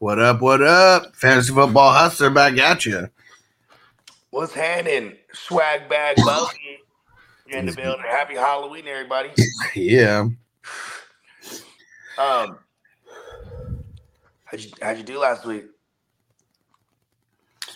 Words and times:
What 0.00 0.18
up? 0.18 0.40
What 0.40 0.62
up? 0.62 1.14
Fantasy 1.14 1.52
football 1.52 1.92
hustler 1.92 2.30
back 2.30 2.56
at 2.56 2.86
you. 2.86 3.10
What's 4.30 4.54
happening? 4.54 5.18
Swag 5.34 5.90
bag. 5.90 6.16
You're 7.46 7.58
in 7.58 7.66
the 7.66 7.72
building. 7.72 8.06
Happy 8.08 8.34
Halloween, 8.34 8.88
everybody. 8.88 9.28
yeah. 9.76 10.20
Um, 12.16 12.58
how'd 14.46 14.60
you 14.60 14.70
how'd 14.80 14.96
you 14.96 15.02
do 15.02 15.18
last 15.18 15.44
week? 15.44 15.64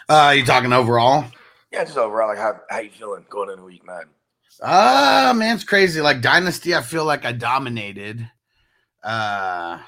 Uh, 0.09 0.33
you 0.35 0.47
talking 0.47 0.73
overall? 0.73 1.27
Yeah, 1.71 1.85
just 1.85 1.99
overall. 1.99 2.29
Like, 2.29 2.39
how 2.39 2.59
how 2.71 2.79
you 2.79 2.89
feeling 2.89 3.27
going 3.29 3.51
into 3.51 3.65
week 3.65 3.85
nine? 3.85 4.07
Ah, 4.63 5.29
uh, 5.29 5.35
man, 5.35 5.57
it's 5.57 5.65
crazy. 5.65 6.01
Like 6.01 6.23
Dynasty, 6.23 6.75
I 6.75 6.81
feel 6.81 7.05
like 7.05 7.27
I 7.27 7.33
dominated. 7.33 8.27
Uh 9.03 9.81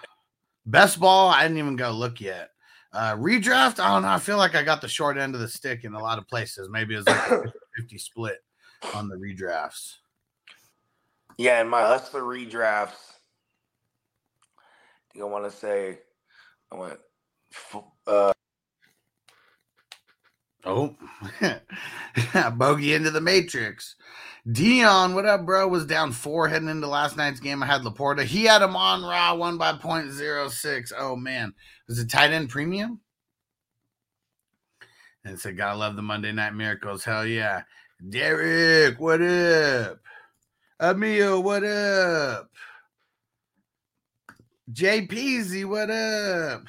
Best 0.67 0.99
ball, 0.99 1.29
I 1.29 1.43
didn't 1.43 1.59
even 1.59 1.77
go 1.77 1.93
look 1.93 2.21
yet. 2.21 2.51
Uh, 2.93 3.15
redraft, 3.17 3.79
I 3.79 3.93
don't 3.93 4.03
know. 4.03 4.09
I 4.09 4.19
feel 4.19 4.37
like 4.37 4.55
I 4.55 4.63
got 4.63 4.81
the 4.81 4.89
short 4.89 5.17
end 5.17 5.35
of 5.35 5.41
the 5.41 5.49
stick 5.49 5.85
in 5.85 5.95
a 5.95 6.01
lot 6.01 6.19
of 6.19 6.27
places. 6.27 6.69
Maybe 6.69 6.95
it 6.95 6.99
was 6.99 7.07
like 7.07 7.31
a 7.31 7.53
50 7.77 7.99
split 7.99 8.43
on 8.95 9.09
the 9.09 9.17
redrafts. 9.17 9.97
Yeah, 11.39 11.61
in 11.61 11.69
my 11.69 11.83
hustler 11.83 12.23
redrafts, 12.23 13.13
I 14.59 15.13
think 15.13 15.25
I 15.25 15.29
want 15.29 15.45
to 15.45 15.51
say 15.51 15.99
I 16.73 16.77
went 16.77 16.99
uh 18.07 18.33
Oh, 20.65 20.97
bogey 22.57 22.95
into 22.95 23.13
the 23.13 23.21
matrix. 23.21 23.95
Dion, 24.51 25.15
what 25.15 25.27
up, 25.27 25.45
bro? 25.45 25.67
Was 25.67 25.87
down 25.87 26.13
four 26.13 26.47
heading 26.47 26.69
into 26.69 26.87
last 26.87 27.17
night's 27.17 27.41
game. 27.41 27.65
I 27.65 27.67
had 27.67 27.83
Laporta. 27.83 28.23
He 28.23 28.45
had 28.45 28.63
him 28.63 28.77
on 28.77 29.03
raw, 29.03 29.35
one 29.35 29.59
by 29.59 29.73
0.06. 29.73 30.93
Oh, 30.97 31.17
man. 31.17 31.53
Was 31.89 31.99
it 31.99 32.09
tight 32.09 32.31
end 32.31 32.49
premium? 32.49 33.01
And 35.25 35.39
said, 35.41 35.57
Gotta 35.57 35.77
love 35.77 35.97
the 35.97 36.03
Monday 36.03 36.31
Night 36.31 36.55
Miracles. 36.55 37.03
Hell 37.03 37.27
yeah. 37.27 37.63
Derek, 38.09 39.01
what 39.01 39.21
up? 39.21 39.99
Emil, 40.81 41.43
what 41.43 41.65
up? 41.65 42.49
JPZ, 44.73 45.65
what 45.65 45.91
up? 45.91 46.63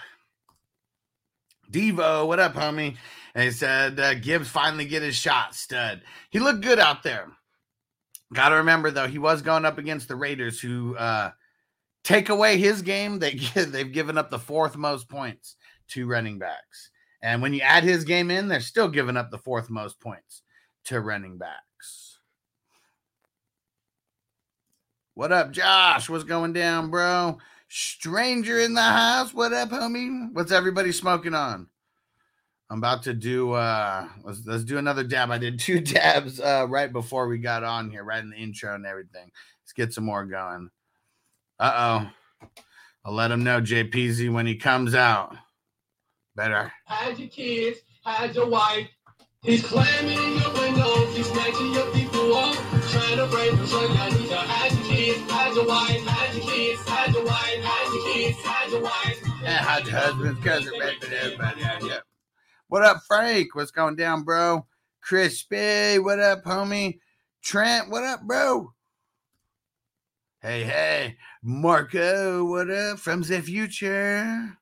Devo, 1.70 2.25
what 2.25 2.39
up, 2.39 2.55
homie? 2.55 2.95
And 3.36 3.44
he 3.44 3.52
said, 3.52 4.00
uh, 4.00 4.16
Gibbs 4.16 4.48
finally 4.48 4.86
get 4.86 5.03
his 5.03 5.16
shot, 5.16 5.53
stud. 5.53 6.02
He 6.31 6.39
looked 6.39 6.61
good 6.61 6.80
out 6.80 7.03
there. 7.03 7.36
Got 8.33 8.50
to 8.50 8.56
remember 8.56 8.92
though, 8.92 9.08
he 9.08 9.20
was 9.20 9.42
going 9.42 9.66
up 9.66 9.78
against 9.78 10.08
the 10.08 10.16
Raiders, 10.16 10.59
who 10.59 10.95
uh, 10.97 11.31
take 12.03 12.30
away 12.30 12.58
his 12.58 12.81
game. 12.81 13.20
They 13.20 13.33
they've 13.56 13.92
given 13.92 14.17
up 14.17 14.30
the 14.30 14.39
fourth 14.39 14.75
most 14.75 15.09
points 15.09 15.56
to 15.89 16.08
running 16.08 16.38
backs, 16.38 16.92
and 17.22 17.42
when 17.42 17.53
you 17.53 17.61
add 17.61 17.83
his 17.83 18.03
game 18.03 18.30
in, 18.30 18.48
they're 18.48 18.59
still 18.59 18.89
giving 18.89 19.17
up 19.17 19.31
the 19.31 19.38
fourth 19.38 19.70
most 19.70 20.00
points 20.00 20.42
to 20.86 21.00
running 21.00 21.38
backs. 21.38 22.20
What 25.14 25.32
up, 25.32 25.52
Josh? 25.52 26.10
What's 26.10 26.23
going 26.23 26.54
down, 26.54 26.92
bro? 26.92 27.39
Stranger 27.70 28.60
in 28.60 28.73
the 28.73 28.82
house. 28.82 29.33
What 29.33 29.52
up, 29.52 29.70
homie? 29.70 30.32
What's 30.33 30.52
everybody 30.52 30.92
smoking 30.92 31.33
on? 31.33 31.67
I'm 32.70 32.80
about 32.80 33.04
to 33.04 33.14
do 33.14 33.54
uh 33.54 34.08
let's 34.23 34.42
let's 34.45 34.64
do 34.64 34.78
another 34.78 35.04
dab. 35.04 35.32
I 35.32 35.38
did 35.38 35.60
two 35.61 35.80
dabs 35.80 36.39
uh 36.39 36.66
right 36.67 36.92
before 36.92 37.28
we 37.28 37.38
got 37.38 37.64
on 37.64 37.89
here, 37.89 38.04
right 38.04 38.22
in 38.22 38.30
the 38.30 38.38
intro 38.38 38.76
and 38.76 38.86
everything. 38.86 39.32
Let's 39.64 39.73
get 39.76 39.94
some 39.94 40.05
more 40.05 40.26
going. 40.26 40.70
Uh-oh. 41.60 42.10
I'll 43.05 43.14
let 43.14 43.32
him 43.32 43.44
know 43.44 43.61
JPZ 43.61 44.32
when 44.32 44.45
he 44.45 44.55
comes 44.55 44.94
out. 44.94 45.36
Better. 46.36 46.72
Hide 46.86 47.17
your 47.17 47.30
kids, 47.30 47.80
hide 48.04 48.36
your 48.36 48.48
wife. 48.48 48.88
He's 49.44 49.64
climbing 49.64 50.17
your 50.17 50.54
windows, 50.54 51.16
he's 51.16 51.28
snatching 51.28 51.73
your 51.73 51.89
people 51.94 52.36
up, 52.36 52.55
trying 52.89 53.17
to 53.17 53.28
break 53.28 53.52
the 53.52 53.66
sun. 53.66 54.11
You 54.11 54.20
need 54.20 54.30
to 54.30 54.36
hide 54.36 54.72
your 54.73 54.84
kids, 54.84 55.32
hide 55.32 55.55
your 55.55 55.66
wife, 55.66 56.05
hide 56.05 56.36
your 56.36 56.52
kids, 56.52 56.82
hide 56.86 57.14
your 57.14 57.26
wife, 57.26 57.64
hide 57.64 57.94
your 57.94 58.14
kids, 58.14 58.38
hide 58.44 58.72
your 58.72 58.82
wife. 58.82 59.23
And 59.45 59.66
hide 59.66 59.86
your 59.88 59.95
husbands, 59.95 60.44
cousin, 60.44 60.73
raping 60.80 61.14
everybody. 61.14 61.61
Yep. 61.61 62.06
What 62.70 62.83
up, 62.83 63.02
Frank? 63.08 63.55
What's 63.55 63.72
going 63.72 63.95
down, 63.95 64.23
bro? 64.23 64.66
Crispy, 65.02 66.00
what 66.00 66.20
up, 66.20 66.44
homie? 66.44 67.00
Trent, 67.42 67.89
what 67.89 68.04
up, 68.04 68.23
bro? 68.23 68.73
Hey, 70.42 70.64
hey, 70.66 71.16
Marco, 71.42 72.44
what 72.44 72.70
up 72.70 73.00
from 73.00 73.22
the 73.22 73.42
future? 73.42 74.58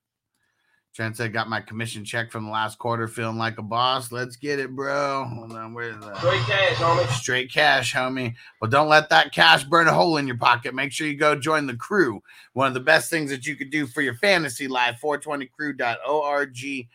Trent 0.94 1.18
said, 1.18 1.34
got 1.34 1.50
my 1.50 1.62
commission 1.62 2.06
check 2.06 2.32
from 2.32 2.46
the 2.46 2.52
last 2.52 2.78
quarter, 2.78 3.08
feeling 3.08 3.40
like 3.40 3.58
a 3.58 3.64
boss. 3.64 4.12
Let's 4.12 4.36
get 4.36 4.60
it, 4.60 4.76
bro. 4.76 5.26
Hold 5.26 5.54
on, 5.54 5.74
where's 5.74 5.98
that? 6.06 6.18
Straight 6.18 6.46
cash, 6.46 6.76
homie. 6.76 7.08
Straight 7.10 7.52
cash, 7.52 7.94
homie. 7.94 8.36
Well, 8.62 8.70
don't 8.70 8.88
let 8.88 9.10
that 9.10 9.34
cash 9.34 9.64
burn 9.64 9.88
a 9.88 9.94
hole 9.94 10.18
in 10.18 10.28
your 10.28 10.38
pocket. 10.38 10.76
Make 10.76 10.92
sure 10.92 11.08
you 11.08 11.18
go 11.18 11.36
join 11.36 11.66
the 11.66 11.76
crew. 11.76 12.22
One 12.54 12.68
of 12.68 12.76
the 12.76 12.80
best 12.82 13.10
things 13.10 13.32
that 13.32 13.48
you 13.48 13.56
could 13.56 13.72
do 13.72 13.88
for 13.88 14.02
your 14.02 14.14
fantasy 14.14 14.68
life, 14.68 15.00
420crew.org 15.04 16.88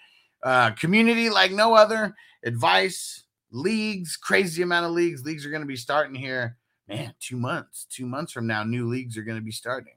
uh, 0.43 0.71
community 0.73 1.31
like 1.31 1.53
no 1.53 1.75
other. 1.75 2.15
Advice, 2.43 3.25
leagues, 3.51 4.17
crazy 4.17 4.63
amount 4.63 4.87
of 4.87 4.93
leagues. 4.93 5.25
Leagues 5.25 5.45
are 5.45 5.51
going 5.51 5.63
to 5.63 5.67
be 5.67 5.77
starting 5.77 6.15
here. 6.15 6.57
Man, 6.89 7.15
two 7.21 7.37
months, 7.37 7.87
two 7.89 8.07
months 8.07 8.33
from 8.33 8.47
now, 8.47 8.65
new 8.65 8.89
leagues 8.89 9.17
are 9.17 9.23
going 9.23 9.39
to 9.39 9.45
be 9.45 9.53
starting. 9.53 9.95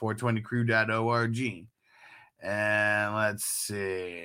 420crew.org. 0.00 1.66
And 2.40 3.14
let's 3.16 3.44
see. 3.44 4.22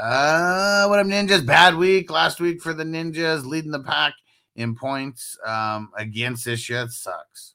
Uh, 0.00 0.86
what 0.86 0.98
up, 0.98 1.06
Ninjas? 1.06 1.44
Bad 1.44 1.74
week 1.74 2.10
last 2.10 2.38
week 2.38 2.60
for 2.62 2.74
the 2.74 2.84
Ninjas, 2.84 3.44
leading 3.44 3.70
the 3.70 3.82
pack 3.82 4.12
in 4.56 4.74
points 4.76 5.38
um, 5.46 5.90
against 5.96 6.44
this 6.44 6.60
shit. 6.60 6.90
Sucks. 6.90 7.54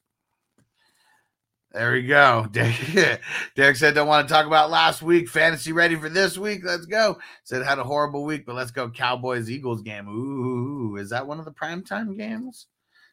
There 1.75 1.91
we 1.91 2.03
go. 2.03 2.47
Derek 2.53 3.75
said, 3.75 3.95
don't 3.95 4.07
want 4.07 4.25
to 4.25 4.33
talk 4.33 4.45
about 4.45 4.69
last 4.69 5.01
week. 5.01 5.27
Fantasy 5.27 5.73
ready 5.73 5.97
for 5.97 6.07
this 6.07 6.37
week. 6.37 6.61
Let's 6.63 6.85
go. 6.85 7.17
Said 7.43 7.65
had 7.65 7.79
a 7.79 7.83
horrible 7.83 8.23
week, 8.23 8.45
but 8.45 8.55
let's 8.55 8.71
go. 8.71 8.89
Cowboys 8.89 9.51
Eagles 9.51 9.81
game. 9.81 10.07
Ooh, 10.07 10.95
is 10.95 11.09
that 11.09 11.27
one 11.27 11.37
of 11.37 11.43
the 11.43 11.51
primetime 11.51 12.15
games? 12.15 12.67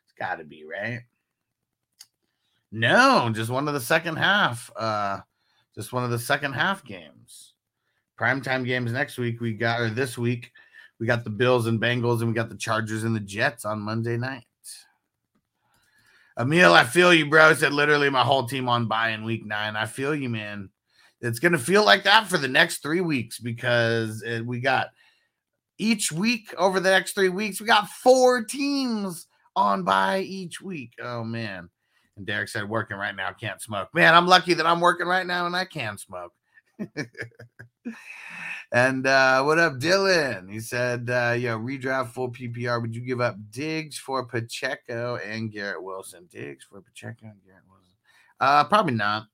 It's 0.05 0.15
got 0.17 0.37
to 0.37 0.45
be, 0.45 0.65
right? 0.65 1.01
No, 2.71 3.29
just 3.35 3.51
one 3.51 3.67
of 3.67 3.75
the 3.75 3.81
second 3.81 4.15
half. 4.15 4.71
Uh, 4.77 5.19
just 5.75 5.93
one 5.93 6.05
of 6.05 6.11
the 6.11 6.19
second 6.21 6.53
half 6.53 6.85
games. 6.85 7.55
Primetime 8.17 8.65
games 8.65 8.93
next 8.93 9.19
week. 9.19 9.41
We 9.41 9.55
got, 9.55 9.81
or 9.81 9.91
this 9.91 10.17
week, 10.17 10.53
we 11.01 11.09
got 11.09 11.25
the 11.25 11.31
Bills 11.31 11.67
and 11.67 11.81
Bengals, 11.81 12.21
and 12.21 12.29
we 12.29 12.35
got 12.35 12.49
the 12.49 12.55
Chargers 12.55 13.03
and 13.03 13.17
the 13.17 13.21
Jets 13.21 13.65
on 13.65 13.81
Monday 13.81 14.17
night. 14.17 14.45
Emil, 16.39 16.73
I 16.73 16.85
feel 16.85 17.13
you, 17.13 17.29
bro. 17.29 17.53
Said 17.55 17.73
literally 17.73 18.11
my 18.11 18.23
whole 18.23 18.47
team 18.47 18.69
on 18.69 18.87
buy 18.87 19.11
in 19.11 19.25
week 19.25 19.45
nine. 19.45 19.77
I 19.77 19.87
feel 19.87 20.15
you, 20.15 20.29
man. 20.29 20.71
It's 21.21 21.39
gonna 21.39 21.59
feel 21.59 21.85
like 21.85 22.05
that 22.05 22.27
for 22.27 22.39
the 22.39 22.49
next 22.49 22.83
three 22.83 23.01
weeks 23.01 23.39
because 23.39 24.23
it, 24.23 24.45
we 24.45 24.61
got 24.61 24.89
each 25.79 26.11
week 26.11 26.55
over 26.59 26.81
the 26.81 26.91
next 26.91 27.15
three 27.15 27.29
weeks. 27.29 27.61
We 27.61 27.67
got 27.67 27.89
four 27.89 28.45
teams 28.45 29.27
on 29.55 29.85
buy 29.85 30.21
each 30.21 30.61
week. 30.61 30.93
Oh 31.03 31.25
man. 31.25 31.69
And 32.17 32.27
Derek 32.27 32.49
said, 32.49 32.69
working 32.69 32.97
right 32.97 33.17
now, 33.17 33.33
can't 33.33 33.61
smoke. 33.61 33.89
Man, 33.95 34.15
I'm 34.15 34.27
lucky 34.27 34.55
that 34.55 34.67
I'm 34.67 34.81
working 34.81 35.07
right 35.07 35.27
now 35.27 35.47
and 35.47 35.57
I 35.57 35.65
can 35.65 35.97
smoke. 35.99 36.33
And 38.73 39.07
uh, 39.07 39.43
what 39.43 39.59
up, 39.59 39.75
Dylan? 39.75 40.51
He 40.51 40.59
said, 40.59 41.11
uh, 41.11 41.37
yo, 41.39 41.59
redraft 41.59 42.09
full 42.09 42.31
PPR. 42.31 42.81
Would 42.81 42.95
you 42.95 43.03
give 43.03 43.21
up 43.21 43.37
Diggs 43.51 43.99
for 43.99 44.25
Pacheco 44.25 45.17
and 45.17 45.53
Garrett 45.53 45.83
Wilson? 45.83 46.27
Diggs 46.31 46.65
for 46.65 46.81
Pacheco 46.81 47.27
and 47.27 47.45
Garrett 47.45 47.65
Wilson? 47.69 47.93
Uh, 48.41 48.65
probably 48.65 48.95
not. 48.95 49.27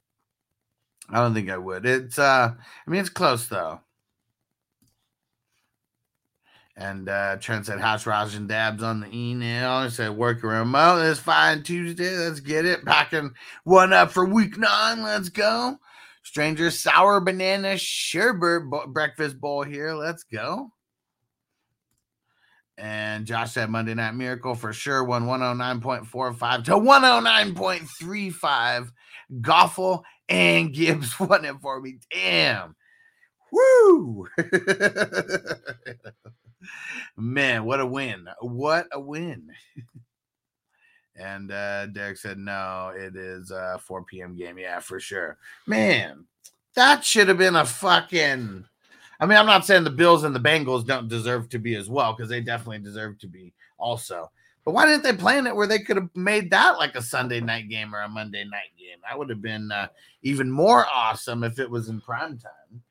I 1.09 1.21
don't 1.21 1.35
think 1.35 1.51
I 1.51 1.57
would. 1.57 1.87
It's 1.87 2.19
uh, 2.19 2.53
I 2.53 2.91
mean, 2.91 3.01
it's 3.01 3.09
close 3.09 3.47
though. 3.47 3.81
And 6.77 7.09
uh, 7.09 7.37
Trent 7.37 7.67
said, 7.67 7.81
House 7.81 8.07
Raj 8.07 8.35
and 8.35 8.49
Dabs 8.49 8.83
on 8.83 9.01
the 9.01 9.09
email. 9.13 9.85
He 9.85 9.91
said, 9.91 10.17
working 10.17 10.51
remote. 10.51 11.01
It's 11.03 11.19
fine 11.19 11.63
Tuesday. 11.63 12.17
Let's 12.17 12.41
get 12.41 12.65
it. 12.65 12.85
Packing 12.85 13.33
one 13.65 13.93
up 13.93 14.11
for 14.11 14.25
week 14.25 14.59
nine. 14.59 15.03
Let's 15.03 15.29
go. 15.29 15.79
Stranger 16.29 16.71
sour 16.71 17.21
banana 17.23 17.79
sherbet 17.79 18.69
bo- 18.69 18.87
breakfast 18.87 19.41
bowl 19.41 19.63
here. 19.63 19.95
Let's 19.95 20.25
go. 20.25 20.71
And 22.77 23.25
Josh 23.25 23.53
said 23.53 23.71
Monday 23.71 23.95
Night 23.95 24.15
Miracle 24.15 24.55
for 24.55 24.75
sure 24.75 25.05
won 25.05 25.25
109.45 25.25 26.65
to 26.65 26.73
109.35. 26.73 28.91
Goffle 29.41 30.03
and 30.29 30.75
Gibbs 30.75 31.19
won 31.21 31.47
it 31.47 31.57
for 31.63 31.81
me. 31.81 31.99
Damn. 32.13 32.77
Woo! 33.51 34.29
Man, 37.17 37.65
what 37.65 37.81
a 37.81 37.87
win. 37.87 38.29
What 38.43 38.87
a 38.93 39.01
win. 39.01 39.49
and 41.19 41.51
uh 41.51 41.87
Derek 41.87 42.17
said, 42.17 42.39
no, 42.39 42.93
it 42.95 43.17
is 43.17 43.51
a 43.51 43.81
4 43.83 44.05
p.m. 44.05 44.37
game. 44.37 44.59
Yeah, 44.59 44.81
for 44.81 45.01
sure. 45.01 45.39
Man, 45.67 46.25
that 46.75 47.05
should 47.05 47.29
have 47.29 47.39
been 47.39 47.57
a 47.57 47.65
fucking. 47.65 48.65
I 49.21 49.27
mean, 49.27 49.37
I'm 49.37 49.47
not 49.47 49.67
saying 49.67 49.83
the 49.83 49.91
Bills 49.91 50.23
and 50.23 50.35
the 50.35 50.41
Bengals 50.41 50.87
don't 50.87 51.09
deserve 51.09 51.49
to 51.49 51.59
be 51.59 51.75
as 51.75 51.91
well, 51.91 52.13
because 52.13 52.29
they 52.31 52.41
definitely 52.41 52.79
deserve 52.79 53.19
to 53.19 53.27
be 53.27 53.53
also. 53.77 54.31
But 54.65 54.75
why 54.75 54.87
didn't 54.87 55.03
they 55.03 55.15
plan 55.15 55.47
it 55.47 55.57
where 55.57 55.67
they 55.67 55.79
could 55.79 55.97
have 55.97 56.11
made 56.15 56.51
that 56.51 56.79
like 56.79 56.95
a 56.95 57.03
Sunday 57.03 57.41
night 57.41 57.69
game 57.69 57.95
or 57.95 58.03
a 58.03 58.09
Monday 58.09 58.45
night 58.45 58.71
game? 58.79 58.99
That 59.03 59.19
would 59.19 59.31
have 59.31 59.43
been 59.43 59.73
uh, 59.73 59.89
even 60.23 60.51
more 60.51 60.87
awesome 60.87 61.43
if 61.43 61.59
it 61.59 61.71
was 61.71 61.89
in 61.89 62.01
prime 62.01 62.39
time. 62.39 62.83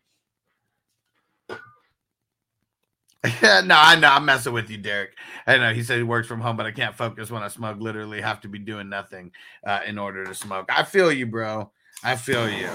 no, 3.41 3.75
I 3.75 3.99
know. 3.99 4.09
I'm 4.09 4.25
messing 4.25 4.53
with 4.53 4.69
you, 4.69 4.77
Derek. 4.77 5.15
I 5.45 5.57
know 5.57 5.73
he 5.73 5.83
said 5.83 5.97
he 5.97 6.03
works 6.03 6.27
from 6.27 6.39
home, 6.39 6.55
but 6.55 6.65
I 6.65 6.71
can't 6.71 6.95
focus 6.95 7.31
when 7.31 7.41
I 7.41 7.47
smoke. 7.47 7.79
Literally, 7.79 8.21
have 8.21 8.41
to 8.41 8.47
be 8.47 8.59
doing 8.59 8.89
nothing 8.89 9.31
uh, 9.65 9.81
in 9.85 9.97
order 9.97 10.25
to 10.25 10.33
smoke. 10.35 10.69
I 10.69 10.83
feel 10.83 11.11
you, 11.11 11.25
bro. 11.25 11.71
I 12.03 12.15
feel 12.15 12.47
you. 12.49 12.69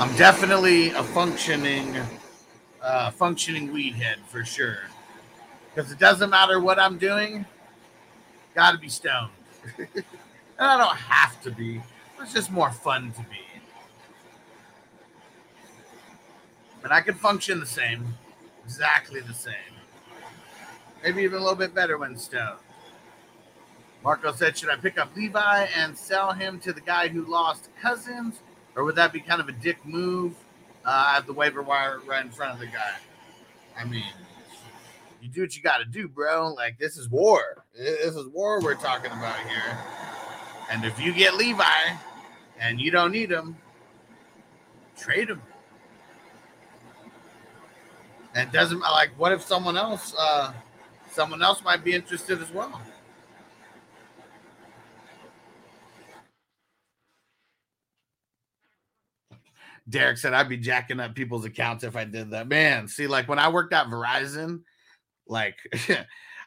I'm 0.00 0.16
definitely 0.16 0.90
a 0.90 1.02
functioning, 1.02 1.94
uh, 2.82 3.10
functioning 3.10 3.70
weed 3.70 3.94
head 3.94 4.18
for 4.28 4.44
sure. 4.44 4.78
Because 5.74 5.92
it 5.92 5.98
doesn't 5.98 6.30
matter 6.30 6.58
what 6.58 6.78
I'm 6.78 6.96
doing, 6.96 7.44
got 8.54 8.72
to 8.72 8.78
be 8.78 8.88
stoned. 8.88 9.30
and 9.78 10.04
I 10.58 10.78
don't 10.78 10.96
have 10.96 11.40
to 11.42 11.50
be. 11.50 11.82
It's 12.20 12.32
just 12.32 12.50
more 12.50 12.70
fun 12.70 13.12
to 13.12 13.20
be. 13.24 13.49
But 16.82 16.92
I 16.92 17.00
can 17.00 17.14
function 17.14 17.60
the 17.60 17.66
same, 17.66 18.14
exactly 18.64 19.20
the 19.20 19.34
same. 19.34 19.54
Maybe 21.02 21.22
even 21.22 21.38
a 21.38 21.40
little 21.40 21.58
bit 21.58 21.74
better 21.74 21.96
when 21.98 22.16
stoned. 22.16 22.58
Marco 24.02 24.32
said, 24.32 24.56
Should 24.56 24.70
I 24.70 24.76
pick 24.76 24.98
up 24.98 25.14
Levi 25.14 25.66
and 25.76 25.96
sell 25.96 26.32
him 26.32 26.58
to 26.60 26.72
the 26.72 26.80
guy 26.80 27.08
who 27.08 27.24
lost 27.24 27.68
Cousins? 27.80 28.40
Or 28.76 28.84
would 28.84 28.96
that 28.96 29.12
be 29.12 29.20
kind 29.20 29.40
of 29.40 29.48
a 29.48 29.52
dick 29.52 29.84
move 29.84 30.34
uh, 30.84 31.14
have 31.14 31.26
the 31.26 31.32
waiver 31.32 31.62
wire 31.62 31.98
right 32.06 32.24
in 32.24 32.30
front 32.30 32.54
of 32.54 32.60
the 32.60 32.66
guy? 32.66 32.96
I 33.78 33.84
mean, 33.84 34.04
you 35.20 35.28
do 35.28 35.42
what 35.42 35.56
you 35.56 35.62
got 35.62 35.78
to 35.78 35.84
do, 35.84 36.08
bro. 36.08 36.52
Like, 36.54 36.78
this 36.78 36.96
is 36.96 37.08
war. 37.08 37.64
This 37.76 38.14
is 38.14 38.26
war 38.28 38.60
we're 38.60 38.74
talking 38.74 39.10
about 39.10 39.38
here. 39.40 39.78
And 40.70 40.84
if 40.84 41.00
you 41.00 41.12
get 41.12 41.34
Levi 41.34 41.64
and 42.58 42.80
you 42.80 42.90
don't 42.90 43.12
need 43.12 43.30
him, 43.30 43.56
trade 44.96 45.28
him. 45.28 45.42
And 48.34 48.50
doesn't 48.52 48.80
like 48.80 49.10
what 49.16 49.32
if 49.32 49.42
someone 49.42 49.76
else 49.76 50.14
uh 50.18 50.52
someone 51.10 51.42
else 51.42 51.62
might 51.64 51.84
be 51.84 51.94
interested 51.94 52.40
as 52.40 52.50
well. 52.52 52.80
Derek 59.88 60.18
said 60.18 60.32
I'd 60.32 60.48
be 60.48 60.56
jacking 60.56 61.00
up 61.00 61.14
people's 61.14 61.44
accounts 61.44 61.82
if 61.84 61.96
I 61.96 62.04
did 62.04 62.30
that. 62.30 62.48
Man, 62.48 62.86
see, 62.86 63.06
like 63.08 63.28
when 63.28 63.40
I 63.40 63.48
worked 63.48 63.72
at 63.72 63.86
Verizon, 63.86 64.60
like 65.26 65.56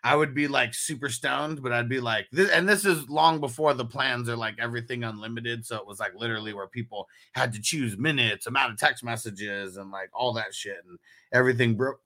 I 0.06 0.16
would 0.18 0.36
be 0.36 0.50
like 0.50 0.74
super 0.74 1.08
stoned, 1.08 1.64
but 1.64 1.72
I'd 1.72 1.88
be 1.88 2.02
like, 2.02 2.28
this, 2.32 2.50
and 2.50 2.68
this 2.68 2.84
is 2.84 3.10
long 3.10 3.40
before 3.40 3.74
the 3.74 3.86
plans 3.86 4.28
are 4.28 4.36
like 4.36 4.56
everything 4.60 5.06
unlimited. 5.06 5.66
So 5.66 5.78
it 5.78 5.88
was 5.88 6.00
like 6.00 6.14
literally 6.16 6.54
where 6.54 6.68
people 6.68 7.08
had 7.34 7.54
to 7.54 7.62
choose 7.62 7.98
minutes, 7.98 8.46
amount 8.46 8.74
of 8.74 8.78
text 8.78 9.04
messages, 9.04 9.78
and 9.78 9.92
like 9.92 10.10
all 10.14 10.34
that 10.34 10.54
shit, 10.54 10.84
and 10.88 11.00
everything 11.32 11.76
broke. 11.76 12.02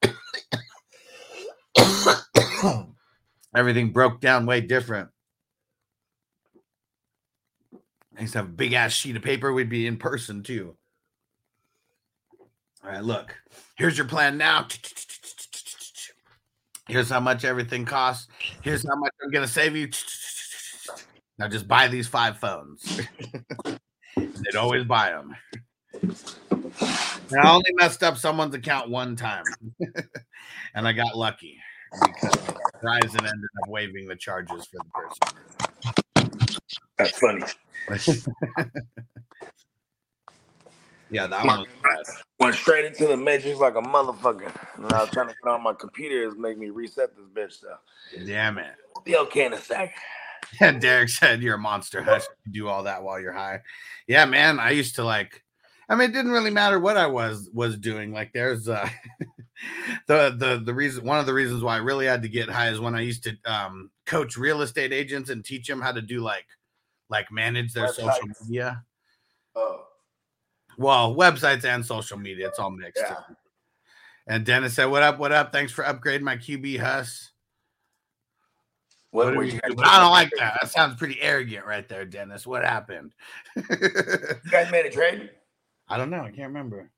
everything 3.56 3.92
broke 3.92 4.22
down 4.22 4.46
way 4.46 4.62
different. 4.62 5.10
I 8.16 8.22
used 8.22 8.34
to 8.34 8.40
have 8.40 8.48
a 8.48 8.52
big 8.52 8.74
ass 8.74 8.94
sheet 8.94 9.16
of 9.16 9.24
paper. 9.24 9.54
We'd 9.54 9.70
be 9.70 9.88
in 9.88 9.98
person 9.98 10.44
too. 10.44 10.76
All 12.84 12.92
right, 12.92 13.04
look, 13.04 13.36
here's 13.76 13.98
your 13.98 14.08
plan 14.08 14.38
now. 14.38 14.68
Here's 16.88 17.10
how 17.10 17.20
much 17.20 17.44
everything 17.46 17.86
costs. 17.86 18.28
Here's 18.62 18.88
how 18.88 18.96
much 18.96 19.12
I'm 19.24 19.30
gonna 19.32 19.48
save 19.48 19.76
you. 19.76 19.90
Now 21.38 21.48
just 21.48 21.68
buy 21.68 21.88
these 21.88 22.08
five 22.08 22.40
phones. 22.40 23.02
They'd 24.16 24.56
always 24.58 24.86
buy 24.86 25.12
them. 25.12 25.36
And 27.30 27.42
I 27.42 27.52
only 27.52 27.72
messed 27.74 28.04
up 28.04 28.18
someone's 28.18 28.56
account 28.56 28.90
one 28.90 29.16
time, 29.16 29.44
and 30.74 30.88
I 30.88 30.94
got 30.94 31.18
lucky 31.18 31.60
because 31.92 32.36
Verizon 32.82 33.20
ended 33.20 33.50
up 33.64 33.70
waiving 33.70 34.08
the 34.08 34.16
charges 34.16 34.66
for 34.66 34.78
the 34.78 34.86
person. 34.94 35.18
That's 36.98 37.20
funny. 37.20 37.44
yeah, 41.10 41.28
that 41.28 41.46
one. 41.46 41.60
Was 41.60 42.24
Went 42.40 42.56
straight 42.56 42.86
into 42.86 43.08
the 43.08 43.18
matrix 43.18 43.60
like 43.60 43.76
a 43.76 43.82
motherfucker. 43.82 44.52
And 44.76 44.92
I 44.94 45.02
was 45.02 45.10
trying 45.12 45.28
to 45.30 45.36
get 45.44 45.50
on 45.50 45.64
my 45.64 45.74
computer 45.74 46.28
is 46.28 46.36
make 46.38 46.58
me 46.58 46.70
reset 46.70 47.10
this 47.16 47.26
bitch 47.34 47.54
stuff. 47.54 47.80
yeah, 48.16 48.52
man. 48.52 48.74
Be 49.04 49.18
okay 49.18 49.46
in 49.46 49.54
a 49.54 49.62
sec. 49.62 49.96
And 50.62 50.80
Derek 50.80 51.10
said 51.10 51.42
you're 51.42 51.56
a 51.56 51.60
monster. 51.60 52.02
Hush, 52.02 52.24
you 52.46 52.54
do 52.54 52.68
all 52.70 52.84
that 52.84 53.04
while 53.04 53.20
you're 53.20 53.34
high. 53.34 53.60
Yeah, 54.08 54.24
man. 54.24 54.60
I 54.62 54.70
used 54.72 54.96
to 54.96 55.04
like. 55.04 55.44
I 55.90 55.96
mean, 55.96 56.10
it 56.10 56.14
didn't 56.14 56.32
really 56.32 56.52
matter 56.52 56.80
what 56.80 56.96
I 56.96 57.06
was 57.06 57.50
was 57.54 57.78
doing. 57.78 58.14
Like, 58.14 58.32
there's 58.32 58.70
uh, 58.70 58.88
the 60.08 60.34
the 60.38 60.62
the 60.64 60.74
reason. 60.74 61.04
One 61.04 61.20
of 61.20 61.26
the 61.26 61.34
reasons 61.34 61.64
why 61.64 61.76
I 61.76 61.80
really 61.80 62.06
had 62.06 62.22
to 62.22 62.30
get 62.30 62.48
high 62.48 62.70
is 62.70 62.80
when 62.80 62.96
I 62.96 63.02
used 63.02 63.24
to 63.24 63.36
um, 63.44 63.92
coach 64.06 64.38
real 64.38 64.62
estate 64.62 64.94
agents 64.94 65.30
and 65.30 65.44
teach 65.44 65.68
them 65.68 65.82
how 65.82 65.92
to 65.92 66.02
do 66.02 66.22
like 66.22 66.46
like 67.10 67.30
manage 67.30 67.74
their 67.74 67.90
social 67.90 68.28
media. 68.42 68.84
Oh, 69.54 69.84
Well, 70.78 71.16
websites 71.16 71.66
and 71.66 71.86
social 71.86 72.18
media. 72.18 72.48
It's 72.48 72.60
all 72.60 72.70
mixed. 72.70 73.04
Yeah. 73.06 73.18
And 74.28 74.46
Dennis 74.46 74.74
said, 74.74 74.86
"What 74.86 75.04
up? 75.04 75.20
What 75.20 75.32
up? 75.32 75.52
Thanks 75.52 75.72
for 75.72 75.84
upgrading 75.84 76.22
my 76.22 76.38
QB, 76.38 76.80
Huss." 76.80 77.32
what, 79.12 79.28
What 79.28 79.36
were 79.38 79.44
you 79.44 79.54
you 79.54 79.62
guys 79.62 79.74
do? 79.74 79.84
I 79.84 80.00
don't 80.00 80.12
like 80.12 80.32
that. 80.38 80.60
That 80.62 80.70
sounds 80.70 80.96
pretty 80.96 81.20
arrogant 81.22 81.66
right 81.66 81.88
there, 81.88 82.06
Dennis. 82.06 82.46
What 82.46 82.64
happened? 82.64 83.14
You 83.56 83.64
guys 84.52 84.72
made 84.72 84.86
a 84.86 84.92
trade? 84.92 85.32
I 85.88 85.98
don't 85.98 86.10
know. 86.10 86.22
I 86.22 86.30
can't 86.30 86.50
remember. 86.50 86.92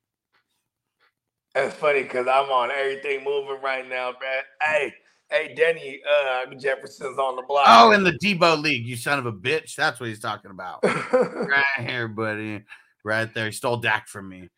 That's 1.53 1.75
funny 1.75 2.03
because 2.03 2.27
I'm 2.27 2.49
on 2.49 2.71
everything 2.71 3.23
moving 3.23 3.61
right 3.63 3.87
now, 3.87 4.11
man. 4.11 4.43
Hey, 4.61 4.93
hey, 5.29 5.53
Denny, 5.55 5.99
uh, 6.09 6.53
Jefferson's 6.55 7.17
on 7.17 7.35
the 7.35 7.43
block. 7.43 7.65
Oh, 7.67 7.91
in 7.91 8.03
the 8.03 8.11
Debo 8.23 8.61
League, 8.61 8.85
you 8.85 8.95
son 8.95 9.19
of 9.19 9.25
a 9.25 9.33
bitch. 9.33 9.75
That's 9.75 9.99
what 9.99 10.09
he's 10.09 10.19
talking 10.19 10.51
about. 10.51 10.83
right 10.83 11.63
here, 11.79 12.07
buddy. 12.07 12.63
Right 13.03 13.33
there. 13.33 13.45
He 13.45 13.51
stole 13.51 13.77
Dak 13.77 14.07
from 14.07 14.27
me. 14.29 14.49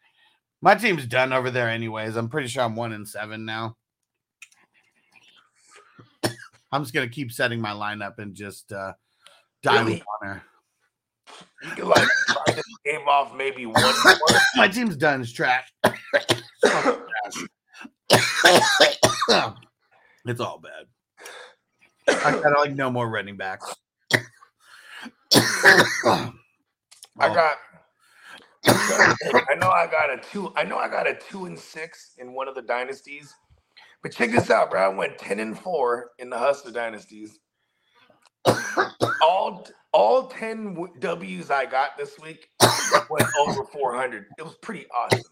My 0.62 0.76
team's 0.76 1.06
done 1.08 1.34
over 1.34 1.50
there, 1.52 1.70
anyways. 1.70 2.16
I'm 2.16 2.30
pretty 2.30 2.48
sure 2.48 2.64
I'm 2.64 2.76
one 2.76 2.94
in 2.94 3.06
seven 3.06 3.46
now. 3.46 3.78
I'm 6.72 6.84
just 6.84 6.94
gonna 6.94 7.10
keep 7.10 7.32
setting 7.32 7.60
my 7.60 7.72
lineup 7.72 8.18
and 8.20 8.34
just 8.34 8.72
uh 8.72 8.94
dive 9.62 9.86
Really? 9.88 10.02
on 10.22 10.28
her. 10.28 10.42
you 11.64 11.70
can 11.72 11.88
like 11.88 12.08
start 12.28 12.46
this 12.48 12.64
game 12.86 13.08
off 13.08 13.36
maybe 13.36 13.66
one 13.66 13.82
more. 13.82 13.94
My 14.56 14.68
team's 14.70 14.96
done. 14.96 15.22
It's 15.22 15.32
trash. 15.34 15.72
it's 20.26 20.40
all 20.40 20.60
bad. 20.60 20.86
I 22.08 22.32
got 22.42 22.60
like 22.60 22.74
no 22.74 22.90
more 22.90 23.10
running 23.10 23.36
backs. 23.38 23.76
I 25.34 26.32
got. 27.20 27.58
I 28.68 29.56
know 29.56 29.70
I 29.70 29.88
got 29.88 30.12
a 30.12 30.18
two. 30.32 30.54
I 30.56 30.64
know 30.64 30.78
I 30.78 30.88
got 30.90 31.08
a 31.08 31.16
two 31.16 31.46
and 31.46 31.58
six 31.58 32.14
in 32.20 32.34
one 32.34 32.48
of 32.48 32.56
the 32.56 32.62
dynasties, 32.62 33.34
but 34.04 34.12
check 34.12 34.32
this 34.32 34.50
out, 34.50 34.72
bro. 34.72 34.82
I 34.82 34.90
went 34.90 35.18
ten 35.18 35.40
and 35.40 35.58
four 35.58 36.12
in 36.20 36.30
the 36.30 36.38
Hustler 36.38 36.72
dynasties. 36.72 37.40
all 39.22 39.68
all 39.94 40.28
ten 40.28 40.74
w- 40.76 40.94
W's 41.00 41.50
I 41.52 41.66
got 41.66 41.98
this 41.98 42.20
week 42.20 42.50
went 43.10 43.30
over 43.36 43.64
four 43.66 43.96
hundred. 43.96 44.28
It 44.38 44.44
was 44.44 44.56
pretty 44.62 44.86
awesome. 44.96 45.32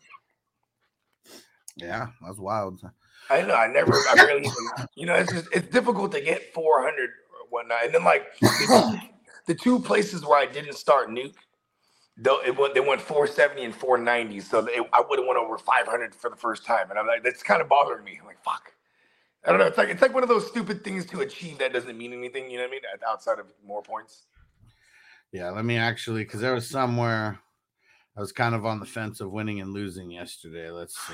yeah, 1.77 2.07
that's 2.25 2.39
wild. 2.39 2.81
I 3.29 3.41
know. 3.43 3.55
I 3.55 3.67
never. 3.67 4.07
I 4.09 4.15
barely 4.15 4.47
even. 4.47 4.71
You 4.95 5.05
know, 5.07 5.15
it's 5.15 5.31
just 5.31 5.47
it's 5.53 5.67
difficult 5.69 6.11
to 6.13 6.21
get 6.21 6.53
four 6.53 6.81
hundred 6.83 7.09
or 7.09 7.47
whatnot. 7.49 7.85
And 7.85 7.93
then 7.93 8.03
like 8.03 8.27
the 8.57 8.67
two, 8.67 8.99
the 9.47 9.55
two 9.55 9.79
places 9.79 10.25
where 10.25 10.39
I 10.39 10.45
didn't 10.45 10.75
start 10.75 11.09
nuke, 11.09 11.35
Though 12.21 12.41
it 12.45 12.57
went, 12.57 12.73
they 12.73 12.81
went 12.81 12.99
470 12.99 13.63
and 13.63 13.73
490, 13.73 14.41
so 14.41 14.67
I 14.91 15.01
would 15.07 15.19
have 15.19 15.27
went 15.27 15.39
over 15.39 15.57
500 15.57 16.13
for 16.13 16.29
the 16.29 16.35
first 16.35 16.65
time, 16.65 16.89
and 16.89 16.99
I'm 16.99 17.07
like, 17.07 17.23
that's 17.23 17.41
kind 17.41 17.61
of 17.61 17.69
bothering 17.69 18.03
me. 18.03 18.17
I'm 18.19 18.27
like, 18.27 18.43
fuck. 18.43 18.73
I 19.45 19.51
don't 19.51 19.59
know. 19.59 19.67
It's 19.67 19.77
like 19.77 19.87
it's 19.87 20.01
like 20.01 20.13
one 20.13 20.23
of 20.23 20.27
those 20.27 20.45
stupid 20.47 20.83
things 20.83 21.05
to 21.07 21.21
achieve 21.21 21.59
that 21.59 21.71
doesn't 21.71 21.97
mean 21.97 22.11
anything. 22.11 22.51
You 22.51 22.57
know 22.57 22.63
what 22.63 22.69
I 22.69 22.71
mean? 22.71 22.81
Outside 23.07 23.39
of 23.39 23.45
more 23.65 23.81
points. 23.81 24.23
Yeah, 25.31 25.49
let 25.51 25.63
me 25.63 25.77
actually, 25.77 26.25
because 26.25 26.41
there 26.41 26.53
was 26.53 26.69
somewhere 26.69 27.39
I 28.17 28.19
was 28.19 28.33
kind 28.33 28.53
of 28.53 28.65
on 28.65 28.81
the 28.81 28.85
fence 28.85 29.21
of 29.21 29.31
winning 29.31 29.61
and 29.61 29.71
losing 29.71 30.11
yesterday. 30.11 30.71
Let's 30.71 30.99
see. 30.99 31.13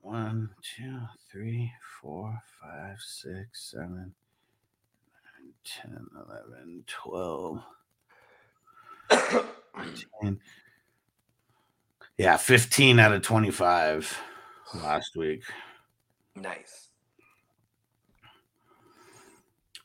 One, 0.00 0.50
two, 0.62 1.00
three, 1.32 1.72
four, 2.00 2.40
five, 2.62 2.98
six, 3.00 3.72
seven, 3.72 4.14
nine, 5.42 5.52
10, 5.82 6.06
11, 6.14 6.84
12, 6.86 7.56
13. 7.56 7.77
Yeah, 12.16 12.36
15 12.36 12.98
out 12.98 13.12
of 13.12 13.22
25 13.22 14.18
last 14.74 15.16
week. 15.16 15.44
Nice. 16.34 16.88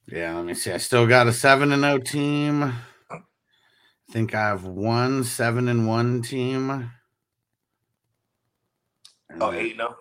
Yeah, 0.08 0.36
let 0.36 0.46
me 0.46 0.54
see. 0.56 0.72
I 0.72 0.78
still 0.78 1.06
got 1.08 1.28
a 1.28 1.34
7 1.34 1.72
and 1.72 1.84
0 1.84 2.00
team. 2.00 2.64
I 2.64 3.20
think 4.12 4.34
I 4.34 4.48
have 4.48 4.66
one 4.66 5.24
7 5.24 5.68
and 5.68 5.88
1 5.88 6.22
team. 6.24 6.70
And 9.30 9.42
Oh, 9.42 9.52
then- 9.52 9.60
eight 9.60 9.78
no. 9.78 9.88
Oh? 9.90 9.98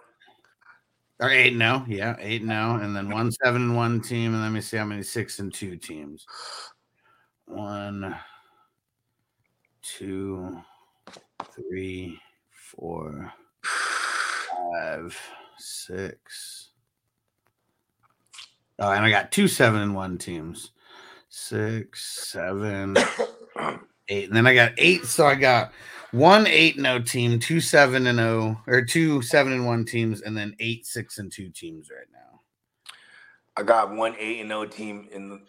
Or 1.20 1.30
eight 1.30 1.54
no, 1.54 1.84
oh, 1.86 1.86
yeah, 1.88 2.16
eight 2.18 2.42
no, 2.42 2.74
and 2.82 2.96
then 2.96 3.08
one 3.08 3.30
seven 3.30 3.62
and 3.62 3.76
one 3.76 4.00
team, 4.00 4.34
and 4.34 4.42
let 4.42 4.50
me 4.50 4.60
see 4.60 4.76
how 4.76 4.84
many 4.84 5.04
six 5.04 5.38
and 5.38 5.54
two 5.54 5.76
teams. 5.76 6.26
One, 7.44 8.16
two, 9.82 10.60
three, 11.54 12.18
four, 12.50 13.32
five, 13.62 15.18
six. 15.58 16.70
Oh, 18.78 18.90
and 18.90 19.04
I 19.04 19.10
got 19.10 19.30
two 19.30 19.48
seven 19.48 19.80
and 19.80 19.94
one 19.94 20.18
teams. 20.18 20.70
Six, 21.28 22.28
seven, 22.30 22.96
eight, 24.08 24.28
and 24.28 24.36
then 24.36 24.46
I 24.46 24.54
got 24.54 24.72
eight. 24.78 25.04
So 25.04 25.26
I 25.26 25.34
got 25.34 25.72
one 26.10 26.46
eight 26.46 26.76
and 26.76 26.86
oh 26.86 27.00
team, 27.00 27.38
two 27.38 27.60
seven 27.60 28.06
and 28.06 28.20
oh, 28.20 28.56
or 28.66 28.82
two 28.82 29.22
seven 29.22 29.52
and 29.52 29.66
one 29.66 29.84
teams, 29.84 30.22
and 30.22 30.36
then 30.36 30.54
eight 30.60 30.86
six 30.86 31.18
and 31.18 31.32
two 31.32 31.48
teams 31.48 31.90
right 31.90 32.06
now. 32.12 32.40
I 33.56 33.62
got 33.62 33.94
one 33.94 34.14
eight 34.18 34.40
and 34.40 34.48
no 34.48 34.64
team 34.66 35.08
in 35.12 35.40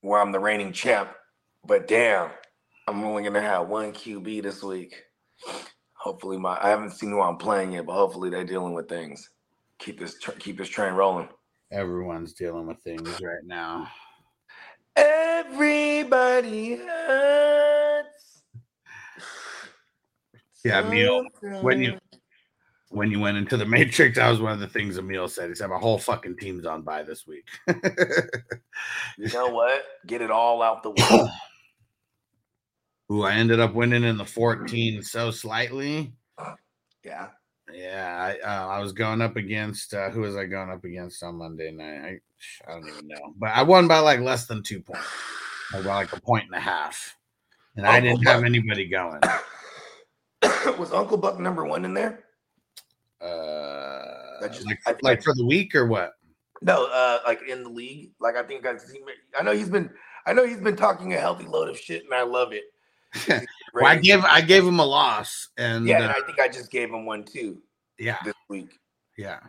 where 0.00 0.20
I'm 0.20 0.32
the 0.32 0.38
reigning 0.38 0.72
champ, 0.72 1.10
but 1.66 1.88
damn, 1.88 2.30
I'm 2.88 3.04
only 3.04 3.22
gonna 3.22 3.40
have 3.42 3.68
one 3.68 3.92
QB 3.92 4.42
this 4.42 4.62
week. 4.62 4.94
Hopefully, 5.92 6.38
my 6.38 6.58
I 6.62 6.70
haven't 6.70 6.92
seen 6.92 7.10
who 7.10 7.20
I'm 7.20 7.36
playing 7.36 7.72
yet, 7.72 7.84
but 7.86 7.92
hopefully 7.92 8.30
they're 8.30 8.44
dealing 8.44 8.72
with 8.72 8.88
things. 8.88 9.28
Keep 9.78 9.98
this 10.00 10.18
tr- 10.18 10.32
keep 10.32 10.56
this 10.56 10.68
train 10.68 10.94
rolling. 10.94 11.28
Everyone's 11.70 12.32
dealing 12.32 12.66
with 12.66 12.78
things 12.82 13.20
right 13.22 13.44
now. 13.44 13.88
Everybody 14.96 16.76
hurts. 16.76 18.42
Yeah, 20.64 20.80
Emil, 20.80 21.24
when 21.60 21.80
you- 21.82 21.98
When 22.90 23.10
you 23.10 23.20
went 23.20 23.36
into 23.36 23.58
the 23.58 23.66
Matrix, 23.66 24.16
that 24.16 24.30
was 24.30 24.40
one 24.40 24.52
of 24.52 24.60
the 24.60 24.66
things 24.66 24.96
Emil 24.96 25.28
said. 25.28 25.50
He 25.50 25.54
said, 25.54 25.68
"My 25.68 25.76
whole 25.78 25.98
fucking 25.98 26.38
team's 26.38 26.64
on 26.64 26.80
by 26.82 27.02
this 27.02 27.26
week." 27.26 27.44
You 29.18 29.28
know 29.32 29.48
what? 29.48 29.82
Get 30.06 30.22
it 30.22 30.30
all 30.30 30.62
out 30.62 30.82
the 30.82 30.90
way. 30.90 30.96
Ooh, 33.10 33.22
I 33.22 33.34
ended 33.34 33.58
up 33.60 33.74
winning 33.74 34.04
in 34.04 34.16
the 34.18 34.24
14 34.24 35.02
so 35.02 35.30
slightly. 35.30 36.12
Yeah. 37.04 37.28
Yeah, 37.72 38.34
I, 38.44 38.46
uh, 38.46 38.66
I 38.68 38.78
was 38.80 38.92
going 38.92 39.20
up 39.20 39.36
against 39.36 39.92
uh, 39.92 40.08
who 40.10 40.20
was 40.22 40.36
I 40.36 40.46
going 40.46 40.70
up 40.70 40.84
against 40.84 41.22
on 41.22 41.36
Monday 41.36 41.70
night? 41.70 42.20
I, 42.66 42.70
I 42.70 42.74
don't 42.74 42.88
even 42.88 43.08
know, 43.08 43.34
but 43.38 43.50
I 43.50 43.62
won 43.62 43.86
by 43.86 43.98
like 43.98 44.20
less 44.20 44.46
than 44.46 44.62
two 44.62 44.80
points, 44.80 45.06
like 45.74 45.84
by 45.84 45.94
like 45.96 46.12
a 46.16 46.20
point 46.20 46.46
and 46.46 46.54
a 46.54 46.60
half, 46.60 47.14
and 47.76 47.86
I 47.86 47.98
Oh, 47.98 48.00
didn't 48.00 48.24
but- 48.24 48.32
have 48.32 48.44
anybody 48.44 48.86
going. 48.88 49.20
Was 50.78 50.92
Uncle 50.94 51.18
Buck 51.18 51.38
number 51.38 51.66
one 51.66 51.84
in 51.84 51.92
there? 51.92 52.24
Uh, 53.20 54.48
just- 54.48 54.64
like, 54.66 54.78
I- 54.86 54.94
like 55.02 55.22
for 55.22 55.34
the 55.34 55.44
week 55.44 55.74
or 55.74 55.86
what? 55.86 56.12
No, 56.62 56.86
uh, 56.86 57.18
like 57.26 57.42
in 57.46 57.62
the 57.62 57.68
league. 57.68 58.12
Like 58.18 58.36
I 58.36 58.42
think 58.44 58.66
I. 58.66 58.74
I 59.38 59.42
know 59.42 59.52
he's 59.52 59.68
been. 59.68 59.90
I 60.26 60.32
know 60.32 60.46
he's 60.46 60.56
been 60.60 60.74
talking 60.76 61.12
a 61.14 61.18
healthy 61.18 61.44
load 61.44 61.68
of 61.68 61.78
shit, 61.78 62.04
and 62.04 62.14
I 62.14 62.22
love 62.22 62.52
it. 62.52 62.64
well, 63.74 63.86
I 63.86 63.96
gave 63.96 64.24
I 64.24 64.40
gave 64.40 64.66
him 64.66 64.78
a 64.78 64.84
loss, 64.84 65.48
and 65.56 65.86
Yeah, 65.86 65.98
uh, 66.00 66.02
and 66.02 66.12
I 66.12 66.20
think 66.20 66.40
I 66.40 66.48
just 66.48 66.70
gave 66.70 66.90
him 66.90 67.06
one 67.06 67.24
too 67.24 67.62
yeah, 67.98 68.18
this 68.24 68.34
week. 68.48 68.78
yeah, 69.16 69.40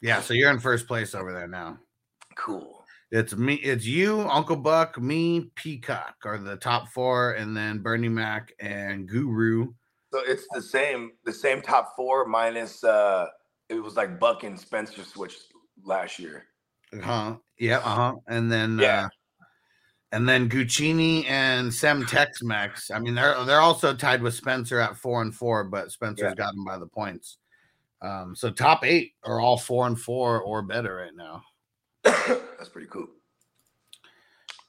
yeah. 0.00 0.20
So 0.20 0.34
you're 0.34 0.50
in 0.50 0.58
first 0.58 0.86
place 0.86 1.14
over 1.14 1.32
there 1.32 1.48
now. 1.48 1.78
Cool. 2.36 2.84
It's 3.10 3.36
me, 3.36 3.54
it's 3.54 3.86
you, 3.86 4.22
Uncle 4.22 4.56
Buck, 4.56 5.00
me, 5.00 5.50
Peacock 5.54 6.16
are 6.24 6.38
the 6.38 6.56
top 6.56 6.88
four, 6.88 7.32
and 7.32 7.56
then 7.56 7.78
Bernie 7.78 8.08
Mac 8.08 8.52
and 8.60 9.08
Guru. 9.08 9.72
So 10.12 10.20
it's 10.26 10.46
the 10.52 10.62
same. 10.62 11.12
The 11.24 11.32
same 11.32 11.60
top 11.60 11.94
four 11.96 12.24
minus. 12.26 12.82
uh 12.84 13.26
It 13.68 13.82
was 13.82 13.96
like 13.96 14.18
Buck 14.18 14.44
and 14.44 14.58
Spencer 14.58 15.02
switched 15.04 15.52
last 15.84 16.18
year. 16.18 16.44
Huh? 17.02 17.36
Yeah, 17.58 17.78
uh-huh. 17.78 18.14
And 18.28 18.50
then 18.50 18.78
Yeah. 18.78 19.04
uh 19.04 19.08
and 20.14 20.28
then 20.28 20.48
Guccini 20.48 21.28
and 21.28 21.74
Sem 21.74 22.06
Tex 22.06 22.40
Mex. 22.40 22.92
I 22.92 23.00
mean, 23.00 23.16
they're 23.16 23.42
they're 23.44 23.58
also 23.60 23.92
tied 23.92 24.22
with 24.22 24.34
Spencer 24.34 24.78
at 24.78 24.96
four 24.96 25.22
and 25.22 25.34
four, 25.34 25.64
but 25.64 25.90
Spencer's 25.90 26.30
Yeah. 26.30 26.34
got 26.34 26.54
them 26.54 26.64
by 26.64 26.78
the 26.78 26.86
points. 26.86 27.38
Um, 28.00 28.36
so 28.36 28.50
top 28.50 28.84
eight 28.84 29.14
are 29.24 29.40
all 29.40 29.56
four 29.58 29.88
and 29.88 29.98
four 30.00 30.40
or 30.40 30.62
better 30.62 30.94
right 30.94 31.14
now. 31.16 31.42
That's 32.04 32.68
pretty 32.68 32.86
cool. 32.86 33.08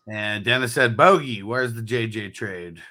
And 0.08 0.44
Dennis 0.44 0.74
said, 0.74 0.98
Bogey, 0.98 1.44
where's 1.44 1.74
the 1.76 1.82
JJ 1.84 2.34
trade? 2.34 2.82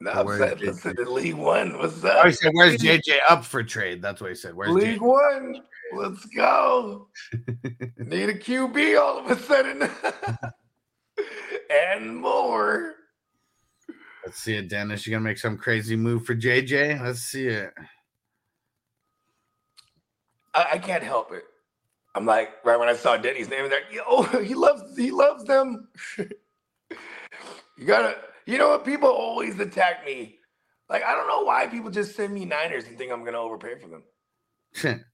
No, 0.00 0.12
So 0.12 0.20
I'm 0.20 0.26
where's 0.26 0.38
saying, 0.38 0.56
JJ? 0.58 0.66
listen, 0.66 0.96
the 0.96 1.10
League 1.10 1.34
One. 1.34 1.78
What's 1.78 2.04
Oh, 2.04 2.08
up? 2.08 2.26
he 2.26 2.32
said, 2.32 2.52
Where's 2.52 2.76
JJ 2.76 3.18
up 3.26 3.42
for 3.42 3.62
trade? 3.62 4.02
That's 4.02 4.20
what 4.20 4.28
he 4.28 4.36
said. 4.36 4.54
Where's 4.54 4.74
League 4.74 4.98
JJ? 4.98 5.00
One. 5.00 5.62
Let's 5.94 6.26
go. 6.26 7.08
Need 7.96 8.28
a 8.28 8.34
QB 8.34 9.00
all 9.00 9.18
of 9.18 9.30
a 9.30 9.40
sudden. 9.42 9.88
and 11.70 12.16
more. 12.16 12.94
Let's 14.24 14.42
see 14.42 14.56
it, 14.56 14.68
Dennis. 14.68 15.06
You 15.06 15.12
gonna 15.12 15.22
make 15.22 15.38
some 15.38 15.56
crazy 15.56 15.94
move 15.96 16.26
for 16.26 16.34
JJ? 16.34 17.00
Let's 17.02 17.20
see 17.20 17.46
it. 17.46 17.72
I, 20.52 20.66
I 20.72 20.78
can't 20.78 21.02
help 21.02 21.32
it. 21.32 21.44
I'm 22.14 22.26
like, 22.26 22.50
right 22.64 22.78
when 22.78 22.88
I 22.88 22.96
saw 22.96 23.16
Denny's 23.16 23.48
name, 23.50 23.68
there, 23.68 23.82
yo, 23.92 24.22
he 24.42 24.54
loves, 24.54 24.96
he 24.96 25.10
loves 25.10 25.44
them. 25.44 25.88
you 26.18 27.86
gotta, 27.86 28.16
you 28.46 28.58
know 28.58 28.70
what? 28.70 28.84
People 28.84 29.10
always 29.10 29.60
attack 29.60 30.04
me. 30.04 30.38
Like, 30.88 31.04
I 31.04 31.14
don't 31.14 31.28
know 31.28 31.42
why 31.42 31.66
people 31.66 31.90
just 31.90 32.16
send 32.16 32.32
me 32.32 32.44
Niners 32.44 32.86
and 32.86 32.96
think 32.96 33.12
I'm 33.12 33.24
gonna 33.24 33.38
overpay 33.38 33.74
for 33.78 33.88
them. 33.88 34.02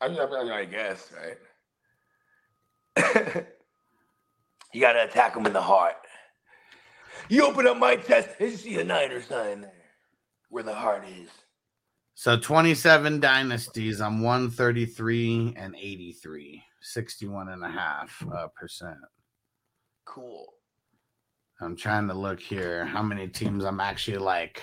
I 0.00 0.08
mean, 0.08 0.20
I, 0.20 0.42
mean, 0.42 0.52
I 0.52 0.64
guess, 0.64 1.10
right? 2.96 3.46
You 4.76 4.82
gotta 4.82 5.04
attack 5.04 5.32
them 5.32 5.46
in 5.46 5.54
the 5.54 5.62
heart. 5.62 5.94
You 7.30 7.46
open 7.46 7.66
up 7.66 7.78
my 7.78 7.96
chest 7.96 8.28
and 8.38 8.50
you 8.50 8.56
see 8.58 8.78
a 8.78 8.84
Niner 8.84 9.22
sign 9.22 9.62
there, 9.62 9.72
where 10.50 10.62
the 10.62 10.74
heart 10.74 11.06
is. 11.08 11.30
So 12.14 12.38
27 12.38 13.18
dynasties. 13.18 14.02
I'm 14.02 14.20
133 14.20 15.54
and 15.56 15.74
83, 15.74 16.62
61 16.82 17.48
and 17.48 17.64
a 17.64 17.70
half 17.70 18.22
uh, 18.30 18.48
percent. 18.54 18.98
Cool. 20.04 20.46
I'm 21.62 21.74
trying 21.74 22.06
to 22.08 22.14
look 22.14 22.38
here 22.38 22.84
how 22.84 23.02
many 23.02 23.28
teams 23.28 23.64
I'm 23.64 23.80
actually 23.80 24.18
like 24.18 24.60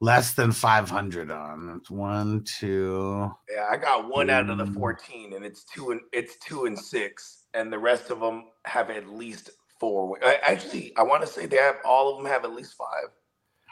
less 0.00 0.34
than 0.34 0.50
500 0.50 1.30
on. 1.30 1.76
It's 1.78 1.88
one, 1.88 2.42
two. 2.42 3.30
Yeah, 3.48 3.68
I 3.70 3.76
got 3.76 4.08
one 4.10 4.28
out 4.28 4.50
of 4.50 4.58
the 4.58 4.64
Mm. 4.64 4.74
14, 4.74 5.34
and 5.34 5.44
it's 5.44 5.62
two 5.62 5.92
and 5.92 6.00
it's 6.12 6.36
two 6.38 6.64
and 6.64 6.76
six, 6.76 7.41
and 7.54 7.72
the 7.72 7.78
rest 7.78 8.10
of 8.10 8.20
them 8.20 8.44
have 8.64 8.90
at 8.90 9.08
least 9.08 9.50
four. 9.78 10.18
I- 10.24 10.40
Actually, 10.42 10.96
I 10.96 11.02
want 11.02 11.22
to 11.22 11.26
say 11.26 11.46
they 11.46 11.56
have 11.56 11.76
all 11.84 12.10
of 12.10 12.16
them 12.18 12.26
have 12.30 12.44
at 12.44 12.54
least 12.54 12.74
five. 12.74 13.10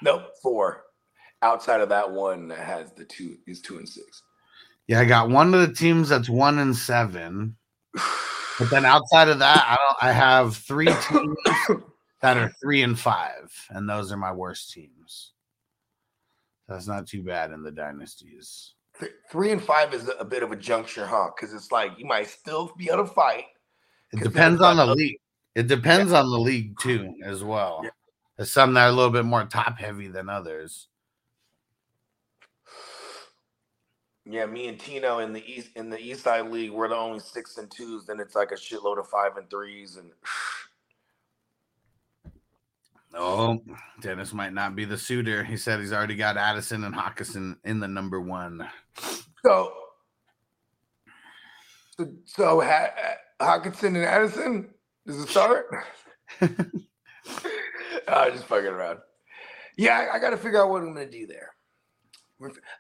Nope, 0.02 0.30
four. 0.42 0.84
Outside 1.42 1.80
of 1.80 1.88
that 1.88 2.10
one 2.10 2.49
that 2.49 2.58
has 2.58 2.92
the 2.92 3.04
two 3.04 3.37
is 3.46 3.60
two 3.60 3.78
and 3.78 3.88
six. 3.88 4.22
Yeah, 4.87 5.00
I 5.00 5.04
got 5.04 5.30
one 5.30 5.54
of 5.54 5.60
the 5.60 5.72
teams 5.72 6.08
that's 6.08 6.28
one 6.28 6.58
and 6.58 6.76
seven. 6.76 7.56
But 8.58 8.68
then 8.70 8.84
outside 8.84 9.28
of 9.28 9.38
that, 9.38 9.64
I 9.66 9.76
don't 9.76 10.10
I 10.10 10.12
have 10.12 10.56
three 10.56 10.87
teams 11.08 11.37
that 12.20 12.37
are 12.37 12.52
three 12.60 12.82
and 12.82 12.99
five, 12.99 13.50
and 13.70 13.88
those 13.88 14.12
are 14.12 14.18
my 14.18 14.32
worst 14.32 14.72
teams. 14.72 15.32
That's 16.68 16.87
not 16.87 17.06
too 17.06 17.22
bad 17.22 17.52
in 17.52 17.62
the 17.62 17.70
dynasties. 17.70 18.75
Three 19.30 19.50
and 19.50 19.62
five 19.62 19.94
is 19.94 20.08
a, 20.08 20.12
a 20.12 20.25
bit 20.25 20.42
of 20.42 20.52
a 20.52 20.56
juncture, 20.56 21.06
huh? 21.06 21.30
Because 21.34 21.54
it's 21.54 21.72
like 21.72 21.92
you 21.96 22.04
might 22.04 22.28
still 22.28 22.70
be 22.76 22.90
able 22.90 23.06
to 23.06 23.12
fight. 23.12 23.44
It 24.12 24.22
depends 24.22 24.60
on 24.60 24.76
the 24.76 24.86
the- 24.86 24.94
league. 24.94 25.20
It 25.54 25.66
depends 25.66 26.12
on 26.12 26.30
the 26.30 26.38
league 26.38 26.78
too, 26.78 27.14
as 27.24 27.42
well. 27.42 27.80
Yeah. 27.82 27.90
There's 28.36 28.52
some 28.52 28.72
that 28.74 28.84
are 28.84 28.88
a 28.88 28.92
little 28.92 29.10
bit 29.10 29.24
more 29.24 29.44
top 29.44 29.78
heavy 29.78 30.08
than 30.08 30.28
others. 30.28 30.88
Yeah, 34.24 34.46
me 34.46 34.68
and 34.68 34.78
Tino 34.78 35.18
in 35.18 35.32
the 35.32 35.44
east 35.44 35.70
in 35.76 35.90
the 35.90 35.98
East 35.98 36.22
Side 36.22 36.48
League, 36.50 36.70
we're 36.70 36.88
the 36.88 36.94
only 36.94 37.18
six 37.18 37.58
and 37.58 37.70
twos. 37.70 38.06
Then 38.06 38.20
it's 38.20 38.36
like 38.36 38.52
a 38.52 38.54
shitload 38.54 38.98
of 38.98 39.08
five 39.08 39.36
and 39.36 39.50
threes, 39.50 39.96
and 39.96 40.10
Oh, 43.12 43.60
Dennis 44.00 44.32
might 44.32 44.52
not 44.52 44.76
be 44.76 44.84
the 44.84 44.96
suitor. 44.96 45.42
He 45.42 45.56
said 45.56 45.80
he's 45.80 45.92
already 45.92 46.14
got 46.14 46.36
Addison 46.36 46.84
and 46.84 46.94
Hockenson 46.94 47.56
in 47.64 47.80
the 47.80 47.88
number 47.88 48.20
one. 48.20 48.64
so 49.44 49.72
so, 51.98 52.08
so 52.24 52.60
ha- 52.60 52.90
Hockenson 53.40 53.88
and 53.88 54.04
Addison 54.04 54.68
does 55.06 55.18
it 55.18 55.28
start? 55.28 55.66
I 56.40 56.49
just 58.30 58.44
fucking 58.44 58.66
around. 58.66 58.99
Yeah, 59.76 59.99
I, 59.99 60.16
I 60.16 60.18
got 60.18 60.30
to 60.30 60.37
figure 60.37 60.62
out 60.62 60.70
what 60.70 60.82
I'm 60.82 60.92
gonna 60.92 61.11
do 61.11 61.26
there. 61.26 61.50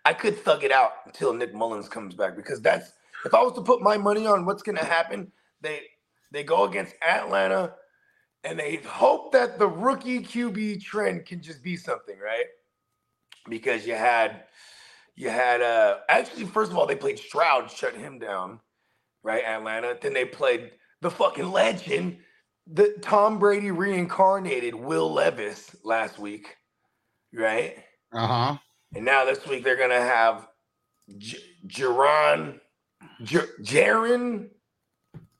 I 0.04 0.14
could 0.14 0.38
thug 0.38 0.64
it 0.64 0.72
out 0.72 0.92
until 1.06 1.34
Nick 1.34 1.54
Mullens 1.54 1.88
comes 1.88 2.14
back 2.14 2.34
because 2.36 2.60
that's 2.60 2.92
if 3.24 3.34
I 3.34 3.42
was 3.42 3.52
to 3.54 3.62
put 3.62 3.82
my 3.82 3.98
money 3.98 4.26
on 4.26 4.46
what's 4.46 4.62
gonna 4.62 4.84
happen, 4.84 5.30
they 5.60 5.82
they 6.30 6.44
go 6.44 6.64
against 6.64 6.94
Atlanta 7.06 7.74
and 8.44 8.58
they 8.58 8.76
hope 8.76 9.32
that 9.32 9.58
the 9.58 9.68
rookie 9.68 10.20
QB 10.20 10.82
trend 10.82 11.26
can 11.26 11.42
just 11.42 11.62
be 11.62 11.76
something, 11.76 12.18
right? 12.18 12.46
Because 13.48 13.86
you 13.86 13.94
had 13.94 14.44
you 15.16 15.28
had 15.28 15.60
uh 15.60 15.98
actually 16.08 16.46
first 16.46 16.70
of 16.70 16.78
all 16.78 16.86
they 16.86 16.96
played 16.96 17.18
Stroud, 17.18 17.70
shut 17.70 17.94
him 17.94 18.18
down, 18.18 18.60
right? 19.22 19.44
Atlanta. 19.44 19.96
Then 20.00 20.14
they 20.14 20.24
played 20.24 20.70
the 21.00 21.10
fucking 21.10 21.50
legend, 21.50 22.18
the 22.66 22.94
Tom 23.02 23.38
Brady 23.38 23.70
reincarnated 23.70 24.74
Will 24.74 25.12
Levis 25.12 25.74
last 25.84 26.18
week, 26.18 26.56
right? 27.34 27.76
Uh 28.12 28.26
huh. 28.26 28.56
And 28.94 29.04
now 29.04 29.24
this 29.24 29.46
week 29.46 29.64
they're 29.64 29.76
gonna 29.76 30.00
have 30.00 30.48
J- 31.18 31.38
Jaren, 31.66 32.60
J- 33.22 33.40
Jaren 33.62 34.50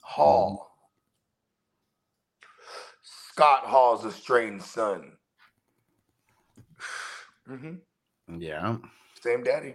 Hall, 0.01 0.71
Scott 3.03 3.65
Hall's 3.67 4.05
estranged 4.07 4.65
son. 4.65 5.13
hmm 7.47 7.75
Yeah. 8.39 8.77
Same 9.23 9.43
daddy. 9.43 9.75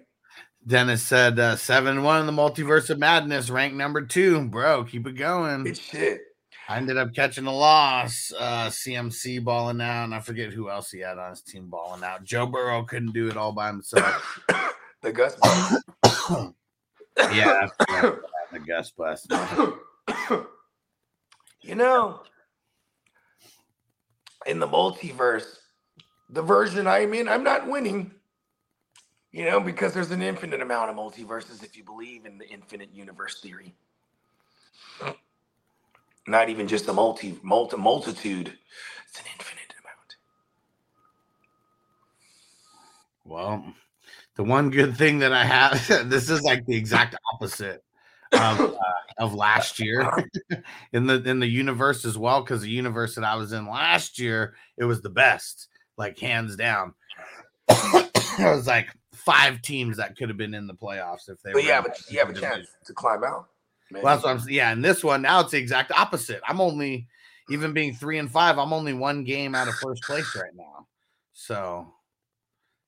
Dennis 0.67 1.03
said 1.03 1.37
uh, 1.37 1.55
seven 1.55 2.01
one 2.01 2.21
in 2.21 2.25
the 2.25 2.31
multiverse 2.31 2.89
of 2.89 2.97
madness, 2.97 3.49
ranked 3.49 3.75
number 3.75 4.01
two. 4.01 4.47
Bro, 4.47 4.85
keep 4.85 5.05
it 5.05 5.13
going. 5.13 5.67
It's 5.67 5.79
shit. 5.79 6.21
I 6.67 6.77
ended 6.77 6.97
up 6.97 7.13
catching 7.13 7.45
a 7.45 7.53
loss. 7.53 8.33
Uh, 8.37 8.67
CMC 8.67 9.43
balling 9.43 9.79
out, 9.79 10.05
and 10.05 10.15
I 10.15 10.19
forget 10.19 10.51
who 10.51 10.69
else 10.69 10.89
he 10.89 10.99
had 10.99 11.19
on 11.19 11.29
his 11.29 11.41
team 11.41 11.67
balling 11.67 12.03
out. 12.03 12.23
Joe 12.23 12.47
Burrow 12.47 12.83
couldn't 12.83 13.13
do 13.13 13.27
it 13.27 13.37
all 13.37 13.51
by 13.51 13.67
himself. 13.67 14.41
the 15.01 15.11
Gus. 15.11 15.37
Yeah, 17.17 17.61
I 17.63 17.67
forgot 17.85 18.05
about 18.05 18.51
the 18.51 18.59
Gus 18.59 18.91
bus. 18.91 19.25
you 21.61 21.75
know, 21.75 22.23
in 24.45 24.59
the 24.59 24.67
multiverse, 24.67 25.59
the 26.29 26.41
version 26.41 26.87
I'm 26.87 27.13
in, 27.13 27.29
I'm 27.29 27.43
not 27.43 27.69
winning. 27.69 28.11
You 29.35 29.43
know, 29.43 29.59
because 29.59 29.93
there's 29.93 30.11
an 30.11 30.21
infinite 30.21 30.61
amount 30.61 30.89
of 30.89 30.95
multiverses 30.95 31.61
if 31.61 31.75
you 31.75 31.83
believe 31.83 32.25
in 32.25 32.37
the 32.37 32.47
infinite 32.47 32.87
universe 32.93 33.41
theory. 33.41 33.75
Not 36.25 36.47
even 36.47 36.69
just 36.69 36.87
a 36.87 36.93
multi, 36.93 37.37
multi 37.43 37.75
multitude. 37.75 38.57
It's 39.09 39.19
an 39.19 39.25
infinite 39.33 39.73
amount. 39.81 40.15
Well, 43.25 43.73
the 44.37 44.45
one 44.45 44.69
good 44.69 44.95
thing 44.95 45.19
that 45.19 45.33
I 45.33 45.43
have, 45.43 45.85
this 46.09 46.29
is 46.29 46.41
like 46.41 46.65
the 46.65 46.77
exact 46.77 47.17
opposite 47.33 47.83
of 48.31 48.61
uh, 48.61 48.73
of 49.17 49.33
last 49.33 49.81
year 49.81 50.09
in 50.93 51.07
the 51.07 51.21
in 51.23 51.41
the 51.41 51.47
universe 51.47 52.05
as 52.05 52.17
well. 52.17 52.39
Because 52.39 52.61
the 52.61 52.69
universe 52.69 53.15
that 53.15 53.25
I 53.25 53.35
was 53.35 53.51
in 53.51 53.67
last 53.67 54.17
year, 54.17 54.55
it 54.77 54.85
was 54.85 55.01
the 55.01 55.09
best, 55.09 55.67
like 55.97 56.17
hands 56.19 56.55
down. 56.55 56.93
I 58.37 58.51
was 58.55 58.65
like 58.67 58.87
five 59.25 59.61
teams 59.61 59.97
that 59.97 60.15
could 60.17 60.29
have 60.29 60.37
been 60.37 60.53
in 60.53 60.67
the 60.67 60.73
playoffs 60.73 61.27
if 61.29 61.41
they. 61.41 61.51
But 61.51 61.63
were 61.63 61.67
yeah, 61.67 61.81
but 61.81 61.99
you 62.09 62.19
have 62.19 62.29
a 62.29 62.33
chance 62.33 62.67
to 62.85 62.93
climb 62.93 63.23
out. 63.23 63.47
Well, 63.91 64.03
that's 64.03 64.23
what 64.23 64.31
I'm 64.31 64.39
saying. 64.39 64.55
Yeah, 64.55 64.71
in 64.71 64.81
this 64.81 65.03
one 65.03 65.21
now 65.21 65.41
it's 65.41 65.51
the 65.51 65.57
exact 65.57 65.91
opposite. 65.91 66.41
I'm 66.47 66.59
only 66.61 67.07
even 67.49 67.73
being 67.73 67.93
three 67.93 68.17
and 68.17 68.29
five. 68.31 68.57
I'm 68.57 68.73
only 68.73 68.93
one 68.93 69.23
game 69.23 69.53
out 69.55 69.67
of 69.67 69.75
first 69.75 70.03
place 70.03 70.35
right 70.35 70.53
now. 70.55 70.87
So 71.33 71.93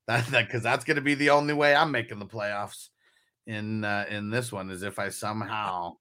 that 0.07 0.25
that 0.27 0.47
because 0.47 0.63
that's 0.63 0.85
going 0.85 0.95
to 0.95 1.01
be 1.01 1.13
the 1.15 1.29
only 1.31 1.53
way 1.53 1.75
I'm 1.75 1.91
making 1.91 2.19
the 2.19 2.25
playoffs 2.25 2.89
in 3.45 3.83
uh, 3.83 4.05
in 4.09 4.29
this 4.29 4.51
one 4.51 4.69
is 4.71 4.83
if 4.83 4.99
I 4.99 5.09
somehow 5.09 5.97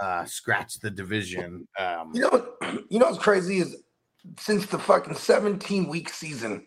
uh, 0.00 0.24
scratch 0.24 0.78
the 0.80 0.90
division. 0.90 1.66
Um, 1.78 2.12
You 2.14 2.22
know, 2.22 2.28
what- 2.28 2.56
you 2.90 2.98
know 2.98 3.06
what's 3.06 3.18
crazy 3.18 3.58
is 3.58 3.76
since 4.38 4.66
the 4.66 4.78
fucking 4.78 5.14
17 5.14 5.88
week 5.88 6.08
season, 6.10 6.66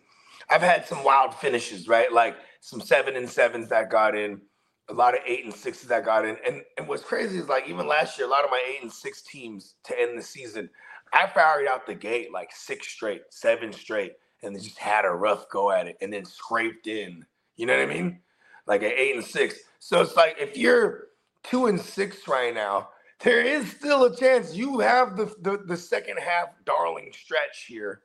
I've 0.50 0.60
had 0.62 0.86
some 0.86 1.02
wild 1.04 1.34
finishes, 1.34 1.88
right? 1.88 2.12
Like 2.12 2.36
some 2.64 2.80
seven 2.80 3.14
and 3.14 3.28
sevens 3.28 3.68
that 3.68 3.90
got 3.90 4.16
in, 4.16 4.40
a 4.88 4.94
lot 4.94 5.12
of 5.12 5.20
eight 5.26 5.44
and 5.44 5.52
sixes 5.52 5.86
that 5.86 6.02
got 6.02 6.24
in. 6.24 6.34
And 6.46 6.62
and 6.78 6.88
what's 6.88 7.02
crazy 7.02 7.36
is 7.36 7.46
like 7.46 7.68
even 7.68 7.86
last 7.86 8.16
year, 8.16 8.26
a 8.26 8.30
lot 8.30 8.42
of 8.42 8.50
my 8.50 8.62
eight 8.66 8.82
and 8.82 8.90
six 8.90 9.20
teams 9.20 9.74
to 9.84 10.00
end 10.00 10.18
the 10.18 10.22
season, 10.22 10.70
I 11.12 11.26
fired 11.26 11.68
out 11.68 11.86
the 11.86 11.94
gate 11.94 12.32
like 12.32 12.52
six 12.54 12.88
straight, 12.88 13.20
seven 13.28 13.70
straight, 13.70 14.14
and 14.42 14.56
they 14.56 14.60
just 14.60 14.78
had 14.78 15.04
a 15.04 15.10
rough 15.10 15.46
go 15.50 15.72
at 15.72 15.88
it 15.88 15.98
and 16.00 16.10
then 16.10 16.24
scraped 16.24 16.86
in. 16.86 17.26
You 17.56 17.66
know 17.66 17.76
what 17.76 17.82
I 17.82 17.92
mean? 17.94 18.20
Like 18.66 18.82
an 18.82 18.92
eight 18.96 19.14
and 19.14 19.24
six. 19.24 19.56
So 19.78 20.00
it's 20.00 20.16
like 20.16 20.36
if 20.40 20.56
you're 20.56 21.08
two 21.42 21.66
and 21.66 21.78
six 21.78 22.26
right 22.26 22.54
now, 22.54 22.88
there 23.20 23.42
is 23.42 23.70
still 23.72 24.04
a 24.04 24.16
chance 24.16 24.54
you 24.54 24.80
have 24.80 25.18
the, 25.18 25.26
the 25.42 25.62
the 25.66 25.76
second 25.76 26.18
half 26.18 26.48
darling 26.64 27.12
stretch 27.12 27.66
here, 27.68 28.00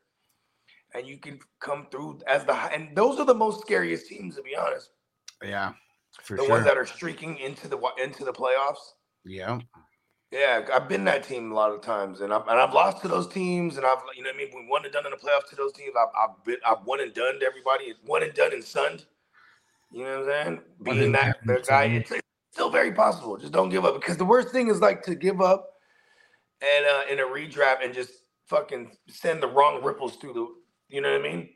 and 0.93 1.08
you 1.08 1.17
can 1.17 1.39
come 1.60 1.88
through 1.91 2.19
as 2.28 2.43
the 2.45 2.54
and 2.54 2.95
those 2.95 3.19
are 3.19 3.25
the 3.25 3.34
most 3.34 3.62
scariest 3.62 4.08
teams 4.08 4.36
to 4.36 4.41
be 4.41 4.56
honest. 4.56 4.91
yeah, 5.43 5.73
for 6.21 6.38
the 6.38 6.43
sure. 6.43 6.49
ones 6.49 6.65
that 6.65 6.78
are 6.78 6.86
streaking 6.86 7.38
into 7.38 7.67
the 7.67 7.80
into 8.02 8.23
the 8.25 8.34
playoffs. 8.34 8.93
yeah, 9.25 9.60
Yeah, 10.32 10.65
I've 10.73 10.89
been 10.89 11.04
that 11.06 11.23
team 11.23 11.52
a 11.52 11.56
lot 11.56 11.71
of 11.71 11.82
times, 11.82 12.21
and 12.21 12.34
I've 12.34 12.47
and 12.47 12.60
I've 12.60 12.73
lost 12.73 13.02
to 13.02 13.08
those 13.08 13.28
teams, 13.28 13.78
and 13.78 13.86
I've 13.86 13.99
you 14.15 14.23
know 14.23 14.30
what 14.30 14.36
I 14.36 14.38
mean. 14.38 14.49
We 14.54 14.67
won 14.69 14.84
and 14.84 14.93
done 14.93 15.06
in 15.06 15.12
the 15.12 15.17
playoffs 15.17 15.49
to 15.49 15.56
those 15.56 15.73
teams. 15.73 15.93
I've 15.99 16.30
I've, 16.30 16.43
been, 16.43 16.58
I've 16.65 16.86
won 16.86 17.02
and 17.02 17.13
done 17.13 17.39
to 17.39 17.45
everybody. 17.45 17.93
One 18.06 18.23
and 18.23 18.34
done 18.34 18.54
and 18.54 18.63
sunned. 18.63 19.06
You 19.91 20.04
know 20.04 20.21
what 20.21 20.36
I'm 20.36 20.45
saying? 20.45 20.62
Being 20.84 21.12
that 21.13 21.38
the 21.45 21.63
guy, 21.67 21.86
it's, 21.86 22.12
it's 22.12 22.21
still 22.52 22.69
very 22.69 22.91
possible. 22.91 23.38
Just 23.38 23.54
don't 23.54 23.69
give 23.69 23.86
up 23.86 23.95
because 23.95 24.17
the 24.17 24.25
worst 24.25 24.49
thing 24.49 24.69
is 24.69 24.82
like 24.82 25.02
to 25.04 25.15
give 25.15 25.41
up 25.41 25.67
and 26.62 26.86
uh, 26.86 27.12
in 27.12 27.19
a 27.19 27.23
redraft 27.23 27.84
and 27.84 27.93
just 27.93 28.12
fucking 28.47 28.91
send 29.08 29.41
the 29.41 29.47
wrong 29.47 29.84
ripples 29.84 30.15
through 30.17 30.34
the. 30.34 30.47
You 30.89 31.02
know 31.02 31.12
what 31.12 31.21
I 31.21 31.23
mean? 31.23 31.49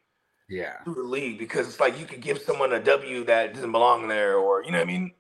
yeah. 0.50 0.84
Through 0.84 0.96
the 0.96 1.04
league 1.04 1.40
because 1.40 1.68
it's 1.68 1.80
like 1.80 2.00
you 2.00 2.06
could 2.06 2.22
give 2.22 2.40
someone 2.42 2.74
a 2.74 2.80
W 2.80 3.24
that 3.26 3.54
doesn't 3.54 3.72
belong 3.72 4.08
there, 4.08 4.38
or 4.38 4.64
you 4.64 4.72
know 4.72 4.78
what 4.80 4.88
I 4.88 4.92
mean. 4.92 5.12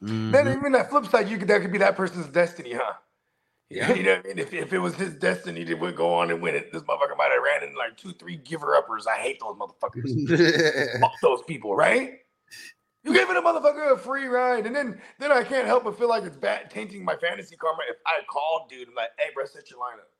Then 0.00 0.46
Mhm. 0.46 0.56
even 0.58 0.72
that 0.72 0.90
flip 0.90 1.06
side, 1.06 1.28
you 1.28 1.38
could 1.38 1.48
that 1.48 1.62
could 1.62 1.72
be 1.72 1.78
that 1.78 1.96
person's 1.96 2.28
destiny, 2.28 2.72
huh? 2.74 2.92
Yeah. 3.68 3.92
you 3.94 4.04
know 4.04 4.14
what 4.16 4.24
I 4.24 4.28
mean? 4.28 4.38
If, 4.38 4.54
if 4.54 4.72
it 4.72 4.78
was 4.78 4.94
his 4.94 5.14
destiny 5.16 5.64
to 5.64 5.74
would 5.74 5.96
go 5.96 6.14
on 6.14 6.30
and 6.30 6.40
win 6.40 6.54
it, 6.54 6.70
this 6.72 6.82
motherfucker 6.82 7.16
might 7.16 7.32
have 7.32 7.42
ran 7.42 7.68
in 7.68 7.74
like 7.74 7.96
two, 7.96 8.12
three 8.12 8.36
giver 8.36 8.76
uppers. 8.76 9.08
I 9.08 9.16
hate 9.16 9.40
those 9.40 9.56
motherfuckers. 9.56 11.00
Fuck 11.00 11.14
those 11.20 11.42
people, 11.48 11.74
right? 11.74 12.20
You 13.02 13.12
giving 13.12 13.36
a 13.36 13.42
motherfucker 13.42 13.92
a 13.92 13.98
free 13.98 14.26
ride, 14.26 14.66
and 14.66 14.74
then 14.76 15.00
then 15.18 15.32
I 15.32 15.42
can't 15.42 15.66
help 15.66 15.82
but 15.82 15.98
feel 15.98 16.08
like 16.08 16.22
it's 16.22 16.36
bad 16.36 16.70
tainting 16.70 17.04
my 17.04 17.16
fantasy 17.16 17.56
karma 17.56 17.80
if 17.90 17.96
I 18.06 18.20
called 18.30 18.68
dude 18.70 18.86
and 18.86 18.96
like, 18.96 19.10
hey, 19.18 19.30
bro, 19.34 19.44
set 19.46 19.68
your 19.70 19.80
lineup. 19.80 20.10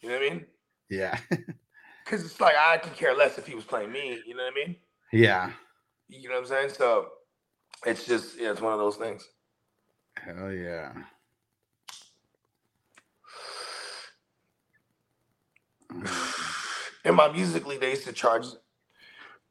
You 0.00 0.10
know 0.10 0.14
what 0.18 0.26
I 0.26 0.30
mean? 0.30 0.46
yeah, 0.88 1.18
Because 2.04 2.24
it's 2.24 2.40
like 2.40 2.54
I 2.56 2.76
could 2.78 2.94
care 2.94 3.14
less 3.14 3.38
if 3.38 3.46
he 3.46 3.54
was 3.54 3.64
playing 3.64 3.90
me. 3.92 4.20
You 4.26 4.34
know 4.36 4.44
what 4.44 4.52
I 4.52 4.66
mean? 4.66 4.76
yeah. 5.12 5.50
You 6.08 6.28
know 6.28 6.34
what 6.34 6.42
I'm 6.42 6.46
saying? 6.46 6.68
So 6.70 7.08
it's 7.86 8.06
just 8.06 8.38
yeah, 8.38 8.50
it's 8.50 8.60
one 8.60 8.72
of 8.72 8.78
those 8.78 8.96
things. 8.96 9.26
Hell 10.16 10.52
yeah. 10.52 10.92
in 17.04 17.14
my 17.14 17.30
musically, 17.32 17.78
they 17.78 17.90
used 17.90 18.04
to 18.04 18.12
charge. 18.12 18.46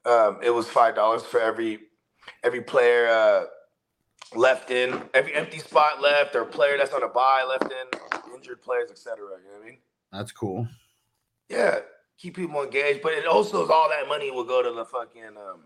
Um, 0.06 0.39
it 0.44 0.50
was 0.52 0.68
five 0.68 0.96
dollars 0.96 1.24
for 1.24 1.39
every 1.39 1.80
every 2.44 2.62
player 2.62 3.08
uh, 3.08 3.46
left 4.36 4.70
in, 4.70 5.02
every 5.13 5.34
empty 5.34 5.60
spot 5.60 6.02
left, 6.02 6.36
or 6.36 6.46
player 6.46 6.78
that's 6.78 6.94
on 6.94 7.04
a 7.04 7.10
buy 7.10 7.46
left 7.48 7.72
in, 7.72 8.36
injured 8.36 8.62
players, 8.62 8.92
etc. 8.92 9.18
You 9.18 9.24
know 9.24 9.36
what 9.58 9.63
I 9.63 9.66
mean? 9.66 9.78
That's 10.12 10.32
cool. 10.32 10.68
Yeah, 11.50 11.80
keep 12.23 12.38
people 12.38 12.63
engaged, 12.63 13.01
but 13.03 13.12
it 13.12 13.27
also 13.27 13.65
is 13.65 13.69
all 13.69 13.89
that 13.89 14.07
money 14.07 14.31
will 14.31 14.45
go 14.45 14.63
to 14.63 14.71
the 14.71 14.86
fucking 14.86 15.36
um, 15.38 15.63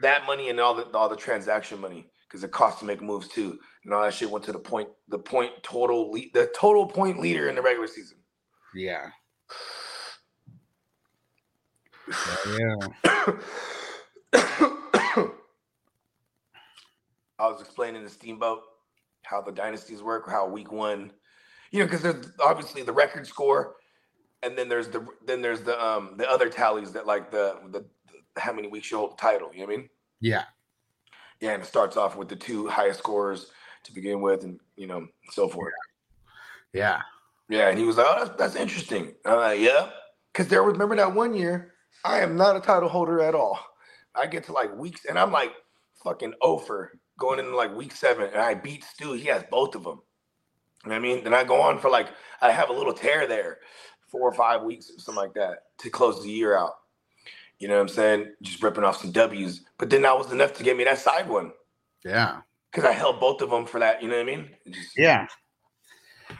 that 0.00 0.24
money 0.24 0.50
and 0.50 0.60
all 0.60 0.72
the 0.74 0.84
all 0.96 1.08
the 1.08 1.16
transaction 1.16 1.80
money 1.80 2.08
because 2.28 2.44
it 2.44 2.52
costs 2.52 2.78
to 2.78 2.86
make 2.86 3.02
moves 3.02 3.26
too, 3.26 3.58
and 3.84 3.92
all 3.92 4.04
that 4.04 4.14
shit 4.14 4.30
went 4.30 4.44
to 4.44 4.52
the 4.52 4.58
point 4.58 4.88
the 5.08 5.18
point 5.18 5.50
total 5.64 6.12
lead 6.12 6.32
the 6.32 6.48
total 6.56 6.86
point 6.86 7.18
leader 7.18 7.48
in 7.48 7.56
the 7.56 7.62
regular 7.62 7.88
season. 7.88 8.18
Yeah. 8.72 9.10
yeah. 12.56 12.76
I 17.36 17.48
was 17.48 17.60
explaining 17.60 18.02
to 18.02 18.08
Steamboat 18.08 18.60
how 19.24 19.40
the 19.40 19.50
dynasties 19.50 20.02
work, 20.02 20.30
how 20.30 20.46
week 20.46 20.70
one, 20.70 21.10
you 21.72 21.80
know, 21.80 21.86
because 21.86 22.02
there's 22.02 22.30
obviously 22.38 22.82
the 22.82 22.92
record 22.92 23.26
score, 23.26 23.76
and 24.42 24.56
then 24.56 24.68
there's 24.68 24.88
the 24.88 25.06
then 25.26 25.42
there's 25.42 25.62
the 25.62 25.82
um 25.84 26.14
the 26.16 26.30
other 26.30 26.48
tallies 26.48 26.92
that 26.92 27.06
like 27.06 27.30
the 27.30 27.56
the, 27.70 27.84
the 28.12 28.40
how 28.40 28.52
many 28.52 28.68
weeks 28.68 28.90
you 28.90 28.96
hold 28.96 29.12
the 29.12 29.16
title. 29.16 29.50
You 29.52 29.60
know 29.60 29.66
what 29.66 29.74
I 29.74 29.76
mean? 29.78 29.88
Yeah. 30.20 30.44
Yeah, 31.40 31.52
and 31.52 31.62
it 31.62 31.66
starts 31.66 31.96
off 31.96 32.16
with 32.16 32.28
the 32.28 32.36
two 32.36 32.68
highest 32.68 32.98
scores 32.98 33.46
to 33.84 33.92
begin 33.92 34.20
with, 34.20 34.44
and 34.44 34.60
you 34.76 34.86
know, 34.86 35.06
so 35.30 35.48
forth. 35.48 35.72
Yeah. 36.72 37.00
Yeah, 37.48 37.68
and 37.68 37.78
he 37.78 37.84
was 37.84 37.96
like, 37.96 38.06
"Oh, 38.08 38.24
that's, 38.24 38.36
that's 38.36 38.56
interesting." 38.56 39.14
I'm 39.24 39.36
like, 39.36 39.60
"Yeah," 39.60 39.90
because 40.32 40.48
there 40.48 40.62
was 40.62 40.72
remember 40.72 40.96
that 40.96 41.14
one 41.14 41.34
year 41.34 41.74
I 42.04 42.20
am 42.20 42.36
not 42.36 42.56
a 42.56 42.60
title 42.60 42.88
holder 42.88 43.20
at 43.20 43.34
all. 43.34 43.58
I 44.14 44.26
get 44.26 44.44
to 44.44 44.52
like 44.52 44.76
weeks, 44.76 45.04
and 45.06 45.18
I'm 45.18 45.32
like 45.32 45.52
fucking 46.04 46.34
over 46.40 46.92
going 47.18 47.38
into 47.38 47.56
like 47.56 47.74
week 47.74 47.92
seven, 47.92 48.28
and 48.30 48.40
I 48.40 48.54
beat 48.54 48.84
Stu. 48.84 49.14
He 49.14 49.26
has 49.26 49.42
both 49.50 49.74
of 49.74 49.82
them. 49.82 50.00
You 50.84 50.90
know 50.90 50.94
what 50.94 50.96
I 50.96 50.98
mean? 51.00 51.24
Then 51.24 51.34
I 51.34 51.42
go 51.42 51.60
on 51.60 51.78
for 51.78 51.90
like 51.90 52.08
I 52.40 52.52
have 52.52 52.70
a 52.70 52.72
little 52.74 52.94
tear 52.94 53.26
there, 53.26 53.58
four 54.10 54.22
or 54.28 54.32
five 54.34 54.62
weeks, 54.62 54.90
or 54.90 54.98
something 54.98 55.22
like 55.22 55.34
that, 55.34 55.64
to 55.78 55.90
close 55.90 56.22
the 56.22 56.30
year 56.30 56.56
out. 56.56 56.74
You 57.58 57.68
know 57.68 57.74
what 57.74 57.82
I'm 57.82 57.88
saying? 57.88 58.32
Just 58.42 58.62
ripping 58.62 58.84
off 58.84 59.00
some 59.00 59.12
W's, 59.12 59.62
but 59.78 59.90
then 59.90 60.02
that 60.02 60.16
was 60.16 60.32
enough 60.32 60.54
to 60.54 60.62
get 60.64 60.76
me 60.76 60.84
that 60.84 60.98
side 60.98 61.28
one 61.28 61.52
Yeah. 62.04 62.40
because 62.72 62.88
I 62.88 62.92
held 62.92 63.20
both 63.20 63.42
of 63.42 63.50
them 63.50 63.66
for 63.66 63.78
that. 63.80 64.02
You 64.02 64.08
know 64.08 64.16
what 64.16 64.22
I 64.22 64.36
mean? 64.36 64.48
Just, 64.70 64.96
Yeah. 64.96 65.26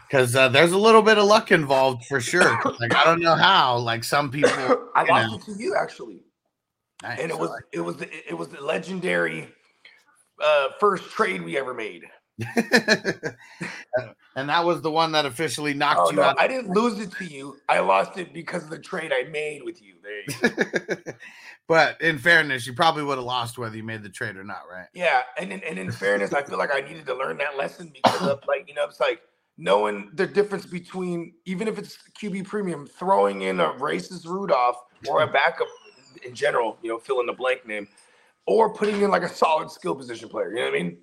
Because 0.09 0.35
uh, 0.37 0.49
there's 0.49 0.73
a 0.73 0.79
little 0.79 1.03
bit 1.03 1.19
of 1.19 1.25
luck 1.25 1.51
involved 1.53 2.07
for 2.07 2.21
sure. 2.21 2.59
Like 2.81 2.95
I 2.95 3.05
don't 3.05 3.21
know 3.21 3.35
how. 3.35 3.77
Like 3.79 4.05
some 4.05 4.31
people, 4.31 4.51
I 4.95 5.03
lost 5.05 5.49
it 5.49 5.53
to 5.55 5.63
you 5.63 5.75
actually. 5.77 6.23
Nice. 7.03 7.19
and 7.19 7.31
it 7.31 7.39
was 7.39 7.51
it 7.73 7.81
was 7.81 7.97
the, 7.97 8.09
it 8.29 8.37
was 8.37 8.49
the 8.49 8.61
legendary 8.61 9.49
uh 10.43 10.69
first 10.79 11.11
trade 11.11 11.43
we 11.43 11.57
ever 11.59 11.73
made. 11.75 12.05
and 14.37 14.49
that 14.49 14.65
was 14.65 14.81
the 14.83 14.91
one 14.91 15.13
that 15.13 15.27
officially 15.27 15.75
knocked 15.75 16.01
Oh 16.03 16.11
you 16.11 16.17
no, 16.17 16.23
out. 16.23 16.41
I 16.41 16.49
didn't 16.49 16.71
lose 16.71 16.99
it 16.99 17.13
to 17.13 17.25
you. 17.25 17.57
I 17.69 17.81
lost 17.81 18.19
it 18.19 18.33
because 18.33 18.65
of 18.65 18.71
the 18.71 18.79
trade 18.79 19.13
I 19.13 19.29
made 19.31 19.63
with 19.63 19.83
you. 19.83 19.95
There 20.03 20.21
you 20.21 20.51
go. 21.05 21.13
but 21.69 22.01
in 22.01 22.19
fairness, 22.19 22.67
you 22.67 22.73
probably 22.73 23.03
would 23.03 23.19
have 23.19 23.25
lost 23.25 23.59
whether 23.59 23.77
you 23.77 23.83
made 23.83 24.03
the 24.03 24.09
trade 24.09 24.37
or 24.37 24.45
not, 24.45 24.63
right? 24.71 24.87
yeah, 24.95 25.23
and 25.39 25.53
in, 25.53 25.63
and 25.65 25.79
in 25.79 25.91
fairness, 25.91 26.33
I 26.33 26.43
feel 26.43 26.59
like 26.59 26.75
I 26.75 26.81
needed 26.81 27.07
to 27.07 27.15
learn 27.15 27.39
that 27.39 27.57
lesson 27.57 27.93
because 27.95 28.23
of 28.23 28.41
like 28.47 28.69
you 28.69 28.75
know 28.75 28.85
it's 28.85 29.01
like 29.01 29.21
knowing 29.59 30.11
the 30.15 30.27
difference 30.27 30.67
between 30.67 31.35
even 31.45 31.69
if 31.69 31.79
it's 31.79 31.99
QB 32.21 32.47
premium, 32.47 32.87
throwing 32.87 33.43
in 33.43 33.61
a 33.61 33.73
racist 33.75 34.27
Rudolph 34.27 34.77
or 35.07 35.23
a 35.23 35.27
backup 35.27 35.69
in 36.25 36.35
general, 36.35 36.79
you 36.83 36.89
know, 36.89 36.99
fill 36.99 37.21
in 37.21 37.27
the 37.27 37.33
blank 37.33 37.67
name, 37.67 37.87
or 38.47 38.73
putting 38.73 39.01
in 39.03 39.11
like 39.11 39.23
a 39.23 39.29
solid 39.29 39.71
skill 39.71 39.95
position 39.95 40.29
player. 40.29 40.51
You 40.51 40.57
know 40.57 40.65
what 40.65 40.75
I 40.75 40.83
mean? 40.83 40.99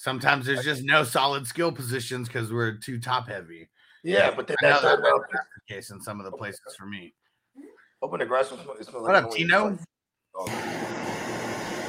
Sometimes 0.00 0.46
there's 0.46 0.62
just 0.62 0.84
no 0.84 1.02
solid 1.02 1.44
skill 1.44 1.72
positions 1.72 2.28
because 2.28 2.52
we're 2.52 2.76
too 2.76 3.00
top 3.00 3.26
heavy. 3.26 3.68
Yeah, 4.04 4.30
but 4.30 4.46
then 4.46 4.54
know 4.62 4.68
that 4.68 4.82
that 4.82 4.90
third 4.96 5.02
round 5.02 5.24
that's 5.32 5.46
the 5.56 5.74
case 5.74 5.90
in 5.90 6.00
some 6.00 6.20
of 6.20 6.24
the 6.24 6.30
places 6.30 6.60
for 6.78 6.86
me. 6.86 7.12
Open 8.00 8.20
the 8.20 8.26
grass. 8.26 8.52
It 8.52 8.60
smells 8.60 9.02
What 9.02 9.14
like 9.14 9.24
up. 9.24 9.32
Tino? 9.32 9.76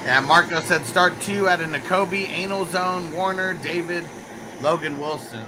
Yeah, 0.06 0.22
Marco 0.22 0.60
said 0.62 0.88
start 0.88 1.14
two 1.22 1.48
at 1.48 1.62
a 1.62 1.66
Nakobe, 1.66 2.26
Anzalone, 2.26 3.14
Warner, 3.14 3.54
David, 3.54 4.04
Logan 4.60 5.00
Wilson. 5.00 5.46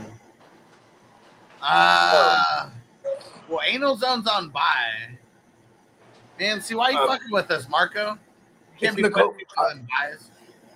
Uh, 1.64 2.70
well, 3.50 3.62
Anzalone's 3.68 4.28
on 4.28 4.50
bye. 4.50 5.18
Man, 6.40 6.62
see 6.62 6.76
why 6.76 6.92
you 6.92 7.00
Uh, 7.00 7.08
fucking 7.08 7.32
with 7.32 7.50
us, 7.50 7.68
Marco? 7.70 8.20
You 8.80 8.80
can't 8.80 8.96
be 8.96 9.02
Nakobe. 9.02 9.34
on 9.58 9.88
buys. 10.00 10.30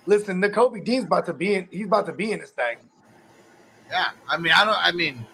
Listen, 0.06 0.40
Nakobe 0.40 0.84
Dean's 0.84 1.04
about 1.04 1.26
to 1.26 1.32
be 1.32 1.54
in. 1.54 1.68
He's 1.70 1.86
about 1.86 2.06
to 2.06 2.12
be 2.12 2.32
in 2.32 2.40
this 2.40 2.50
thing. 2.50 2.78
Yeah, 3.90 4.10
I 4.28 4.38
mean, 4.38 4.52
I 4.56 4.64
don't. 4.64 4.78
I 4.78 4.92
mean, 4.92 5.26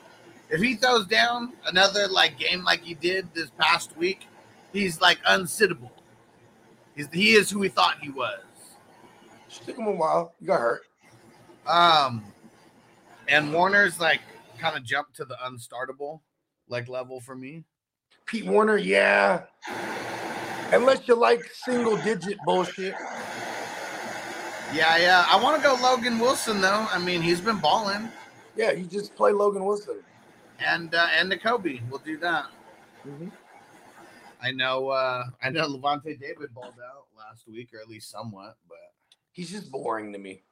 if 0.51 0.61
he 0.61 0.75
throws 0.75 1.07
down 1.07 1.53
another 1.67 2.09
like 2.09 2.39
game 2.39 2.65
like 2.65 2.83
he 2.83 2.95
did 2.95 3.33
this 3.35 3.51
past 3.59 3.97
week, 3.97 4.27
he's 4.73 5.01
like 5.01 5.23
unsittable. 5.25 5.91
He's 6.95 7.09
he 7.13 7.33
is 7.33 7.51
who 7.51 7.59
we 7.59 7.69
thought 7.69 7.99
he 8.01 8.11
was. 8.11 8.41
Just 9.49 9.65
took 9.67 9.77
him 9.77 9.87
a 9.87 9.93
while. 9.93 10.35
You 10.41 10.49
got 10.49 10.61
hurt. 10.61 10.83
Um, 11.67 12.25
and 13.29 13.53
Warner's 13.53 14.01
like 14.01 14.21
kind 14.59 14.77
of 14.77 14.85
jumped 14.85 15.17
to 15.17 15.25
the 15.25 15.37
unstartable 15.45 16.21
like 16.69 16.89
level 16.89 17.21
for 17.21 17.35
me. 17.35 17.65
Pete 18.27 18.47
Warner, 18.47 18.79
yeah. 18.79 19.43
Unless 20.73 21.07
you 21.07 21.15
like 21.15 21.45
single 21.53 21.97
digit 21.99 22.39
bullshit. 22.45 22.95
Yeah, 24.73 24.97
yeah. 24.97 25.25
I 25.29 25.41
want 25.43 25.57
to 25.57 25.63
go 25.63 25.77
Logan 25.83 26.19
Wilson 26.19 26.61
though. 26.61 26.87
I 26.91 26.99
mean, 26.99 27.21
he's 27.21 27.41
been 27.41 27.59
balling, 27.59 28.09
Yeah, 28.57 28.73
you 28.73 28.85
just 28.87 29.15
play 29.15 29.33
Logan 29.33 29.65
Wilson. 29.65 29.97
and 30.65 30.95
uh, 30.95 31.09
and 31.15 31.39
Kobe 31.43 31.81
will 31.91 31.99
do 31.99 32.17
that. 32.19 32.47
Mm-hmm. 33.07 33.29
I 34.41 34.51
know. 34.53 34.89
uh 34.89 35.25
I 35.43 35.51
know 35.51 35.69
Lavonte 35.69 36.19
David 36.19 36.55
balled 36.55 36.75
out 36.85 37.07
last 37.17 37.47
week, 37.49 37.69
or 37.75 37.81
at 37.81 37.89
least 37.89 38.11
somewhat. 38.11 38.57
But 38.69 38.79
He's 39.33 39.51
just 39.51 39.71
boring 39.71 40.13
to 40.13 40.19
me. 40.19 40.43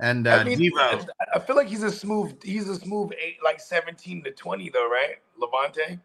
and 0.00 0.26
uh, 0.26 0.32
I 0.36 0.44
mean, 0.44 0.58
Devo, 0.58 1.06
I 1.34 1.38
feel 1.38 1.56
like 1.56 1.68
he's 1.68 1.82
a 1.82 1.90
smooth. 1.90 2.42
He's 2.42 2.68
a 2.68 2.76
smooth 2.76 3.12
eight, 3.22 3.36
like 3.44 3.60
seventeen 3.60 4.22
to 4.24 4.30
twenty, 4.32 4.68
though, 4.70 4.88
right? 4.90 5.16
Lavonte. 5.40 6.00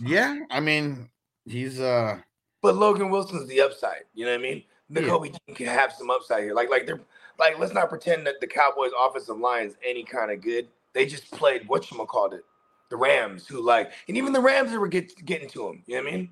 yeah. 0.00 0.40
I 0.50 0.60
mean, 0.60 1.08
he's 1.46 1.80
uh 1.80 2.18
But 2.62 2.76
Logan 2.76 3.10
Wilson's 3.10 3.48
the 3.48 3.60
upside. 3.60 4.04
You 4.14 4.26
know 4.26 4.32
what 4.32 4.40
I 4.40 4.42
mean? 4.42 4.62
Yeah. 4.88 5.02
Nakobe 5.02 5.36
Dean 5.46 5.54
can 5.56 5.66
have 5.66 5.92
some 5.92 6.10
upside 6.10 6.44
here. 6.44 6.54
Like, 6.54 6.70
like 6.70 6.86
they're 6.86 7.00
like, 7.38 7.58
let's 7.58 7.72
not 7.72 7.88
pretend 7.88 8.26
that 8.26 8.40
the 8.40 8.46
Cowboys' 8.46 8.92
offensive 8.98 9.38
line 9.38 9.66
is 9.66 9.76
any 9.84 10.04
kind 10.04 10.30
of 10.30 10.40
good. 10.40 10.68
They 10.92 11.06
just 11.06 11.30
played 11.30 11.68
what 11.68 11.90
you 11.90 11.96
called 12.06 12.34
it, 12.34 12.44
the 12.88 12.96
Rams, 12.96 13.46
who 13.46 13.60
like, 13.60 13.90
and 14.08 14.16
even 14.16 14.32
the 14.32 14.40
Rams 14.40 14.72
were 14.72 14.88
get, 14.88 15.12
getting 15.26 15.48
to 15.50 15.68
him. 15.68 15.82
You 15.86 15.96
know 15.96 16.04
what 16.04 16.12
I 16.12 16.16
mean? 16.16 16.30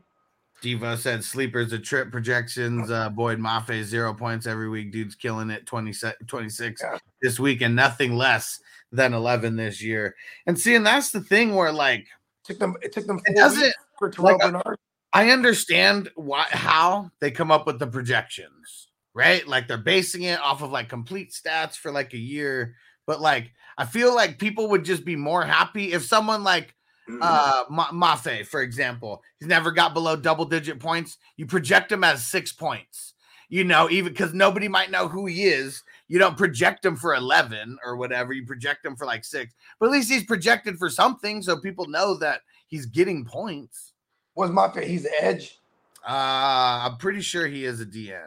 Devo 0.63 0.97
said 0.97 1.23
sleepers 1.23 1.73
a 1.73 1.79
trip 1.79 2.11
projections. 2.11 2.91
Uh, 2.91 3.11
Boyd 3.11 3.39
Mafe 3.39 3.83
zero 3.83 4.15
points 4.15 4.47
every 4.47 4.69
week. 4.71 4.93
Dude's 4.93 5.15
killing 5.15 5.51
it 5.51 5.67
20, 5.67 5.93
26 6.27 6.81
Yeah. 6.83 6.99
this 7.21 7.39
week 7.39 7.61
and 7.61 7.77
nothing 7.77 8.15
less 8.15 8.61
than 8.91 9.13
11 9.13 9.57
this 9.57 9.83
year. 9.83 10.15
And 10.47 10.59
seeing 10.59 10.83
that's 10.83 11.11
the 11.11 11.21
thing 11.21 11.55
where 11.55 11.73
like 11.73 12.01
it 12.01 12.07
Took 12.45 12.59
them. 12.61 12.77
It 12.83 12.93
took 12.93 13.07
them. 13.07 13.19
It 13.27 13.33
Four 13.35 13.43
doesn't- 13.43 13.63
weeks 13.63 13.77
for 13.99 14.11
Terrell 14.11 14.33
like, 14.33 14.45
uh, 14.45 14.51
Bernard. 14.53 14.79
I 15.15 15.31
understand 15.31 16.11
why 16.17 16.47
how 16.51 17.11
they 17.21 17.31
come 17.31 17.53
up 17.53 17.67
with 17.67 17.79
the 17.79 17.87
projections, 17.87 18.89
right? 19.15 19.47
Like 19.49 19.69
they're 19.69 19.79
basing 19.79 20.25
it 20.25 20.41
off 20.41 20.63
of 20.63 20.73
like 20.73 20.89
complete 20.91 21.33
stats 21.33 21.77
for 21.77 21.93
like 21.93 22.15
a 22.15 22.19
year. 22.19 22.77
But 23.07 23.21
like 23.23 23.53
I 23.79 23.87
feel 23.87 24.15
like 24.15 24.39
people 24.41 24.69
would 24.71 24.85
just 24.85 25.05
be 25.05 25.17
more 25.17 25.45
happy 25.45 25.93
if 25.93 26.05
someone 26.05 26.45
like 26.45 26.75
Mhm. 27.09 27.19
uh 27.23 27.65
Mafe, 27.93 28.47
for 28.47 28.63
example, 28.63 29.23
he's 29.39 29.49
never 29.49 29.71
got 29.73 29.95
below 29.95 30.17
double 30.17 30.47
digit 30.47 30.81
points. 30.81 31.19
You 31.37 31.47
project 31.47 31.93
him 31.93 32.03
as 32.05 32.27
six 32.27 32.53
points, 32.53 33.15
you 33.51 33.65
know, 33.65 33.91
even 33.91 34.13
because 34.13 34.35
nobody 34.35 34.69
might 34.69 34.91
know 34.91 35.09
who 35.09 35.27
he 35.27 35.45
is. 35.45 35.83
You 36.09 36.19
don't 36.19 36.37
project 36.39 36.85
him 36.85 36.97
for 36.97 37.15
11 37.15 37.79
or 37.85 37.97
whatever. 37.97 38.33
You 38.33 38.47
project 38.47 38.87
him 38.87 38.97
for 38.97 39.07
like 39.07 39.25
six, 39.25 39.55
but 39.79 39.87
at 39.87 39.93
least 39.93 40.11
he's 40.11 40.25
projected 40.25 40.79
for 40.79 40.91
something 40.91 41.43
so 41.43 41.61
people 41.61 41.87
know 41.89 42.17
that 42.19 42.41
he's 42.69 42.87
getting 42.87 43.25
points. 43.27 43.94
Was 44.35 44.51
my 44.51 44.69
fa- 44.69 44.85
he's 44.85 45.05
the 45.05 45.23
edge. 45.25 45.59
Uh, 46.07 46.89
I'm 46.89 46.97
pretty 46.99 47.21
sure 47.21 47.47
he 47.47 47.65
is 47.65 47.81
a 47.81 47.87
D 47.87 48.13
end. 48.13 48.23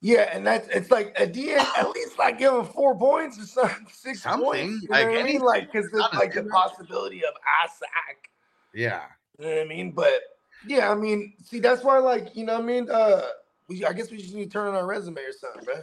Yeah, 0.00 0.28
and 0.32 0.46
that's 0.46 0.68
it's 0.68 0.90
like 0.90 1.18
at 1.18 1.32
the 1.32 1.52
end, 1.52 1.66
at 1.78 1.90
least 1.90 2.18
like 2.18 2.38
give 2.38 2.52
him 2.52 2.66
four 2.66 2.96
points 2.96 3.38
or 3.38 3.46
something, 3.46 3.86
six 3.92 4.22
Something, 4.22 4.44
points. 4.44 4.82
You 4.82 4.88
know 4.88 4.96
like 4.96 5.08
what 5.08 5.18
I 5.18 5.22
mean? 5.22 5.40
Like 5.40 5.72
because 5.72 5.90
there's 5.90 6.04
like 6.12 6.34
the 6.34 6.44
possibility 6.44 7.24
of 7.24 7.32
a 7.34 7.68
sack. 7.68 8.30
Yeah. 8.74 9.02
You 9.38 9.46
know 9.46 9.54
what 9.54 9.60
I 9.62 9.64
mean? 9.64 9.92
But 9.92 10.20
yeah, 10.66 10.90
I 10.90 10.94
mean, 10.94 11.34
see, 11.42 11.60
that's 11.60 11.84
why, 11.84 11.98
like, 11.98 12.34
you 12.34 12.44
know 12.44 12.54
what 12.54 12.62
I 12.62 12.66
mean? 12.66 12.90
Uh, 12.90 13.22
we, 13.68 13.84
I 13.84 13.92
guess 13.92 14.10
we 14.10 14.18
just 14.18 14.34
need 14.34 14.46
to 14.46 14.50
turn 14.50 14.68
on 14.68 14.74
our 14.74 14.86
resume 14.86 15.20
or 15.20 15.32
something, 15.32 15.66
man. 15.66 15.82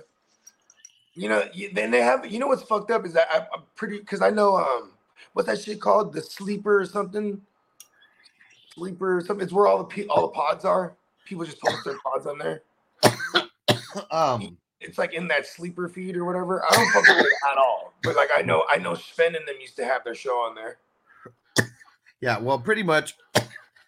You 1.13 1.29
know, 1.29 1.43
you, 1.53 1.71
then 1.73 1.91
they 1.91 2.01
have, 2.01 2.25
you 2.31 2.39
know, 2.39 2.47
what's 2.47 2.63
fucked 2.63 2.91
up 2.91 3.05
is 3.05 3.13
that 3.13 3.27
I, 3.31 3.39
I'm 3.53 3.63
pretty, 3.75 3.99
because 3.99 4.21
I 4.21 4.29
know, 4.29 4.55
um, 4.57 4.91
what's 5.33 5.47
that 5.47 5.61
shit 5.61 5.81
called? 5.81 6.13
The 6.13 6.21
sleeper 6.21 6.79
or 6.79 6.85
something? 6.85 7.41
Sleeper 8.73 9.17
or 9.17 9.21
something. 9.21 9.43
It's 9.43 9.53
where 9.53 9.67
all 9.67 9.77
the 9.79 9.83
pe- 9.85 10.07
all 10.07 10.21
the 10.21 10.33
pods 10.33 10.65
are. 10.65 10.95
People 11.25 11.45
just 11.45 11.59
post 11.61 11.83
their 11.85 11.97
pods 11.99 12.25
on 12.27 12.37
there. 12.37 12.63
Um, 14.09 14.57
It's 14.79 14.97
like 14.97 15.13
in 15.13 15.27
that 15.27 15.45
sleeper 15.45 15.89
feed 15.89 16.15
or 16.15 16.23
whatever. 16.23 16.63
I 16.63 16.73
don't 16.75 16.89
fuck 16.91 17.03
with 17.07 17.25
it 17.25 17.33
at 17.51 17.57
all. 17.57 17.93
But 18.03 18.15
like, 18.15 18.29
I 18.33 18.41
know, 18.41 18.63
I 18.69 18.77
know 18.77 18.93
Sven 18.95 19.35
and 19.35 19.45
them 19.45 19.55
used 19.59 19.75
to 19.75 19.85
have 19.85 20.05
their 20.05 20.15
show 20.15 20.35
on 20.37 20.55
there. 20.55 20.77
yeah, 22.21 22.39
well, 22.39 22.57
pretty 22.57 22.83
much 22.83 23.15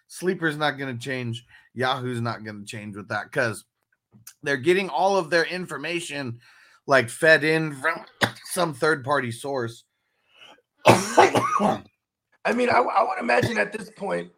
Sleeper's 0.08 0.58
not 0.58 0.72
going 0.72 0.94
to 0.94 1.02
change. 1.02 1.46
Yahoo's 1.74 2.20
not 2.20 2.44
going 2.44 2.60
to 2.60 2.66
change 2.66 2.96
with 2.96 3.08
that 3.08 3.24
because 3.24 3.64
they're 4.42 4.58
getting 4.58 4.90
all 4.90 5.16
of 5.16 5.30
their 5.30 5.44
information 5.44 6.38
like 6.86 7.08
fed 7.08 7.44
in 7.44 7.74
from 7.76 8.04
some 8.44 8.74
third 8.74 9.04
party 9.04 9.32
source. 9.32 9.84
I 10.86 12.52
mean, 12.54 12.68
I, 12.68 12.74
I 12.78 13.02
would 13.02 13.18
imagine 13.18 13.56
at 13.56 13.72
this 13.72 13.88
point, 13.90 14.30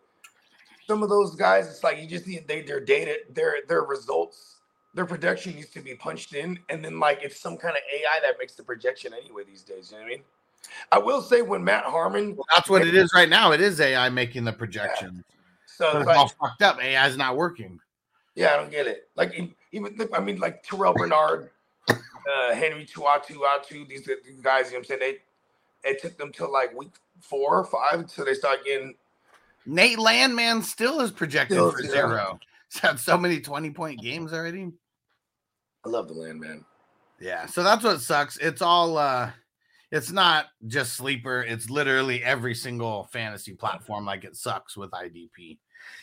some 0.87 1.03
of 1.03 1.09
those 1.09 1.35
guys, 1.35 1.67
it's 1.67 1.83
like 1.83 1.99
you 2.01 2.07
just 2.07 2.27
need 2.27 2.47
they 2.47 2.63
their 2.63 2.81
data, 2.81 3.19
their 3.31 3.57
their 3.69 3.83
results, 3.83 4.57
their 4.95 5.07
projection 5.07 5.55
needs 5.55 5.71
to 5.71 5.81
be 5.81 5.95
punched 5.95 6.35
in, 6.35 6.59
and 6.69 6.85
then 6.85 7.01
like 7.01 7.21
it's 7.23 7.41
some 7.41 7.57
kind 7.57 7.77
of 7.77 7.83
AI 7.93 8.21
that 8.23 8.37
makes 8.39 8.55
the 8.55 8.63
projection 8.63 9.13
anyway 9.13 9.43
these 9.47 9.63
days. 9.63 9.91
You 9.91 9.99
know 9.99 10.05
what 10.05 10.07
I 10.07 10.11
mean? 10.11 10.23
I 10.93 10.99
will 10.99 11.23
say 11.23 11.43
when 11.43 11.63
Matt 11.63 11.85
Harmon, 11.85 12.37
That's 12.55 12.69
what 12.69 12.87
it 12.87 12.95
is 12.95 13.13
right 13.15 13.29
now. 13.29 13.53
It 13.53 13.61
is 13.61 13.81
AI 13.81 14.09
making 14.09 14.45
the 14.45 14.53
projections. 14.53 15.25
so 15.67 15.99
it's 15.99 16.09
it's 16.09 16.17
all 16.17 16.29
fucked 16.29 16.63
up. 16.63 16.83
AI 16.83 17.07
is 17.07 17.17
not 17.17 17.37
working. 17.37 17.79
yeah, 18.35 18.55
I 18.55 18.57
don't 18.57 18.71
get 18.71 18.87
it. 18.87 19.09
Like 19.17 19.35
even 19.73 19.97
I 20.15 20.21
mean, 20.21 20.39
like 20.39 20.63
Terrell 20.63 20.95
Bernard, 20.95 21.51
uh, 21.89 22.55
Henry 22.55 22.87
To'oTo'o, 22.87 23.89
these 23.89 24.07
these 24.07 24.41
guys, 24.41 24.67
you 24.67 24.73
know 24.73 24.79
what 24.79 24.79
I'm 24.79 24.85
saying? 24.85 25.01
They 25.01 25.19
it 25.91 26.03
took 26.03 26.17
them 26.17 26.33
till 26.33 26.53
like 26.53 26.77
week 26.77 26.95
four 27.21 27.59
or 27.59 27.65
five 27.65 28.11
so 28.11 28.25
they 28.25 28.35
start 28.35 28.65
getting 28.65 28.95
Nate 29.67 29.99
Landman 29.99 30.63
still 30.63 31.01
is 31.01 31.11
projected 31.11 31.57
Still 31.57 31.73
for 31.73 31.83
zero. 31.83 31.93
zero. 31.93 32.41
He's 32.73 32.81
had 32.81 32.99
so 32.99 33.17
many 33.17 33.41
20 33.41 33.71
point 33.71 34.01
games 34.01 34.33
already. 34.33 34.71
I 35.85 35.89
love 35.89 36.09
the 36.09 36.15
Landman. 36.15 36.65
Yeah, 37.21 37.47
so 37.47 37.63
that's 37.63 37.85
what 37.85 38.01
sucks. 38.01 38.37
It's 38.39 38.63
all 38.63 38.99
uh 38.99 39.31
it's 39.93 40.11
not 40.11 40.47
just 40.67 40.95
sleeper, 40.95 41.43
it's 41.43 41.71
literally 41.71 42.23
every 42.23 42.55
single 42.55 43.05
fantasy 43.13 43.55
platform 43.55 44.05
like 44.05 44.25
it 44.25 44.37
sucks 44.37 44.77
with 44.77 44.91
IDP. 44.91 45.59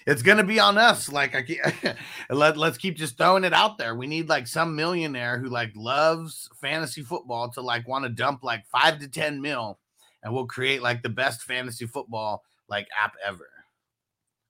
It's 0.07 0.21
gonna 0.21 0.43
be 0.43 0.59
on 0.59 0.77
us. 0.77 1.11
Like 1.11 1.35
I 1.35 1.41
keep, 1.41 1.59
let, 2.29 2.55
let's 2.57 2.77
keep 2.77 2.95
just 2.95 3.17
throwing 3.17 3.43
it 3.43 3.53
out 3.53 3.77
there. 3.77 3.95
We 3.95 4.07
need 4.07 4.29
like 4.29 4.47
some 4.47 4.75
millionaire 4.75 5.37
who 5.37 5.49
like 5.49 5.71
loves 5.75 6.49
fantasy 6.61 7.01
football 7.01 7.51
to 7.51 7.61
like 7.61 7.87
want 7.87 8.05
to 8.05 8.09
dump 8.09 8.43
like 8.43 8.65
five 8.67 8.99
to 8.99 9.09
ten 9.09 9.41
mil 9.41 9.79
and 10.23 10.33
we'll 10.33 10.47
create 10.47 10.81
like 10.81 11.03
the 11.03 11.09
best 11.09 11.43
fantasy 11.43 11.85
football 11.85 12.43
like 12.69 12.87
app 12.97 13.13
ever. 13.25 13.49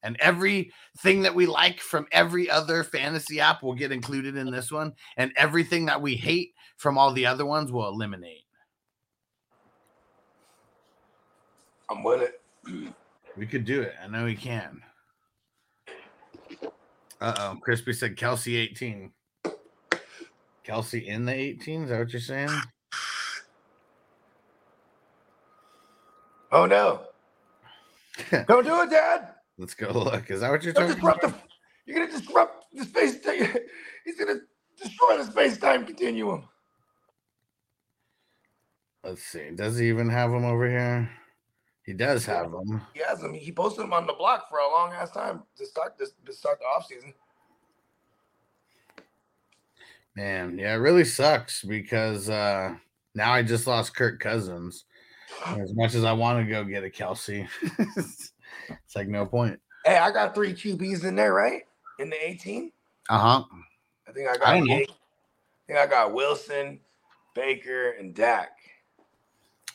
And 0.03 0.17
everything 0.19 1.21
that 1.21 1.33
we 1.33 1.45
like 1.45 1.79
from 1.79 2.05
every 2.11 2.49
other 2.49 2.83
fantasy 2.83 3.39
app 3.39 3.63
will 3.63 3.73
get 3.73 3.91
included 3.91 4.35
in 4.35 4.51
this 4.51 4.71
one, 4.71 4.93
and 5.17 5.31
everything 5.37 5.85
that 5.85 6.01
we 6.01 6.15
hate 6.15 6.53
from 6.77 6.97
all 6.97 7.13
the 7.13 7.25
other 7.25 7.45
ones 7.45 7.71
will 7.71 7.87
eliminate. 7.87 8.43
I'm 11.89 12.03
with 12.03 12.21
it. 12.21 12.93
We 13.37 13.45
could 13.45 13.65
do 13.65 13.81
it. 13.81 13.93
I 14.03 14.07
know 14.07 14.25
we 14.25 14.35
can. 14.35 14.81
Uh 17.21 17.33
oh. 17.37 17.57
Crispy 17.61 17.93
said 17.93 18.17
Kelce 18.17 18.55
18. 18.57 19.11
Kelce 20.65 21.05
in 21.05 21.25
the 21.25 21.33
18? 21.33 21.83
Is 21.83 21.89
that 21.89 21.99
what 21.99 22.11
you're 22.11 22.21
saying? 22.21 22.49
Oh 26.51 26.65
no. 26.65 27.01
Don't 28.47 28.65
do 28.65 28.81
it, 28.81 28.89
Dad. 28.89 29.32
Let's 29.57 29.73
go 29.73 29.91
look. 29.91 30.31
Is 30.31 30.41
that 30.41 30.51
what 30.51 30.63
you're 30.63 30.73
Don't 30.73 30.87
talking 30.89 31.03
about? 31.03 31.21
the 31.21 31.33
you're 31.85 31.99
gonna 31.99 32.19
disrupt 32.19 32.65
the 32.73 32.85
space 32.85 33.19
time. 33.19 33.55
He's 34.05 34.17
gonna 34.17 34.39
destroy 34.81 35.17
the 35.17 35.25
space-time 35.25 35.85
continuum. 35.85 36.47
Let's 39.03 39.23
see. 39.23 39.49
Does 39.53 39.77
he 39.77 39.89
even 39.89 40.09
have 40.09 40.31
them 40.31 40.45
over 40.45 40.67
here? 40.67 41.09
He 41.85 41.91
does 41.91 42.25
have 42.25 42.51
them. 42.51 42.81
He 42.93 43.01
has 43.05 43.19
them. 43.19 43.33
He 43.33 43.51
posted 43.51 43.83
them 43.83 43.93
on 43.93 44.07
the 44.07 44.13
block 44.13 44.49
for 44.49 44.59
a 44.59 44.71
long 44.71 44.93
ass 44.93 45.11
time 45.11 45.43
to 45.57 45.65
start 45.65 45.97
this 45.97 46.11
to 46.25 46.33
start 46.33 46.59
the 46.59 46.65
off 46.65 46.87
season. 46.87 47.13
Man, 50.15 50.57
yeah, 50.57 50.73
it 50.73 50.77
really 50.77 51.03
sucks 51.03 51.63
because 51.63 52.29
uh 52.29 52.75
now 53.15 53.33
I 53.33 53.43
just 53.43 53.67
lost 53.67 53.95
Kirk 53.95 54.19
Cousins. 54.19 54.85
As 55.45 55.73
much 55.73 55.95
as 55.95 56.03
I 56.05 56.13
want 56.13 56.45
to 56.45 56.49
go 56.49 56.63
get 56.63 56.83
a 56.83 56.89
Kelce, 56.89 57.47
it's 58.69 58.95
like 58.95 59.07
no 59.07 59.25
point. 59.25 59.59
Hey, 59.85 59.97
I 59.97 60.11
got 60.11 60.33
three 60.33 60.53
QBs 60.53 61.03
in 61.03 61.15
there, 61.15 61.33
right? 61.33 61.63
In 61.99 62.09
the 62.09 62.27
18. 62.27 62.71
Uh 63.09 63.19
huh. 63.19 63.43
I 64.07 64.11
think 64.11 64.29
I 64.29 64.37
got 64.37 64.47
I. 64.47 64.57
I 64.57 64.85
think 65.67 65.79
I 65.79 65.87
got 65.87 66.13
Wilson, 66.13 66.79
Baker, 67.35 67.91
and 67.91 68.13
Dak. 68.13 68.51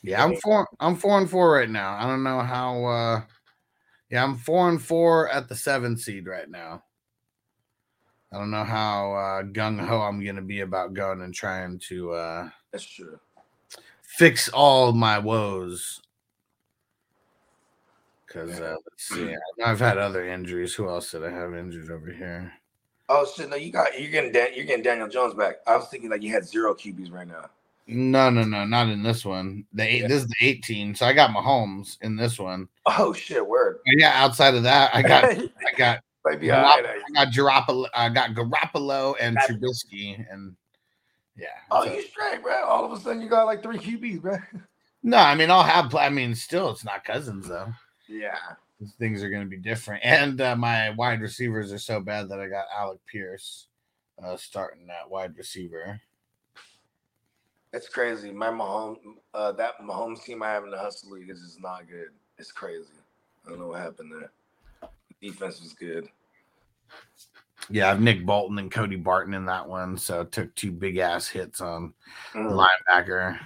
Yeah, 0.03 0.23
I'm 0.23 0.35
four. 0.37 0.67
I'm 0.79 0.95
four 0.95 1.17
and 1.17 1.29
four 1.29 1.51
right 1.51 1.69
now. 1.69 1.95
I 1.95 2.03
don't 2.03 2.23
know 2.23 2.39
how. 2.39 2.85
uh 2.85 3.21
Yeah, 4.09 4.23
I'm 4.23 4.37
four 4.37 4.69
and 4.69 4.81
four 4.81 5.29
at 5.29 5.49
the 5.49 5.55
seven 5.55 5.97
seed 5.97 6.27
right 6.27 6.49
now. 6.49 6.83
I 8.31 8.37
don't 8.37 8.51
know 8.51 8.63
how 8.63 9.13
uh, 9.13 9.43
gung 9.43 9.83
ho 9.83 10.01
I'm 10.01 10.23
gonna 10.23 10.41
be 10.43 10.61
about 10.61 10.93
going 10.93 11.21
and 11.21 11.33
trying 11.33 11.79
to 11.89 12.11
uh 12.11 12.49
That's 12.71 12.83
true. 12.85 13.19
fix 14.03 14.49
all 14.49 14.93
my 14.93 15.17
woes. 15.17 16.01
Because 18.29 18.59
uh, 18.59 18.75
let's 18.89 19.03
see, 19.09 19.35
I've 19.65 19.79
had 19.79 19.97
other 19.97 20.25
injuries. 20.27 20.73
Who 20.75 20.87
else 20.87 21.09
did 21.11 21.25
I 21.25 21.31
have 21.31 21.53
injured 21.55 21.89
over 21.89 22.11
here? 22.11 22.53
Oh 23.09 23.25
shit! 23.35 23.49
No, 23.49 23.55
you 23.55 23.71
got 23.71 23.99
you're 23.99 24.11
getting 24.11 24.31
Dan, 24.31 24.49
you're 24.55 24.65
getting 24.65 24.83
Daniel 24.83 25.07
Jones 25.09 25.33
back. 25.33 25.55
I 25.65 25.75
was 25.75 25.87
thinking 25.87 26.11
like 26.11 26.21
you 26.21 26.31
had 26.31 26.45
zero 26.47 26.75
QBs 26.75 27.11
right 27.11 27.27
now. 27.27 27.49
No, 27.87 28.29
no, 28.29 28.43
no, 28.43 28.65
not 28.65 28.87
in 28.87 29.01
this 29.01 29.25
one. 29.25 29.65
The 29.73 29.81
eight, 29.83 30.01
Yeah. 30.03 30.07
this 30.09 30.21
is 30.21 30.27
the 30.27 30.35
18. 30.47 30.93
So 30.93 31.07
I 31.07 31.13
got 31.13 31.31
Mahomes 31.31 31.97
in 32.03 32.15
this 32.15 32.37
one. 32.37 32.67
Oh 32.85 33.13
shit! 33.13 33.43
Word. 33.45 33.79
Yeah, 33.97 34.11
outside 34.13 34.53
of 34.53 34.61
that, 34.61 34.91
I 34.93 35.01
got 35.01 35.23
I 35.33 35.75
got 35.75 35.99
Might 36.23 36.39
be 36.39 36.47
Garopp- 36.49 36.63
all 36.65 36.83
right. 36.83 37.01
I 37.17 37.25
got 37.25 37.33
Garoppolo, 37.33 37.87
I 37.95 38.09
got 38.09 38.35
Garoppolo 38.35 39.15
and 39.19 39.37
Got- 39.37 39.49
Trubisky, 39.49 40.23
and 40.31 40.55
yeah. 41.35 41.47
Oh, 41.71 41.83
so- 41.83 41.91
you 41.95 42.03
straight, 42.03 42.43
bro. 42.43 42.63
All 42.63 42.85
of 42.85 42.91
a 42.91 43.01
sudden, 43.01 43.23
you 43.23 43.27
got 43.29 43.47
like 43.47 43.63
three 43.63 43.79
QBs, 43.79 44.21
bro. 44.21 44.37
no, 45.01 45.17
I 45.17 45.33
mean 45.33 45.49
I'll 45.49 45.63
have. 45.63 45.95
I 45.95 46.09
mean, 46.09 46.35
still, 46.35 46.69
it's 46.69 46.85
not 46.85 47.03
cousins 47.03 47.47
though. 47.47 47.73
Yeah. 48.09 48.37
Things 48.97 49.21
are 49.23 49.29
going 49.29 49.43
to 49.43 49.49
be 49.49 49.57
different, 49.57 50.03
and 50.05 50.39
uh, 50.41 50.55
my 50.55 50.89
wide 50.91 51.21
receivers 51.21 51.71
are 51.73 51.77
so 51.79 51.99
bad 51.99 52.29
that 52.29 52.39
I 52.39 52.47
got 52.47 52.65
Alec 52.75 52.99
Pierce 53.05 53.67
uh, 54.23 54.37
starting 54.37 54.87
that 54.87 55.09
wide 55.09 55.37
receiver. 55.37 55.99
It's 57.73 57.89
crazy. 57.89 58.31
My 58.31 58.47
Mahomes, 58.49 58.97
uh, 59.33 59.51
that 59.51 59.79
Mahomes 59.79 60.23
team 60.23 60.41
I 60.41 60.47
have 60.49 60.63
in 60.63 60.71
the 60.71 60.77
Hustle 60.77 61.11
League 61.11 61.29
is 61.29 61.41
just 61.41 61.61
not 61.61 61.87
good. 61.89 62.09
It's 62.37 62.51
crazy. 62.53 62.87
I 63.45 63.49
don't 63.49 63.59
know 63.59 63.67
what 63.67 63.81
happened 63.81 64.11
there. 64.13 64.31
Defense 65.21 65.61
was 65.61 65.73
good. 65.73 66.07
Yeah, 67.69 67.87
I 67.87 67.89
have 67.89 68.01
Nick 68.01 68.25
Bolton 68.25 68.57
and 68.59 68.71
Cody 68.71 68.95
Barton 68.95 69.33
in 69.33 69.45
that 69.45 69.67
one, 69.67 69.97
so 69.97 70.23
took 70.23 70.55
two 70.55 70.71
big 70.71 70.97
ass 70.97 71.27
hits 71.27 71.59
on 71.61 71.93
Mm. 72.33 72.65
linebacker. 72.87 73.37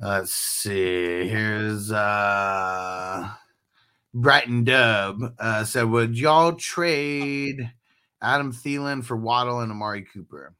Let's 0.00 0.32
see. 0.32 1.28
Here's 1.28 1.90
uh 1.90 3.28
Brighton 4.14 4.64
Dub. 4.64 5.34
Uh 5.38 5.64
said, 5.64 5.84
would 5.90 6.16
y'all 6.16 6.52
trade 6.52 7.70
Adam 8.22 8.52
Thielen 8.52 9.04
for 9.04 9.16
Waddle 9.16 9.60
and 9.60 9.72
Amari 9.72 10.02
Cooper? 10.02 10.54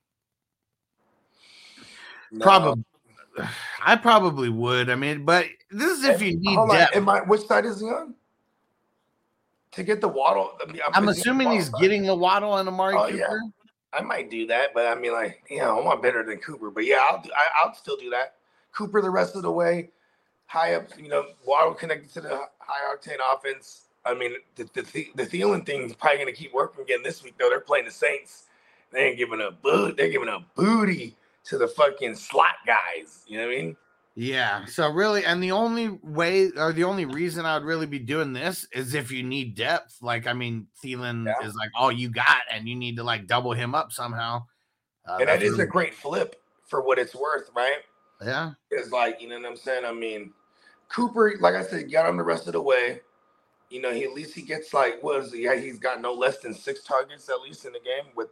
No. 2.32 2.44
Probably 2.44 2.84
I 3.84 3.94
probably 3.96 4.48
would. 4.48 4.90
I 4.90 4.96
mean, 4.96 5.24
but 5.24 5.46
this 5.70 5.98
is 5.98 6.04
if 6.04 6.20
you 6.20 6.36
need 6.38 6.56
Hold 6.56 6.70
depth. 6.70 6.96
I, 6.96 7.20
which 7.22 7.42
side 7.42 7.64
is 7.64 7.80
he 7.80 7.86
on? 7.86 8.14
To 9.72 9.82
get 9.84 10.00
the 10.00 10.08
waddle. 10.08 10.52
I 10.60 10.70
mean, 10.70 10.80
I'm 10.92 11.04
on 11.04 11.10
assuming 11.10 11.52
he's 11.52 11.70
side? 11.70 11.80
getting 11.80 12.02
the 12.02 12.14
Waddle 12.14 12.56
and 12.56 12.68
Amari 12.68 12.94
Oh, 12.96 13.06
Cooper. 13.06 13.16
yeah. 13.16 13.38
I 13.92 14.00
might 14.02 14.30
do 14.30 14.46
that, 14.48 14.74
but 14.74 14.86
I 14.86 14.94
mean, 14.98 15.12
like, 15.12 15.42
yeah, 15.50 15.68
I 15.68 15.72
want 15.80 16.02
better 16.02 16.24
than 16.24 16.38
Cooper. 16.38 16.70
But 16.70 16.84
yeah, 16.84 17.06
I'll 17.08 17.22
do, 17.22 17.30
I, 17.36 17.64
I'll 17.64 17.74
still 17.74 17.96
do 17.96 18.10
that. 18.10 18.34
Cooper 18.78 19.02
the 19.02 19.10
rest 19.10 19.34
of 19.34 19.42
the 19.42 19.50
way, 19.50 19.90
high 20.46 20.74
up. 20.74 20.88
You 20.96 21.08
know, 21.08 21.24
Waddle 21.44 21.74
connected 21.74 22.12
to 22.12 22.20
the 22.20 22.40
high 22.60 22.94
octane 22.94 23.18
offense. 23.34 23.88
I 24.04 24.14
mean, 24.14 24.34
the 24.54 24.68
the, 24.72 24.82
the, 24.82 25.08
the 25.16 25.26
Thielen 25.26 25.66
thing 25.66 25.82
is 25.82 25.94
probably 25.94 26.18
going 26.18 26.32
to 26.32 26.40
keep 26.40 26.54
working 26.54 26.82
again 26.82 27.02
this 27.02 27.24
week. 27.24 27.34
Though 27.38 27.50
they're 27.50 27.58
playing 27.58 27.86
the 27.86 27.90
Saints, 27.90 28.44
they 28.92 29.08
ain't 29.08 29.18
giving 29.18 29.40
a 29.40 29.50
boot. 29.50 29.96
They're 29.96 30.10
giving 30.10 30.28
a 30.28 30.38
booty 30.54 31.16
to 31.46 31.58
the 31.58 31.66
fucking 31.66 32.14
slot 32.14 32.54
guys. 32.64 33.24
You 33.26 33.38
know 33.38 33.46
what 33.48 33.52
I 33.52 33.56
mean? 33.56 33.76
Yeah. 34.14 34.64
So 34.66 34.88
really, 34.90 35.24
and 35.24 35.42
the 35.42 35.52
only 35.52 35.88
way 36.02 36.50
or 36.56 36.72
the 36.72 36.84
only 36.84 37.04
reason 37.04 37.44
I 37.44 37.58
would 37.58 37.66
really 37.66 37.86
be 37.86 37.98
doing 37.98 38.32
this 38.32 38.66
is 38.72 38.94
if 38.94 39.10
you 39.10 39.24
need 39.24 39.56
depth. 39.56 39.96
Like, 40.00 40.28
I 40.28 40.34
mean, 40.34 40.68
Thielen 40.84 41.26
Yeah. 41.26 41.46
is 41.46 41.54
like 41.56 41.70
all 41.76 41.90
you 41.90 42.10
got, 42.10 42.42
and 42.48 42.68
you 42.68 42.76
need 42.76 42.96
to 42.96 43.02
like 43.02 43.26
double 43.26 43.52
him 43.52 43.74
up 43.74 43.92
somehow. 43.92 44.44
Uh, 45.04 45.18
and 45.20 45.28
that's 45.28 45.42
is 45.42 45.58
a 45.58 45.66
great 45.66 45.94
flip 45.94 46.40
for 46.66 46.80
what 46.80 46.98
it's 46.98 47.14
worth, 47.14 47.50
right? 47.56 47.78
Yeah. 48.24 48.52
It's 48.70 48.90
like, 48.90 49.20
you 49.20 49.28
know 49.28 49.38
what 49.38 49.46
I'm 49.46 49.56
saying? 49.56 49.84
I 49.84 49.92
mean, 49.92 50.32
Cooper, 50.88 51.34
like 51.40 51.54
I 51.54 51.62
said, 51.62 51.90
got 51.90 52.08
him 52.08 52.16
the 52.16 52.22
rest 52.22 52.46
of 52.46 52.54
the 52.54 52.62
way. 52.62 53.00
You 53.70 53.82
know, 53.82 53.92
he 53.92 54.04
at 54.04 54.12
least 54.14 54.34
he 54.34 54.42
gets 54.42 54.72
like 54.72 55.02
what 55.02 55.22
is 55.22 55.32
he? 55.32 55.44
Yeah, 55.44 55.56
he's 55.56 55.78
got 55.78 56.00
no 56.00 56.12
less 56.14 56.38
than 56.38 56.54
six 56.54 56.84
targets 56.84 57.28
at 57.28 57.40
least 57.40 57.64
in 57.66 57.72
the 57.72 57.80
game. 57.80 58.12
With 58.16 58.28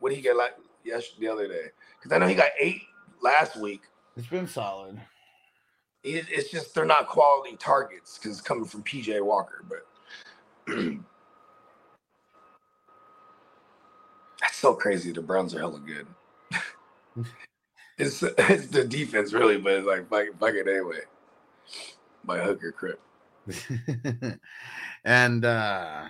what 0.00 0.10
did 0.10 0.16
he 0.16 0.22
get 0.22 0.36
like 0.36 0.56
yes 0.84 1.04
the 1.18 1.28
other 1.28 1.48
day? 1.48 1.66
Because 1.98 2.14
I 2.14 2.18
know 2.18 2.26
he 2.28 2.34
got 2.34 2.50
eight 2.60 2.82
last 3.22 3.56
week. 3.56 3.82
It's 4.16 4.26
been 4.26 4.48
solid. 4.48 5.00
It, 6.02 6.26
it's 6.30 6.50
just 6.50 6.74
they're 6.74 6.84
not 6.86 7.08
quality 7.08 7.56
targets 7.56 8.18
because 8.18 8.38
it's 8.38 8.46
coming 8.46 8.64
from 8.66 8.82
PJ 8.84 9.22
Walker. 9.24 9.64
But 9.68 9.86
that's 14.40 14.56
so 14.56 14.74
crazy. 14.74 15.12
The 15.12 15.22
Browns 15.22 15.54
are 15.54 15.60
hella 15.60 15.80
good. 15.80 16.06
it's 17.98 18.22
it's 18.38 18.66
the 18.68 18.84
defense 18.84 19.32
really, 19.32 19.58
but 19.58 19.72
it's 19.72 19.86
like 19.86 20.08
fuck, 20.08 20.26
fuck 20.38 20.54
it 20.54 20.68
anyway. 20.68 21.00
By 22.24 22.38
hook 22.38 22.62
or 22.64 22.72
crook. 22.72 23.00
and 25.04 25.44
uh 25.44 26.06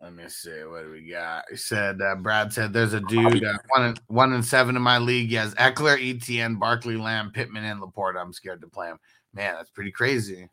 let 0.00 0.14
me 0.14 0.24
see 0.28 0.64
what 0.64 0.84
do 0.84 0.90
we 0.90 1.10
got. 1.10 1.44
He 1.50 1.56
said 1.56 2.00
uh, 2.00 2.14
Brad 2.16 2.52
said 2.52 2.72
there's 2.72 2.94
a 2.94 3.00
dude 3.08 3.44
uh, 3.44 3.58
one 3.68 3.84
in, 3.84 3.96
one 4.06 4.32
in 4.32 4.42
seven 4.42 4.76
in 4.76 4.82
my 4.82 4.98
league. 4.98 5.28
He 5.28 5.34
has 5.34 5.54
Ekeler, 5.56 5.98
ETN, 5.98 6.58
Barkley, 6.58 6.96
Lamb, 6.96 7.32
Pittman, 7.32 7.64
and 7.64 7.80
Laporta. 7.80 8.20
I'm 8.20 8.32
scared 8.32 8.62
to 8.62 8.68
play 8.68 8.88
him. 8.88 8.98
Man, 9.34 9.54
that's 9.54 9.70
pretty 9.70 9.92
crazy. 9.92 10.48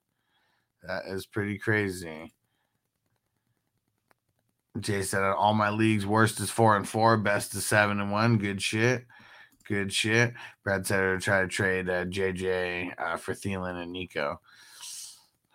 That 0.84 1.06
is 1.08 1.26
pretty 1.26 1.58
crazy. 1.58 2.34
Jay 4.80 5.02
said 5.02 5.24
all 5.24 5.54
my 5.54 5.70
leagues, 5.70 6.06
worst 6.06 6.40
is 6.40 6.52
four 6.52 6.76
and 6.76 6.88
four, 6.88 7.18
best 7.18 7.56
is 7.56 7.66
seven 7.66 8.00
and 8.00 8.12
one. 8.12 8.38
Good 8.38 8.62
shit. 8.62 9.06
Good 9.68 9.92
shit. 9.92 10.34
Brad 10.64 10.88
said 10.88 11.02
to 11.02 11.20
try 11.20 11.42
to 11.42 11.48
trade 11.48 11.90
uh, 11.90 12.06
JJ 12.06 12.94
uh, 12.98 13.18
for 13.18 13.34
Thielen 13.34 13.82
and 13.82 13.92
Nico. 13.92 14.40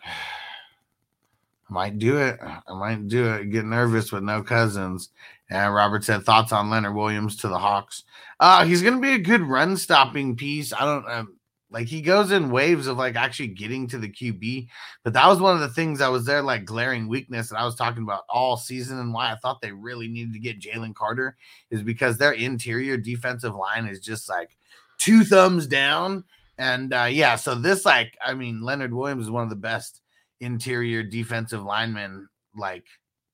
Might 1.70 1.98
do 1.98 2.18
it. 2.18 2.38
I 2.42 2.75
might 2.75 3.09
do 3.09 3.33
it. 3.33 3.48
Get 3.51 3.64
nervous 3.64 4.12
with 4.12 4.22
no 4.22 4.42
cousins. 4.42 5.09
And 5.48 5.72
Robert 5.72 6.05
said 6.05 6.22
thoughts 6.22 6.53
on 6.53 6.68
Leonard 6.68 6.94
Williams 6.94 7.35
to 7.37 7.48
the 7.48 7.59
Hawks. 7.59 8.05
Uh, 8.38 8.66
he's 8.66 8.83
going 8.83 8.96
to 8.96 9.01
be 9.01 9.14
a 9.14 9.18
good 9.18 9.40
run 9.40 9.79
stopping 9.79 10.37
piece. 10.37 10.75
I 10.75 10.85
don't 10.85 11.09
um, 11.09 11.37
like 11.72 11.87
he 11.87 12.02
goes 12.02 12.30
in 12.30 12.50
waves 12.50 12.87
of 12.87 12.98
like 12.98 13.16
actually 13.16 13.48
getting 13.48 13.88
to 13.88 13.98
the 13.98 14.08
QB, 14.08 14.68
but 15.02 15.14
that 15.14 15.26
was 15.26 15.40
one 15.40 15.54
of 15.54 15.61
the 15.61 15.70
things 15.70 15.98
that 15.98 16.11
was 16.11 16.26
there 16.26 16.42
like 16.42 16.66
glaring 16.66 17.08
weakness 17.08 17.48
that 17.48 17.58
I 17.58 17.64
was 17.64 17.74
talking 17.74 18.02
about 18.02 18.24
all 18.28 18.56
season 18.58 18.98
and 18.98 19.14
why 19.14 19.32
I 19.32 19.37
thought 19.37 19.62
they 19.62 19.72
really 19.72 20.06
needed 20.06 20.35
to 20.35 20.38
get 20.38 20.61
Jalen 20.61 20.94
Carter 20.94 21.37
is 21.70 21.82
because 21.82 22.18
their 22.18 22.32
interior 22.32 22.98
defensive 22.98 23.54
line 23.54 23.87
is 23.87 24.00
just 24.00 24.28
like 24.28 24.56
two 24.98 25.24
thumbs 25.24 25.66
down. 25.66 26.24
And 26.58 26.92
uh, 26.92 27.08
yeah, 27.11 27.37
so 27.37 27.54
this 27.54 27.87
like 27.87 28.18
I 28.24 28.35
mean 28.35 28.61
Leonard 28.61 28.92
Williams 28.92 29.24
is 29.24 29.30
one 29.30 29.42
of 29.42 29.50
the 29.50 29.56
best 29.56 30.02
interior 30.40 31.02
defensive 31.02 31.62
linemen 31.62 32.28
like 32.54 32.85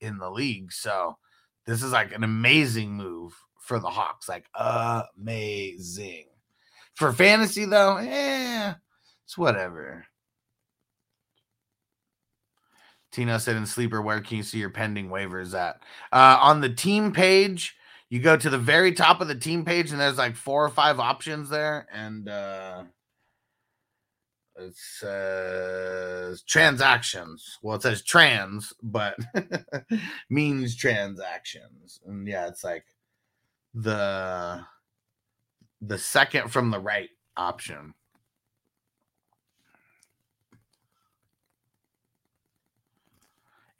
in 0.01 0.18
the 0.18 0.31
league. 0.31 0.72
So 0.72 1.18
this 1.66 1.83
is 1.83 1.90
like 1.90 2.14
an 2.14 2.22
amazing 2.22 2.92
move 2.92 3.35
for 3.59 3.81
the 3.81 3.90
Hawks, 3.90 4.29
like 4.29 4.46
amazing. 4.55 6.28
For 6.98 7.12
fantasy 7.12 7.64
though, 7.64 7.98
eh, 7.98 8.74
it's 9.24 9.38
whatever. 9.38 10.06
Tino 13.12 13.38
said 13.38 13.54
in 13.54 13.66
sleeper, 13.66 14.02
where 14.02 14.20
can 14.20 14.38
you 14.38 14.42
see 14.42 14.58
your 14.58 14.70
pending 14.70 15.08
waivers 15.08 15.56
at? 15.56 15.80
Uh, 16.11 16.38
on 16.40 16.61
the 16.61 16.68
team 16.68 17.12
page, 17.12 17.76
you 18.11 18.18
go 18.18 18.37
to 18.37 18.50
the 18.50 18.58
very 18.58 18.90
top 18.90 19.20
of 19.20 19.28
the 19.28 19.37
team 19.37 19.64
page, 19.64 19.92
and 19.92 20.00
there's 20.00 20.18
like 20.18 20.34
four 20.34 20.64
or 20.64 20.70
five 20.70 20.98
options 20.98 21.50
there, 21.50 21.87
and 21.92 22.28
uh, 22.28 22.82
it 24.56 24.74
says 24.74 26.42
transactions. 26.42 27.58
Well, 27.62 27.76
it 27.76 27.82
says 27.82 28.02
trans, 28.02 28.72
but 28.82 29.16
means 30.28 30.74
transactions. 30.74 32.00
And 32.04 32.26
yeah, 32.26 32.48
it's 32.48 32.64
like 32.64 32.87
the 33.72 34.64
the 35.81 35.99
second 35.99 36.51
from 36.51 36.71
the 36.71 36.81
right 36.81 37.11
option. 37.37 37.95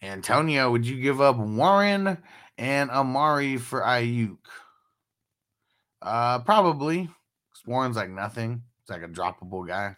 Antonio, 0.01 0.71
would 0.71 0.87
you 0.87 1.01
give 1.01 1.21
up 1.21 1.37
Warren 1.37 2.19
and 2.57 2.91
Amari 2.91 3.57
for 3.57 3.81
Aiyuk? 3.81 4.39
Uh, 6.01 6.39
probably. 6.41 7.11
Warren's 7.67 7.97
like 7.97 8.11
nothing. 8.11 8.63
It's 8.81 8.91
like 8.91 9.03
a 9.03 9.09
droppable 9.09 9.67
guy. 9.67 9.97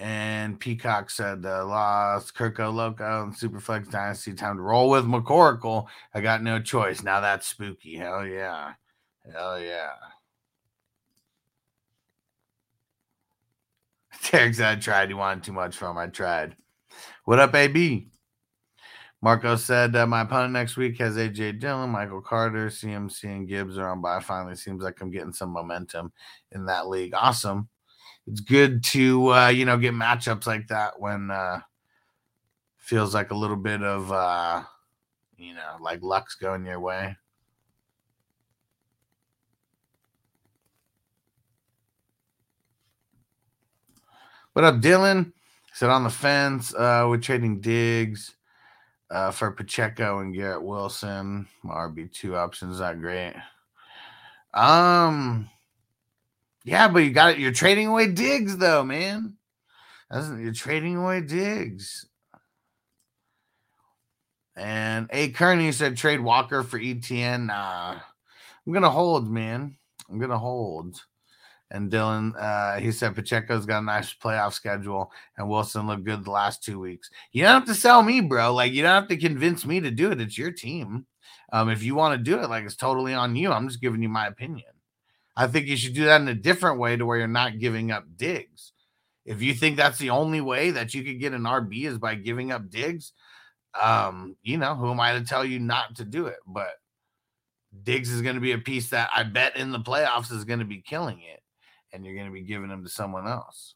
And 0.00 0.58
Peacock 0.58 1.10
said 1.10 1.42
the 1.42 1.62
lost 1.64 2.34
Kirko 2.34 2.72
Loco 2.72 3.22
and 3.22 3.34
Superflex 3.34 3.90
Dynasty. 3.90 4.32
Time 4.32 4.56
to 4.56 4.62
roll 4.62 4.90
with 4.90 5.04
McCoracle. 5.04 5.86
I 6.14 6.20
got 6.20 6.42
no 6.42 6.60
choice. 6.60 7.02
Now 7.02 7.20
that's 7.20 7.46
spooky. 7.46 7.96
Hell 7.96 8.26
yeah. 8.26 8.72
Hell 9.28 9.60
yeah. 9.60 9.90
Derek 14.30 14.54
said 14.54 14.78
I 14.78 14.80
tried. 14.80 15.10
You 15.10 15.16
wanted 15.16 15.44
too 15.44 15.52
much 15.52 15.76
from 15.76 15.98
I 15.98 16.06
tried. 16.06 16.56
What 17.24 17.38
up, 17.38 17.54
AB? 17.54 18.08
Marco 19.22 19.54
said 19.56 19.94
uh, 19.96 20.06
my 20.06 20.22
opponent 20.22 20.54
next 20.54 20.76
week 20.78 20.98
has 20.98 21.16
AJ 21.16 21.60
Dillon, 21.60 21.90
Michael 21.90 22.22
Carter, 22.22 22.68
CMC, 22.68 23.24
and 23.24 23.46
Gibbs 23.48 23.76
are 23.76 23.88
on 23.88 24.00
by. 24.00 24.20
Finally, 24.20 24.56
seems 24.56 24.82
like 24.82 25.00
I'm 25.00 25.10
getting 25.10 25.34
some 25.34 25.50
momentum 25.50 26.12
in 26.52 26.64
that 26.66 26.88
league. 26.88 27.12
Awesome. 27.14 27.68
It's 28.26 28.40
good 28.40 28.82
to 28.84 29.32
uh, 29.32 29.48
you 29.48 29.66
know 29.66 29.76
get 29.76 29.92
matchups 29.92 30.46
like 30.46 30.68
that 30.68 30.98
when 30.98 31.30
uh, 31.30 31.60
feels 32.78 33.14
like 33.14 33.30
a 33.30 33.36
little 33.36 33.56
bit 33.56 33.82
of 33.82 34.10
uh, 34.10 34.62
you 35.36 35.52
know 35.54 35.76
like 35.80 36.00
luck's 36.02 36.34
going 36.36 36.64
your 36.64 36.80
way. 36.80 37.16
What 44.52 44.64
up, 44.64 44.80
Dylan? 44.80 45.32
Sit 45.74 45.90
on 45.90 46.02
the 46.02 46.10
fence. 46.10 46.74
Uh, 46.74 47.06
we're 47.08 47.18
trading 47.18 47.60
Diggs 47.60 48.34
uh, 49.08 49.30
for 49.30 49.52
Pacheco 49.52 50.18
and 50.18 50.34
Garrett 50.34 50.64
Wilson. 50.64 51.46
RB 51.64 52.12
two 52.12 52.34
options 52.34 52.80
not 52.80 53.00
great. 53.00 53.34
Um, 54.52 55.48
yeah, 56.64 56.88
but 56.88 57.04
you 57.04 57.12
got 57.12 57.34
it. 57.34 57.38
You're 57.38 57.52
trading 57.52 57.86
away 57.86 58.08
Diggs 58.10 58.56
though, 58.56 58.82
man. 58.82 59.36
You're 60.12 60.52
trading 60.52 60.96
away 60.96 61.20
Diggs. 61.20 62.06
And 64.56 65.08
A. 65.12 65.28
Kearney 65.28 65.70
said 65.70 65.96
trade 65.96 66.20
Walker 66.20 66.64
for 66.64 66.80
ETN. 66.80 67.46
Nah, 67.46 68.00
I'm 68.66 68.72
gonna 68.72 68.90
hold, 68.90 69.30
man. 69.30 69.76
I'm 70.10 70.18
gonna 70.18 70.36
hold. 70.38 71.00
And 71.72 71.90
Dylan, 71.90 72.32
uh, 72.36 72.80
he 72.80 72.90
said 72.90 73.14
Pacheco's 73.14 73.64
got 73.64 73.82
a 73.82 73.86
nice 73.86 74.12
playoff 74.12 74.54
schedule, 74.54 75.12
and 75.36 75.48
Wilson 75.48 75.86
looked 75.86 76.04
good 76.04 76.24
the 76.24 76.30
last 76.30 76.64
two 76.64 76.80
weeks. 76.80 77.10
You 77.32 77.44
don't 77.44 77.52
have 77.52 77.66
to 77.66 77.74
sell 77.74 78.02
me, 78.02 78.20
bro. 78.20 78.52
Like 78.52 78.72
you 78.72 78.82
don't 78.82 78.90
have 78.90 79.08
to 79.08 79.16
convince 79.16 79.64
me 79.64 79.80
to 79.80 79.90
do 79.90 80.10
it. 80.10 80.20
It's 80.20 80.36
your 80.36 80.50
team. 80.50 81.06
Um, 81.52 81.68
if 81.68 81.82
you 81.82 81.94
want 81.94 82.18
to 82.18 82.24
do 82.24 82.40
it, 82.40 82.50
like 82.50 82.64
it's 82.64 82.76
totally 82.76 83.14
on 83.14 83.36
you. 83.36 83.52
I'm 83.52 83.68
just 83.68 83.80
giving 83.80 84.02
you 84.02 84.08
my 84.08 84.26
opinion. 84.26 84.66
I 85.36 85.46
think 85.46 85.66
you 85.66 85.76
should 85.76 85.94
do 85.94 86.04
that 86.04 86.20
in 86.20 86.28
a 86.28 86.34
different 86.34 86.80
way 86.80 86.96
to 86.96 87.06
where 87.06 87.18
you're 87.18 87.28
not 87.28 87.60
giving 87.60 87.92
up 87.92 88.04
Diggs. 88.16 88.72
If 89.24 89.40
you 89.40 89.54
think 89.54 89.76
that's 89.76 89.98
the 89.98 90.10
only 90.10 90.40
way 90.40 90.72
that 90.72 90.92
you 90.92 91.04
could 91.04 91.20
get 91.20 91.34
an 91.34 91.42
RB 91.42 91.84
is 91.84 91.98
by 91.98 92.16
giving 92.16 92.50
up 92.50 92.68
Diggs, 92.68 93.12
um, 93.80 94.36
you 94.42 94.58
know, 94.58 94.74
who 94.74 94.90
am 94.90 94.98
I 94.98 95.12
to 95.12 95.24
tell 95.24 95.44
you 95.44 95.60
not 95.60 95.96
to 95.96 96.04
do 96.04 96.26
it? 96.26 96.38
But 96.46 96.70
Diggs 97.84 98.10
is 98.10 98.22
going 98.22 98.34
to 98.34 98.40
be 98.40 98.52
a 98.52 98.58
piece 98.58 98.90
that 98.90 99.10
I 99.14 99.22
bet 99.22 99.56
in 99.56 99.70
the 99.70 99.78
playoffs 99.78 100.32
is 100.32 100.44
going 100.44 100.58
to 100.58 100.64
be 100.64 100.82
killing 100.82 101.20
it 101.20 101.39
and 101.92 102.04
you're 102.04 102.14
going 102.14 102.26
to 102.26 102.32
be 102.32 102.42
giving 102.42 102.68
them 102.68 102.84
to 102.84 102.90
someone 102.90 103.26
else. 103.26 103.74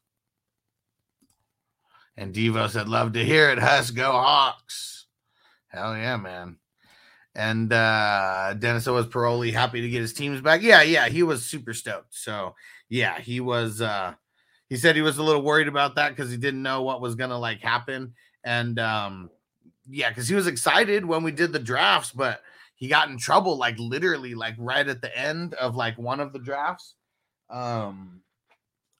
And 2.17 2.33
Devo 2.33 2.69
said, 2.69 2.89
Love 2.89 3.13
to 3.15 3.25
hear 3.25 3.51
it. 3.51 3.59
Huss, 3.59 3.91
go 3.91 4.13
Hawks. 4.13 5.07
Hell 5.69 5.97
yeah, 5.97 6.17
man. 6.17 6.57
And 7.35 7.73
uh 7.73 8.55
Dennis 8.55 8.87
was 8.87 9.07
Paroli 9.07 9.53
happy 9.53 9.81
to 9.81 9.89
get 9.89 10.01
his 10.01 10.13
teams 10.13 10.41
back. 10.41 10.63
Yeah, 10.63 10.83
yeah, 10.83 11.09
he 11.09 11.25
was 11.25 11.45
super 11.45 11.75
stoked. 11.75 12.15
So 12.15 12.55
yeah, 12.89 13.19
he 13.19 13.41
was 13.41 13.81
uh 13.81 14.15
he 14.69 14.77
said 14.77 14.95
he 14.95 15.03
was 15.03 15.19
a 15.19 15.23
little 15.23 15.43
worried 15.43 15.67
about 15.67 15.97
that 15.97 16.11
because 16.11 16.31
he 16.31 16.37
didn't 16.37 16.63
know 16.63 16.83
what 16.83 17.01
was 17.01 17.17
gonna 17.17 17.39
like 17.39 17.61
happen. 17.61 18.15
And 18.45 18.79
um 18.79 19.31
yeah, 19.89 20.11
because 20.11 20.29
he 20.29 20.37
was 20.37 20.47
excited 20.47 21.05
when 21.05 21.25
we 21.25 21.33
did 21.33 21.53
the 21.53 21.59
drafts, 21.59 22.13
but 22.13 22.43
he 22.77 22.87
got 22.87 23.09
in 23.09 23.19
trouble 23.19 23.57
like 23.57 23.79
literally 23.79 24.37
like 24.37 24.55
right 24.57 24.87
at 24.87 25.01
the 25.01 25.17
end 25.19 25.55
of 25.55 25.75
like 25.75 25.99
one 25.99 26.21
of 26.21 26.33
the 26.33 26.39
drafts 26.39 26.95
um, 27.55 28.21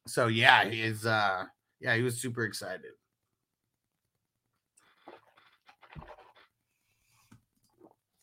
so 0.07 0.29
yeah, 0.29 0.69
he's 0.69 1.05
uh 1.05 1.45
yeah, 1.81 1.97
he 1.97 2.03
was 2.03 2.21
super 2.21 2.45
excited. 2.45 2.93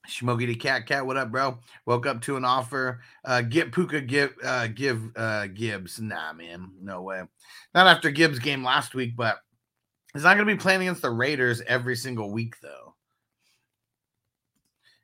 Smokey 0.07 0.45
the 0.45 0.55
cat 0.55 0.87
cat, 0.87 1.05
what 1.05 1.17
up, 1.17 1.31
bro? 1.31 1.57
Woke 1.85 2.05
up 2.05 2.21
to 2.23 2.37
an 2.37 2.45
offer. 2.45 3.01
Uh 3.25 3.41
get 3.41 3.73
Puka 3.73 4.01
give 4.01 4.33
uh 4.43 4.67
give 4.67 5.01
uh 5.17 5.47
Gibbs. 5.47 5.99
Nah, 5.99 6.33
man, 6.33 6.71
no 6.81 7.01
way. 7.01 7.23
Not 7.75 7.87
after 7.87 8.09
Gibbs 8.09 8.39
game 8.39 8.63
last 8.63 8.95
week, 8.95 9.15
but 9.17 9.39
he's 10.13 10.23
not 10.23 10.35
gonna 10.35 10.45
be 10.45 10.55
playing 10.55 10.81
against 10.81 11.01
the 11.01 11.11
Raiders 11.11 11.61
every 11.67 11.97
single 11.97 12.31
week 12.31 12.55
though. 12.61 12.95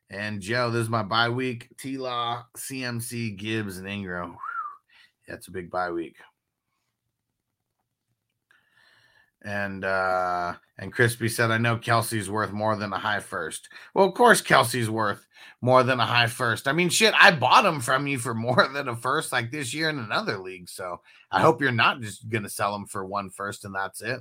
And 0.10 0.42
Joe, 0.42 0.72
this 0.72 0.84
is 0.84 0.90
my 0.90 1.04
bye 1.04 1.30
week. 1.30 1.68
T 1.78 1.98
Law, 1.98 2.46
CMC, 2.56 3.38
Gibbs, 3.38 3.78
and 3.78 3.88
Ingram. 3.90 4.38
Yeah, 5.28 5.36
it's 5.36 5.48
a 5.48 5.52
big 5.52 5.70
bye 5.70 5.92
week. 5.92 6.18
And 9.44 9.86
uh 9.86 10.56
and 10.78 10.92
Crispy 10.92 11.30
said, 11.30 11.52
I 11.52 11.58
know 11.58 11.78
Kelce's 11.78 12.30
worth 12.30 12.52
more 12.52 12.76
than 12.76 12.94
a 12.94 12.98
high 12.98 13.20
first. 13.20 13.70
Well, 13.94 14.08
of 14.08 14.14
course 14.14 14.42
Kelce's 14.42 14.90
worth 14.90 15.26
more 15.62 15.84
than 15.84 16.00
a 16.00 16.06
high 16.06 16.28
first. 16.28 16.68
I 16.68 16.72
mean, 16.72 16.90
shit, 16.90 17.14
I 17.20 17.32
bought 17.32 17.66
him 17.66 17.80
from 17.80 18.08
you 18.08 18.20
for 18.20 18.34
more 18.36 18.68
than 18.74 18.88
a 18.88 18.96
first 18.96 19.32
like 19.32 19.52
this 19.52 19.74
year 19.74 19.90
in 19.90 20.00
another 20.00 20.38
league. 20.38 20.70
So 20.70 21.02
I 21.32 21.42
hope 21.42 21.62
you're 21.62 21.72
not 21.72 22.02
just 22.02 22.28
gonna 22.30 22.50
sell 22.50 22.76
him 22.76 22.86
for 22.86 23.06
one 23.06 23.30
first 23.30 23.66
and 23.66 23.76
that's 23.76 24.02
it. 24.02 24.20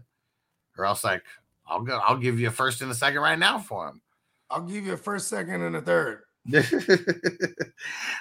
Or 0.78 0.84
else 0.84 1.04
like 1.04 1.22
I'll 1.66 1.82
go 1.82 1.98
I'll 1.98 2.18
give 2.18 2.38
you 2.38 2.48
a 2.48 2.52
first 2.52 2.82
and 2.82 2.90
a 2.90 2.94
second 2.94 3.20
right 3.20 3.38
now 3.38 3.58
for 3.58 3.88
him. 3.88 4.02
I'll 4.50 4.62
give 4.62 4.86
you 4.86 4.92
a 4.92 4.96
first, 4.96 5.28
second, 5.28 5.62
and 5.62 5.76
a 5.76 5.82
third. 5.82 6.22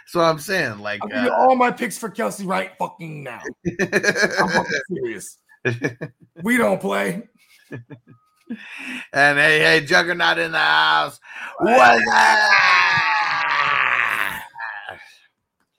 so 0.08 0.20
I'm 0.20 0.40
saying, 0.40 0.80
like, 0.80 1.02
I'll 1.04 1.10
give 1.10 1.32
uh, 1.32 1.36
all 1.36 1.56
my 1.56 1.72
picks 1.72 1.98
for 1.98 2.10
Kelce 2.10 2.46
right 2.46 2.72
fucking 2.80 3.24
now. 3.24 3.42
I'm 3.68 4.50
fucking 4.50 4.80
serious. 4.90 5.38
We 6.44 6.58
don't 6.58 6.82
play. 6.82 7.24
and 7.72 9.38
hey, 9.38 9.60
hey, 9.60 9.82
Juggernaut 9.86 10.38
in 10.38 10.52
the 10.52 10.60
house. 10.60 11.20
What? 11.60 12.02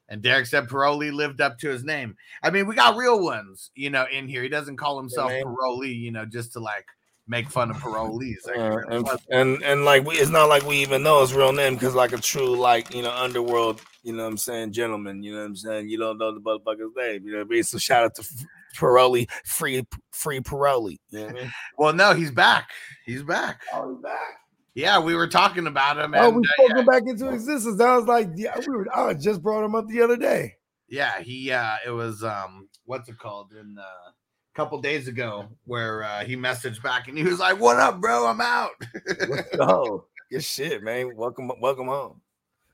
And 0.08 0.22
Derek 0.22 0.46
said 0.46 0.68
Paroli 0.68 1.12
lived 1.12 1.40
up 1.40 1.58
to 1.58 1.68
his 1.68 1.82
name. 1.82 2.16
I 2.42 2.50
mean, 2.50 2.66
we 2.66 2.76
got 2.76 2.96
real 2.96 3.22
ones, 3.22 3.70
you 3.74 3.90
know, 3.90 4.06
in 4.10 4.28
here. 4.28 4.42
He 4.42 4.48
doesn't 4.48 4.76
call 4.76 4.98
himself 4.98 5.32
man. 5.32 5.42
Paroli, 5.44 5.94
you 5.94 6.12
know, 6.12 6.24
just 6.24 6.52
to 6.52 6.60
like 6.60 6.86
make 7.28 7.50
fun 7.50 7.70
of 7.70 7.76
parolees. 7.78 8.46
Uh, 8.48 8.78
and, 8.88 9.08
and 9.30 9.62
and 9.62 9.84
like 9.84 10.04
we, 10.06 10.14
it's 10.16 10.30
not 10.30 10.48
like 10.48 10.64
we 10.64 10.76
even 10.76 11.02
know 11.02 11.20
his 11.20 11.34
real 11.34 11.52
name 11.52 11.74
because 11.74 11.94
like 11.94 12.12
a 12.12 12.18
true 12.18 12.56
like 12.56 12.94
you 12.94 13.02
know 13.02 13.10
underworld 13.10 13.80
you 14.02 14.12
know 14.12 14.22
what 14.22 14.30
I'm 14.30 14.38
saying 14.38 14.72
gentleman 14.72 15.22
you 15.22 15.32
know 15.32 15.40
what 15.40 15.46
I'm 15.46 15.56
saying 15.56 15.88
you 15.88 15.98
don't 15.98 16.18
know 16.18 16.32
the 16.32 16.40
motherfucker's 16.40 16.94
name 16.96 17.24
you 17.24 17.32
know 17.32 17.38
what 17.38 17.46
I 17.46 17.54
mean 17.54 17.62
so 17.64 17.78
shout 17.78 18.04
out 18.04 18.14
to 18.16 18.22
F- 18.22 18.46
Paroli 18.76 19.28
free 19.44 19.84
free 20.12 20.40
Paroli 20.40 20.98
you 21.10 21.18
know 21.18 21.26
what 21.26 21.36
I 21.36 21.40
mean 21.40 21.52
well, 21.78 21.92
no, 21.92 22.14
he's 22.14 22.30
back. 22.30 22.70
He's 23.04 23.22
back. 23.22 23.60
oh 23.72 23.92
he's 23.94 24.02
back 24.02 24.38
Yeah, 24.74 25.00
we 25.00 25.14
were 25.14 25.26
talking 25.26 25.66
about 25.66 25.98
him. 25.98 26.14
oh 26.16 26.28
And, 26.28 26.36
we 26.36 26.42
uh, 26.42 26.68
yeah, 26.68 26.78
him 26.80 26.86
back 26.86 27.02
into 27.06 27.28
existence 27.30 27.80
I 27.80 27.96
was 27.96 28.06
like 28.06 28.28
yeah 28.36 28.56
we 28.66 28.76
were 28.76 28.86
I 28.96 29.14
just 29.14 29.42
brought 29.42 29.64
him 29.64 29.74
up 29.74 29.88
the 29.88 30.02
other 30.02 30.16
day 30.16 30.54
yeah, 30.88 31.20
he 31.20 31.50
uh 31.50 31.76
it 31.84 31.90
was 31.90 32.22
um 32.22 32.68
what's 32.84 33.08
it 33.08 33.18
called 33.18 33.52
in 33.52 33.76
uh 33.78 33.82
a 33.82 34.12
couple 34.56 34.80
days 34.80 35.06
ago 35.06 35.46
where 35.64 36.02
uh 36.02 36.24
he 36.24 36.34
messaged 36.34 36.82
back 36.82 37.08
and 37.08 37.18
he 37.18 37.24
was 37.24 37.38
like, 37.38 37.60
What 37.60 37.76
up, 37.76 38.00
bro? 38.00 38.26
I'm 38.26 38.40
out. 38.40 38.70
oh 39.60 40.04
good 40.30 40.42
shit 40.42 40.82
man 40.82 41.14
welcome 41.14 41.48
welcome 41.60 41.86
home 41.86 42.20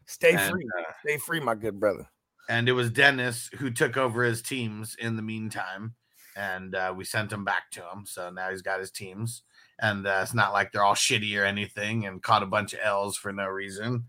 stay 0.06 0.32
And, 0.34 0.50
free 0.50 0.66
uh, 0.78 0.92
stay 1.04 1.18
free 1.18 1.38
my 1.38 1.54
good 1.54 1.78
brother 1.78 2.08
and 2.48 2.68
it 2.68 2.72
was 2.72 2.90
Dennis 2.90 3.50
who 3.58 3.70
took 3.70 3.96
over 3.96 4.22
his 4.24 4.42
teams 4.42 4.96
in 4.98 5.16
the 5.16 5.22
meantime, 5.22 5.94
and 6.36 6.74
uh, 6.74 6.92
we 6.94 7.04
sent 7.04 7.32
him 7.32 7.44
back 7.44 7.70
to 7.72 7.80
him. 7.80 8.04
So 8.06 8.30
now 8.30 8.50
he's 8.50 8.62
got 8.62 8.80
his 8.80 8.90
teams, 8.90 9.42
and 9.80 10.06
uh, 10.06 10.20
it's 10.22 10.34
not 10.34 10.52
like 10.52 10.72
they're 10.72 10.84
all 10.84 10.94
shitty 10.94 11.40
or 11.40 11.44
anything, 11.44 12.06
and 12.06 12.22
caught 12.22 12.42
a 12.42 12.46
bunch 12.46 12.72
of 12.74 12.80
L's 12.82 13.16
for 13.16 13.32
no 13.32 13.46
reason. 13.46 14.04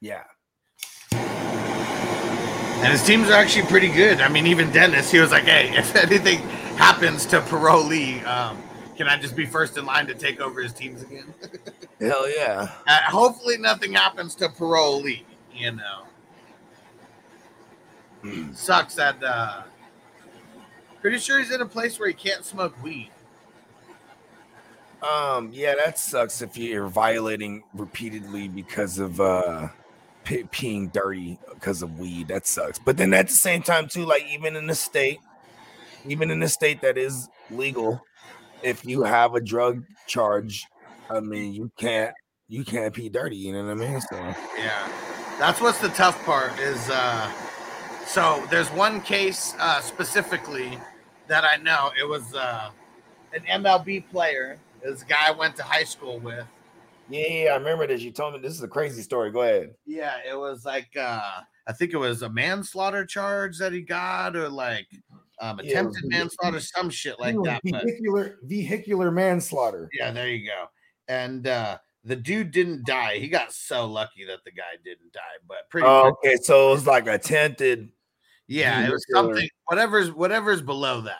yeah 0.00 0.24
And 1.12 2.92
his 2.92 3.04
teams 3.04 3.28
are 3.28 3.34
actually 3.34 3.66
pretty 3.66 3.88
good. 3.88 4.20
I 4.20 4.28
mean, 4.28 4.46
even 4.46 4.70
Dennis, 4.70 5.10
he 5.10 5.18
was 5.18 5.30
like, 5.30 5.44
"Hey, 5.44 5.70
if 5.76 5.94
anything 5.94 6.40
happens 6.80 7.26
to 7.26 7.40
Paroli, 7.42 8.24
um, 8.26 8.58
can 8.96 9.06
I 9.08 9.18
just 9.18 9.36
be 9.36 9.46
first 9.46 9.76
in 9.78 9.86
line 9.86 10.06
to 10.08 10.14
take 10.14 10.40
over 10.40 10.62
his 10.62 10.72
teams 10.72 11.02
again?" 11.02 11.32
hell 12.00 12.28
yeah 12.34 12.70
Uh, 12.86 12.98
hopefully, 13.08 13.58
nothing 13.58 13.92
happens 13.92 14.34
to 14.36 14.48
Paroli. 14.48 15.22
You 15.54 15.72
know, 15.72 16.04
sucks 18.54 18.94
that. 18.96 19.22
uh 19.22 19.62
Pretty 21.00 21.18
sure 21.18 21.38
he's 21.38 21.50
in 21.50 21.62
a 21.62 21.66
place 21.66 21.98
where 21.98 22.08
he 22.08 22.14
can't 22.14 22.44
smoke 22.44 22.74
weed. 22.82 23.10
Um, 25.02 25.50
yeah, 25.52 25.74
that 25.76 25.98
sucks 25.98 26.42
if 26.42 26.58
you're 26.58 26.88
violating 26.88 27.62
repeatedly 27.74 28.48
because 28.48 28.98
of 28.98 29.20
uh 29.20 29.68
pe- 30.24 30.42
peeing 30.44 30.92
dirty 30.92 31.38
because 31.54 31.82
of 31.82 31.98
weed. 31.98 32.28
That 32.28 32.46
sucks. 32.46 32.78
But 32.78 32.98
then 32.98 33.14
at 33.14 33.28
the 33.28 33.34
same 33.34 33.62
time, 33.62 33.88
too, 33.88 34.04
like 34.04 34.24
even 34.30 34.56
in 34.56 34.66
the 34.66 34.74
state, 34.74 35.20
even 36.06 36.30
in 36.30 36.40
the 36.40 36.48
state 36.48 36.80
that 36.82 36.96
is 36.98 37.28
legal, 37.50 38.04
if 38.62 38.84
you 38.84 39.02
have 39.02 39.34
a 39.34 39.40
drug 39.40 39.82
charge, 40.06 40.66
I 41.10 41.20
mean, 41.20 41.52
you 41.52 41.70
can't 41.78 42.14
you 42.48 42.64
can't 42.64 42.92
pee 42.94 43.08
dirty. 43.08 43.36
You 43.36 43.52
know 43.52 43.64
what 43.64 43.70
I 43.70 43.74
mean? 43.74 44.00
So 44.00 44.16
Yeah, 44.58 44.88
that's 45.38 45.60
what's 45.60 45.80
the 45.80 45.88
tough 45.90 46.22
part 46.24 46.58
is. 46.58 46.78
uh 46.90 47.30
So 48.06 48.44
there's 48.50 48.68
one 48.70 49.00
case 49.00 49.54
uh 49.58 49.80
specifically 49.80 50.78
that 51.28 51.44
I 51.44 51.56
know. 51.56 51.90
It 51.98 52.08
was 52.08 52.34
uh 52.34 52.70
an 53.32 53.62
MLB 53.62 54.08
player. 54.10 54.58
This 54.82 55.02
guy 55.02 55.28
I 55.28 55.30
went 55.32 55.56
to 55.56 55.62
high 55.62 55.84
school 55.84 56.18
with. 56.18 56.46
yeah, 57.10 57.26
yeah, 57.28 57.50
I 57.52 57.56
remember 57.56 57.86
this. 57.86 58.02
You 58.02 58.10
told 58.12 58.34
me 58.34 58.40
this 58.40 58.54
is 58.54 58.62
a 58.62 58.68
crazy 58.68 59.02
story. 59.02 59.30
Go 59.30 59.42
ahead. 59.42 59.74
Yeah, 59.86 60.16
it 60.28 60.36
was 60.38 60.64
like 60.64 60.88
uh 60.96 61.42
I 61.66 61.72
think 61.72 61.92
it 61.92 61.98
was 61.98 62.22
a 62.22 62.28
manslaughter 62.28 63.04
charge 63.04 63.58
that 63.58 63.72
he 63.72 63.82
got, 63.82 64.34
or 64.34 64.48
like 64.48 64.88
um 65.40 65.58
Yeah, 65.62 65.70
attempted 65.70 66.02
vehicular- 66.02 66.18
manslaughter, 66.24 66.60
some 66.60 66.90
shit 66.90 67.18
like 67.20 67.36
that. 67.44 67.60
But 67.64 67.84
Vehicular 67.84 68.38
vehicular 68.44 69.10
manslaughter. 69.10 69.88
yeah, 69.98 70.10
there 70.10 70.28
you 70.28 70.46
go. 70.46 70.66
And 71.08 71.46
uh 71.46 71.78
the 72.04 72.16
dude 72.16 72.50
didn't 72.50 72.86
die. 72.86 73.18
He 73.18 73.28
got 73.28 73.52
so 73.52 73.86
lucky 73.86 74.24
that 74.26 74.38
the 74.44 74.52
guy 74.52 74.72
didn't 74.84 75.12
die, 75.12 75.20
but 75.46 75.68
pretty 75.70 75.86
Oh, 75.86 76.08
okay, 76.24 76.36
so 76.42 76.68
it 76.68 76.72
was 76.72 76.86
like 76.86 77.06
attempted. 77.06 77.90
yeah, 78.46 78.86
it 78.86 78.90
was 78.92 79.04
something 79.12 79.48
whatever's 79.66 80.10
whatever's 80.12 80.62
below 80.62 81.02
that. 81.02 81.18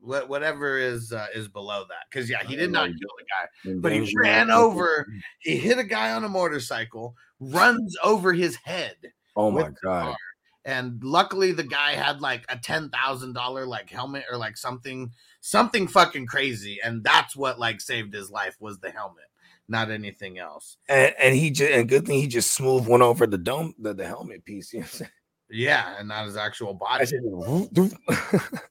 What 0.00 0.28
whatever 0.28 0.78
is 0.78 1.12
uh, 1.12 1.26
is 1.34 1.46
below 1.48 1.84
that. 1.88 2.06
Because 2.10 2.28
yeah, 2.30 2.42
he 2.44 2.56
did 2.56 2.72
not 2.72 2.86
kill 2.88 2.94
the 2.96 3.24
guy. 3.70 3.74
But 3.80 3.92
he 3.92 4.12
ran 4.16 4.50
over- 4.50 5.06
He 5.40 5.56
hit 5.58 5.78
a 5.78 5.84
guy 5.84 6.10
on 6.12 6.24
a 6.24 6.28
motorcycle, 6.28 7.14
runs 7.38 7.94
over 8.02 8.32
his 8.32 8.56
head. 8.64 8.96
Oh 9.36 9.50
my 9.52 9.62
god. 9.62 9.74
car. 9.82 10.16
And 10.64 11.02
luckily 11.02 11.52
the 11.52 11.64
guy 11.64 11.92
had 11.92 12.20
like 12.20 12.44
a 12.48 12.56
ten 12.56 12.88
thousand 12.90 13.32
dollar 13.32 13.66
like 13.66 13.90
helmet 13.90 14.24
or 14.30 14.36
like 14.36 14.56
something 14.56 15.10
something 15.40 15.88
fucking 15.88 16.26
crazy. 16.26 16.78
And 16.82 17.02
that's 17.02 17.34
what 17.34 17.58
like 17.58 17.80
saved 17.80 18.14
his 18.14 18.30
life 18.30 18.56
was 18.60 18.78
the 18.78 18.90
helmet, 18.90 19.24
not 19.68 19.90
anything 19.90 20.38
else. 20.38 20.76
And, 20.88 21.14
and 21.20 21.34
he 21.34 21.50
just 21.50 21.72
and 21.72 21.88
good 21.88 22.06
thing 22.06 22.20
he 22.20 22.28
just 22.28 22.52
smooth 22.52 22.86
went 22.86 23.02
over 23.02 23.26
the 23.26 23.38
dome 23.38 23.74
the, 23.78 23.92
the 23.92 24.06
helmet 24.06 24.44
piece. 24.44 24.72
You 24.72 24.80
know? 24.80 25.06
Yeah, 25.50 25.96
and 25.98 26.08
not 26.08 26.26
his 26.26 26.36
actual 26.36 26.74
body. 26.74 27.04
said, 27.04 27.20
"Whoop, 27.22 27.70
whoop." 27.72 27.92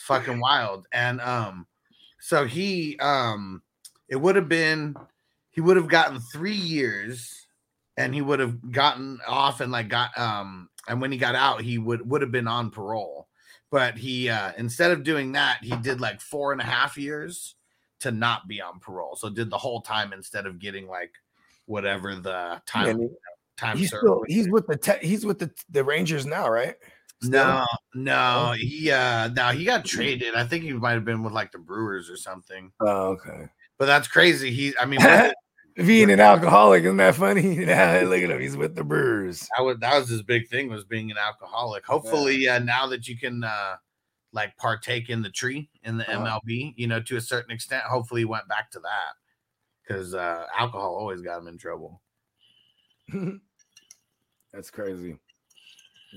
It's 0.00 0.06
fucking 0.06 0.40
wild. 0.40 0.86
And 0.92 1.20
um, 1.20 1.66
so 2.20 2.46
he 2.46 2.98
um, 3.00 3.62
it 4.08 4.16
would 4.16 4.36
have 4.36 4.48
been 4.48 4.94
he 5.50 5.60
would 5.60 5.76
have 5.76 5.88
gotten 5.88 6.20
three 6.32 6.54
years, 6.54 7.48
and 8.00 8.14
he 8.14 8.22
would 8.22 8.40
have 8.40 8.72
gotten 8.72 9.18
off 9.26 9.60
and 9.60 9.70
like 9.70 9.88
got 9.88 10.16
um, 10.18 10.68
and 10.88 11.00
when 11.00 11.12
he 11.12 11.18
got 11.18 11.34
out, 11.34 11.60
he 11.60 11.78
would 11.78 12.08
would 12.08 12.22
have 12.22 12.32
been 12.32 12.48
on 12.48 12.70
parole. 12.70 13.28
But 13.70 13.96
he 13.96 14.28
uh, 14.28 14.52
instead 14.56 14.90
of 14.90 15.04
doing 15.04 15.32
that, 15.32 15.58
he 15.62 15.76
did 15.76 16.00
like 16.00 16.20
four 16.20 16.52
and 16.52 16.60
a 16.60 16.64
half 16.64 16.96
years 16.96 17.54
to 18.00 18.10
not 18.10 18.48
be 18.48 18.60
on 18.60 18.80
parole. 18.80 19.16
So 19.16 19.28
did 19.28 19.50
the 19.50 19.58
whole 19.58 19.82
time 19.82 20.12
instead 20.12 20.46
of 20.46 20.58
getting 20.58 20.88
like 20.88 21.12
whatever 21.66 22.16
the 22.16 22.60
time 22.66 22.98
he- 22.98 23.08
time 23.56 23.76
he's 23.76 23.88
still 23.88 24.24
he's 24.26 24.48
with 24.48 24.66
the 24.66 24.76
te- 24.76 25.06
he's 25.06 25.26
with 25.26 25.38
the 25.38 25.50
the 25.68 25.84
Rangers 25.84 26.24
now, 26.24 26.48
right? 26.48 26.76
Still? 27.22 27.44
No, 27.44 27.66
no, 27.94 28.54
he 28.56 28.90
uh 28.90 29.28
no, 29.28 29.48
he 29.48 29.66
got 29.66 29.84
traded. 29.84 30.34
I 30.34 30.44
think 30.44 30.64
he 30.64 30.72
might 30.72 30.92
have 30.92 31.04
been 31.04 31.22
with 31.22 31.34
like 31.34 31.52
the 31.52 31.58
Brewers 31.58 32.08
or 32.08 32.16
something. 32.16 32.72
Oh, 32.80 33.08
okay. 33.08 33.50
But 33.78 33.86
that's 33.86 34.08
crazy. 34.08 34.50
He, 34.50 34.74
I 34.78 34.86
mean, 34.86 35.00
Being 35.86 36.10
an 36.10 36.20
alcoholic, 36.20 36.84
isn't 36.84 36.96
that 36.98 37.14
funny? 37.14 37.64
Yeah, 37.64 38.02
look 38.06 38.22
at 38.22 38.30
him. 38.30 38.40
He's 38.40 38.56
with 38.56 38.74
the 38.74 38.84
Brewers. 38.84 39.48
that 39.56 39.62
was 39.64 39.78
that 39.80 39.98
was 39.98 40.08
his 40.08 40.22
big 40.22 40.48
thing 40.48 40.68
was 40.68 40.84
being 40.84 41.10
an 41.10 41.16
alcoholic. 41.18 41.84
Hopefully, 41.86 42.46
uh, 42.48 42.58
now 42.58 42.86
that 42.88 43.06
you 43.08 43.16
can 43.18 43.44
uh 43.44 43.76
like 44.32 44.56
partake 44.56 45.08
in 45.10 45.22
the 45.22 45.30
tree 45.30 45.68
in 45.82 45.96
the 45.98 46.08
Uh-huh. 46.08 46.38
MLB, 46.46 46.74
you 46.76 46.86
know, 46.86 47.00
to 47.02 47.16
a 47.16 47.20
certain 47.20 47.50
extent. 47.50 47.82
Hopefully, 47.84 48.20
he 48.20 48.24
went 48.26 48.46
back 48.48 48.70
to 48.72 48.80
that 48.80 49.14
because 49.82 50.14
uh 50.14 50.46
alcohol 50.56 50.94
always 50.94 51.20
got 51.22 51.38
him 51.38 51.48
in 51.48 51.58
trouble. 51.58 52.00
That's 54.52 54.70
crazy. 54.70 55.16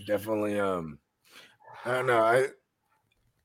Definitely. 0.07 0.59
Um, 0.59 0.99
I 1.85 1.91
don't 1.91 2.07
know. 2.07 2.21
I 2.21 2.47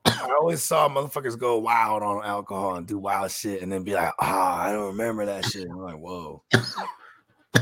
I 0.09 0.35
always 0.39 0.63
saw 0.63 0.89
motherfuckers 0.89 1.39
go 1.39 1.59
wild 1.59 2.03
on 2.03 2.25
alcohol 2.25 2.77
and 2.77 2.87
do 2.87 2.99
wild 2.99 3.31
shit, 3.31 3.63
and 3.63 3.71
then 3.71 3.83
be 3.83 3.95
like, 3.95 4.13
"Ah, 4.21 4.63
I 4.63 4.73
don't 4.73 4.89
remember 4.89 5.27
that 5.27 5.45
shit." 5.45 5.69
I'm 5.71 5.79
like, 5.79 5.99
"Whoa," 5.99 6.43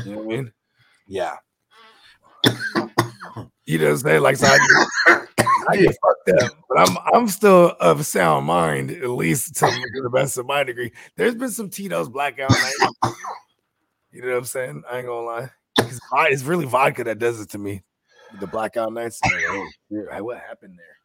you 0.05 0.11
know 0.11 0.21
what 0.21 0.25
I 0.25 0.27
mean? 0.27 0.53
Yeah, 1.07 1.35
You 3.65 3.77
know 3.79 3.85
what 3.85 3.91
I'm 3.91 3.97
saying? 3.97 4.21
Like, 4.21 4.37
so 4.37 4.47
I 4.47 4.57
get, 4.57 5.27
I 5.69 5.77
get 5.77 5.95
fucked 6.01 6.43
up, 6.43 6.51
but 6.69 6.79
I'm 6.79 6.97
I'm 7.13 7.27
still 7.27 7.75
of 7.81 8.05
sound 8.05 8.45
mind, 8.45 8.91
at 8.91 9.09
least 9.09 9.55
to, 9.57 9.65
the 9.65 10.09
best 10.09 10.37
of 10.37 10.45
my 10.45 10.63
degree. 10.63 10.93
There's 11.17 11.35
been 11.35 11.51
some 11.51 11.69
Tito's 11.69 12.07
blackout 12.07 12.49
night. 12.49 13.13
You 14.11 14.21
know 14.21 14.29
what 14.29 14.37
I'm 14.37 14.45
saying? 14.45 14.83
I 14.89 14.99
ain't 14.99 15.07
gonna 15.07 15.25
lie. 15.25 15.49
It's, 15.79 15.99
it's 16.13 16.43
really 16.43 16.65
vodka 16.65 17.03
that 17.03 17.19
does 17.19 17.41
it 17.41 17.49
to 17.49 17.57
me. 17.57 17.83
The 18.39 18.47
blackout 18.47 18.93
nights. 18.93 19.19
Like, 19.23 19.43
oh, 19.49 20.23
what 20.23 20.39
happened 20.39 20.77
there? 20.77 20.97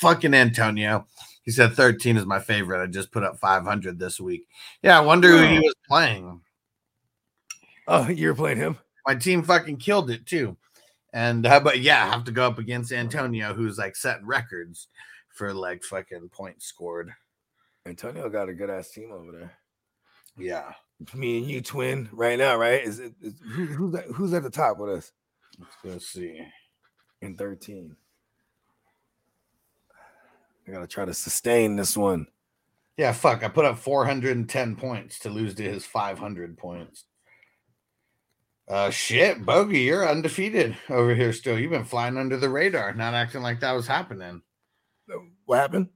Fucking 0.00 0.34
Antonio. 0.34 1.06
He 1.42 1.52
said 1.52 1.74
13 1.74 2.16
is 2.16 2.26
my 2.26 2.40
favorite. 2.40 2.82
I 2.82 2.86
just 2.86 3.12
put 3.12 3.22
up 3.22 3.38
500 3.38 3.98
this 3.98 4.20
week. 4.20 4.48
Yeah, 4.82 4.98
I 4.98 5.02
wonder 5.02 5.28
who 5.28 5.46
he 5.46 5.60
was 5.60 5.74
playing. 5.88 6.40
Oh, 7.86 8.08
you're 8.08 8.34
playing 8.34 8.58
him. 8.58 8.78
My 9.06 9.14
team 9.14 9.42
fucking 9.42 9.76
killed 9.76 10.10
it 10.10 10.26
too. 10.26 10.56
And 11.12 11.46
uh, 11.46 11.60
but 11.60 11.80
yeah, 11.80 12.04
I 12.04 12.08
have 12.08 12.24
to 12.24 12.32
go 12.32 12.46
up 12.46 12.58
against 12.58 12.92
Antonio, 12.92 13.54
who's 13.54 13.78
like 13.78 13.94
setting 13.94 14.26
records 14.26 14.88
for 15.28 15.54
like 15.54 15.84
fucking 15.84 16.30
points 16.30 16.66
scored. 16.66 17.12
Antonio 17.86 18.28
got 18.28 18.48
a 18.48 18.54
good 18.54 18.70
ass 18.70 18.90
team 18.90 19.12
over 19.12 19.30
there. 19.30 19.52
Yeah. 20.36 20.72
Me 21.14 21.38
and 21.38 21.46
you 21.46 21.60
twin 21.62 22.08
right 22.12 22.38
now, 22.38 22.56
right? 22.56 22.82
Is 22.82 22.98
it 22.98 23.14
is, 23.22 23.34
who, 23.40 23.66
who's 23.66 23.94
at, 23.94 24.04
who's 24.06 24.34
at 24.34 24.42
the 24.42 24.50
top 24.50 24.78
with 24.78 24.90
us 24.90 25.12
Let's 25.58 25.76
go 25.84 25.98
see. 25.98 26.40
in 27.22 27.36
13? 27.36 27.94
I 30.66 30.72
gotta 30.72 30.86
try 30.86 31.04
to 31.04 31.14
sustain 31.14 31.76
this 31.76 31.96
one. 31.96 32.26
Yeah, 32.96 33.12
fuck. 33.12 33.44
I 33.44 33.48
put 33.48 33.64
up 33.64 33.78
410 33.78 34.76
points 34.76 35.18
to 35.20 35.28
lose 35.30 35.54
to 35.56 35.62
his 35.62 35.84
500 35.84 36.56
points. 36.56 37.04
Uh, 38.68 38.90
shit, 38.90 39.44
Bogey, 39.44 39.80
you're 39.80 40.08
undefeated 40.08 40.76
over 40.88 41.14
here 41.14 41.32
still. 41.32 41.58
You've 41.58 41.70
been 41.70 41.84
flying 41.84 42.16
under 42.16 42.36
the 42.36 42.48
radar, 42.48 42.94
not 42.94 43.14
acting 43.14 43.42
like 43.42 43.60
that 43.60 43.72
was 43.72 43.86
happening. 43.86 44.42
What 45.44 45.58
happened? 45.58 45.88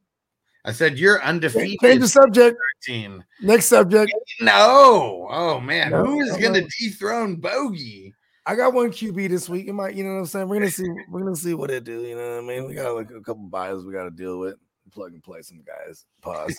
I 0.64 0.73
said 0.73 0.99
you're 0.99 1.23
undefeated. 1.23 1.81
Change 1.81 2.01
the 2.03 2.09
subject. 2.09 2.57
13. 2.87 3.25
Next 3.43 3.66
subject. 3.66 4.12
No. 4.41 5.27
Oh 5.31 5.59
man, 5.59 5.91
No, 5.91 6.05
who 6.05 6.21
is 6.21 6.33
no, 6.33 6.39
gonna 6.39 6.66
dethrone 6.79 7.37
Bogey? 7.37 8.14
I 8.47 8.55
got 8.57 8.72
one 8.72 8.91
QB 8.91 9.28
this 9.28 9.49
week. 9.49 9.66
You 9.66 9.74
might, 9.74 9.95
you 9.95 10.03
know 10.05 10.14
what 10.14 10.20
I'm 10.20 10.26
saying? 10.26 10.49
We're 10.49 10.57
gonna 10.61 10.70
see. 10.70 10.88
We're 11.09 11.20
gonna 11.20 11.36
see 11.36 11.55
what 11.55 11.70
it 11.70 11.84
do. 11.84 12.01
You 12.03 12.16
know 12.16 12.36
what 12.36 12.45
I 12.45 12.47
mean? 12.47 12.66
We 12.68 12.74
got 12.74 12.95
like 12.95 13.11
a 13.11 13.20
couple 13.20 13.45
bios 13.45 13.84
we 13.84 13.93
got 13.93 14.05
to 14.05 14.11
deal 14.11 14.38
with. 14.38 14.57
Plug 14.93 15.12
and 15.12 15.22
play 15.22 15.43
some 15.43 15.62
guys. 15.62 16.05
Pause. 16.22 16.59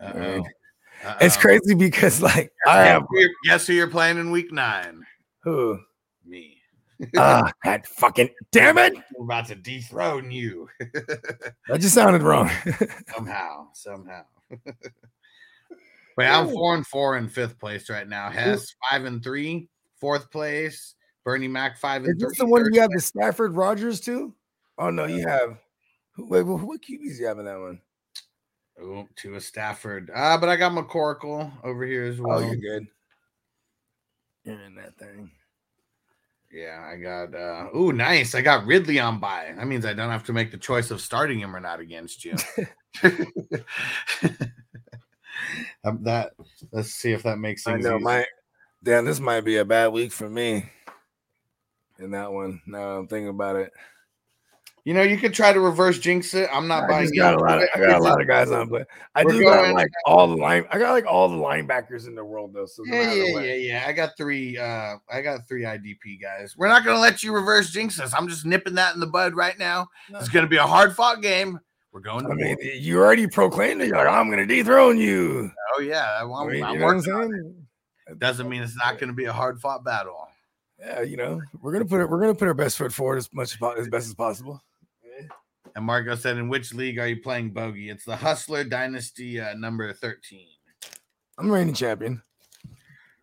It's 1.20 1.36
crazy 1.36 1.74
because 1.74 2.22
like 2.22 2.50
I 2.66 2.76
Guess 2.84 2.86
have 2.86 3.02
who 3.08 3.26
Guess 3.44 3.66
who 3.66 3.72
you're 3.74 3.90
playing 3.90 4.16
in 4.18 4.30
week 4.30 4.52
nine? 4.52 5.04
who? 5.40 5.78
Me. 6.24 6.58
Ah, 7.16 7.52
that 7.64 7.86
fucking 7.86 8.30
damn 8.52 8.78
it! 8.78 8.94
We're 9.18 9.24
about 9.24 9.46
to 9.48 9.54
dethrone 9.56 10.30
you 10.30 10.68
That 10.94 11.80
just 11.80 11.94
sounded 11.94 12.22
wrong. 12.22 12.50
somehow. 13.14 13.68
Somehow. 13.74 14.22
Wait, 16.16 16.28
I'm 16.28 16.48
four 16.48 16.74
and 16.74 16.86
four 16.86 17.16
in 17.16 17.28
fifth 17.28 17.58
place 17.58 17.90
right 17.90 18.08
now. 18.08 18.30
Hess 18.30 18.74
five 18.88 19.04
and 19.04 19.22
three, 19.22 19.68
fourth 20.00 20.30
place. 20.30 20.94
Bernie 21.24 21.48
Mac 21.48 21.78
five 21.78 22.02
Is 22.02 22.08
and 22.10 22.20
three. 22.20 22.28
this 22.28 22.38
the 22.38 22.46
one 22.46 22.72
you 22.72 22.80
have 22.80 22.90
the 22.90 23.00
Stafford 23.00 23.54
Rogers 23.56 24.00
too? 24.00 24.34
Oh 24.78 24.90
no, 24.90 25.06
you 25.06 25.26
have. 25.26 25.58
Wait, 26.18 26.42
wh- 26.42 26.64
what 26.64 26.80
QBs 26.82 27.18
you 27.18 27.26
have 27.26 27.38
in 27.38 27.46
that 27.46 27.58
one? 27.58 27.80
Oh, 28.80 29.08
to 29.16 29.34
a 29.36 29.40
Stafford. 29.40 30.10
Ah, 30.14 30.36
but 30.38 30.48
I 30.48 30.56
got 30.56 30.72
McCorkle 30.72 31.50
over 31.64 31.84
here 31.86 32.04
as 32.04 32.20
well. 32.20 32.38
Oh, 32.38 32.40
you're 32.40 32.56
good. 32.56 32.86
You're 34.44 34.60
in 34.60 34.74
that 34.76 34.96
thing. 34.98 35.30
Yeah, 36.52 36.88
I 36.88 36.96
got 36.96 37.34
uh 37.34 37.68
oh 37.72 37.90
nice. 37.90 38.34
I 38.34 38.40
got 38.40 38.66
Ridley 38.66 39.00
on 39.00 39.18
by. 39.18 39.52
That 39.56 39.66
means 39.66 39.84
I 39.84 39.94
don't 39.94 40.10
have 40.10 40.24
to 40.24 40.32
make 40.32 40.52
the 40.52 40.58
choice 40.58 40.92
of 40.92 41.00
starting 41.00 41.40
him 41.40 41.56
or 41.56 41.60
not 41.60 41.80
against 41.80 42.24
you. 42.24 42.36
Um, 45.84 46.02
that 46.02 46.32
let's 46.72 46.90
see 46.90 47.12
if 47.12 47.22
that 47.24 47.38
makes 47.38 47.64
sense. 47.64 47.84
I 47.84 47.88
know 47.88 47.96
easy. 47.96 48.04
my 48.04 48.26
damn. 48.82 49.04
This 49.04 49.20
might 49.20 49.42
be 49.42 49.58
a 49.58 49.64
bad 49.64 49.88
week 49.88 50.12
for 50.12 50.28
me. 50.28 50.66
In 51.98 52.10
that 52.10 52.32
one, 52.32 52.60
now 52.66 52.98
I'm 52.98 53.06
thinking 53.06 53.28
about 53.28 53.56
it. 53.56 53.72
you 54.84 54.94
know 54.94 55.02
you 55.02 55.16
could 55.16 55.32
try 55.32 55.52
to 55.52 55.60
reverse 55.60 55.98
jinx 55.98 56.34
it. 56.34 56.48
I'm 56.52 56.66
not 56.66 56.84
I 56.84 56.88
buying 56.88 57.10
got 57.16 57.34
a 57.34 57.38
lot. 57.38 57.58
Of, 57.58 57.64
it. 57.64 57.70
I 57.74 57.78
got 57.78 58.00
a 58.00 58.02
lot 58.02 58.20
of 58.20 58.26
guys 58.26 58.50
on, 58.50 58.68
but 58.68 58.88
I 59.14 59.22
do 59.22 59.42
got 59.42 59.74
like 59.74 59.90
all 60.04 60.26
the 60.26 60.36
line. 60.36 60.66
I 60.70 60.78
got 60.78 60.92
like 60.92 61.06
all 61.06 61.28
the 61.28 61.36
linebackers 61.36 62.08
in 62.08 62.14
the 62.14 62.24
world 62.24 62.52
though. 62.52 62.66
So 62.66 62.82
Yeah, 62.84 63.12
yeah, 63.12 63.40
yeah, 63.40 63.54
yeah. 63.54 63.84
I 63.86 63.92
got 63.92 64.16
three 64.16 64.58
uh 64.58 64.96
I 65.10 65.20
got 65.22 65.46
three 65.46 65.62
IDP 65.62 66.20
guys. 66.20 66.56
We're 66.56 66.68
not 66.68 66.84
gonna 66.84 67.00
let 67.00 67.22
you 67.22 67.32
reverse 67.32 67.70
jinx 67.70 68.00
us. 68.00 68.12
I'm 68.12 68.28
just 68.28 68.44
nipping 68.44 68.74
that 68.74 68.94
in 68.94 69.00
the 69.00 69.06
bud 69.06 69.34
right 69.34 69.58
now. 69.58 69.86
It's 70.08 70.28
gonna 70.28 70.48
be 70.48 70.56
a 70.56 70.66
hard 70.66 70.96
fought 70.96 71.22
game. 71.22 71.60
We're 71.94 72.00
going 72.00 72.26
to 72.26 72.32
I 72.32 72.34
mean, 72.34 72.56
war. 72.56 72.64
you 72.64 72.98
already 72.98 73.28
proclaimed 73.28 73.80
it. 73.80 73.86
You're 73.86 73.96
like, 73.96 74.08
I'm 74.08 74.26
going 74.26 74.46
to 74.46 74.52
dethrone 74.52 74.98
you. 74.98 75.48
oh 75.76 75.80
yeah, 75.80 76.18
I'm, 76.20 76.32
I 76.32 76.44
mean, 76.44 76.64
I'm 76.64 76.74
you 76.74 76.80
know 76.80 76.86
what 76.86 76.90
I'm 76.90 76.96
working 76.96 77.12
on 77.12 77.22
it. 77.22 77.30
saying? 77.30 78.18
Doesn't 78.18 78.48
mean 78.48 78.62
it's 78.62 78.76
not 78.76 78.98
gonna 78.98 79.12
be 79.14 79.24
a 79.24 79.32
hard 79.32 79.60
fought 79.60 79.84
battle. 79.84 80.28
Yeah, 80.78 81.00
you 81.00 81.16
know, 81.16 81.40
we're 81.62 81.72
gonna 81.72 81.86
put 81.86 82.00
it. 82.00 82.10
We're 82.10 82.20
gonna 82.20 82.34
put 82.34 82.48
our 82.48 82.52
best 82.54 82.76
foot 82.76 82.92
forward 82.92 83.16
as 83.16 83.32
much 83.32 83.56
as, 83.78 83.88
best 83.88 84.08
as 84.08 84.14
possible. 84.14 84.60
And 85.74 85.84
Marco 85.84 86.14
said, 86.14 86.36
"In 86.36 86.48
which 86.48 86.74
league 86.74 86.98
are 86.98 87.06
you 87.06 87.22
playing 87.22 87.52
bogey?" 87.52 87.88
It's 87.88 88.04
the 88.04 88.16
Hustler 88.16 88.62
Dynasty 88.64 89.40
uh, 89.40 89.54
number 89.54 89.90
thirteen. 89.94 90.48
I'm 91.38 91.50
reigning 91.50 91.74
champion. 91.74 92.22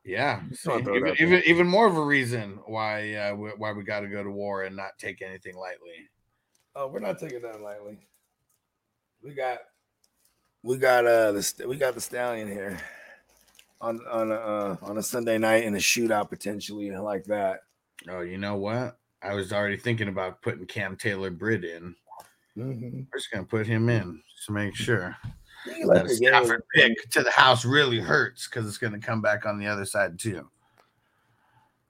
Yeah, 0.03 0.41
Just 0.49 0.65
wanna 0.65 0.79
see, 0.79 0.85
throw 0.85 0.95
it 0.95 0.99
even, 0.99 1.15
even 1.19 1.43
even 1.45 1.67
more 1.67 1.85
of 1.85 1.95
a 1.95 2.03
reason 2.03 2.57
why 2.65 3.13
uh, 3.15 3.35
we, 3.35 3.49
why 3.51 3.71
we 3.73 3.83
got 3.83 3.99
to 3.99 4.07
go 4.07 4.23
to 4.23 4.31
war 4.31 4.63
and 4.63 4.75
not 4.75 4.97
take 4.97 5.21
anything 5.21 5.55
lightly. 5.55 6.09
Oh, 6.75 6.87
we're 6.87 6.99
not 6.99 7.19
taking 7.19 7.41
that 7.43 7.61
lightly. 7.61 7.99
We 9.23 9.33
got, 9.33 9.59
we 10.63 10.77
got 10.77 11.05
uh 11.05 11.31
the 11.31 11.65
we 11.67 11.77
got 11.77 11.95
the 11.95 12.01
stallion 12.01 12.47
here 12.47 12.79
on 13.79 13.99
on 14.09 14.31
a 14.31 14.35
uh, 14.35 14.77
on 14.81 14.97
a 14.97 15.03
Sunday 15.03 15.37
night 15.37 15.63
in 15.63 15.75
a 15.75 15.79
shootout 15.79 16.29
potentially 16.29 16.91
like 16.91 17.25
that. 17.25 17.61
Oh, 18.09 18.21
you 18.21 18.37
know 18.37 18.55
what? 18.55 18.97
I 19.23 19.33
was 19.33 19.53
already 19.53 19.77
thinking 19.77 20.07
about 20.07 20.41
putting 20.41 20.65
Cam 20.65 20.95
Taylor 20.95 21.29
Britt 21.29 21.63
in. 21.63 21.95
Mhm. 22.57 23.07
We're 23.11 23.19
just 23.19 23.31
gonna 23.31 23.45
put 23.45 23.67
him 23.67 23.89
in 23.89 24.21
to 24.45 24.51
make 24.51 24.75
sure 24.75 25.15
that 25.65 26.07
the. 26.07 26.15
Stafford 26.15 26.63
pick 26.73 27.09
to 27.11 27.23
the 27.23 27.31
house 27.31 27.65
really 27.65 27.99
hurts 27.99 28.47
because 28.47 28.67
it's 28.67 28.77
gonna 28.77 28.99
come 28.99 29.21
back 29.21 29.45
on 29.45 29.59
the 29.59 29.67
other 29.67 29.85
side 29.85 30.17
too. 30.17 30.49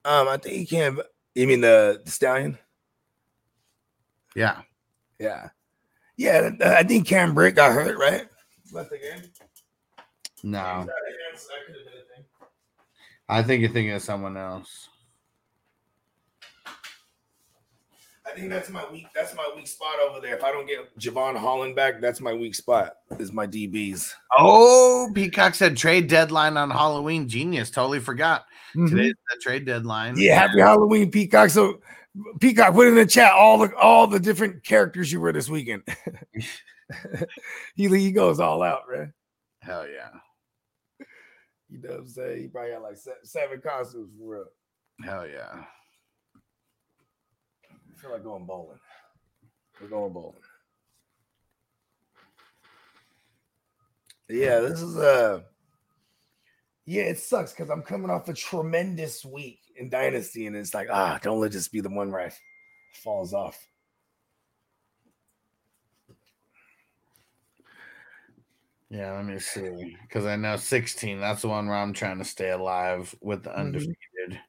Um, 0.03 0.27
I 0.27 0.37
think 0.37 0.55
he 0.55 0.65
can. 0.65 0.99
You 1.35 1.47
mean 1.47 1.61
the, 1.61 2.01
the 2.03 2.11
stallion? 2.11 2.57
Yeah, 4.35 4.61
Yeah, 5.19 5.49
yeah. 6.21 6.51
I 6.61 6.83
think 6.83 7.07
Cam 7.07 7.33
Britt 7.33 7.55
got 7.55 7.71
hurt, 7.73 7.97
right? 7.97 8.27
Left 8.71 8.89
the 8.89 8.97
game. 8.97 9.21
no, 10.43 10.57
That 10.59 10.87
could 11.67 11.75
have 11.75 11.85
been 11.85 12.01
a 12.01 12.15
thing. 12.15 12.25
I 13.27 13.43
think 13.43 13.61
you're 13.61 13.71
thinking 13.71 13.93
of 13.93 14.01
someone 14.01 14.37
else. 14.37 14.87
I 18.25 18.33
think 18.35 18.49
that's 18.49 18.69
my 18.69 18.85
weak. 18.89 19.07
That's 19.13 19.35
my 19.35 19.51
weak 19.55 19.67
spot 19.67 19.95
over 20.07 20.21
there. 20.21 20.35
If 20.37 20.43
I 20.43 20.51
don't 20.51 20.65
get 20.65 20.97
Jevon 20.97 21.35
Holland 21.35 21.75
back, 21.75 21.99
that's 21.99 22.21
my 22.21 22.33
weak 22.33 22.55
spot. 22.55 22.93
Is 23.19 23.33
my 23.33 23.45
DBs. 23.45 24.13
Oh, 24.37 25.11
Peacock 25.13 25.53
said 25.53 25.75
trade 25.75 26.07
deadline 26.07 26.55
on 26.55 26.69
Halloween. 26.69 27.27
Genius, 27.27 27.69
totally 27.69 27.99
forgot. 27.99 28.45
Mhm. 28.75 28.89
Today's 28.89 29.13
the 29.29 29.39
trade 29.41 29.65
deadline. 29.65 30.15
Yeah, 30.17 30.39
happy 30.39 30.61
Halloween, 30.61 31.11
Peacock. 31.11 31.49
So, 31.49 31.81
Peacock, 32.39 32.73
put 32.73 32.87
in 32.87 32.95
the 32.95 33.05
chat 33.05 33.31
all 33.31 33.57
the 33.57 33.73
all 33.75 34.07
the 34.07 34.19
different 34.19 34.63
characters 34.63 35.11
you 35.11 35.21
were 35.21 35.31
this 35.31 35.49
weekend. 35.49 35.83
he 37.75 37.87
he 37.87 38.11
goes 38.11 38.39
all 38.39 38.61
out, 38.61 38.83
man. 38.91 39.13
Hell 39.59 39.87
yeah. 39.87 40.09
You 41.69 41.81
know 41.81 41.89
what 41.91 41.99
I'm 41.99 42.07
saying? 42.09 42.41
He 42.41 42.47
probably 42.47 42.71
got 42.71 42.81
like 42.81 42.97
seven 43.23 43.61
costumes 43.61 44.11
for 44.19 44.35
real. 44.35 44.45
Hell 45.03 45.25
yeah. 45.25 45.63
I 47.63 48.01
feel 48.01 48.11
like 48.11 48.23
going 48.23 48.45
bowling. 48.45 48.79
We're 49.79 49.87
going 49.87 50.11
bowling. 50.11 50.35
Yeah, 54.27 54.59
this 54.59 54.81
is 54.81 54.97
uh 54.97 55.41
yeah, 56.91 57.03
it 57.03 57.19
sucks 57.19 57.53
because 57.53 57.69
I'm 57.69 57.83
coming 57.83 58.09
off 58.09 58.27
a 58.27 58.33
tremendous 58.33 59.23
week 59.23 59.61
in 59.77 59.89
Dynasty, 59.89 60.45
and 60.45 60.57
it's 60.57 60.73
like, 60.73 60.89
ah, 60.91 61.17
don't 61.21 61.39
let 61.39 61.53
this 61.53 61.69
be 61.69 61.79
the 61.79 61.89
one 61.89 62.11
where 62.11 62.19
I 62.19 62.31
falls 62.93 63.33
off. 63.33 63.57
Yeah, 68.89 69.13
let 69.13 69.23
me 69.23 69.39
see. 69.39 69.97
Because 70.01 70.25
I 70.25 70.35
know 70.35 70.57
16, 70.57 71.21
that's 71.21 71.43
the 71.43 71.47
one 71.47 71.67
where 71.67 71.77
I'm 71.77 71.93
trying 71.93 72.17
to 72.17 72.25
stay 72.25 72.49
alive 72.49 73.15
with 73.21 73.43
the 73.43 73.51
Mhm. 73.51 73.55
undefeated. 73.55 74.41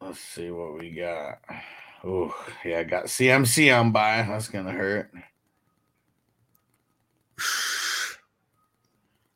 Let's 0.00 0.18
see 0.18 0.50
what 0.50 0.80
we 0.80 0.90
got. 0.90 1.38
Oh, 2.02 2.34
yeah, 2.64 2.80
I 2.80 2.82
got 2.82 3.08
CMC 3.08 3.70
on 3.70 3.92
by. 3.92 4.22
That's 4.22 4.48
going 4.48 4.66
to 4.66 4.72
hurt. 4.72 5.12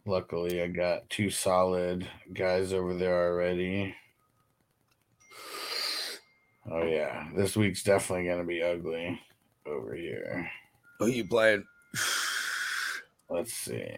Luckily, 0.09 0.63
I 0.63 0.69
got 0.69 1.11
two 1.11 1.31
solid 1.31 2.07
guys 2.33 2.73
over 2.73 2.95
there 2.95 3.33
already. 3.33 3.93
Oh, 6.71 6.85
yeah. 6.85 7.29
This 7.35 7.57
week's 7.57 7.83
definitely 7.83 8.27
going 8.27 8.39
to 8.39 8.45
be 8.45 8.63
ugly 8.63 9.21
over 9.67 9.97
here. 9.97 10.49
Who 11.01 11.09
you 11.09 11.27
playing? 11.27 11.65
Let's 13.29 13.53
see. 13.53 13.97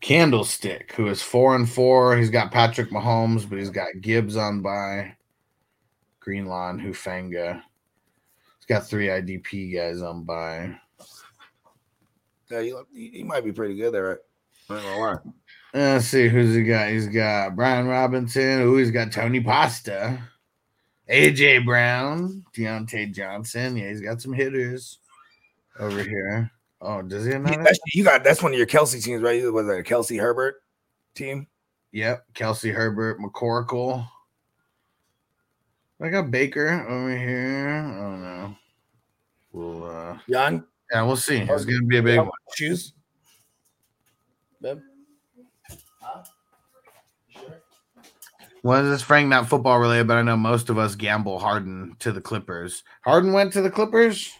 Candlestick, 0.00 0.92
who 0.92 1.08
is 1.08 1.20
four 1.20 1.54
and 1.54 1.68
four. 1.68 2.16
He's 2.16 2.30
got 2.30 2.50
Patrick 2.50 2.90
Mahomes, 2.90 3.46
but 3.46 3.58
he's 3.58 3.68
got 3.68 4.00
Gibbs 4.00 4.38
on 4.38 4.62
by 4.62 5.16
Greenlaw 6.20 6.70
and 6.70 6.80
Hufanga. 6.80 7.62
He's 8.58 8.66
got 8.66 8.86
three 8.86 9.08
IDP 9.08 9.74
guys 9.74 10.02
on 10.02 10.24
by. 10.24 10.76
Yeah, 12.50 12.62
he, 12.62 13.08
he, 13.14 13.22
might 13.22 13.44
be 13.44 13.52
pretty 13.52 13.76
good 13.76 13.94
there. 13.94 14.08
Right? 14.08 14.18
I 14.68 14.74
ain't 14.74 14.84
gonna 14.84 14.98
lie. 14.98 15.16
Let's 15.72 16.06
see 16.06 16.28
who's 16.28 16.54
he 16.54 16.64
got. 16.64 16.90
He's 16.90 17.06
got 17.06 17.56
Brian 17.56 17.86
Robinson. 17.86 18.60
Who 18.60 18.76
he's 18.76 18.90
got 18.90 19.12
Tony 19.12 19.40
Pasta, 19.40 20.20
AJ 21.08 21.64
Brown, 21.64 22.44
Diontae 22.54 23.14
Johnson. 23.14 23.76
Yeah, 23.76 23.88
he's 23.88 24.00
got 24.00 24.20
some 24.20 24.32
hitters 24.32 24.98
over 25.78 26.02
here. 26.02 26.50
Oh, 26.80 27.02
does 27.02 27.24
he 27.24 27.32
have 27.32 27.48
You, 27.48 27.64
you 27.94 28.04
got 28.04 28.24
that's 28.24 28.42
one 28.42 28.52
of 28.52 28.58
your 28.58 28.66
Kelce 28.66 29.02
teams, 29.02 29.22
right? 29.22 29.52
Was 29.52 29.66
that 29.66 29.78
a 29.78 29.82
Kelce 29.82 30.18
Herbert 30.18 30.62
team? 31.14 31.46
Yep, 31.92 32.26
Kelce 32.34 32.72
Herbert, 32.72 33.18
McCorkle. 33.20 34.06
I 36.02 36.08
got 36.08 36.30
Baker 36.30 36.86
over 36.88 37.16
here. 37.16 37.68
I 37.68 38.00
don't 38.00 38.22
know. 38.22 38.56
We'll 39.52 39.84
uh 39.84 40.18
Jan 40.30 40.64
yeah, 40.92 41.02
we'll 41.02 41.16
see. 41.16 41.38
It's 41.38 41.64
gonna 41.64 41.82
be 41.86 41.98
a 41.98 42.02
big 42.02 42.18
one. 42.18 42.30
shoes. 42.56 42.94
Well, 48.62 48.82
this 48.82 48.96
is 48.96 49.02
Frank 49.02 49.28
not 49.28 49.48
football 49.48 49.78
related, 49.78 50.06
but 50.06 50.18
I 50.18 50.22
know 50.22 50.36
most 50.36 50.68
of 50.68 50.78
us 50.78 50.94
gamble 50.94 51.38
Harden 51.38 51.96
to 52.00 52.12
the 52.12 52.20
Clippers. 52.20 52.82
Harden 53.02 53.32
went 53.32 53.52
to 53.54 53.62
the 53.62 53.70
Clippers. 53.70 54.30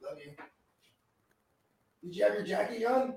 Love 0.00 0.18
you. 0.24 0.32
Did 2.02 2.16
you 2.16 2.24
have 2.24 2.34
your 2.34 2.44
jacket 2.44 2.84
on? 2.86 3.14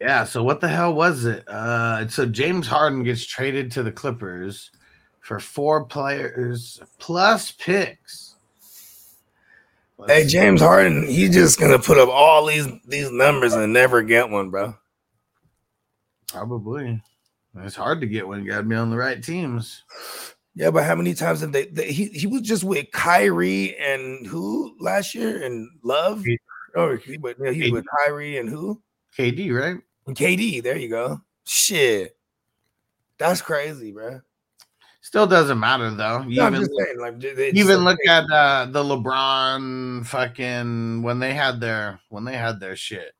Yeah, 0.00 0.24
so 0.24 0.42
what 0.42 0.60
the 0.60 0.68
hell 0.68 0.92
was 0.92 1.24
it? 1.24 1.48
Uh 1.48 2.06
so 2.08 2.26
James 2.26 2.66
Harden 2.66 3.02
gets 3.02 3.24
traded 3.24 3.70
to 3.72 3.82
the 3.82 3.92
Clippers 3.92 4.70
for 5.24 5.40
four 5.40 5.86
players 5.86 6.80
plus 6.98 7.50
picks. 7.50 8.36
Let's 9.96 10.12
Hey. 10.12 10.26
James 10.26 10.60
Harden, 10.60 11.06
he's 11.06 11.32
just 11.32 11.58
gonna 11.58 11.78
put 11.78 11.98
up 11.98 12.10
all 12.10 12.44
these 12.44 12.68
these 12.86 13.10
numbers 13.10 13.54
and 13.54 13.72
never 13.72 14.02
get 14.02 14.28
one, 14.28 14.50
bro. 14.50 14.74
Probably. 16.28 17.02
It's 17.56 17.74
hard 17.76 18.02
to 18.02 18.06
get 18.06 18.26
one. 18.26 18.44
You 18.44 18.50
gotta 18.50 18.64
be 18.64 18.76
on 18.76 18.90
the 18.90 18.98
right 18.98 19.22
teams. 19.22 19.82
Yeah, 20.54 20.70
but 20.70 20.84
how 20.84 20.94
many 20.94 21.14
times 21.14 21.40
have 21.40 21.52
they? 21.52 21.66
they 21.66 21.90
he 21.90 22.08
he 22.08 22.26
was 22.26 22.42
just 22.42 22.62
with 22.62 22.90
Kyrie 22.92 23.76
and 23.78 24.26
who 24.26 24.76
last 24.78 25.14
year 25.14 25.42
and 25.42 25.68
Love. 25.82 26.22
Oh, 26.76 26.96
he, 26.96 27.16
but 27.16 27.36
yeah, 27.40 27.50
he 27.52 27.70
was 27.70 27.80
with 27.80 27.86
Kyrie 28.04 28.36
and 28.36 28.48
who 28.48 28.82
KD, 29.16 29.58
right? 29.58 29.80
and 30.06 30.16
KD. 30.16 30.62
There 30.62 30.76
you 30.76 30.90
go. 30.90 31.22
Shit, 31.44 32.14
that's 33.16 33.40
crazy, 33.40 33.90
bro. 33.92 34.20
Still 35.04 35.26
doesn't 35.26 35.60
matter 35.60 35.90
though. 35.90 36.22
You 36.22 36.40
No, 36.40 36.48
even 36.48 36.64
saying, 36.64 36.98
like, 36.98 37.22
even 37.54 37.84
look 37.84 37.98
at 38.08 38.24
uh, 38.30 38.64
the 38.70 38.82
LeBron 38.82 40.06
fucking 40.06 41.02
when 41.02 41.18
they 41.18 41.34
had 41.34 41.60
their 41.60 42.00
when 42.08 42.24
they 42.24 42.38
had 42.38 42.58
their 42.58 42.74
shit. 42.74 43.12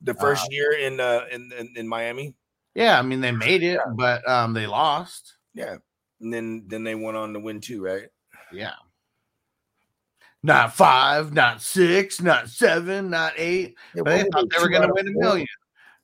the 0.00 0.14
first 0.14 0.46
year 0.52 0.78
in 0.78 1.00
uh 1.00 1.22
in, 1.32 1.50
in 1.58 1.72
in 1.74 1.88
Miami. 1.88 2.36
Yeah, 2.76 3.00
I 3.00 3.02
mean 3.02 3.20
they 3.20 3.32
made 3.32 3.64
it, 3.64 3.80
but 3.96 4.26
um 4.28 4.54
they 4.54 4.68
lost. 4.68 5.34
Yeah, 5.54 5.78
and 6.20 6.32
then 6.32 6.66
then 6.68 6.84
they 6.84 6.94
went 6.94 7.16
on 7.16 7.32
to 7.32 7.40
win 7.40 7.60
two, 7.60 7.82
right? 7.82 8.06
Yeah. 8.52 8.74
Not 10.44 10.72
five, 10.76 11.32
not 11.32 11.60
six, 11.62 12.22
not 12.22 12.48
seven, 12.48 13.10
not 13.10 13.32
eight. 13.36 13.74
Yeah, 13.96 14.02
But 14.04 14.10
they 14.22 14.28
thought 14.30 14.46
they 14.56 14.62
were 14.62 14.68
gonna 14.68 14.94
win 14.94 15.08
a 15.08 15.18
million. 15.18 15.48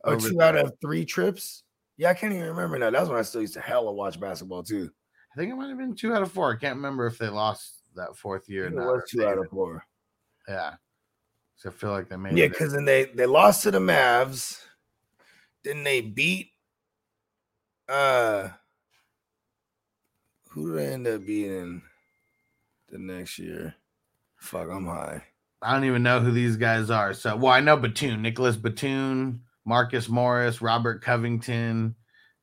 Oh, 0.03 0.15
over 0.15 0.29
two 0.29 0.35
there. 0.35 0.49
out 0.49 0.57
of 0.57 0.73
three 0.81 1.05
trips. 1.05 1.63
Yeah, 1.99 2.11
I 2.11 2.15
can't 2.15 2.33
even 2.33 2.49
remember 2.49 2.81
now. 2.81 2.91
That's 2.91 3.09
when 3.09 3.19
I 3.19 3.23
still 3.23 3.43
used 3.43 3.55
to 3.55 3.61
hella 3.61 3.93
watch 3.93 4.19
basketball 4.19 4.65
too. 4.65 4.91
I 5.33 5.37
think 5.37 5.53
it 5.53 5.57
might 5.57 5.69
have 5.69 5.79
been 5.79 5.95
two 5.95 6.13
out 6.13 6.23
of 6.23 6.33
four. 6.33 6.53
I 6.53 6.57
can't 6.57 6.77
remember 6.77 7.07
if 7.07 7.19
they 7.19 7.29
lost 7.29 7.83
that 7.95 8.17
fourth 8.17 8.49
year. 8.49 8.67
It 8.67 8.75
was 8.75 9.03
two 9.09 9.25
out 9.27 9.39
of 9.39 9.49
four. 9.49 9.85
Yeah. 10.49 10.75
So 11.57 11.69
I 11.69 11.73
feel 11.73 11.91
like 11.91 12.09
they 12.09 12.17
made 12.17 12.37
Yeah, 12.37 12.49
because 12.49 12.73
then 12.73 12.85
they 12.85 13.05
they 13.05 13.27
lost 13.27 13.63
to 13.63 13.71
the 13.71 13.79
Mavs. 13.79 14.61
Then 15.63 15.85
they 15.85 16.01
beat 16.01 16.53
uh 17.89 18.49
who 20.51 20.73
did 20.73 20.79
they 20.79 20.93
end 20.93 21.07
up 21.07 21.25
beating 21.25 21.83
the 22.89 22.99
next 22.99 23.39
year? 23.39 23.75
Fuck, 24.37 24.69
I'm 24.71 24.87
high. 24.87 25.23
I 25.63 25.75
don't 25.75 25.85
even 25.85 26.03
know 26.03 26.21
who 26.21 26.33
these 26.33 26.57
guys 26.57 26.91
are. 26.91 27.13
So, 27.13 27.37
well, 27.37 27.53
I 27.53 27.61
know 27.61 27.77
Batum, 27.77 28.23
Nicolas 28.23 28.57
Batum, 28.57 29.43
Marcus 29.65 30.09
Morris, 30.09 30.63
Robert 30.63 31.03
Covington, 31.03 31.95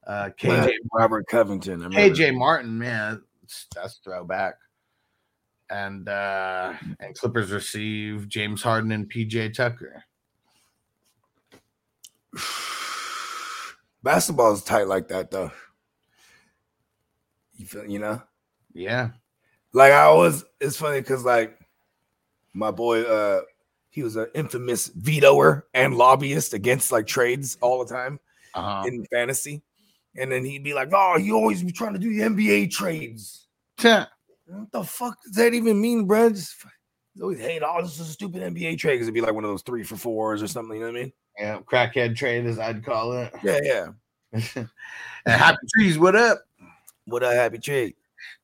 uh, 0.07 0.29
KJ 0.39 0.71
Robert 0.93 1.27
Covington. 1.27 1.83
I 1.83 1.89
KJ 1.89 2.33
Martin, 2.35 2.77
man, 2.77 3.21
that's, 3.75 3.99
throwback. 4.03 4.55
And 5.69 6.07
uh 6.07 6.73
and 7.01 7.13
Clippers 7.13 7.51
receive 7.51 8.29
James 8.29 8.61
Harden 8.61 8.93
and 8.93 9.11
PJ 9.11 9.53
Tucker. 9.53 10.05
Basketball 14.03 14.53
is 14.53 14.63
tight 14.63 14.87
like 14.87 15.09
that 15.09 15.29
though. 15.29 15.51
You 17.57 17.65
feel 17.65 17.85
you 17.85 17.99
know? 17.99 18.21
Yeah. 18.73 19.09
Like 19.73 19.91
I 19.91 20.03
always 20.03 20.45
it's 20.61 20.77
funny 20.77 21.01
because 21.01 21.25
like 21.25 21.59
my 22.53 22.71
boy 22.71 23.01
uh 23.01 23.41
he 23.89 24.03
was 24.03 24.15
an 24.15 24.27
infamous 24.33 24.87
vetoer 24.87 25.65
and 25.73 25.97
lobbyist 25.97 26.53
against 26.53 26.93
like 26.93 27.07
trades 27.07 27.57
all 27.59 27.83
the 27.83 27.93
time. 27.93 28.21
Uh-huh. 28.53 28.87
in 28.87 29.05
fantasy. 29.11 29.61
And 30.17 30.31
then 30.31 30.43
he'd 30.43 30.63
be 30.63 30.73
like, 30.73 30.89
Oh, 30.93 31.17
he 31.17 31.31
always 31.31 31.63
be 31.63 31.71
trying 31.71 31.93
to 31.93 31.99
do 31.99 32.09
the 32.09 32.21
NBA 32.21 32.71
trades. 32.71 33.47
Tuh. 33.77 34.05
What 34.47 34.71
the 34.71 34.83
fuck 34.83 35.17
does 35.23 35.35
that 35.35 35.53
even 35.53 35.79
mean, 35.79 36.05
bro? 36.05 36.29
Just 36.29 36.55
f- 36.63 36.71
he's 37.13 37.21
always 37.21 37.39
hate, 37.39 37.61
oh, 37.65 37.81
this 37.81 37.99
is 37.99 38.09
a 38.09 38.11
stupid 38.11 38.41
NBA 38.41 38.77
trade. 38.77 38.97
Cause 38.97 39.03
it'd 39.03 39.13
be 39.13 39.21
like 39.21 39.33
one 39.33 39.43
of 39.43 39.49
those 39.49 39.61
three 39.61 39.83
for 39.83 39.97
fours 39.97 40.41
or 40.41 40.47
something, 40.47 40.75
you 40.75 40.81
know 40.81 40.91
what 40.91 40.99
I 40.99 41.03
mean? 41.03 41.13
Yeah, 41.37 41.59
crackhead 41.59 42.15
trade 42.15 42.45
as 42.45 42.57
I'd 42.57 42.83
call 42.83 43.13
it. 43.13 43.33
Yeah, 43.43 43.59
yeah. 43.61 43.87
and 44.55 44.69
happy 45.25 45.57
trees, 45.75 45.99
what 45.99 46.15
up? 46.15 46.39
What 47.05 47.23
a 47.23 47.31
happy 47.33 47.59
trade. 47.59 47.95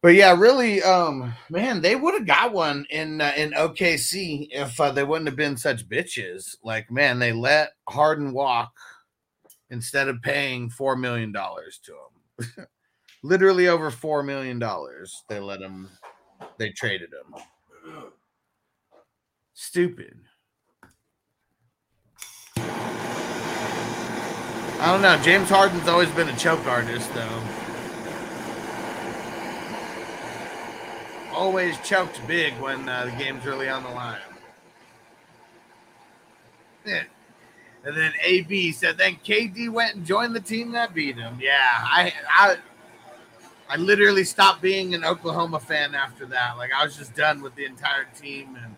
But 0.01 0.15
yeah, 0.15 0.35
really, 0.37 0.83
um, 0.83 1.33
man, 1.49 1.81
they 1.81 1.95
would 1.95 2.13
have 2.13 2.27
got 2.27 2.53
one 2.53 2.85
in 2.89 3.21
uh, 3.21 3.33
in 3.35 3.51
OKC 3.51 4.47
if 4.51 4.79
uh, 4.79 4.91
they 4.91 5.03
wouldn't 5.03 5.27
have 5.27 5.35
been 5.35 5.57
such 5.57 5.87
bitches. 5.87 6.55
Like, 6.63 6.91
man, 6.91 7.19
they 7.19 7.31
let 7.31 7.71
Harden 7.87 8.33
walk 8.33 8.73
instead 9.73 10.07
of 10.07 10.21
paying 10.21 10.69
four 10.69 10.95
million 10.95 11.31
dollars 11.31 11.79
to 11.83 11.93
him. 11.93 12.67
Literally 13.23 13.67
over 13.67 13.89
four 13.89 14.21
million 14.21 14.59
dollars, 14.59 15.23
they 15.27 15.39
let 15.39 15.59
him. 15.59 15.89
They 16.57 16.69
traded 16.69 17.09
him. 17.11 17.33
Stupid. 19.53 20.19
I 24.79 24.91
don't 24.91 25.01
know. 25.01 25.17
James 25.23 25.49
Harden's 25.49 25.87
always 25.87 26.09
been 26.11 26.29
a 26.29 26.35
choke 26.37 26.65
artist, 26.67 27.13
though. 27.13 27.41
always 31.33 31.79
choked 31.79 32.25
big 32.27 32.53
when 32.59 32.87
uh, 32.87 33.05
the 33.05 33.11
game's 33.23 33.43
really 33.43 33.67
on 33.67 33.81
the 33.81 33.89
line. 33.89 34.19
Yeah. 36.85 37.03
And 37.85 37.97
then 37.97 38.13
AB 38.23 38.71
said, 38.71 38.97
then 38.97 39.17
KD 39.25 39.69
went 39.69 39.95
and 39.95 40.05
joined 40.05 40.35
the 40.35 40.39
team 40.39 40.71
that 40.71 40.93
beat 40.93 41.17
him. 41.17 41.37
Yeah, 41.41 41.51
I, 41.69 42.13
I, 42.29 42.57
I 43.69 43.75
literally 43.75 44.23
stopped 44.23 44.61
being 44.61 44.93
an 44.93 45.03
Oklahoma 45.03 45.59
fan 45.59 45.93
after 45.93 46.25
that. 46.27 46.57
Like 46.57 46.71
I 46.73 46.85
was 46.85 46.95
just 46.95 47.13
done 47.15 47.41
with 47.41 47.55
the 47.55 47.65
entire 47.65 48.05
team 48.19 48.57
and 48.63 48.75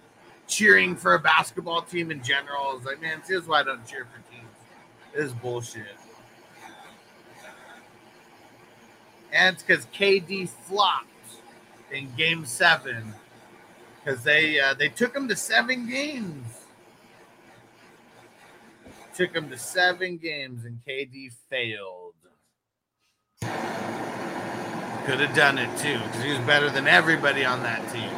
cheering 0.48 0.96
for 0.96 1.14
a 1.14 1.20
basketball 1.20 1.84
team 1.84 2.10
in 2.12 2.24
general. 2.24 2.64
I 2.70 2.74
was 2.74 2.86
like, 2.86 3.02
man, 3.02 3.22
here's 3.28 3.48
why 3.48 3.60
I 3.60 3.64
don't 3.64 3.86
cheer 3.86 4.06
for 4.06 4.32
teams. 4.32 4.48
This 5.14 5.26
is 5.26 5.34
bullshit. 5.34 5.86
And 9.32 9.54
it's 9.54 9.64
because 9.64 9.86
KD 9.88 10.50
flopped 10.50 11.08
in 11.92 12.10
game 12.16 12.46
seven 12.46 13.14
because 14.04 14.24
they 14.24 14.60
uh, 14.60 14.74
they 14.74 14.90
took 14.90 15.16
him 15.16 15.28
to 15.28 15.36
seven 15.36 15.88
games. 15.90 16.65
Took 19.16 19.34
him 19.34 19.50
to 19.50 19.58
seven 19.58 20.18
games 20.18 20.66
and 20.66 20.80
KD 20.86 21.32
failed. 21.50 22.14
Could 23.42 25.20
have 25.20 25.36
done 25.36 25.58
it 25.58 25.70
too 25.78 25.98
because 26.00 26.24
he 26.24 26.32
was 26.32 26.40
better 26.40 26.70
than 26.70 26.88
everybody 26.88 27.46
on 27.46 27.64
that 27.64 27.82
team. 27.94 28.10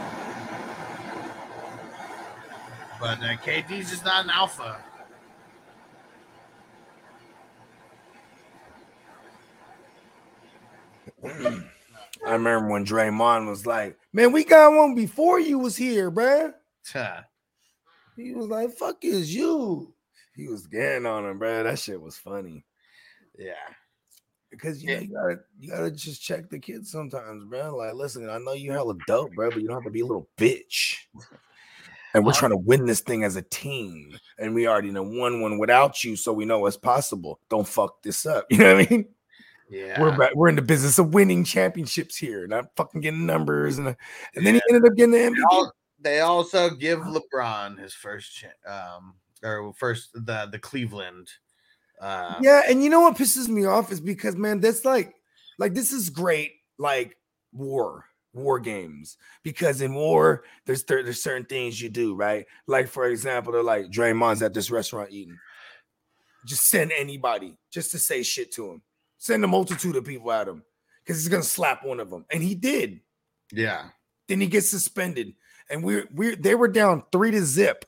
But 2.99 3.19
uh, 3.19 3.37
KD's 3.43 3.91
just 3.91 4.05
not 4.05 4.23
an 4.23 4.31
alpha. 4.31 4.77
I 11.23 12.31
remember 12.31 12.69
when 12.69 12.85
Draymond 12.85 13.47
was 13.47 13.65
like, 13.65 13.97
"Man, 14.13 14.31
we 14.31 14.43
got 14.43 14.73
one 14.73 14.95
before 14.95 15.39
you 15.39 15.59
was 15.59 15.75
here, 15.75 16.09
bruh." 16.09 16.53
Huh. 16.91 17.21
He 18.15 18.33
was 18.33 18.47
like, 18.47 18.71
"Fuck 18.71 19.03
is 19.03 19.35
you." 19.35 19.93
He 20.37 20.47
was 20.47 20.67
getting 20.67 21.05
on 21.05 21.25
him, 21.25 21.39
bruh. 21.39 21.63
That 21.63 21.79
shit 21.79 21.99
was 22.01 22.15
funny 22.17 22.63
Yeah. 23.37 23.53
because 24.51 24.81
you 24.83 24.93
know 24.93 25.01
you 25.01 25.13
gotta 25.13 25.39
you 25.59 25.69
gotta 25.71 25.91
just 25.91 26.21
check 26.21 26.49
the 26.49 26.59
kids 26.59 26.91
sometimes, 26.91 27.43
bro. 27.45 27.75
Like, 27.75 27.95
listen, 27.95 28.29
I 28.29 28.37
know 28.37 28.53
you 28.53 28.71
hella 28.71 28.95
dope, 29.07 29.33
bro, 29.33 29.49
but 29.49 29.61
you 29.61 29.67
don't 29.67 29.77
have 29.77 29.83
to 29.85 29.89
be 29.91 30.01
a 30.01 30.05
little 30.05 30.29
bitch. 30.37 30.95
And 32.13 32.25
we're 32.25 32.33
trying 32.33 32.51
to 32.51 32.57
win 32.57 32.85
this 32.85 33.01
thing 33.01 33.23
as 33.25 33.35
a 33.35 33.41
team, 33.41 34.17
and 34.39 34.55
we 34.55 34.67
already 34.67 34.91
know 34.91 35.03
one 35.03 35.41
one 35.41 35.57
without 35.59 36.03
you, 36.03 36.15
so 36.15 36.31
we 36.33 36.45
know 36.45 36.65
it's 36.65 36.77
possible. 36.77 37.39
Don't 37.49 37.67
fuck 37.67 38.01
this 38.01 38.25
up. 38.25 38.45
You 38.51 38.57
know 38.59 38.75
what 38.75 38.87
I 38.87 38.89
mean? 38.89 39.05
Yeah. 39.69 40.01
We're 40.01 40.17
back, 40.17 40.33
we're 40.33 40.47
in 40.47 40.55
the 40.55 40.61
business 40.61 40.97
of 40.97 41.13
winning 41.13 41.43
championships 41.43 42.15
here, 42.15 42.47
not 42.47 42.73
fucking 42.77 43.01
getting 43.01 43.25
numbers. 43.25 43.77
And 43.77 43.87
and 43.87 44.45
then 44.45 44.55
he 44.55 44.61
ended 44.69 44.89
up 44.89 44.95
getting 44.95 45.11
the 45.11 45.17
They 45.17 45.29
MVP. 45.29 45.71
They 45.99 46.19
also 46.21 46.69
give 46.69 46.99
LeBron 46.99 47.77
his 47.79 47.93
first 47.93 48.31
cha- 48.33 48.93
um 48.95 49.15
or 49.43 49.73
first 49.73 50.09
the 50.13 50.47
the 50.51 50.59
Cleveland. 50.59 51.27
Uh, 52.01 52.35
Yeah, 52.41 52.61
and 52.67 52.83
you 52.83 52.89
know 52.89 53.01
what 53.01 53.17
pisses 53.17 53.47
me 53.47 53.65
off 53.65 53.91
is 53.91 53.99
because 54.01 54.35
man, 54.35 54.59
that's 54.59 54.85
like 54.85 55.15
like 55.57 55.73
this 55.73 55.91
is 55.91 56.09
great, 56.09 56.51
like 56.77 57.17
war, 57.51 58.05
war 58.33 58.59
games. 58.59 59.17
Because 59.43 59.81
in 59.81 59.93
war, 59.95 60.43
there's 60.65 60.85
cer- 60.87 61.03
there's 61.03 61.23
certain 61.23 61.45
things 61.45 61.81
you 61.81 61.89
do, 61.89 62.15
right? 62.15 62.45
Like 62.67 62.87
for 62.87 63.05
example, 63.07 63.51
they're 63.53 63.63
like 63.63 63.87
Draymond's 63.91 64.43
at 64.43 64.53
this 64.53 64.69
restaurant 64.69 65.11
eating. 65.11 65.37
Just 66.45 66.67
send 66.67 66.91
anybody 66.91 67.57
just 67.71 67.91
to 67.91 67.99
say 67.99 68.23
shit 68.23 68.53
to 68.53 68.71
him. 68.71 68.81
Send 69.17 69.43
a 69.43 69.47
multitude 69.47 69.95
of 69.95 70.05
people 70.05 70.31
at 70.31 70.47
him 70.47 70.63
because 71.03 71.17
he's 71.21 71.29
gonna 71.29 71.43
slap 71.43 71.83
one 71.83 71.99
of 71.99 72.09
them, 72.09 72.25
and 72.29 72.43
he 72.43 72.55
did. 72.55 73.01
yeah. 73.51 73.89
Then 74.27 74.41
he 74.41 74.47
gets 74.47 74.69
suspended, 74.69 75.33
and 75.69 75.83
we're 75.83 76.07
we're 76.13 76.35
they 76.35 76.53
were 76.53 76.67
down 76.67 77.03
three 77.11 77.31
to 77.31 77.41
zip. 77.43 77.85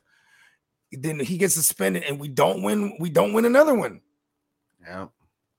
Then 0.92 1.20
he 1.20 1.38
gets 1.38 1.54
suspended, 1.54 2.04
and 2.04 2.18
we 2.18 2.28
don't 2.28 2.62
win. 2.62 2.96
We 2.98 3.10
don't 3.10 3.32
win 3.32 3.44
another 3.44 3.74
one. 3.74 4.00
Yeah. 4.82 5.06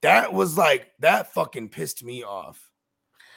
That 0.02 0.34
was 0.34 0.58
like 0.58 0.92
that 1.00 1.34
fucking 1.34 1.70
pissed 1.70 2.04
me 2.04 2.24
off. 2.24 2.60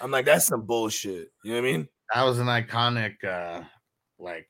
I'm 0.01 0.11
like, 0.11 0.25
that's 0.27 0.47
some 0.47 0.63
bullshit. 0.63 1.31
You 1.45 1.53
know 1.53 1.61
what 1.61 1.69
I 1.69 1.73
mean? 1.73 1.89
That 2.13 2.23
was 2.25 2.39
an 2.39 2.47
iconic 2.47 3.23
uh 3.25 3.63
like 4.19 4.49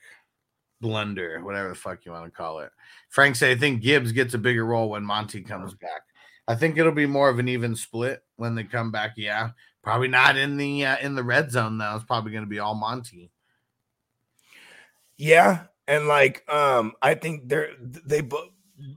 blunder, 0.81 1.43
whatever 1.43 1.71
the 1.71 1.75
fuck 1.75 2.05
you 2.05 2.13
want 2.13 2.25
to 2.25 2.31
call 2.31 2.61
it. 2.61 2.71
Frank 3.11 3.37
said 3.37 3.57
I 3.57 3.61
think 3.61 3.83
Gibbs 3.83 4.13
gets 4.13 4.35
a 4.35 4.39
bigger 4.39 4.65
role 4.65 4.91
when 4.91 5.05
Monty 5.05 5.43
comes 5.43 5.75
back. 5.75 6.03
I 6.47 6.55
think 6.55 6.77
it'll 6.77 6.93
be 6.93 7.07
more 7.07 7.29
of 7.29 7.39
an 7.39 7.49
even 7.49 7.75
split 7.75 8.23
when 8.37 8.55
they 8.55 8.65
come 8.65 8.91
back. 8.91 9.13
Yeah. 9.17 9.51
Probably 9.83 10.09
not 10.09 10.37
in 10.37 10.57
the 10.57 10.87
uh, 10.87 10.97
in 11.03 11.15
the 11.15 11.23
red 11.23 11.51
zone 11.51 11.79
though. 11.79 11.95
It's 11.95 12.05
probably 12.05 12.33
going 12.33 12.45
to 12.45 12.51
be 12.51 12.59
all 12.59 12.75
Monty. 12.75 13.31
Yeah, 15.17 15.65
and 15.87 16.09
like, 16.09 16.49
um, 16.53 16.93
I 17.03 17.15
think 17.15 17.49
they're 17.49 17.71
they 17.81 18.21
both. 18.21 18.51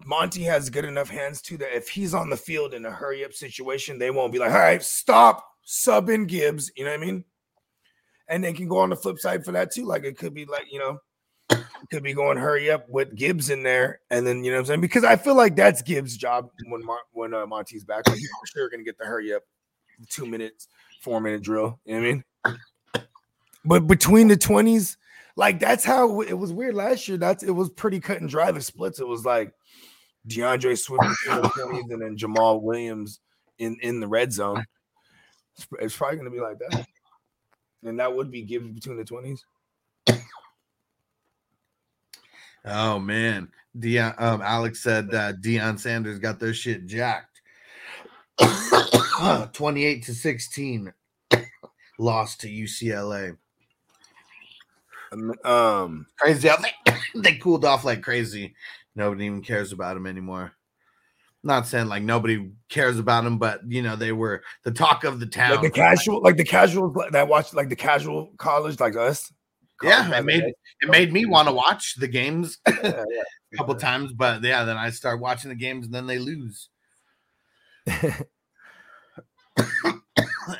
Monty 0.05 0.43
has 0.43 0.71
good 0.71 0.85
enough 0.85 1.09
hands 1.09 1.39
too 1.41 1.55
that 1.57 1.75
if 1.75 1.87
he's 1.87 2.15
on 2.15 2.31
the 2.31 2.37
field 2.37 2.73
in 2.73 2.85
a 2.85 2.91
hurry 2.91 3.23
up 3.23 3.33
situation, 3.33 3.99
they 3.99 4.09
won't 4.09 4.33
be 4.33 4.39
like, 4.39 4.51
"All 4.51 4.57
right, 4.57 4.81
stop, 4.81 5.45
sub 5.63 6.09
in 6.09 6.25
Gibbs." 6.25 6.71
You 6.75 6.85
know 6.85 6.91
what 6.91 7.01
I 7.01 7.05
mean? 7.05 7.23
And 8.27 8.43
they 8.43 8.53
can 8.53 8.67
go 8.67 8.79
on 8.79 8.89
the 8.89 8.95
flip 8.95 9.19
side 9.19 9.45
for 9.45 9.51
that 9.51 9.71
too. 9.71 9.85
Like 9.85 10.03
it 10.03 10.17
could 10.17 10.33
be 10.33 10.45
like 10.45 10.65
you 10.71 10.79
know, 10.79 10.99
could 11.91 12.03
be 12.03 12.13
going 12.13 12.37
hurry 12.37 12.71
up 12.71 12.89
with 12.89 13.15
Gibbs 13.15 13.49
in 13.49 13.63
there, 13.63 14.01
and 14.09 14.25
then 14.25 14.43
you 14.43 14.51
know 14.51 14.57
what 14.57 14.61
I'm 14.61 14.65
saying 14.65 14.81
because 14.81 15.03
I 15.03 15.15
feel 15.15 15.35
like 15.35 15.55
that's 15.55 15.81
Gibbs' 15.81 16.17
job 16.17 16.49
when 16.67 16.83
Mar- 16.83 16.97
when 17.11 17.33
uh, 17.33 17.45
Monty's 17.45 17.83
back. 17.83 18.07
Like 18.07 18.17
he's 18.17 18.29
sure 18.53 18.69
gonna 18.69 18.83
get 18.83 18.97
the 18.97 19.05
hurry 19.05 19.33
up, 19.33 19.43
two 20.09 20.25
minutes, 20.25 20.67
four 21.01 21.21
minute 21.21 21.43
drill. 21.43 21.79
You 21.85 21.95
know 21.95 22.01
what 22.01 22.07
I 22.45 22.51
mean? 22.51 22.57
But 23.63 23.87
between 23.87 24.27
the 24.27 24.37
twenties, 24.37 24.97
like 25.37 25.59
that's 25.59 25.85
how 25.85 26.21
it 26.21 26.33
was 26.33 26.51
weird 26.51 26.75
last 26.75 27.07
year. 27.07 27.17
That's 27.17 27.43
it 27.43 27.51
was 27.51 27.69
pretty 27.69 27.99
cut 27.99 28.19
and 28.19 28.29
dry. 28.29 28.51
The 28.51 28.59
splits. 28.59 28.99
It 28.99 29.07
was 29.07 29.23
like 29.23 29.53
D'Andre 30.25 30.75
Swift 30.75 31.03
between 31.23 31.41
the 31.43 31.47
20s 31.47 31.93
and 31.93 32.01
then 32.01 32.17
Jamaal 32.17 32.61
Williams 32.61 33.19
in 33.59 33.77
in 33.81 33.99
the 33.99 34.07
red 34.07 34.33
zone. 34.33 34.65
It's, 35.55 35.67
it's 35.79 35.95
probably 35.95 36.17
gonna 36.17 36.31
be 36.31 36.41
like 36.41 36.57
that, 36.59 36.87
and 37.83 37.99
that 37.99 38.13
would 38.13 38.31
be 38.31 38.41
Gibbs 38.41 38.71
between 38.71 38.97
the 38.97 39.05
twenties. 39.05 39.45
Oh 42.65 42.99
man, 42.99 43.49
Dion. 43.77 44.15
Um, 44.17 44.41
Alex 44.41 44.81
said 44.81 45.13
uh, 45.13 45.33
Deion 45.33 45.79
Sanders 45.79 46.19
got 46.19 46.39
their 46.39 46.53
shit 46.53 46.87
jacked. 46.87 47.41
Twenty-eight 49.53 50.03
to 50.03 50.15
sixteen, 50.15 50.91
lost 51.99 52.41
to 52.41 52.47
UCLA. 52.47 53.37
Um, 55.43 56.05
Crazy 56.19 56.47
how 56.47 56.57
they 56.57 56.73
they 57.15 57.35
cooled 57.35 57.65
off 57.65 57.85
like 57.85 58.01
crazy. 58.01 58.55
Nobody 58.95 59.25
even 59.25 59.41
cares 59.41 59.71
about 59.71 59.97
him 59.97 60.07
anymore. 60.07 60.53
Not 61.43 61.67
saying 61.67 61.87
like 61.87 62.03
nobody 62.03 62.49
cares 62.69 62.99
about 62.99 63.25
him, 63.25 63.37
but 63.37 63.61
you 63.67 63.81
know 63.81 63.95
they 63.95 64.11
were 64.11 64.41
the 64.63 64.71
talk 64.71 65.03
of 65.03 65.19
the 65.19 65.27
town. 65.27 65.51
like 65.51 65.61
the 65.61 65.69
casual, 65.69 66.21
like 66.21 66.37
the 66.37 66.43
casual 66.43 66.93
that 67.11 67.27
watched, 67.27 67.53
like 67.53 67.69
the 67.69 67.75
casual 67.75 68.33
college, 68.37 68.79
like 68.79 68.95
us. 68.97 69.31
yeah, 69.83 70.17
it 70.17 70.25
made 70.25 70.41
guys. 70.41 70.53
it 70.81 70.89
made 70.89 71.13
me 71.13 71.25
want 71.25 71.47
to 71.47 71.53
watch 71.53 71.95
the 71.97 72.07
games 72.07 72.57
Yeah, 72.67 72.73
yeah. 72.83 73.23
a 73.53 73.57
couple 73.57 73.75
times, 73.75 74.11
but 74.13 74.43
yeah, 74.43 74.63
then 74.65 74.77
I 74.77 74.89
start 74.89 75.21
watching 75.21 75.49
the 75.49 75.55
games 75.55 75.85
and 75.85 75.93
then 75.93 76.07
they 76.07 76.17
lose. 76.19 76.69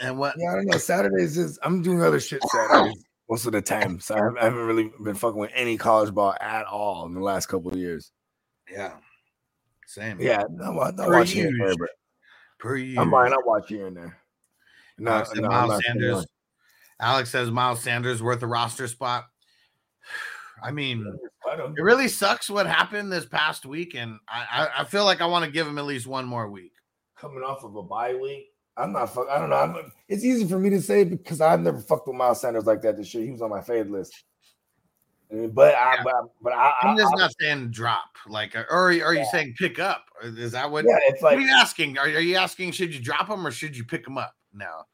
and 0.02 0.18
what? 0.18 0.36
Yeah, 0.38 0.52
I 0.52 0.56
don't 0.56 0.66
know. 0.68 0.78
Saturdays 0.78 1.38
is 1.38 1.60
I'm 1.64 1.82
doing 1.82 2.02
other 2.02 2.20
shit 2.20 2.42
Saturdays 2.44 3.04
most 3.30 3.46
of 3.46 3.52
the 3.52 3.62
time, 3.64 4.00
so 4.00 4.16
I 4.16 4.44
haven't, 4.44 4.60
really 4.60 4.92
been 5.04 5.16
fucking 5.16 5.40
with 5.40 5.52
any 5.54 5.78
college 5.78 6.14
ball 6.14 6.36
at 6.40 6.66
all 6.66 7.06
in 7.06 7.14
the 7.14 7.22
last 7.22 7.48
couple 7.48 7.72
of 7.72 7.78
years. 7.78 8.12
Yeah, 8.72 8.94
same. 9.86 10.20
Yeah, 10.20 10.44
no, 10.50 10.72
no, 10.72 10.90
no 10.92 11.06
Per 11.06 11.20
watch 11.20 11.32
here 11.32 11.48
and 11.48 11.62
there, 11.62 11.76
but 11.78 11.90
per 12.60 12.76
year. 12.76 13.00
I'm 13.00 13.12
fine. 13.12 13.34
I 13.34 13.38
watch 13.46 13.70
here 13.70 13.88
and 13.88 13.98
there. 13.98 14.18
No, 14.98 15.12
Alex 15.12 15.36
no, 15.36 15.48
Miles 15.48 15.84
Sanders. 15.86 16.26
Alex 17.00 17.30
says 17.30 17.52
Miles 17.52 17.82
Sanders 17.82 18.24
worth 18.24 18.42
a 18.42 18.48
roster 18.48 18.88
spot. 18.88 19.26
I 20.64 20.72
mean, 20.72 21.06
it 21.46 21.82
really 21.84 22.08
sucks 22.08 22.50
what 22.50 22.66
happened 22.66 23.12
this 23.12 23.28
past 23.28 23.64
week, 23.64 23.94
and 23.94 24.18
I, 24.28 24.46
I, 24.52 24.82
I 24.82 24.84
feel 24.86 25.06
like 25.06 25.22
I 25.22 25.28
want 25.28 25.46
to 25.46 25.52
give 25.52 25.68
him 25.68 25.78
at 25.78 25.86
least 25.86 26.08
one 26.08 26.26
more 26.26 26.50
week. 26.50 26.74
coming 27.16 27.44
off 27.44 27.64
of 27.64 27.76
a 27.76 27.84
bye 27.84 28.16
week. 28.16 28.48
I'm 28.78 28.92
not 28.92 29.14
fuck. 29.14 29.28
I 29.30 29.40
don't 29.40 29.50
know. 29.50 29.56
I'm, 29.56 29.92
it's 30.08 30.24
easy 30.24 30.46
for 30.48 30.60
me 30.60 30.70
to 30.70 30.82
say 30.82 31.04
because 31.04 31.42
I've 31.42 31.62
never 31.62 31.80
fucked 31.80 32.08
with 32.08 32.16
Miles 32.16 32.42
Sanders 32.42 32.66
like 32.66 32.82
that 32.84 32.96
this 32.98 33.14
year. 33.14 33.24
He 33.26 33.32
was 33.32 33.42
on 33.42 33.50
my 33.50 33.62
fade 33.62 33.88
list. 33.90 34.14
Uh, 35.34 35.48
But 35.48 35.76
I, 35.76 35.98
but, 36.04 36.14
but 36.42 36.54
I, 36.54 36.74
I'm 36.84 36.98
just 36.98 37.14
I- 37.16 37.20
not 37.20 37.32
saying 37.40 37.72
drop, 37.72 38.06
like, 38.28 38.56
or 38.56 38.66
are 38.70 38.92
you, 38.92 39.04
are 39.04 39.14
you 39.14 39.22
Yeah. 39.22 39.32
saying 39.32 39.56
pick 39.58 39.80
up? 39.80 40.06
Is 40.24 40.52
that 40.54 40.70
what? 40.70 40.86
yeah, 40.86 40.98
it's 41.08 41.22
what 41.22 41.34
like 41.34 41.40
are 41.40 41.42
you 41.48 41.54
asking? 41.54 41.98
Are, 41.98 42.06
are 42.06 42.20
you 42.20 42.36
asking 42.38 42.72
should 42.72 42.94
you 42.94 43.02
drop 43.02 43.28
him 43.28 43.46
or 43.46 43.52
should 43.52 43.76
you 43.76 43.84
pick 43.84 44.06
him 44.08 44.18
up? 44.18 44.34
now? 44.54 44.86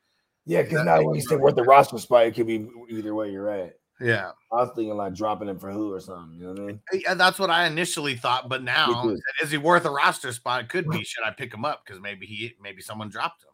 yeah, 0.46 0.62
because 0.62 0.84
now 0.84 1.02
when 1.02 1.16
you 1.16 1.22
say 1.22 1.36
worth 1.38 1.56
the 1.56 1.64
roster 1.64 1.98
spot, 1.98 2.26
it 2.26 2.36
could 2.36 2.48
be 2.48 2.68
either 2.90 3.14
way. 3.16 3.32
You're 3.32 3.44
right. 3.46 3.72
Yeah. 4.02 4.32
I 4.52 4.56
was 4.56 4.72
thinking 4.76 4.98
like 4.98 5.14
dropping 5.14 5.48
him 5.48 5.58
for 5.60 5.72
who 5.72 5.94
or 5.94 6.02
something. 6.02 6.38
You 6.38 6.48
know 6.48 6.52
what 6.52 6.60
I 6.60 6.66
mean? 6.66 6.82
Yeah, 6.94 7.14
that's 7.14 7.40
what 7.40 7.50
I 7.50 7.66
initially 7.68 8.16
thought, 8.16 8.50
but 8.50 8.62
now 8.64 9.16
is 9.42 9.52
he 9.52 9.58
worth 9.58 9.86
a 9.86 9.90
roster 9.92 10.34
spot? 10.34 10.62
It 10.64 10.70
could 10.70 10.90
be. 10.90 11.02
Should 11.06 11.24
I 11.24 11.32
pick 11.32 11.54
him 11.54 11.64
up 11.64 11.86
because 11.86 12.02
maybe 12.02 12.26
he 12.26 12.54
maybe 12.62 12.82
someone 12.82 13.08
dropped 13.08 13.44
him. 13.44 13.52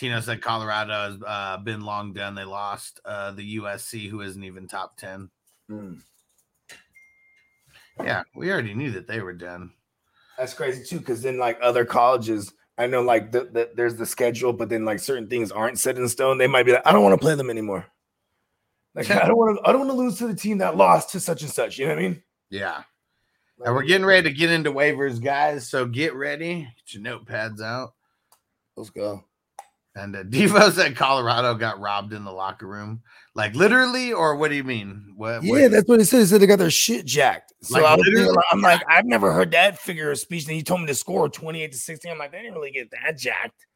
Tino 0.00 0.18
said 0.20 0.40
Colorado 0.40 1.10
has 1.10 1.18
uh, 1.26 1.58
been 1.58 1.82
long 1.82 2.14
done. 2.14 2.34
They 2.34 2.44
lost 2.44 3.00
uh, 3.04 3.32
the 3.32 3.58
USC, 3.58 4.08
who 4.08 4.22
isn't 4.22 4.42
even 4.42 4.66
top 4.66 4.96
ten. 4.96 5.28
Mm. 5.70 6.00
Yeah, 8.02 8.22
we 8.34 8.50
already 8.50 8.72
knew 8.72 8.92
that 8.92 9.06
they 9.06 9.20
were 9.20 9.34
done. 9.34 9.72
That's 10.38 10.54
crazy 10.54 10.84
too, 10.86 11.00
because 11.00 11.20
then 11.20 11.36
like 11.36 11.58
other 11.60 11.84
colleges, 11.84 12.50
I 12.78 12.86
know 12.86 13.02
like 13.02 13.30
the, 13.30 13.40
the, 13.52 13.70
there's 13.74 13.96
the 13.96 14.06
schedule, 14.06 14.54
but 14.54 14.70
then 14.70 14.86
like 14.86 15.00
certain 15.00 15.28
things 15.28 15.52
aren't 15.52 15.78
set 15.78 15.98
in 15.98 16.08
stone. 16.08 16.38
They 16.38 16.46
might 16.46 16.64
be 16.64 16.72
like, 16.72 16.86
I 16.86 16.92
don't 16.92 17.02
want 17.02 17.12
to 17.12 17.22
play 17.22 17.34
them 17.34 17.50
anymore. 17.50 17.84
Like 18.94 19.10
I 19.10 19.28
don't 19.28 19.36
want 19.36 19.58
to, 19.58 19.68
I 19.68 19.72
don't 19.72 19.86
want 19.86 19.90
to 19.90 20.02
lose 20.02 20.16
to 20.16 20.28
the 20.28 20.34
team 20.34 20.56
that 20.58 20.78
lost 20.78 21.10
to 21.10 21.20
such 21.20 21.42
and 21.42 21.50
such. 21.50 21.78
You 21.78 21.84
know 21.84 21.94
what 21.94 21.98
I 22.02 22.08
mean? 22.08 22.22
Yeah, 22.48 22.84
and 23.62 23.74
we're 23.74 23.82
getting 23.82 24.06
ready 24.06 24.30
to 24.30 24.34
get 24.34 24.50
into 24.50 24.72
waivers, 24.72 25.22
guys. 25.22 25.68
So 25.68 25.84
get 25.84 26.14
ready. 26.14 26.66
Get 26.86 26.94
your 26.94 27.02
notepads 27.02 27.60
out. 27.60 27.92
Let's 28.76 28.88
go. 28.88 29.24
And 29.96 30.14
uh, 30.14 30.22
Devo 30.24 30.70
said 30.72 30.96
Colorado 30.96 31.54
got 31.54 31.80
robbed 31.80 32.12
in 32.12 32.24
the 32.24 32.32
locker 32.32 32.66
room, 32.66 33.02
like 33.34 33.54
literally, 33.54 34.12
or 34.12 34.36
what 34.36 34.48
do 34.48 34.54
you 34.54 34.64
mean? 34.64 35.14
What? 35.16 35.42
Yeah, 35.42 35.68
that's 35.68 35.88
what 35.88 35.98
he 36.00 36.04
said. 36.04 36.20
He 36.20 36.26
said 36.26 36.40
they 36.40 36.46
got 36.46 36.58
their 36.58 36.70
shit 36.70 37.04
jacked. 37.04 37.52
So 37.62 37.74
Like, 37.74 37.84
I 37.84 37.94
was 37.96 38.04
literally 38.06 38.26
thinking, 38.26 38.42
I'm 38.52 38.60
like, 38.60 38.82
I've 38.88 39.04
never 39.04 39.32
heard 39.32 39.50
that 39.50 39.78
figure 39.78 40.10
of 40.10 40.18
speech. 40.18 40.44
And 40.46 40.54
he 40.54 40.62
told 40.62 40.80
me 40.80 40.86
to 40.86 40.94
score 40.94 41.28
28 41.28 41.72
to 41.72 41.78
16. 41.78 42.12
I'm 42.12 42.18
like, 42.18 42.32
they 42.32 42.38
didn't 42.38 42.54
really 42.54 42.70
get 42.70 42.90
that 42.92 43.18
jacked. 43.18 43.66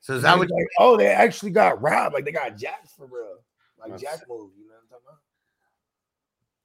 so 0.00 0.12
is 0.14 0.18
And 0.18 0.24
that 0.24 0.38
what? 0.38 0.50
like, 0.50 0.66
oh, 0.78 0.96
they 0.96 1.06
actually 1.08 1.50
got 1.52 1.80
robbed. 1.82 2.14
Like 2.14 2.24
they 2.24 2.32
got 2.32 2.56
jacked 2.56 2.90
for 2.96 3.06
real. 3.06 3.38
Like 3.78 3.98
jack 4.00 4.20
move. 4.28 4.50
You 4.56 4.68
know 4.68 4.74
what 4.74 4.82
I'm 4.82 4.88
talking 4.90 5.04
about? 5.08 5.18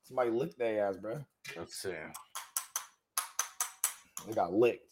Somebody 0.03 0.29
licked 0.31 0.59
their 0.59 0.87
ass, 0.87 0.97
bro. 0.97 1.25
Let's 1.57 1.75
see. 1.81 1.93
They 4.27 4.33
got 4.33 4.53
licked. 4.53 4.85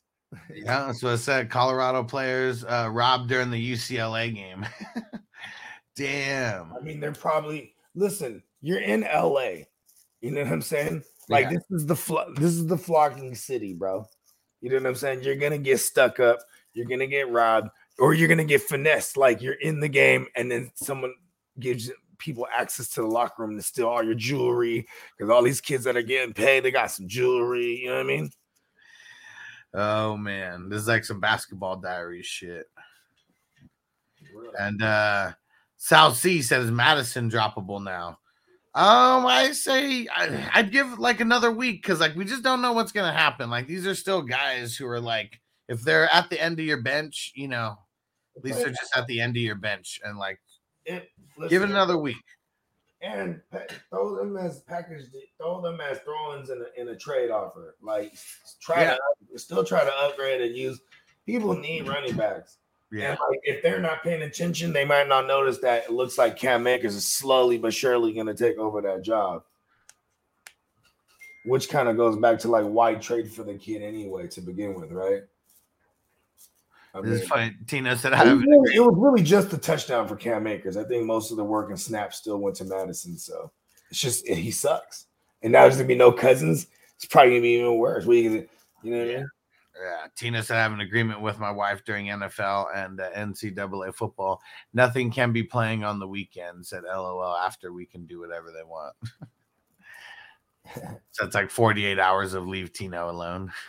Yeah, 0.54 0.88
that's 0.88 1.02
what 1.04 1.14
I 1.14 1.18
said. 1.18 1.50
Colorado 1.50 2.04
players 2.04 2.64
uh, 2.64 2.90
robbed 2.92 3.30
during 3.30 3.52
the 3.52 3.72
UCLA 3.74 4.34
game. 4.34 4.66
Damn. 5.96 6.74
I 6.74 6.82
mean, 6.84 7.00
they're 7.00 7.12
probably 7.14 7.74
listen. 7.96 8.44
You're 8.62 8.80
in 8.82 9.02
LA. 9.02 9.64
You 10.22 10.32
know 10.32 10.44
what 10.44 10.52
I'm 10.52 10.62
saying? 10.62 11.04
Like 11.30 11.46
Yeah. 11.46 11.52
this 11.54 11.64
is 11.82 11.86
the 11.86 11.96
flo- 11.96 12.34
this 12.36 12.52
is 12.52 12.68
the 12.68 12.78
flocking 12.78 13.36
city, 13.36 13.74
bro. 13.74 14.06
You 14.62 14.70
know 14.72 14.78
what 14.78 14.88
I'm 14.88 14.96
saying? 14.96 15.24
You're 15.24 15.36
gonna 15.36 15.58
get 15.58 15.80
stuck 15.80 16.20
up. 16.20 16.40
You're 16.74 16.88
gonna 16.88 17.08
get 17.08 17.30
robbed, 17.30 17.70
or 18.00 18.14
you're 18.14 18.28
gonna 18.28 18.44
get 18.46 18.62
finessed. 18.62 19.18
Like 19.18 19.42
you're 19.42 19.54
in 19.54 19.80
the 19.80 19.88
game, 19.90 20.28
and 20.36 20.52
then 20.52 20.72
someone 20.76 21.14
gives 21.60 21.92
people 22.18 22.48
access 22.56 22.90
to 22.90 23.02
the 23.02 23.08
locker 23.08 23.44
room 23.44 23.56
to 23.56 23.62
steal 23.62 23.88
all 23.88 24.04
your 24.04 24.16
jewelry 24.16 24.88
because 25.18 25.30
all 25.30 25.42
these 25.44 25.62
kids 25.62 25.84
that 25.84 25.98
are 25.98 26.02
getting 26.02 26.34
paid, 26.34 26.64
they 26.64 26.72
got 26.72 26.92
some 26.92 27.08
jewelry. 27.08 27.82
You 27.82 27.90
know 27.90 27.96
what 27.96 28.02
I 28.02 28.08
mean? 28.08 28.30
Oh 29.76 30.16
man, 30.16 30.70
this 30.70 30.82
is 30.82 30.88
like 30.88 31.04
some 31.04 31.20
basketball 31.20 31.76
diary 31.78 32.24
shit. 32.24 32.68
And 34.60 34.82
uh 34.82 35.34
South 35.78 36.18
Sea 36.18 36.42
says 36.42 36.72
Mattison 36.72 37.30
droppable 37.30 37.84
now. 37.84 38.20
Um, 38.74 39.26
I 39.26 39.52
say 39.54 40.08
I, 40.14 40.50
I'd 40.54 40.72
give 40.72 40.98
like 41.00 41.20
another 41.22 41.52
week 41.52 41.82
because 41.82 42.00
like 42.00 42.16
we 42.16 42.26
just 42.26 42.44
don't 42.44 42.62
know 42.62 42.74
what's 42.74 42.92
gonna 42.92 43.14
happen. 43.14 43.50
Like 43.50 43.68
these 43.68 43.86
are 43.86 43.96
still 43.96 44.22
guys 44.22 44.76
who 44.76 44.88
are 44.88 45.00
like, 45.00 45.40
if 45.70 45.82
they're 45.82 46.12
at 46.12 46.30
the 46.30 46.42
end 46.42 46.60
of 46.60 46.66
your 46.66 46.82
bench, 46.82 47.32
you 47.36 47.48
know, 47.48 47.76
at 48.38 48.44
least 48.44 48.60
they're 48.60 48.70
just 48.70 48.96
at 48.96 49.08
the 49.08 49.22
end 49.22 49.36
of 49.38 49.44
your 49.44 49.56
bench 49.56 50.00
and 50.04 50.18
like 50.18 50.40
It- 50.86 51.10
give 51.50 51.62
it 51.64 51.70
another 51.70 51.98
week. 51.98 52.24
And 53.06 53.40
throw 53.90 54.16
them 54.16 54.36
as 54.36 54.62
package, 54.62 55.04
throw 55.38 55.62
them 55.62 55.80
as 55.80 56.00
throw-ins 56.00 56.50
in 56.50 56.62
a, 56.62 56.82
in 56.82 56.88
a 56.90 56.96
trade 56.98 57.30
offer. 57.30 57.76
Like 57.82 58.14
try 58.60 58.82
Yeah. 58.82 58.98
to 59.32 59.40
still 59.40 59.64
try 59.64 59.84
to 59.84 59.94
upgrade 60.00 60.42
and 60.42 60.56
use. 60.56 60.82
People 61.26 61.56
need 61.56 61.88
running 61.88 62.16
backs, 62.16 62.58
Yeah. 62.92 63.12
and 63.12 63.20
like 63.30 63.40
if 63.44 63.62
they're 63.62 63.80
not 63.80 64.04
paying 64.04 64.24
attention, 64.24 64.74
they 64.74 64.86
might 64.86 65.08
not 65.08 65.28
notice 65.28 65.60
that 65.60 65.86
it 65.86 65.92
looks 65.92 66.18
like 66.18 66.38
Cam 66.38 66.66
Akers 66.68 66.96
is 66.96 67.06
slowly 67.06 67.58
but 67.58 67.74
surely 67.74 68.14
going 68.14 68.28
to 68.28 68.34
take 68.34 68.58
over 68.58 68.82
that 68.82 69.04
job. 69.04 69.44
Which 71.46 71.70
kind 71.70 71.88
of 71.88 71.96
goes 71.98 72.18
back 72.18 72.40
to 72.40 72.48
like 72.48 72.66
why 72.66 72.96
trade 72.96 73.32
for 73.32 73.44
the 73.44 73.54
kid 73.56 73.84
anyway 73.84 74.28
to 74.30 74.42
begin 74.42 74.74
with, 74.74 74.92
right? 74.92 75.22
I 76.96 77.02
This 77.02 77.22
is 77.22 77.28
funny. 77.28 77.54
Tina 77.68 77.98
said 77.98 78.14
it 78.14 78.20
I 78.20 78.26
have 78.26 78.38
was, 78.38 78.46
really, 78.46 78.76
it 78.76 78.80
was 78.80 78.96
really 78.98 79.22
just 79.22 79.52
a 79.52 79.58
touchdown 79.58 80.08
for 80.08 80.16
Cam 80.16 80.48
Akers. 80.48 80.78
I 80.78 80.86
think 80.86 81.06
most 81.06 81.30
of 81.30 81.38
the 81.38 81.44
work 81.44 81.70
and 81.70 81.80
snaps 81.80 82.18
still 82.18 82.38
went 82.38 82.56
to 82.58 82.66
Mattison. 82.66 83.18
So 83.18 83.52
it's 83.90 84.00
just 84.00 84.26
he 84.26 84.50
sucks. 84.50 85.08
And 85.44 85.52
now 85.52 85.64
there's 85.64 85.76
gonna 85.76 85.88
be 85.88 85.96
no 85.96 86.12
cousins. 86.12 86.68
It's 86.96 87.06
probably 87.06 87.32
gonna 87.32 87.42
be 87.42 87.50
even 87.50 87.78
worse. 87.78 88.06
What 88.06 88.14
are 88.14 88.20
you 88.20 88.30
gonna, 88.30 88.46
you 88.82 88.92
know 88.92 89.00
what 89.00 89.10
I 89.10 89.18
mean? 89.18 89.30
Yeah, 89.78 90.08
Tina 90.16 90.42
said 90.42 90.56
I 90.56 90.64
have 90.64 90.72
an 90.72 90.80
agreement 90.80 91.20
with 91.20 91.38
my 91.38 91.52
wife 91.52 91.84
during 91.84 92.06
NFL 92.06 92.74
and 92.74 93.02
uh, 93.02 93.12
NCAA 93.12 93.94
football. 93.94 94.42
Nothing 94.74 95.12
can 95.12 95.34
be 95.34 95.44
playing 95.44 95.84
on 95.84 96.00
the 96.00 96.08
weekend. 96.08 96.66
Said 96.66 96.84
LOL. 96.84 97.36
After 97.36 97.74
we 97.74 97.86
can 97.86 98.06
do 98.06 98.22
whatever 98.22 98.54
they 98.54 98.64
want. 98.64 98.96
so 101.12 101.26
it's 101.26 101.36
like 101.36 101.52
48 101.52 102.00
hours 102.00 102.34
of 102.34 102.48
leave 102.48 102.72
Tino 102.72 103.10
alone. 103.10 103.52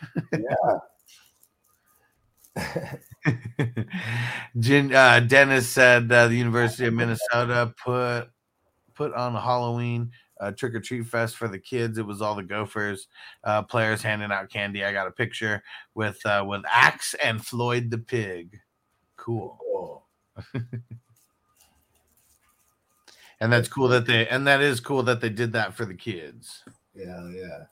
Jin, 4.58 4.94
uh, 4.94 5.20
Dennis 5.20 5.68
said 5.68 6.10
uh, 6.10 6.28
the 6.28 6.36
University 6.36 6.86
of 6.86 6.94
Minnesota 6.94 7.74
put 7.82 8.28
put 8.94 9.12
on 9.12 9.36
a 9.36 9.40
Halloween 9.40 10.10
uh, 10.40 10.50
trick 10.52 10.74
or 10.74 10.80
treat 10.80 11.06
fest 11.06 11.36
for 11.36 11.48
the 11.48 11.58
kids. 11.58 11.98
It 11.98 12.06
was 12.06 12.22
all 12.22 12.34
the 12.34 12.42
Gophers 12.42 13.08
uh, 13.44 13.62
players 13.62 14.02
handing 14.02 14.32
out 14.32 14.50
candy. 14.50 14.84
I 14.84 14.92
got 14.92 15.06
a 15.06 15.12
picture 15.12 15.62
with 15.94 16.24
uh, 16.26 16.44
with 16.46 16.62
Axe 16.70 17.14
and 17.22 17.44
Floyd 17.44 17.90
the 17.90 17.98
pig. 17.98 18.60
Cool, 19.16 20.04
and 23.40 23.52
that's 23.52 23.68
cool 23.68 23.88
that 23.88 24.06
they 24.06 24.26
and 24.28 24.46
that 24.46 24.60
is 24.60 24.80
cool 24.80 25.02
that 25.04 25.20
they 25.20 25.30
did 25.30 25.52
that 25.52 25.74
for 25.74 25.84
the 25.84 25.94
kids. 25.94 26.62
Yeah, 26.94 27.28
yeah. 27.30 27.64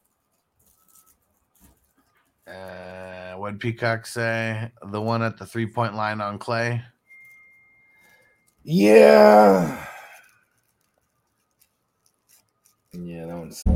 Uh, 2.47 3.34
what 3.34 3.59
Peacock 3.59 4.07
say? 4.07 4.70
The 4.90 5.01
one 5.01 5.22
at 5.22 5.38
the 5.38 5.47
three 5.47 5.66
point 5.66 5.95
line 5.95 6.20
on 6.20 6.38
Clay. 6.38 6.82
Yeah. 8.62 9.86
Yeah, 12.92 13.26
that 13.26 13.36
one's 13.36 13.63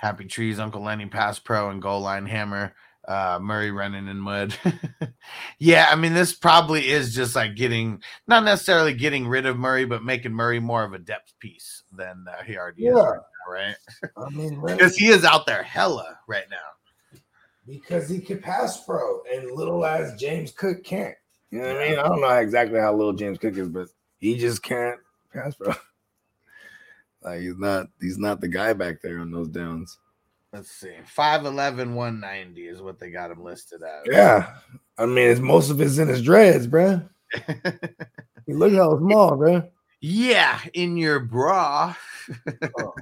Happy 0.00 0.24
Trees, 0.24 0.58
Uncle 0.58 0.82
Lenny 0.82 1.04
Pass 1.06 1.38
Pro, 1.38 1.68
and 1.68 1.82
Goal 1.82 2.00
Line 2.00 2.24
Hammer. 2.26 2.74
Uh, 3.06 3.38
Murray 3.42 3.70
running 3.70 4.08
in 4.08 4.18
mud. 4.18 4.54
yeah, 5.58 5.88
I 5.90 5.96
mean, 5.96 6.14
this 6.14 6.32
probably 6.32 6.88
is 6.88 7.14
just 7.14 7.34
like 7.36 7.54
getting, 7.56 8.02
not 8.26 8.44
necessarily 8.44 8.94
getting 8.94 9.26
rid 9.26 9.46
of 9.46 9.58
Murray, 9.58 9.84
but 9.84 10.04
making 10.04 10.32
Murray 10.32 10.60
more 10.60 10.84
of 10.84 10.92
a 10.92 10.98
depth 10.98 11.32
piece 11.40 11.82
than 11.92 12.24
uh, 12.30 12.42
he 12.44 12.56
already 12.56 12.86
is 12.86 12.94
right 12.94 13.04
now, 13.04 13.52
right? 13.52 13.74
I 14.16 14.30
mean, 14.34 14.60
Because 14.64 14.96
he 14.96 15.08
is 15.08 15.24
out 15.24 15.44
there 15.46 15.62
hella 15.62 16.18
right 16.28 16.44
now. 16.50 17.20
because 17.66 18.08
he 18.08 18.20
could 18.20 18.42
pass 18.42 18.84
pro 18.84 19.22
and 19.32 19.50
little 19.50 19.84
as 19.84 20.14
James 20.20 20.52
Cook 20.52 20.84
can't. 20.84 21.14
You 21.50 21.60
know 21.62 21.68
what 21.74 21.82
I 21.82 21.88
mean? 21.88 21.98
I 21.98 22.02
don't 22.04 22.20
know 22.20 22.28
exactly 22.28 22.78
how 22.80 22.94
little 22.94 23.12
James 23.14 23.38
Cook 23.38 23.56
is, 23.56 23.68
but 23.68 23.88
he 24.18 24.38
just 24.38 24.62
can't 24.62 25.00
pass 25.32 25.54
pro. 25.56 25.72
Like 27.22 27.40
he's 27.40 27.58
not 27.58 27.88
he's 28.00 28.18
not 28.18 28.40
the 28.40 28.48
guy 28.48 28.72
back 28.72 29.02
there 29.02 29.18
on 29.18 29.30
those 29.30 29.48
downs. 29.48 29.98
Let's 30.52 30.70
see. 30.70 30.94
5'11, 31.16 31.94
190 31.94 32.66
is 32.66 32.82
what 32.82 32.98
they 32.98 33.10
got 33.10 33.30
him 33.30 33.44
listed 33.44 33.82
as. 33.84 34.02
Yeah. 34.10 34.56
I 34.98 35.06
mean, 35.06 35.28
it's 35.30 35.40
most 35.40 35.70
of 35.70 35.80
it's 35.80 35.98
in 35.98 36.08
his 36.08 36.22
dreads, 36.22 36.66
bruh. 36.66 37.08
He 38.46 38.54
look 38.54 38.72
how 38.72 38.98
small, 38.98 39.32
bruh. 39.32 39.68
yeah, 40.00 40.58
in 40.74 40.96
your 40.96 41.20
bra. 41.20 41.94
Oh. 42.80 42.94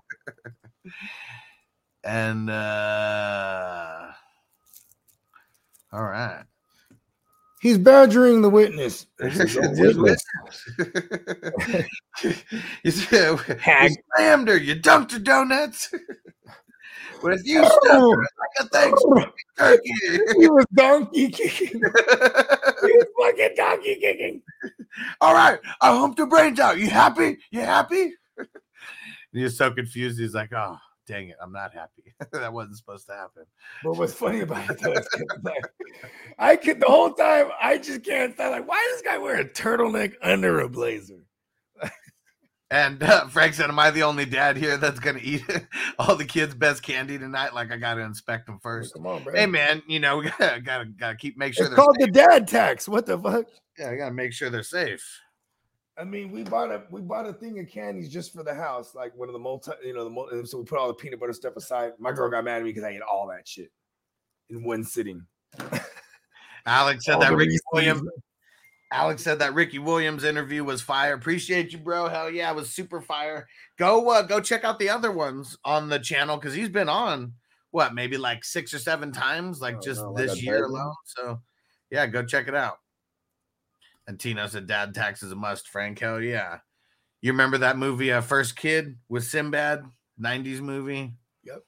and 2.05 2.51
uh 2.51 4.13
all 5.91 6.03
right. 6.03 6.45
He's 7.61 7.79
badgering 7.79 8.43
the 8.43 8.51
witness. 8.51 9.07
Just 9.21 9.57
Witness. 9.61 10.25
you 12.85 12.91
said 12.91 13.39
Hag. 13.61 13.91
you 13.91 13.97
slammed 14.15 14.49
her, 14.49 14.57
you 14.57 14.77
dunked 14.77 15.13
her 15.13 15.19
donuts. 15.19 15.93
but 17.23 17.35
if 17.35 17.45
you 17.45 17.63
oh. 17.65 17.69
stuck 17.69 18.01
her 18.01 18.09
like 18.09 18.27
a 18.61 18.65
Thanksgiving 18.69 19.33
turkey. 19.59 19.93
he 20.39 20.49
was 20.49 20.67
donkey 20.75 21.29
kicking. 21.31 21.69
He 21.69 21.79
was 21.81 23.07
fucking 23.21 23.55
donkey 23.57 23.97
kicking. 23.97 24.43
All 25.21 25.35
right, 25.35 25.59
I 25.81 25.99
humped 25.99 26.19
her 26.21 26.27
brains 26.27 26.61
out. 26.61 26.79
You 26.79 26.89
happy? 26.89 27.39
You 27.51 27.61
happy? 27.61 28.13
He 29.33 29.43
was 29.43 29.57
so 29.59 29.71
confused. 29.71 30.19
He's 30.19 30.35
like, 30.35 30.53
"Oh, 30.53 30.79
dang 31.09 31.29
it, 31.29 31.37
I'm 31.43 31.53
not 31.53 31.75
happy. 31.75 32.15
that 32.33 32.53
wasn't 32.53 32.77
supposed 32.77 33.07
to 33.07 33.15
happen." 33.15 33.45
But 33.83 33.97
what's 33.97 34.15
funny 34.15 34.41
about 34.41 34.71
it 34.71 34.81
though 34.81 34.93
is 34.93 35.09
like, 35.43 35.65
I 36.39 36.57
could 36.57 36.81
the 36.81 36.87
whole 36.87 37.15
time 37.15 37.51
I 37.61 37.79
just 37.79 38.05
can't 38.05 38.35
stop. 38.35 38.53
Like, 38.53 38.69
why 38.69 38.87
does 38.91 39.03
this 39.03 39.11
guy 39.11 39.19
wear 39.19 39.41
a 39.41 39.45
turtleneck 39.45 40.15
under 40.23 40.61
a 40.61 40.69
blazer? 40.69 41.25
And 42.71 43.03
uh, 43.03 43.29
Frank 43.29 43.55
said, 43.55 43.71
"Am 43.71 43.79
I 43.79 43.91
the 43.91 44.03
only 44.03 44.27
dad 44.27 44.59
here 44.59 44.77
that's 44.77 45.01
gonna 45.01 45.21
eat 45.23 45.43
all 45.99 46.17
the 46.17 46.25
kids' 46.27 46.55
best 46.55 46.83
candy 46.83 47.19
tonight? 47.19 47.55
Like, 47.55 47.73
I 47.73 47.79
gotta 47.79 48.03
inspect 48.03 48.45
them 48.45 48.59
first. 48.63 48.93
Come 48.93 49.07
on, 49.07 49.23
bro. 49.23 49.35
Hey, 49.35 49.47
man, 49.47 49.83
you 49.87 50.01
know, 50.01 50.19
we 50.19 50.31
gotta 50.39 50.61
gotta, 50.61 50.85
gotta 50.85 51.17
keep 51.17 51.39
make 51.39 51.55
sure 51.55 51.65
it's 51.65 51.75
they're 51.75 51.83
called 51.83 51.97
the 51.99 52.09
dad 52.09 52.47
tax. 52.47 52.87
What 52.87 53.07
the 53.07 53.19
fuck? 53.19 53.47
Yeah, 53.79 53.91
I 53.91 53.97
gotta 53.97 54.13
make 54.13 54.35
sure 54.35 54.51
they're 54.51 54.63
safe. 54.63 55.03
I 55.99 56.05
mean, 56.05 56.31
we 56.31 56.45
bought 56.45 56.71
a 56.71 56.83
we 56.91 57.01
bought 57.01 57.27
a 57.27 57.33
thing 57.33 57.59
of 57.59 57.69
candies 57.69 58.09
just 58.09 58.33
for 58.33 58.43
the 58.43 58.55
house, 58.55 58.95
like 58.95 59.17
one 59.17 59.29
of 59.29 59.33
the 59.33 59.39
multi, 59.39 59.73
you 59.85 59.95
know, 59.95 60.05
the 60.05 60.11
multi, 60.11 60.45
so 60.47 60.59
we 60.59 60.65
put 60.65 60.79
all 60.79 60.89
the 60.89 60.95
peanut 60.95 61.19
butter 61.19 61.33
stuff 61.33 61.57
aside. 61.57 61.93
My 61.99 62.13
girl 62.13 62.31
got 62.31 62.45
mad 62.45 62.59
at 62.59 62.63
me 62.63 62.71
because 62.71 62.85
I 62.85 62.91
ate 62.91 63.03
all 63.03 63.27
that 63.29 63.49
shit 63.49 63.71
in 64.49 64.63
one 64.63 64.85
sitting. 64.85 65.27
Alex 66.67 67.05
said 67.05 67.15
All 67.15 67.21
that 67.21 67.33
Ricky 67.35 67.51
Reese's. 67.51 67.63
Williams. 67.73 68.03
Alex 68.91 69.23
said 69.23 69.39
that 69.41 69.55
Ricky 69.55 69.79
Williams 69.79 70.25
interview 70.25 70.65
was 70.65 70.81
fire. 70.81 71.15
Appreciate 71.15 71.73
you, 71.73 71.79
bro. 71.79 72.09
Hell 72.09 72.31
yeah, 72.31 72.51
it 72.51 72.57
was 72.57 72.71
super 72.71 73.01
fire. 73.01 73.47
Go 73.79 74.09
uh, 74.11 74.23
go 74.23 74.41
check 74.41 74.65
out 74.65 74.79
the 74.79 74.89
other 74.89 75.13
ones 75.13 75.59
on 75.65 75.89
the 75.89 75.99
channel 75.99 76.37
because 76.37 76.55
he's 76.55 76.69
been 76.71 76.89
on 76.89 77.35
what 77.71 77.95
maybe 77.95 78.17
like 78.17 78.45
six 78.45 78.73
or 78.73 78.79
seven 78.79 79.13
times, 79.13 79.61
like 79.61 79.77
Oh, 79.77 79.81
just 79.81 80.01
no, 80.01 80.13
like 80.13 80.27
this 80.27 80.43
year 80.43 80.65
alone. 80.65 80.95
So 81.05 81.41
yeah, 81.91 82.07
go 82.07 82.25
check 82.25 82.49
it 82.49 82.55
out. 82.55 82.79
And 84.09 84.19
Tino 84.19 84.47
said, 84.49 84.67
"Dad 84.67 84.95
tax 84.95 85.23
is 85.23 85.31
a 85.31 85.37
must." 85.37 85.69
Hell 85.73 86.21
yeah. 86.21 86.59
You 87.21 87.31
remember 87.33 87.59
that 87.59 87.77
movie, 87.79 88.11
uh, 88.11 88.21
First 88.23 88.57
Kid 88.57 88.97
with 89.09 89.23
Sinbad, 89.25 89.85
'90s 90.21 90.61
movie? 90.61 91.13
Yep. 91.45 91.63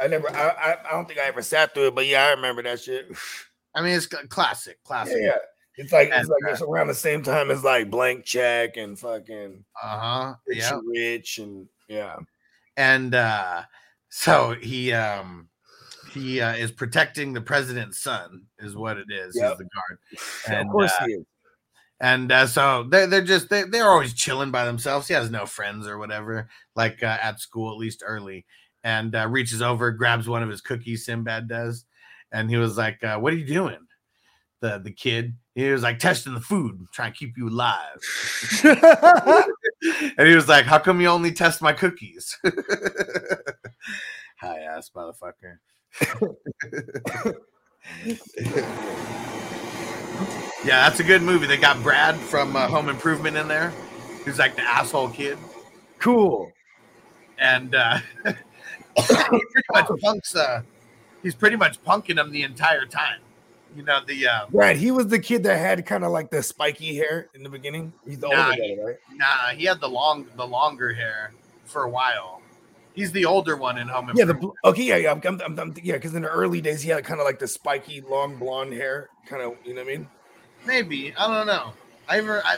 I 0.00 0.06
never, 0.08 0.28
I, 0.34 0.48
I, 0.48 0.76
I 0.88 0.90
don't 0.92 1.06
think 1.06 1.20
I 1.20 1.24
ever 1.26 1.42
sat 1.42 1.74
through 1.74 1.88
it, 1.88 1.94
but 1.94 2.06
yeah, 2.06 2.24
I 2.26 2.30
remember 2.30 2.62
that 2.62 2.80
shit. 2.80 3.06
I 3.74 3.82
mean, 3.82 3.92
it's 3.94 4.06
c- 4.10 4.26
classic, 4.28 4.78
Yeah, 4.82 4.86
classic. 4.88 5.16
yeah. 5.20 5.36
It's 5.76 5.92
like 5.92 6.10
it's 6.12 6.28
like 6.28 6.52
it's 6.52 6.60
around 6.62 6.88
the 6.88 6.94
same 6.94 7.22
time 7.22 7.50
as 7.50 7.62
like 7.64 7.90
Blank 7.90 8.24
Check 8.24 8.76
and 8.76 8.98
fucking 8.98 9.64
Uh 9.82 9.98
huh. 9.98 10.34
Rich 10.46 10.58
Yeah. 10.58 10.80
Rich 10.84 11.38
and 11.38 11.66
yeah. 11.88 12.16
and 12.76 13.14
uh 13.14 13.62
so 14.10 14.54
he 14.60 14.92
um 14.92 15.48
he 16.12 16.42
uh, 16.42 16.54
is 16.56 16.70
protecting 16.70 17.32
the 17.32 17.40
president's 17.40 17.98
son 18.00 18.44
is 18.58 18.76
what 18.76 18.98
it 18.98 19.06
is 19.10 19.34
Yep. 19.34 19.48
he's 19.48 19.58
the 19.58 19.68
guard 20.50 20.60
of 20.66 20.70
course 20.72 20.92
uh, 21.00 21.06
he 21.06 21.12
is. 21.14 21.24
And 22.02 22.32
uh, 22.32 22.46
so 22.48 22.84
they're, 22.90 23.06
they're 23.06 23.22
just 23.22 23.48
they, 23.48 23.62
they're 23.62 23.88
always 23.88 24.12
chilling 24.12 24.50
by 24.50 24.64
themselves. 24.64 25.06
He 25.06 25.14
has 25.14 25.30
no 25.30 25.46
friends 25.46 25.86
or 25.86 25.98
whatever 25.98 26.48
like 26.74 27.00
uh, 27.02 27.18
at 27.22 27.40
school 27.40 27.70
at 27.70 27.78
least 27.78 28.02
early. 28.04 28.44
And 28.84 29.14
uh, 29.14 29.28
reaches 29.28 29.62
over 29.62 29.92
grabs 29.92 30.28
one 30.28 30.42
of 30.42 30.48
his 30.50 30.60
cookies 30.60 31.06
sinbad 31.06 31.46
does. 31.48 31.84
And 32.32 32.50
he 32.50 32.56
was 32.56 32.76
like 32.76 33.02
uh, 33.04 33.18
what 33.18 33.32
are 33.32 33.36
you 33.36 33.46
doing? 33.46 33.86
The 34.60 34.80
the 34.82 34.90
kid 34.90 35.36
he 35.54 35.70
was 35.70 35.84
like 35.84 36.00
testing 36.00 36.34
the 36.34 36.40
food 36.40 36.86
trying 36.92 37.12
to 37.12 37.18
keep 37.18 37.38
you 37.38 37.48
alive. 37.48 38.00
And 40.16 40.28
he 40.28 40.34
was 40.36 40.48
like, 40.48 40.64
How 40.64 40.78
come 40.78 41.00
you 41.00 41.08
only 41.08 41.32
test 41.32 41.60
my 41.60 41.72
cookies? 41.72 42.38
High 44.38 44.60
ass 44.60 44.90
motherfucker. 44.94 45.58
yeah, 50.64 50.88
that's 50.88 51.00
a 51.00 51.04
good 51.04 51.22
movie. 51.22 51.46
They 51.46 51.56
got 51.56 51.82
Brad 51.82 52.16
from 52.16 52.54
uh, 52.56 52.68
Home 52.68 52.88
Improvement 52.88 53.36
in 53.36 53.48
there, 53.48 53.70
who's 54.24 54.38
like 54.38 54.56
the 54.56 54.62
asshole 54.62 55.10
kid. 55.10 55.38
Cool. 55.98 56.52
And 57.38 57.74
uh, 57.74 57.98
he 58.24 58.32
pretty 59.02 59.66
much 59.72 59.88
punks, 60.00 60.36
uh, 60.36 60.62
he's 61.22 61.34
pretty 61.34 61.56
much 61.56 61.82
punking 61.82 62.18
him 62.18 62.30
the 62.30 62.42
entire 62.42 62.86
time. 62.86 63.20
You 63.76 63.82
know, 63.82 64.00
the 64.06 64.28
uh, 64.28 64.46
Right. 64.52 64.76
He 64.76 64.90
was 64.90 65.06
the 65.08 65.18
kid 65.18 65.42
that 65.44 65.56
had 65.58 65.84
kind 65.86 66.04
of 66.04 66.12
like 66.12 66.30
the 66.30 66.42
spiky 66.42 66.94
hair 66.94 67.28
in 67.34 67.42
the 67.42 67.48
beginning. 67.48 67.92
He's 68.06 68.18
the 68.18 68.28
Nah, 68.28 68.48
older 68.48 68.58
guy, 68.58 68.84
right? 68.84 68.96
nah, 69.14 69.48
he 69.56 69.64
had 69.64 69.80
the 69.80 69.88
long 69.88 70.26
the 70.36 70.46
longer 70.46 70.92
hair 70.92 71.32
for 71.64 71.84
a 71.84 71.88
while. 71.88 72.42
He's 72.94 73.10
the 73.12 73.24
older 73.24 73.56
one 73.56 73.78
in 73.78 73.88
Home 73.88 74.10
Yeah, 74.14 74.26
the 74.26 74.32
Improvement. 74.32 74.58
okay, 74.66 74.82
yeah, 74.82 74.96
yeah, 74.96 75.12
I'm, 75.12 75.40
I'm, 75.40 75.58
I'm, 75.58 75.74
yeah, 75.82 75.94
because 75.94 76.14
in 76.14 76.20
the 76.22 76.28
early 76.28 76.60
days 76.60 76.82
he 76.82 76.90
had 76.90 77.02
kind 77.04 77.18
of 77.18 77.24
like 77.24 77.38
the 77.38 77.48
spiky, 77.48 78.02
long 78.02 78.36
blonde 78.36 78.74
hair, 78.74 79.08
kind 79.26 79.40
of, 79.42 79.54
you 79.64 79.72
know 79.74 79.80
what 79.82 79.90
I 79.90 79.96
mean? 79.96 80.08
Maybe 80.66 81.14
I 81.16 81.26
don't 81.26 81.46
know. 81.46 81.72
I 82.08 82.18
ever 82.18 82.42
I, 82.44 82.56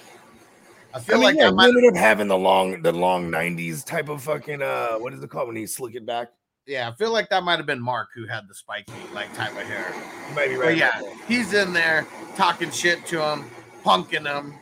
I 0.94 1.00
I 1.08 1.14
feel 1.14 1.18
mean, 1.18 1.22
like 1.22 1.36
yeah, 1.36 1.48
I 1.48 1.50
might. 1.50 1.68
ended 1.68 1.84
up 1.90 1.96
having 1.96 2.28
the 2.28 2.38
long, 2.38 2.82
the 2.82 2.92
long 2.92 3.30
'90s 3.30 3.84
type 3.84 4.08
of 4.08 4.22
fucking, 4.22 4.62
uh, 4.62 4.96
what 4.98 5.12
is 5.12 5.22
it 5.22 5.30
called 5.30 5.48
when 5.48 5.56
he 5.56 5.66
slick 5.66 5.94
it 5.94 6.06
back? 6.06 6.28
Yeah, 6.66 6.88
I 6.88 6.92
feel 6.94 7.12
like 7.12 7.28
that 7.28 7.42
might 7.42 7.58
have 7.58 7.66
been 7.66 7.82
Mark 7.82 8.08
who 8.14 8.26
had 8.26 8.48
the 8.48 8.54
spiky 8.54 8.92
like 9.12 9.32
type 9.34 9.52
of 9.52 9.66
hair. 9.66 9.92
You 10.28 10.34
might 10.34 10.48
be 10.48 10.56
But 10.56 10.76
yeah, 10.76 11.00
that. 11.02 11.16
he's 11.28 11.52
in 11.52 11.72
there 11.74 12.06
talking 12.36 12.70
shit 12.70 13.04
to 13.06 13.22
him, 13.22 13.50
punking 13.84 14.24
him, 14.26 14.54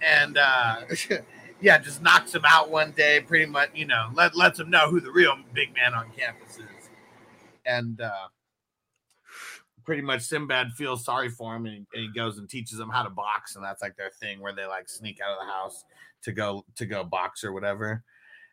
and 0.00 0.38
uh 0.38 0.80
yeah, 1.60 1.78
just 1.78 2.00
knocks 2.00 2.34
him 2.34 2.44
out 2.46 2.70
one 2.70 2.92
day. 2.92 3.20
Pretty 3.20 3.46
much, 3.46 3.70
you 3.74 3.84
know, 3.86 4.08
let 4.14 4.34
lets 4.34 4.58
him 4.58 4.70
know 4.70 4.88
who 4.90 5.00
the 5.00 5.10
real 5.10 5.36
big 5.52 5.74
man 5.74 5.92
on 5.92 6.10
campus 6.16 6.56
is, 6.56 6.88
and 7.66 8.00
uh 8.00 8.28
pretty 9.86 10.02
much 10.02 10.22
Sinbad 10.22 10.72
feels 10.72 11.04
sorry 11.04 11.30
for 11.30 11.54
him, 11.54 11.64
and 11.64 11.74
he, 11.74 11.86
and 11.94 12.02
he 12.02 12.12
goes 12.12 12.38
and 12.38 12.50
teaches 12.50 12.78
him 12.78 12.90
how 12.90 13.04
to 13.04 13.10
box, 13.10 13.54
and 13.54 13.64
that's 13.64 13.80
like 13.80 13.96
their 13.96 14.10
thing 14.10 14.40
where 14.40 14.52
they 14.52 14.66
like 14.66 14.88
sneak 14.88 15.20
out 15.24 15.32
of 15.32 15.46
the 15.46 15.52
house 15.52 15.84
to 16.22 16.32
go 16.32 16.64
to 16.74 16.84
go 16.84 17.04
box 17.04 17.44
or 17.44 17.52
whatever. 17.52 18.02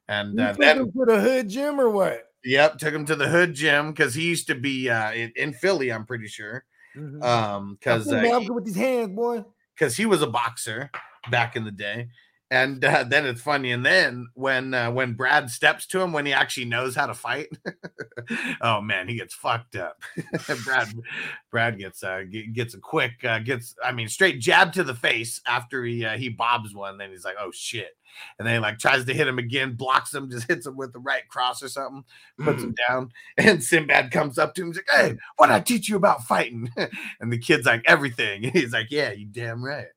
And 0.07 0.39
uh, 0.39 0.53
him 0.53 0.91
to 0.91 1.05
the 1.05 1.19
hood 1.19 1.49
gym 1.49 1.79
or 1.79 1.89
what? 1.89 2.29
Yep, 2.45 2.77
took 2.77 2.93
him 2.93 3.05
to 3.05 3.15
the 3.15 3.27
hood 3.27 3.53
gym 3.53 3.91
because 3.91 4.13
he 4.13 4.23
used 4.23 4.47
to 4.47 4.55
be 4.55 4.89
uh, 4.89 5.11
in, 5.13 5.33
in 5.35 5.53
Philly. 5.53 5.91
I'm 5.91 6.05
pretty 6.05 6.27
sure, 6.27 6.65
Mhm. 6.95 7.23
um, 7.23 7.77
because 7.79 8.11
uh, 8.11 8.41
with 8.49 8.65
these 8.65 8.75
hands, 8.75 9.15
boy. 9.15 9.43
because 9.73 9.97
he 9.97 10.05
was 10.05 10.21
a 10.21 10.27
boxer 10.27 10.91
back 11.31 11.55
in 11.55 11.65
the 11.65 11.71
day. 11.71 12.09
And 12.53 12.85
uh, 12.85 13.03
then 13.05 13.25
it's 13.25 13.41
funny. 13.41 13.71
And 13.71 13.83
then 13.83 14.27
when 14.35 14.75
uh, 14.75 14.91
when 14.91 15.13
Brad 15.13 15.49
steps 15.49 15.87
to 15.87 15.99
him 15.99 16.13
when 16.13 16.27
he 16.27 16.33
actually 16.33 16.65
knows 16.65 16.95
how 16.95 17.07
to 17.07 17.15
fight, 17.15 17.47
oh 18.61 18.79
man, 18.79 19.07
he 19.07 19.15
gets 19.15 19.33
fucked 19.33 19.75
up. 19.75 19.99
Brad 20.63 20.93
Brad 21.49 21.79
gets 21.79 22.03
uh, 22.03 22.25
ge- 22.29 22.53
gets 22.53 22.75
a 22.75 22.79
quick 22.79 23.25
uh, 23.25 23.39
gets 23.39 23.75
I 23.83 23.91
mean 23.91 24.07
straight 24.07 24.39
jab 24.39 24.71
to 24.73 24.83
the 24.83 24.93
face 24.93 25.41
after 25.47 25.83
he 25.83 26.05
uh, 26.05 26.15
he 26.15 26.29
bobs 26.29 26.75
one. 26.75 26.99
Then 26.99 27.09
he's 27.09 27.25
like, 27.25 27.37
oh 27.39 27.49
shit. 27.51 27.97
And 28.37 28.47
then 28.47 28.53
he 28.53 28.59
like 28.59 28.77
tries 28.77 29.05
to 29.05 29.15
hit 29.15 29.27
him 29.27 29.39
again, 29.39 29.73
blocks 29.73 30.13
him, 30.13 30.29
just 30.29 30.47
hits 30.47 30.67
him 30.67 30.77
with 30.77 30.93
the 30.93 30.99
right 30.99 31.27
cross 31.27 31.63
or 31.63 31.69
something, 31.69 32.03
puts 32.37 32.61
him 32.61 32.75
down. 32.87 33.09
And 33.39 33.63
Sinbad 33.63 34.11
comes 34.11 34.37
up 34.37 34.53
to 34.53 34.61
him, 34.61 34.67
he's 34.67 34.75
like, 34.77 34.89
Hey, 34.91 35.17
what 35.37 35.49
I 35.49 35.59
teach 35.59 35.89
you 35.89 35.95
about 35.95 36.23
fighting? 36.25 36.69
and 37.19 37.33
the 37.33 37.39
kid's 37.39 37.65
like, 37.65 37.81
Everything. 37.87 38.43
He's 38.53 38.73
like, 38.73 38.91
Yeah, 38.91 39.11
you 39.11 39.25
damn 39.25 39.65
right. 39.65 39.87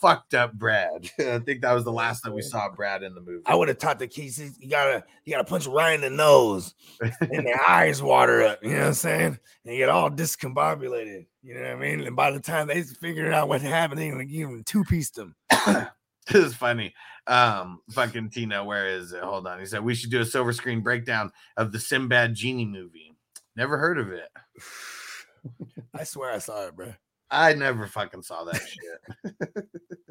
Fucked 0.00 0.34
up 0.34 0.52
Brad. 0.52 1.10
I 1.18 1.38
think 1.38 1.62
that 1.62 1.72
was 1.72 1.84
the 1.84 1.92
last 1.92 2.24
that 2.24 2.32
we 2.32 2.42
saw 2.42 2.70
Brad 2.70 3.02
in 3.02 3.14
the 3.14 3.20
movie. 3.20 3.42
I 3.46 3.54
would 3.54 3.68
have 3.68 3.78
taught 3.78 3.98
the 3.98 4.06
kids 4.06 4.38
you 4.38 4.68
gotta 4.68 5.04
you 5.24 5.32
gotta 5.32 5.44
punch 5.44 5.66
right 5.66 5.94
in 5.94 6.00
the 6.00 6.10
nose 6.10 6.74
and 7.00 7.46
their 7.46 7.60
eyes 7.68 8.02
water 8.02 8.42
up. 8.42 8.62
You 8.62 8.70
know 8.70 8.78
what 8.78 8.86
I'm 8.88 8.94
saying? 8.94 9.38
And 9.64 9.74
you 9.74 9.78
get 9.78 9.88
all 9.88 10.10
discombobulated. 10.10 11.26
You 11.42 11.54
know 11.54 11.60
what 11.62 11.70
I 11.70 11.76
mean? 11.76 12.00
And 12.06 12.16
by 12.16 12.30
the 12.30 12.40
time 12.40 12.68
they 12.68 12.82
figured 12.82 13.32
out 13.32 13.48
what 13.48 13.62
happened, 13.62 14.00
they 14.00 14.08
even 14.08 14.28
even 14.30 14.64
two 14.64 14.84
pieced 14.84 15.16
them. 15.16 15.34
this 15.50 15.88
is 16.34 16.54
funny. 16.54 16.94
Um, 17.26 17.80
fucking 17.90 18.30
Tina, 18.30 18.64
where 18.64 18.88
is 18.88 19.12
it? 19.12 19.22
Hold 19.22 19.46
on. 19.46 19.60
He 19.60 19.66
said 19.66 19.84
we 19.84 19.94
should 19.94 20.10
do 20.10 20.20
a 20.20 20.24
silver 20.24 20.52
screen 20.52 20.80
breakdown 20.80 21.30
of 21.56 21.72
the 21.72 21.78
Sinbad 21.78 22.34
Genie 22.34 22.66
movie. 22.66 23.16
Never 23.56 23.78
heard 23.78 23.98
of 23.98 24.10
it. 24.10 24.28
I 25.94 26.04
swear 26.04 26.32
I 26.32 26.38
saw 26.38 26.66
it, 26.66 26.76
bro. 26.76 26.94
I 27.32 27.54
never 27.54 27.86
fucking 27.86 28.22
saw 28.22 28.44
that 28.44 28.60
shit. 28.60 29.66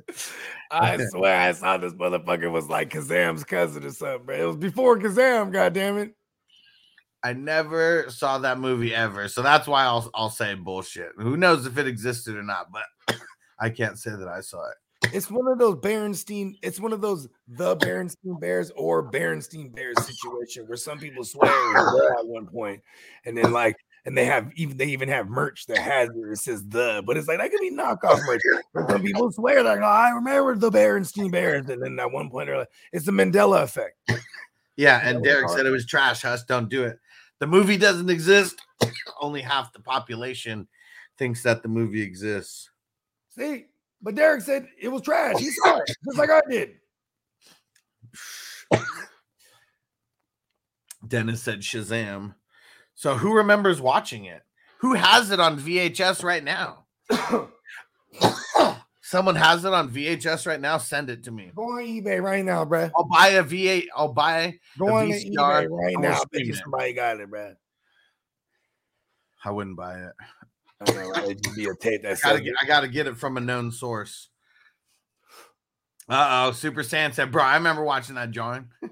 I 0.71 0.97
swear 1.09 1.39
I 1.39 1.51
saw 1.51 1.77
this 1.77 1.93
motherfucker 1.93 2.51
was 2.51 2.67
like 2.67 2.89
Kazam's 2.89 3.43
cousin 3.43 3.85
or 3.85 3.91
something, 3.91 4.25
bro. 4.25 4.35
It 4.35 4.45
was 4.45 4.57
before 4.57 4.97
Kazam, 4.97 5.53
goddamn 5.53 5.97
it. 5.97 6.15
I 7.23 7.33
never 7.33 8.05
saw 8.09 8.39
that 8.39 8.59
movie 8.59 8.95
ever, 8.95 9.27
so 9.27 9.43
that's 9.43 9.67
why 9.67 9.83
I'll 9.83 10.09
I'll 10.15 10.31
say 10.31 10.55
bullshit. 10.55 11.11
Who 11.17 11.37
knows 11.37 11.67
if 11.67 11.77
it 11.77 11.87
existed 11.87 12.35
or 12.35 12.43
not? 12.43 12.67
But 12.71 13.17
I 13.59 13.69
can't 13.69 13.99
say 13.99 14.11
that 14.11 14.27
I 14.27 14.41
saw 14.41 14.67
it. 14.69 15.13
It's 15.13 15.29
one 15.29 15.47
of 15.47 15.59
those 15.59 15.75
Berenstein. 15.75 16.55
It's 16.63 16.79
one 16.79 16.93
of 16.93 17.01
those 17.01 17.27
the 17.47 17.75
Berenstein 17.77 18.39
Bears 18.39 18.71
or 18.75 19.11
Berenstein 19.11 19.73
Bears 19.75 20.03
situation 20.03 20.65
where 20.65 20.77
some 20.77 20.97
people 20.97 21.23
swear 21.23 21.51
it 21.51 21.73
was 21.73 22.01
the 22.15 22.19
at 22.19 22.27
one 22.27 22.47
point, 22.47 22.81
and 23.25 23.37
then 23.37 23.51
like, 23.51 23.75
and 24.05 24.17
they 24.17 24.25
have 24.25 24.51
even 24.55 24.77
they 24.77 24.87
even 24.87 25.09
have 25.09 25.29
merch 25.29 25.65
that 25.67 25.77
has 25.77 26.09
it, 26.09 26.31
it 26.31 26.37
says 26.37 26.67
the, 26.67 27.03
but 27.05 27.17
it's 27.17 27.27
like 27.27 27.37
that 27.37 27.51
could 27.51 27.61
be 27.61 27.71
knockoff 27.71 28.19
merch. 28.25 28.41
Some 28.89 29.03
people 29.03 29.31
swear 29.31 29.63
like, 29.63 29.79
oh, 29.79 29.83
I 29.83 30.09
remember 30.09 30.55
the 30.55 30.71
Berenstein 30.71 31.31
Bears, 31.31 31.69
and 31.69 31.81
then 31.81 31.99
at 31.99 32.11
one 32.11 32.29
point 32.29 32.47
they're 32.47 32.59
like, 32.59 32.71
it's 32.91 33.05
the 33.05 33.11
Mandela 33.11 33.63
effect. 33.63 33.97
Yeah, 34.77 35.01
and 35.03 35.23
Derek 35.23 35.45
hard. 35.45 35.57
said 35.57 35.65
it 35.65 35.71
was 35.71 35.85
trash. 35.85 36.23
Hush, 36.23 36.43
don't 36.43 36.69
do 36.69 36.83
it. 36.83 36.97
The 37.39 37.47
movie 37.47 37.77
doesn't 37.77 38.09
exist. 38.09 38.59
Only 39.19 39.41
half 39.41 39.73
the 39.73 39.79
population 39.79 40.67
thinks 41.17 41.43
that 41.43 41.61
the 41.61 41.69
movie 41.69 42.01
exists. 42.01 42.69
See, 43.29 43.65
but 44.01 44.15
Derek 44.15 44.41
said 44.41 44.67
it 44.79 44.89
was 44.89 45.03
trash. 45.03 45.37
He 45.39 45.51
saw 45.51 45.77
it 45.77 45.91
just 46.05 46.17
like 46.17 46.29
I 46.29 46.41
did. 46.49 46.75
Dennis 51.07 51.41
said 51.43 51.61
Shazam. 51.61 52.35
So 53.01 53.17
who 53.17 53.33
remembers 53.33 53.81
watching 53.81 54.25
it? 54.25 54.43
Who 54.81 54.93
has 54.93 55.31
it 55.31 55.39
on 55.39 55.59
VHS 55.59 56.23
right 56.23 56.43
now? 56.43 56.85
Someone 59.01 59.33
has 59.33 59.65
it 59.65 59.73
on 59.73 59.89
VHS 59.89 60.45
right 60.45 60.61
now. 60.61 60.77
Send 60.77 61.09
it 61.09 61.23
to 61.23 61.31
me. 61.31 61.51
Go 61.55 61.63
on 61.63 61.83
eBay 61.83 62.21
right 62.21 62.45
now, 62.45 62.63
bruh. 62.63 62.91
I'll 62.95 63.07
buy 63.07 63.29
a 63.29 63.43
V8. 63.43 63.85
I'll 63.95 64.13
buy. 64.13 64.59
Go 64.77 64.85
The 64.85 64.93
on 64.93 65.07
VCR, 65.07 65.33
eBay 65.33 65.69
right 65.71 65.97
now. 65.97 66.11
I 66.11 66.23
bet 66.31 66.45
you 66.45 66.53
somebody 66.53 66.93
got 66.93 67.19
it, 67.19 67.31
bruh. 67.31 67.55
I 69.43 69.49
wouldn't 69.49 69.77
buy 69.77 69.97
it. 69.97 70.13
I 70.81 70.91
know, 70.91 71.09
right? 71.09 71.23
It'd 71.31 71.55
be 71.55 71.65
a 71.65 71.73
tape 71.73 72.03
that's 72.03 72.21
gotta 72.21 72.39
get, 72.39 72.53
I 72.61 72.67
gotta 72.67 72.87
get 72.87 73.07
it 73.07 73.17
from 73.17 73.35
a 73.35 73.41
known 73.41 73.71
source. 73.71 74.29
Uh 76.11 76.47
oh, 76.49 76.51
Super 76.51 76.81
Saiyan 76.83 77.13
said, 77.13 77.31
"Bro, 77.31 77.43
I 77.43 77.55
remember 77.55 77.85
watching 77.85 78.15
that 78.15 78.31
joint." 78.31 78.65
You 78.81 78.89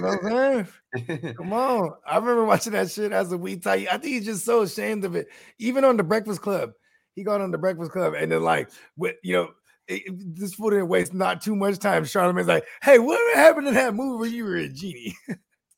know 0.00 0.16
what 0.22 0.32
I'm 0.32 0.66
saying? 0.96 1.34
Come 1.36 1.52
on. 1.52 1.92
I 2.06 2.16
remember 2.16 2.44
watching 2.46 2.72
that 2.72 2.90
shit 2.90 3.12
as 3.12 3.30
a 3.32 3.36
wee 3.36 3.56
tie. 3.58 3.86
I 3.90 3.98
think 3.98 4.04
he's 4.14 4.24
just 4.24 4.46
so 4.46 4.62
ashamed 4.62 5.04
of 5.04 5.14
it. 5.14 5.28
Even 5.58 5.84
on 5.84 5.98
the 5.98 6.02
Breakfast 6.02 6.40
Club, 6.40 6.70
he 7.14 7.22
got 7.22 7.42
on 7.42 7.50
the 7.50 7.58
Breakfast 7.58 7.90
Club 7.92 8.14
and 8.14 8.32
then 8.32 8.42
like 8.42 8.70
with 8.96 9.16
you 9.22 9.34
know. 9.34 9.50
it- 9.88 10.04
this 10.36 10.54
fool 10.54 10.70
didn't 10.70 10.88
waste 10.88 11.12
not 11.12 11.42
too 11.42 11.54
much 11.54 11.78
time. 11.78 12.04
Charlamagne's 12.04 12.48
like, 12.48 12.64
"Hey, 12.82 12.98
what 12.98 13.20
happened 13.36 13.68
in 13.68 13.74
that 13.74 13.94
movie 13.94 14.18
where 14.18 14.30
you 14.30 14.44
were 14.44 14.56
a 14.56 14.68
genie?" 14.68 15.14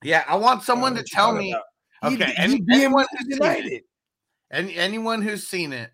yeah, 0.04 0.22
I 0.28 0.36
want 0.36 0.62
someone 0.68 0.94
to 0.94 1.02
tell 1.02 1.32
me. 1.34 1.52
Okay, 2.04 2.26
he 2.26 2.36
any, 2.36 2.62
anyone, 2.70 3.06
who's 3.18 3.38
seen 3.38 3.72
it. 3.72 3.82
any 4.52 4.76
anyone 4.76 5.22
who's 5.22 5.48
seen 5.48 5.72
it, 5.72 5.90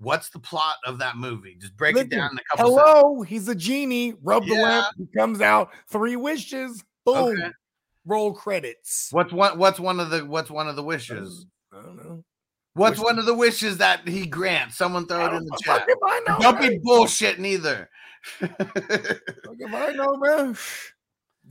what's 0.00 0.30
the 0.30 0.38
plot 0.38 0.76
of 0.84 0.98
that 0.98 1.16
movie? 1.16 1.56
Just 1.60 1.76
break 1.76 1.96
it 1.96 2.08
down 2.08 2.30
in 2.32 2.38
a 2.38 2.56
couple. 2.56 2.76
Hello, 2.78 3.22
he's 3.22 3.46
a 3.48 3.54
genie. 3.54 4.14
Rub 4.22 4.44
the 4.44 4.54
lamp. 4.54 4.86
He 4.98 5.06
comes 5.16 5.40
out. 5.40 5.70
Three 5.88 6.16
wishes. 6.16 6.82
Boom. 7.04 7.16
Okay. 7.38 7.50
Roll 8.06 8.32
credits. 8.32 9.08
What's 9.12 9.32
one? 9.32 9.58
What's 9.58 9.78
one 9.78 10.00
of 10.00 10.10
the? 10.10 10.24
What's 10.24 10.50
one 10.50 10.68
of 10.68 10.76
the 10.76 10.82
wishes? 10.82 11.46
I 11.72 11.82
don't 11.82 11.96
know. 11.96 12.24
What's 12.74 12.98
Wish- 12.98 13.04
one 13.04 13.18
of 13.18 13.26
the 13.26 13.34
wishes 13.34 13.78
that 13.78 14.08
he 14.08 14.26
grants? 14.26 14.76
Someone 14.76 15.06
throw 15.06 15.26
it 15.26 15.34
in 15.36 15.44
the 15.44 15.58
chat. 15.62 15.80
fuck 15.80 15.88
if 15.88 15.98
I 16.04 16.20
know, 16.26 16.38
Don't 16.40 16.60
man. 16.60 16.70
be 16.70 16.78
bullshit 16.82 17.38
neither. 17.38 17.90
If 18.40 19.74
I 19.74 19.92
know, 19.92 20.16
man. 20.16 20.56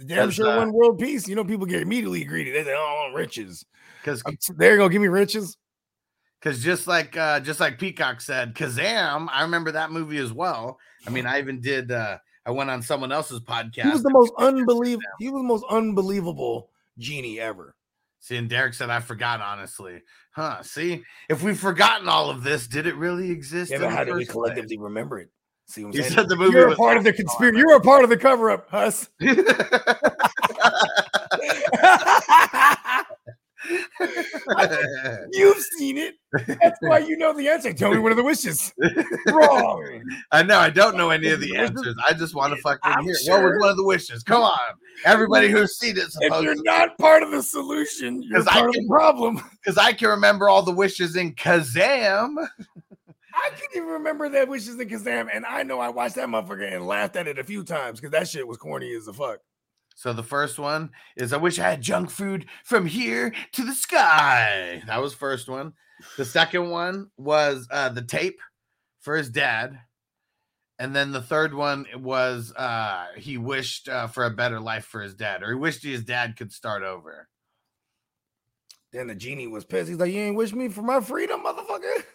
Damn 0.05 0.31
sure 0.31 0.47
uh, 0.47 0.57
one 0.57 0.71
world 0.71 0.97
peace. 0.97 1.27
You 1.27 1.35
know, 1.35 1.43
people 1.43 1.65
get 1.65 1.81
immediately 1.81 2.23
greedy. 2.23 2.51
They 2.51 2.63
say, 2.63 2.73
"Oh, 2.73 2.79
I 2.79 3.03
want 3.03 3.15
riches." 3.15 3.65
Because 4.01 4.23
I'm 4.25 4.37
t- 4.37 4.53
There 4.55 4.71
you 4.73 4.77
go. 4.77 4.87
Give 4.87 5.01
me 5.01 5.09
riches. 5.09 5.57
Because 6.39 6.63
just 6.63 6.87
like 6.87 7.17
uh 7.17 7.39
just 7.39 7.59
like 7.59 7.79
Peacock 7.79 8.21
said, 8.21 8.55
Kazam, 8.55 9.27
I 9.31 9.43
remember 9.43 9.71
that 9.71 9.91
movie 9.91 10.17
as 10.17 10.31
well. 10.31 10.79
I 11.05 11.09
mean, 11.09 11.25
I 11.25 11.39
even 11.39 11.61
did 11.61 11.91
uh 11.91 12.17
I 12.45 12.51
went 12.51 12.69
on 12.69 12.81
someone 12.81 13.11
else's 13.11 13.41
podcast. 13.41 13.83
He 13.83 13.89
was 13.89 14.03
the 14.03 14.11
most 14.11 14.33
unbelievable. 14.37 15.03
He 15.19 15.29
was 15.29 15.41
the 15.41 15.47
most 15.47 15.65
unbelievable 15.69 16.69
genie 16.97 17.39
ever. 17.39 17.75
See, 18.21 18.35
and 18.35 18.49
Derek 18.49 18.73
said 18.73 18.89
I 18.89 18.99
forgot 18.99 19.41
honestly. 19.41 20.01
Huh. 20.31 20.61
See, 20.63 21.03
if 21.29 21.43
we've 21.43 21.59
forgotten 21.59 22.07
all 22.07 22.29
of 22.29 22.43
this, 22.43 22.67
did 22.67 22.87
it 22.87 22.95
really 22.95 23.31
exist? 23.31 23.71
Yeah, 23.71 23.79
but 23.79 23.91
how 23.91 24.03
do 24.03 24.15
we 24.15 24.25
collectively 24.25 24.77
remember 24.77 25.19
it? 25.19 25.29
See 25.67 25.83
what 25.83 25.89
I'm 25.89 25.95
You 25.95 26.03
saying? 26.03 26.15
said 26.15 26.29
the 26.29 26.35
movie 26.35 26.57
You're 26.57 26.69
a 26.69 26.75
part 26.75 26.97
of 26.97 27.03
the 27.03 27.13
conspiracy. 27.13 27.57
You're 27.57 27.75
a 27.75 27.81
part 27.81 28.03
of 28.03 28.09
the 28.09 28.17
cover 28.17 28.49
up, 28.49 28.69
Huss. 28.69 29.09
You've 35.31 35.63
seen 35.77 35.97
it. 35.97 36.15
That's 36.47 36.77
why 36.81 36.99
you 36.99 37.17
know 37.17 37.33
the 37.33 37.47
answer. 37.47 37.73
Tell 37.73 37.91
me 37.91 37.97
one 37.99 38.11
of 38.11 38.17
the 38.17 38.23
wishes. 38.23 38.73
Wrong. 39.27 40.03
I 40.31 40.43
know 40.43 40.57
I 40.59 40.69
don't 40.69 40.95
know 40.97 41.09
any 41.09 41.29
of 41.29 41.39
the 41.39 41.55
answers. 41.57 41.95
I 42.07 42.13
just 42.13 42.35
want 42.35 42.55
to 42.55 42.61
fucking 42.61 42.79
I'm 42.83 43.03
hear 43.03 43.15
what 43.27 43.43
was 43.43 43.57
one 43.59 43.69
of 43.69 43.77
the 43.77 43.83
wishes. 43.85 44.23
Come 44.23 44.41
on, 44.41 44.57
everybody 45.05 45.49
who's 45.49 45.77
seen 45.77 45.97
it, 45.97 46.05
If 46.19 46.43
you're 46.43 46.61
not 46.63 46.97
part 46.97 47.23
of 47.23 47.31
the 47.31 47.43
solution, 47.43 48.21
you're 48.23 48.43
part 48.43 48.69
of 48.69 48.73
the 48.73 48.87
problem. 48.87 49.41
because 49.63 49.77
I 49.77 49.93
can 49.93 50.09
remember 50.09 50.49
all 50.49 50.61
the 50.61 50.71
wishes 50.73 51.15
in 51.15 51.35
Kazam. 51.35 52.35
I 53.41 53.49
can't 53.51 53.71
even 53.75 53.89
remember 53.89 54.27
that 54.29 54.47
wishes 54.49 54.79
in 54.79 54.89
Kazam, 54.89 55.29
and 55.31 55.45
I 55.45 55.63
know 55.63 55.79
I 55.79 55.89
watched 55.89 56.15
that 56.15 56.27
motherfucker 56.27 56.73
and 56.73 56.85
laughed 56.87 57.15
at 57.15 57.27
it 57.27 57.39
a 57.39 57.43
few 57.43 57.63
times 57.63 57.99
because 57.99 58.11
that 58.11 58.27
shit 58.27 58.47
was 58.47 58.57
corny 58.57 58.93
as 58.93 59.07
a 59.07 59.13
fuck. 59.13 59.39
So 59.99 60.13
the 60.13 60.23
first 60.23 60.57
one 60.57 60.91
is 61.17 61.33
I 61.33 61.37
wish 61.37 61.59
I 61.59 61.71
had 61.71 61.81
junk 61.81 62.09
food 62.09 62.45
from 62.63 62.85
here 62.85 63.33
to 63.51 63.65
the 63.65 63.73
sky. 63.73 64.81
That 64.87 65.01
was 65.01 65.13
first 65.13 65.49
one. 65.49 65.73
The 66.15 66.23
second 66.23 66.69
one 66.69 67.11
was 67.17 67.67
uh, 67.69 67.89
the 67.89 68.03
tape 68.03 68.39
for 69.01 69.17
his 69.17 69.29
dad. 69.29 69.77
And 70.79 70.95
then 70.95 71.11
the 71.11 71.21
third 71.21 71.53
one 71.53 71.85
was 71.97 72.53
uh, 72.53 73.07
he 73.17 73.37
wished 73.37 73.89
uh, 73.89 74.07
for 74.07 74.23
a 74.23 74.29
better 74.29 74.61
life 74.61 74.85
for 74.85 75.01
his 75.01 75.15
dad, 75.15 75.43
or 75.43 75.49
he 75.49 75.55
wished 75.55 75.83
his 75.83 76.05
dad 76.05 76.37
could 76.37 76.53
start 76.53 76.83
over. 76.83 77.27
Then 78.93 79.07
the 79.07 79.15
genie 79.15 79.47
was 79.47 79.65
pissed. 79.65 79.89
He's 79.89 79.99
like, 79.99 80.13
"You 80.13 80.21
ain't 80.21 80.37
wish 80.37 80.53
me 80.53 80.69
for 80.69 80.81
my 80.81 81.01
freedom, 81.01 81.43
motherfucker." 81.43 82.05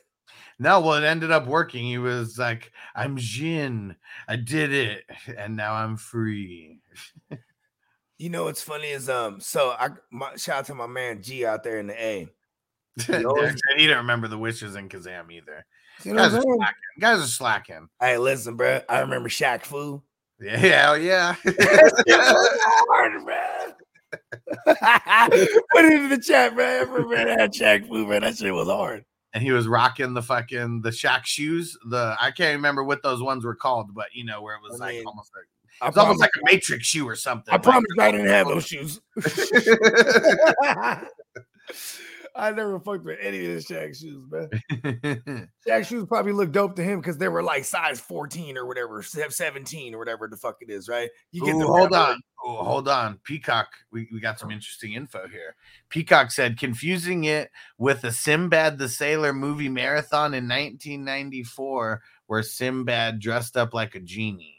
No, 0.59 0.81
well, 0.81 0.95
it 0.95 1.05
ended 1.05 1.31
up 1.31 1.47
working. 1.47 1.85
He 1.85 1.99
was 1.99 2.39
like, 2.39 2.73
I'm 2.95 3.17
Jin. 3.19 3.97
I 4.29 4.37
did 4.37 4.73
it. 4.73 5.03
And 5.37 5.57
now 5.57 5.75
I'm 5.75 5.97
free. 5.97 6.79
You 8.19 8.31
know 8.31 8.45
what's 8.45 8.63
funny 8.63 8.89
is 8.91 9.09
um. 9.09 9.41
So 9.41 9.71
I 9.71 9.91
my, 10.11 10.37
shout 10.37 10.59
out 10.59 10.65
to 10.67 10.75
my 10.75 10.87
man 10.87 11.23
G 11.23 11.45
out 11.45 11.63
there 11.65 11.79
in 11.79 11.87
the 11.89 12.01
A. 12.03 12.29
Derek 13.07 13.27
always- 13.27 13.55
he 13.77 13.83
didn't 13.83 13.99
remember 13.99 14.29
the 14.29 14.39
wishes 14.39 14.77
in 14.77 14.89
Kazam 14.89 15.33
either. 15.33 15.67
You 16.05 16.13
know 16.15 16.23
Guys 16.23 16.35
are 16.35 16.43
slacking. 16.43 16.75
Guys 17.01 17.19
are 17.21 17.27
slacking. 17.27 17.89
Hey, 18.01 18.19
listen, 18.19 18.57
bro. 18.57 18.81
I 18.89 19.01
remember 19.01 19.29
Shaq 19.29 19.63
Fu. 19.63 20.03
Yeah, 20.41 20.57
hell 20.57 20.99
yeah. 20.99 21.37
hard, 21.45 23.25
man. 23.25 23.75
Put 25.73 25.85
it 25.85 25.93
in 25.93 26.09
the 26.11 26.19
chat, 26.25 26.57
man. 26.57 26.87
I 26.89 26.91
remember 26.91 27.37
that 27.37 27.53
Shaq 27.53 27.87
Fu, 27.89 28.07
man. 28.07 28.23
That 28.23 28.37
shit 28.37 28.53
was 28.53 28.69
hard. 28.69 29.05
and 29.33 29.43
he 29.43 29.53
was 29.53 29.67
rocking 29.69 30.15
the 30.15 30.23
fucking 30.23 30.83
the 30.83 30.91
Shaq 30.91 31.25
shoes. 31.25 31.77
The 31.89 32.17
I 32.21 32.31
can't 32.33 32.57
remember 32.57 32.83
what 32.85 33.03
those 33.03 33.23
ones 33.23 33.45
were 33.45 33.55
called, 33.57 33.95
but 33.95 34.07
you 34.13 34.25
know 34.25 34.43
where 34.43 34.57
it 34.57 34.63
was 34.63 34.81
I 34.81 34.85
like 34.87 34.95
mean, 34.97 35.07
almost 35.07 35.31
like 35.35 35.47
it's 35.83 35.97
almost 35.97 36.21
like 36.21 36.31
a 36.37 36.41
Matrix 36.45 36.87
shoe 36.87 37.07
or 37.07 37.17
something. 37.17 37.53
I 37.53 37.57
like- 37.57 37.63
promise 37.63 37.91
I 37.99 38.11
didn't 38.11 38.29
have 38.29 38.47
those 38.47 38.57
oh. 38.57 38.61
shoes. 38.61 39.01
I 42.37 42.51
never 42.51 42.81
fucked 42.81 43.05
with 43.05 43.19
any 43.21 43.47
of 43.47 43.55
the 43.55 43.75
Shaq 43.75 43.97
shoes, 43.97 44.25
man. 44.29 45.49
Shaq 45.67 45.87
shoes 45.87 46.05
probably 46.07 46.33
look 46.33 46.51
dope 46.51 46.75
to 46.77 46.83
him 46.83 47.01
because 47.01 47.17
they 47.17 47.29
were 47.29 47.45
like 47.45 47.65
size 47.65 48.01
14 48.01 48.59
or 48.59 48.67
whatever, 48.67 49.05
17 49.05 49.95
or 49.95 49.99
whatever 49.99 50.27
the 50.27 50.37
fuck 50.37 50.57
it 50.61 50.69
is, 50.69 50.89
right? 50.89 51.11
You 51.31 51.45
Ooh, 51.45 51.61
the 51.61 51.67
hold 51.67 51.95
on. 51.95 52.21
Hold 52.39 52.89
on. 52.89 53.21
Peacock, 53.23 53.69
we, 53.93 54.09
we 54.13 54.19
got 54.19 54.41
some 54.41 54.51
interesting 54.51 54.95
info 54.95 55.29
here. 55.29 55.55
Peacock 55.91 56.33
said 56.33 56.59
confusing 56.59 57.23
it 57.25 57.53
with 57.79 58.03
a 58.03 58.11
Sinbad 58.11 58.79
the 58.79 58.89
Sailor 58.89 59.33
movie 59.33 59.69
marathon 59.69 60.35
in 60.35 60.49
1994, 60.49 62.03
where 62.27 62.43
Sinbad 62.43 63.21
dressed 63.21 63.57
up 63.57 63.73
like 63.73 63.95
a 63.95 64.01
genie. 64.01 64.54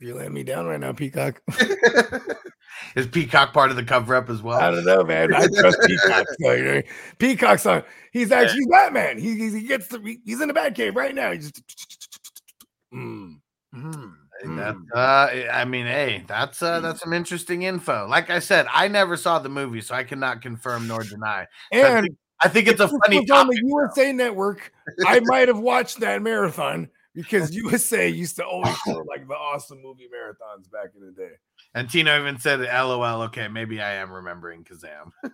You're 0.00 0.16
letting 0.16 0.32
me 0.32 0.42
down 0.42 0.66
right 0.66 0.80
now, 0.80 0.92
Peacock. 0.92 1.42
Is 2.96 3.06
Peacock 3.06 3.52
part 3.52 3.70
of 3.70 3.76
the 3.76 3.84
cover 3.84 4.14
up 4.14 4.30
as 4.30 4.42
well? 4.42 4.58
I 4.58 4.70
don't 4.70 4.84
know, 4.84 5.04
man. 5.04 5.34
I 5.34 5.46
trust 5.58 5.78
Peacock. 5.86 6.26
So, 6.40 6.52
you 6.52 6.64
know, 6.64 6.82
Peacock's 7.18 7.66
on. 7.66 7.84
He's 8.12 8.32
actually 8.32 8.64
Batman. 8.70 9.18
He, 9.18 9.36
he, 9.36 9.50
he 9.50 9.66
gets 9.66 9.88
the, 9.88 10.00
he- 10.00 10.20
he's 10.24 10.40
in 10.40 10.48
the 10.48 10.54
Batcave 10.54 10.94
right 10.96 11.14
now. 11.14 11.32
He 11.32 11.38
just. 11.38 11.62
Mm, 12.92 13.36
mm, 13.72 14.12
mm. 14.44 14.76
Uh, 14.92 14.98
I 15.52 15.64
mean, 15.64 15.86
hey, 15.86 16.24
that's 16.26 16.60
uh, 16.60 16.80
that's 16.80 16.98
some 16.98 17.12
interesting 17.12 17.62
info. 17.62 18.08
Like 18.08 18.30
I 18.30 18.40
said, 18.40 18.66
I 18.68 18.88
never 18.88 19.16
saw 19.16 19.38
the 19.38 19.48
movie, 19.48 19.80
so 19.80 19.94
I 19.94 20.02
cannot 20.02 20.42
confirm 20.42 20.88
nor 20.88 21.04
deny. 21.04 21.46
I 21.72 21.78
And 21.78 22.06
think, 22.06 22.16
I 22.42 22.48
think 22.48 22.66
it's 22.66 22.80
a 22.80 22.88
funny 22.88 23.20
was 23.20 23.30
on 23.30 23.46
the 23.46 23.62
USA 23.64 24.12
Network. 24.12 24.72
I 25.06 25.20
might 25.20 25.46
have 25.46 25.60
watched 25.60 26.00
that 26.00 26.20
marathon 26.20 26.90
because 27.14 27.54
USA 27.54 28.08
used 28.08 28.36
to 28.36 28.44
always 28.46 28.76
show 28.86 29.04
like 29.08 29.26
the 29.26 29.34
awesome 29.34 29.82
movie 29.82 30.08
marathons 30.14 30.70
back 30.70 30.90
in 30.94 31.04
the 31.04 31.12
day. 31.12 31.32
And 31.74 31.88
Tino 31.88 32.18
even 32.20 32.38
said, 32.38 32.60
"LOL." 32.60 33.22
Okay, 33.22 33.48
maybe 33.48 33.80
I 33.80 33.94
am 33.94 34.10
remembering 34.10 34.64
Kazam. 34.64 35.12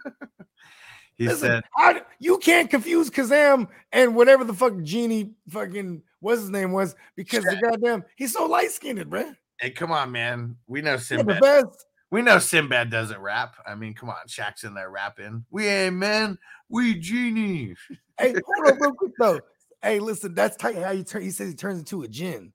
he 1.16 1.26
Listen, 1.28 1.48
said, 1.48 1.64
how, 1.74 2.00
you 2.18 2.38
can't 2.38 2.70
confuse 2.70 3.10
Kazam 3.10 3.68
and 3.92 4.14
whatever 4.14 4.44
the 4.44 4.54
fuck 4.54 4.80
genie 4.82 5.32
fucking 5.48 6.02
what's 6.20 6.42
his 6.42 6.50
name 6.50 6.72
was 6.72 6.94
because 7.14 7.44
the 7.44 7.56
goddamn 7.56 8.04
he's 8.16 8.32
so 8.32 8.46
light 8.46 8.70
skinned, 8.70 9.08
bro. 9.08 9.32
"Hey, 9.58 9.70
come 9.70 9.92
on, 9.92 10.12
man. 10.12 10.56
We 10.66 10.82
know 10.82 10.92
Yeah, 10.92 10.98
Sinbad. 10.98 11.40
best. 11.40 11.86
we 12.10 12.22
know 12.22 12.38
Sinbad 12.38 12.90
doesn't 12.90 13.20
rap. 13.20 13.56
I 13.66 13.74
mean, 13.74 13.94
come 13.94 14.10
on, 14.10 14.16
Shaq's 14.28 14.64
in 14.64 14.74
there 14.74 14.90
rapping. 14.90 15.44
We 15.50 15.66
ain't 15.66 15.96
men. 15.96 16.38
We 16.68 16.94
genie." 16.94 17.74
Hey, 18.18 18.32
hold 18.32 18.72
on 18.72 18.80
real 18.80 18.94
quick 18.94 19.12
though. 19.18 19.40
Hey, 19.86 20.00
listen, 20.00 20.34
that's 20.34 20.56
tight 20.56 20.76
how 20.76 20.90
you 20.90 21.04
turn. 21.04 21.22
He 21.22 21.30
says 21.30 21.48
he 21.48 21.54
turns 21.54 21.78
into 21.78 22.02
a 22.02 22.08
gin. 22.08 22.52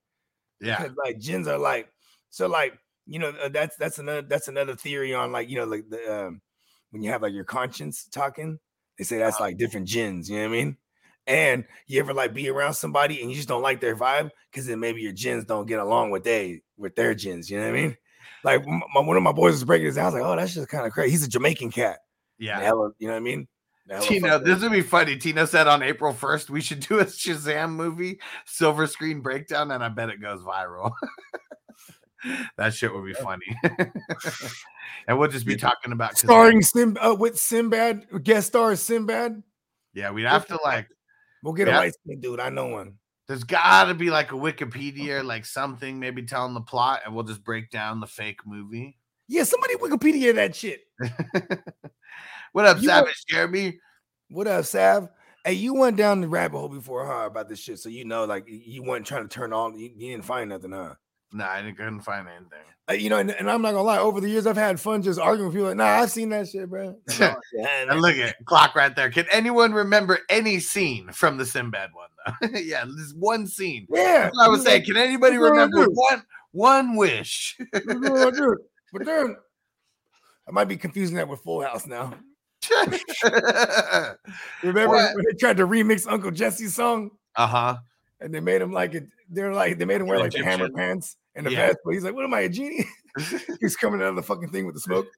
Yeah, 0.59 0.89
like 1.03 1.19
gins 1.19 1.47
are 1.47 1.57
like 1.57 1.89
so 2.29 2.47
like 2.47 2.77
you 3.07 3.19
know 3.19 3.29
uh, 3.43 3.49
that's 3.49 3.75
that's 3.77 3.97
another 3.99 4.21
that's 4.21 4.47
another 4.47 4.75
theory 4.75 5.13
on 5.13 5.31
like 5.31 5.49
you 5.49 5.57
know 5.57 5.65
like 5.65 5.89
the 5.89 6.25
um 6.25 6.41
when 6.91 7.01
you 7.01 7.09
have 7.09 7.23
like 7.23 7.33
your 7.33 7.43
conscience 7.43 8.05
talking 8.05 8.59
they 8.97 9.03
say 9.03 9.17
that's 9.17 9.39
like 9.39 9.57
different 9.57 9.87
gins 9.87 10.29
you 10.29 10.35
know 10.37 10.43
what 10.43 10.49
i 10.49 10.51
mean 10.51 10.77
and 11.25 11.65
you 11.87 11.99
ever 11.99 12.13
like 12.13 12.31
be 12.31 12.47
around 12.47 12.75
somebody 12.75 13.21
and 13.21 13.31
you 13.31 13.35
just 13.35 13.47
don't 13.47 13.63
like 13.63 13.81
their 13.81 13.95
vibe 13.95 14.29
because 14.51 14.67
then 14.67 14.79
maybe 14.79 15.01
your 15.01 15.13
gins 15.13 15.45
don't 15.45 15.65
get 15.65 15.79
along 15.79 16.11
with 16.11 16.23
they 16.23 16.61
with 16.77 16.95
their 16.95 17.15
gins 17.15 17.49
you 17.49 17.57
know 17.57 17.63
what 17.63 17.75
i 17.75 17.81
mean 17.81 17.97
like 18.43 18.65
my, 18.65 19.01
one 19.01 19.17
of 19.17 19.23
my 19.23 19.31
boys 19.31 19.53
was 19.53 19.63
breaking 19.63 19.87
his 19.87 19.95
down. 19.95 20.05
I 20.05 20.07
was 20.07 20.13
like, 20.15 20.23
oh, 20.23 20.35
that's 20.35 20.53
just 20.53 20.69
kind 20.69 20.85
of 20.85 20.93
crazy. 20.93 21.11
He's 21.11 21.23
a 21.23 21.29
Jamaican 21.29 21.71
cat. 21.71 21.99
yeah. 22.39 22.59
Hella, 22.59 22.91
you 22.97 23.07
know 23.07 23.13
what 23.13 23.19
I 23.19 23.21
mean? 23.21 23.47
Hella 23.91 24.05
Tino, 24.05 24.39
this 24.39 24.61
would 24.61 24.71
be 24.71 24.81
funny. 24.81 25.17
Tino 25.17 25.43
said 25.43 25.67
on 25.67 25.83
April 25.83 26.13
1st 26.13 26.49
we 26.49 26.61
should 26.61 26.79
do 26.79 26.99
a 26.99 27.05
Shazam 27.05 27.71
movie, 27.71 28.21
silver 28.45 28.87
screen 28.87 29.19
breakdown, 29.19 29.69
and 29.71 29.83
I 29.83 29.89
bet 29.89 30.09
it 30.09 30.21
goes 30.21 30.41
viral. 30.41 30.93
that 32.57 32.73
shit 32.73 32.93
would 32.93 33.05
be 33.05 33.13
funny. 33.13 33.45
and 35.07 35.19
we'll 35.19 35.29
just 35.29 35.45
be 35.45 35.57
talking 35.57 35.91
about 35.91 36.17
Starring 36.17 36.61
Sim 36.61 36.95
uh, 37.01 37.13
with 37.19 37.37
Sinbad, 37.37 38.23
guest 38.23 38.47
star 38.47 38.77
Sinbad. 38.77 39.43
Yeah, 39.93 40.11
we'd 40.11 40.23
have 40.23 40.47
to 40.47 40.57
like. 40.63 40.87
We'll 41.43 41.53
get 41.53 41.67
a 41.67 41.71
Yeah. 41.71 41.79
light 41.79 41.93
skinned 41.93 42.21
dude. 42.21 42.39
I 42.39 42.49
know 42.49 42.67
one. 42.67 42.93
There's 43.27 43.43
got 43.43 43.85
to 43.85 43.93
be 43.93 44.09
like 44.09 44.31
a 44.31 44.35
Wikipedia, 44.35 45.23
like 45.23 45.45
something, 45.45 45.99
maybe 45.99 46.23
telling 46.23 46.53
the 46.53 46.61
plot, 46.61 47.01
and 47.05 47.13
we'll 47.13 47.25
just 47.25 47.43
break 47.43 47.69
down 47.71 47.99
the 47.99 48.07
fake 48.07 48.39
movie. 48.45 48.97
Yeah, 49.27 49.43
somebody 49.43 49.75
Wikipedia 49.75 50.33
that 50.35 50.55
shit. 50.55 50.81
what 52.51 52.65
up, 52.65 52.81
You 52.81 52.87
know- 52.87 52.93
Savage 52.95 53.25
Jeremy? 53.27 53.79
What 54.29 54.47
up, 54.47 54.65
Sav? 54.65 55.09
Hey, 55.43 55.53
you 55.53 55.73
went 55.73 55.97
down 55.97 56.21
the 56.21 56.27
rabbit 56.27 56.57
hole 56.57 56.69
before, 56.69 57.05
huh? 57.05 57.25
About 57.25 57.49
this 57.49 57.59
shit, 57.59 57.79
so 57.79 57.89
you 57.89 58.05
know, 58.05 58.25
like 58.25 58.47
you- 58.47 58.61
you 58.63 58.83
weren't 58.83 59.05
trying 59.05 59.27
to 59.27 59.33
turn 59.33 59.51
on. 59.53 59.77
You, 59.77 59.89
you 59.95 60.11
didn't 60.11 60.25
find 60.25 60.49
nothing, 60.49 60.71
huh? 60.71 60.95
Nah, 61.33 61.49
I 61.49 61.61
didn't- 61.61 61.77
couldn't 61.77 62.01
find 62.01 62.27
anything. 62.27 62.59
Uh, 62.89 62.93
you 62.93 63.09
know, 63.09 63.17
and, 63.17 63.29
and 63.31 63.49
I'm 63.49 63.61
not 63.61 63.71
gonna 63.71 63.83
lie. 63.83 63.99
Over 63.99 64.19
the 64.21 64.27
years, 64.29 64.47
I've 64.47 64.57
had 64.57 64.79
fun 64.79 65.01
just 65.03 65.19
arguing 65.19 65.47
with 65.49 65.55
people. 65.55 65.67
Like, 65.67 65.77
nah, 65.77 65.85
I've 65.85 66.11
seen 66.11 66.29
that 66.29 66.47
shit, 66.49 66.67
bro. 66.69 66.97
No, 67.19 67.35
yeah, 67.53 67.85
And 67.89 68.01
look 68.01 68.15
at 68.15 68.35
clock 68.45 68.75
right 68.75 68.93
there. 68.95 69.09
Can 69.11 69.25
anyone 69.31 69.71
remember 69.71 70.19
any 70.29 70.59
scene 70.59 71.11
from 71.11 71.37
the 71.37 71.45
Sinbad 71.45 71.91
one 71.93 72.09
though? 72.51 72.57
yeah, 72.59 72.83
this 72.85 73.13
one 73.17 73.45
scene. 73.47 73.85
yeah. 73.89 74.29
I 74.41 74.47
was 74.47 74.63
saying. 74.63 74.85
Can 74.85 74.97
anybody 74.97 75.37
remember 75.37 75.85
one 75.89 76.23
one 76.51 76.95
wish? 76.95 77.57
But 78.93 79.05
then 79.05 79.37
I 80.47 80.51
might 80.51 80.65
be 80.67 80.75
confusing 80.75 81.15
that 81.15 81.27
with 81.27 81.39
Full 81.41 81.61
House 81.61 81.85
now. 81.87 82.13
Remember 84.63 84.95
What? 84.95 85.15
when 85.15 85.25
they 85.25 85.33
tried 85.39 85.57
to 85.57 85.67
remix 85.67 86.11
Uncle 86.11 86.31
Jesse's 86.31 86.75
song 86.75 87.11
Uh 87.35 87.47
huh. 87.47 87.77
and 88.19 88.33
they 88.33 88.39
made 88.39 88.61
him 88.61 88.71
like 88.71 88.93
it? 88.93 89.07
They're 89.29 89.53
like 89.53 89.77
they 89.77 89.85
made 89.85 90.01
him 90.01 90.07
wear 90.07 90.19
like 90.19 90.31
the 90.31 90.43
hammer 90.43 90.69
pants 90.69 91.17
and 91.35 91.45
the 91.45 91.51
Yeah. 91.51 91.67
vest, 91.67 91.77
but 91.85 91.93
he's 91.93 92.03
like, 92.03 92.13
"What 92.13 92.25
am 92.25 92.33
I, 92.33 92.41
a 92.41 92.49
genie?" 92.49 92.85
he's 93.61 93.77
coming 93.77 94.01
out 94.01 94.09
of 94.09 94.15
the 94.17 94.23
fucking 94.23 94.49
thing 94.49 94.65
with 94.65 94.75
the 94.75 94.81
smoke. 94.81 95.07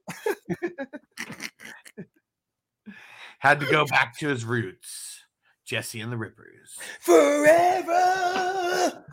Had 3.39 3.59
to 3.59 3.65
go 3.65 3.85
back 3.85 4.17
to 4.19 4.27
his 4.29 4.45
roots. 4.45 5.19
Jesse 5.65 6.01
and 6.01 6.11
the 6.11 6.17
Rippers. 6.17 6.77
Forever. 7.01 9.03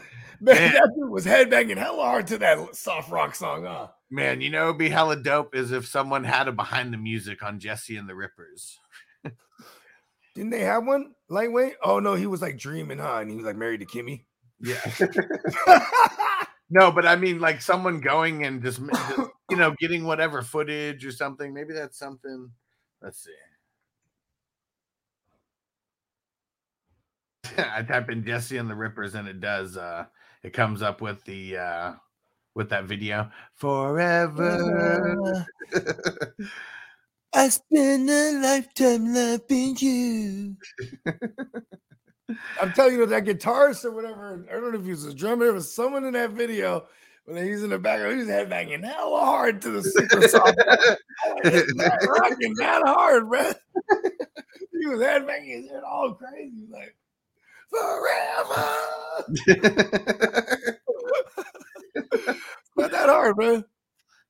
Man, 0.41 0.55
Man. 0.57 0.73
that 0.73 0.91
dude 0.97 1.11
was 1.11 1.27
headbanging 1.27 1.77
hell 1.77 1.97
hard 2.01 2.27
to 2.29 2.39
that 2.39 2.75
soft 2.77 3.11
rock 3.11 3.35
song, 3.35 3.65
huh? 3.65 3.89
Man, 4.11 4.41
you 4.41 4.51
know 4.51 4.65
it'd 4.65 4.79
be 4.79 4.89
hella 4.89 5.17
dope 5.17 5.55
is 5.55 5.71
if 5.71 5.87
someone 5.87 6.25
had 6.25 6.49
a 6.49 6.53
behind 6.53 6.93
the 6.93 6.99
music 6.99 7.43
on 7.45 7.61
Jesse 7.61 7.97
and 7.97 8.09
the 8.09 8.15
Rippers. 8.15 8.77
Didn't 10.35 10.51
they 10.51 10.61
have 10.61 10.85
one 10.85 11.13
lightweight? 11.29 11.75
Oh 11.83 12.01
no, 12.01 12.15
he 12.15 12.27
was 12.27 12.43
like 12.43 12.59
dreaming, 12.59 12.99
huh? 12.99 13.19
And 13.21 13.31
he 13.31 13.37
was 13.37 13.45
like 13.45 13.57
married 13.57 13.81
to 13.81 13.87
Kimmy. 13.87 14.25
Yeah. 14.61 14.81
no, 16.71 16.91
but 16.91 17.07
I 17.07 17.17
mean 17.17 17.41
like 17.41 17.63
someone 17.63 18.01
going 18.01 18.45
and 18.45 18.63
just, 18.63 18.81
just 18.85 19.31
you 19.51 19.57
know 19.57 19.75
getting 19.79 20.05
whatever 20.05 20.43
footage 20.43 21.05
or 21.05 21.13
something. 21.13 21.55
Maybe 21.55 21.73
that's 21.73 21.99
something. 21.99 22.51
Let's 23.03 23.23
see. 23.23 23.31
I 27.59 27.83
type 27.83 28.11
in 28.11 28.25
Jesse 28.25 28.57
and 28.57 28.69
the 28.71 28.75
Rippers 28.75 29.15
and 29.15 29.29
it 29.29 29.41
does 29.41 29.77
uh 29.77 30.07
it 30.43 30.53
comes 30.53 30.83
up 30.83 31.01
with 31.01 31.25
the 31.25 31.57
uh 31.59 31.93
with 32.55 32.71
that 32.71 32.85
video 32.85 33.31
ah. 33.31 33.35
forever. 33.55 35.47
I 37.33 37.49
spend 37.49 38.11
a 38.11 38.41
lifetime 38.43 39.15
loving 39.15 39.77
you. 39.79 40.57
I'm 42.61 42.73
telling 42.73 42.95
you, 42.95 43.07
that 43.07 43.25
guitarist 43.25 43.85
or 43.85 43.93
whatever, 43.93 44.45
I 44.49 44.53
don't 44.55 44.73
know 44.73 44.79
if 44.79 44.85
he 44.85 44.91
was 44.91 45.05
a 45.07 45.15
drummer, 45.15 45.45
there 45.47 45.55
was 45.55 45.73
someone 45.73 46.05
in 46.05 46.15
that 46.15 46.31
video 46.31 46.87
when 47.25 47.47
he's 47.47 47.63
in 47.63 47.71
the 47.71 47.79
background, 47.79 48.19
he's 48.19 48.29
headbanging 48.29 48.85
hella 48.85 49.21
hard 49.21 49.63
to 49.63 49.71
the 49.71 49.83
super 49.83 50.27
soft. 50.27 50.57
rocking 52.21 52.55
that 52.55 52.83
hard, 52.85 53.29
bro. 53.29 53.53
he 54.81 54.87
was 54.87 55.01
headbanging 55.01 55.63
his 55.63 55.71
head 55.71 55.83
all 55.87 56.15
crazy, 56.15 56.67
like 56.71 56.97
forever. 57.71 58.67
Not 62.81 62.91
that 62.93 63.09
hard, 63.09 63.37
bro. 63.37 63.63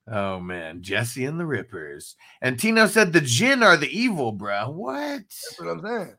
oh 0.09 0.41
man, 0.41 0.83
Jesse 0.83 1.25
and 1.25 1.39
the 1.39 1.47
Rippers. 1.47 2.17
And 2.43 2.59
Tino 2.59 2.87
said 2.87 3.13
the 3.13 3.21
Jin 3.21 3.63
are 3.63 3.77
the 3.77 3.89
evil, 3.89 4.33
bro. 4.33 4.71
What? 4.71 5.23
That's 5.23 5.57
what 5.59 5.69
I'm 5.69 5.83
saying. 5.83 6.17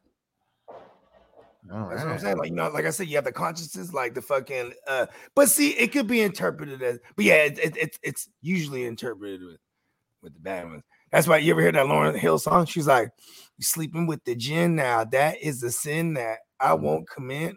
All 1.71 1.89
That's 1.89 2.03
what 2.03 2.13
I'm 2.13 2.19
saying. 2.19 2.37
Like, 2.37 2.49
you 2.49 2.55
know, 2.55 2.69
like 2.69 2.85
I 2.85 2.89
said, 2.89 3.07
you 3.07 3.15
have 3.15 3.23
the 3.23 3.31
consciousness, 3.31 3.93
like 3.93 4.13
the 4.13 4.21
fucking 4.21 4.73
uh 4.87 5.05
but 5.35 5.49
see, 5.49 5.69
it 5.71 5.91
could 5.91 6.07
be 6.07 6.21
interpreted 6.21 6.81
as 6.81 6.99
but 7.15 7.25
yeah, 7.25 7.43
it, 7.43 7.59
it, 7.59 7.77
it's 7.77 7.99
it's 8.03 8.29
usually 8.41 8.85
interpreted 8.85 9.43
with 9.43 9.59
with 10.21 10.33
the 10.33 10.39
bad 10.39 10.65
ones. 10.69 10.83
That's 11.11 11.27
why 11.27 11.37
you 11.37 11.51
ever 11.51 11.61
hear 11.61 11.71
that 11.73 11.85
Lauryn 11.85 12.17
Hill 12.17 12.39
song? 12.39 12.65
She's 12.65 12.87
like, 12.87 13.11
You 13.57 13.63
sleeping 13.63 14.07
with 14.07 14.23
the 14.23 14.35
gin 14.35 14.75
now. 14.75 15.03
That 15.03 15.41
is 15.41 15.61
a 15.63 15.71
sin 15.71 16.13
that 16.15 16.39
I 16.59 16.73
won't 16.73 17.07
commit. 17.09 17.55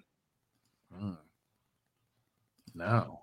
Mm. 0.95 1.17
No. 2.75 3.21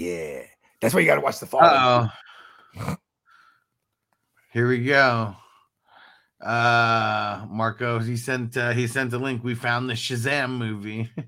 Yeah. 0.00 0.44
That's 0.80 0.94
why 0.94 1.00
you 1.00 1.06
gotta 1.06 1.20
watch 1.20 1.40
the 1.40 1.46
fall. 1.46 1.60
Oh. 1.62 2.96
Here 4.50 4.66
we 4.66 4.82
go. 4.82 5.36
Uh 6.40 7.44
Marco, 7.50 7.98
he 7.98 8.16
sent 8.16 8.56
uh, 8.56 8.70
he 8.70 8.86
sent 8.86 9.12
a 9.12 9.18
link. 9.18 9.44
We 9.44 9.54
found 9.54 9.90
the 9.90 9.94
Shazam 9.94 10.56
movie. 10.56 11.10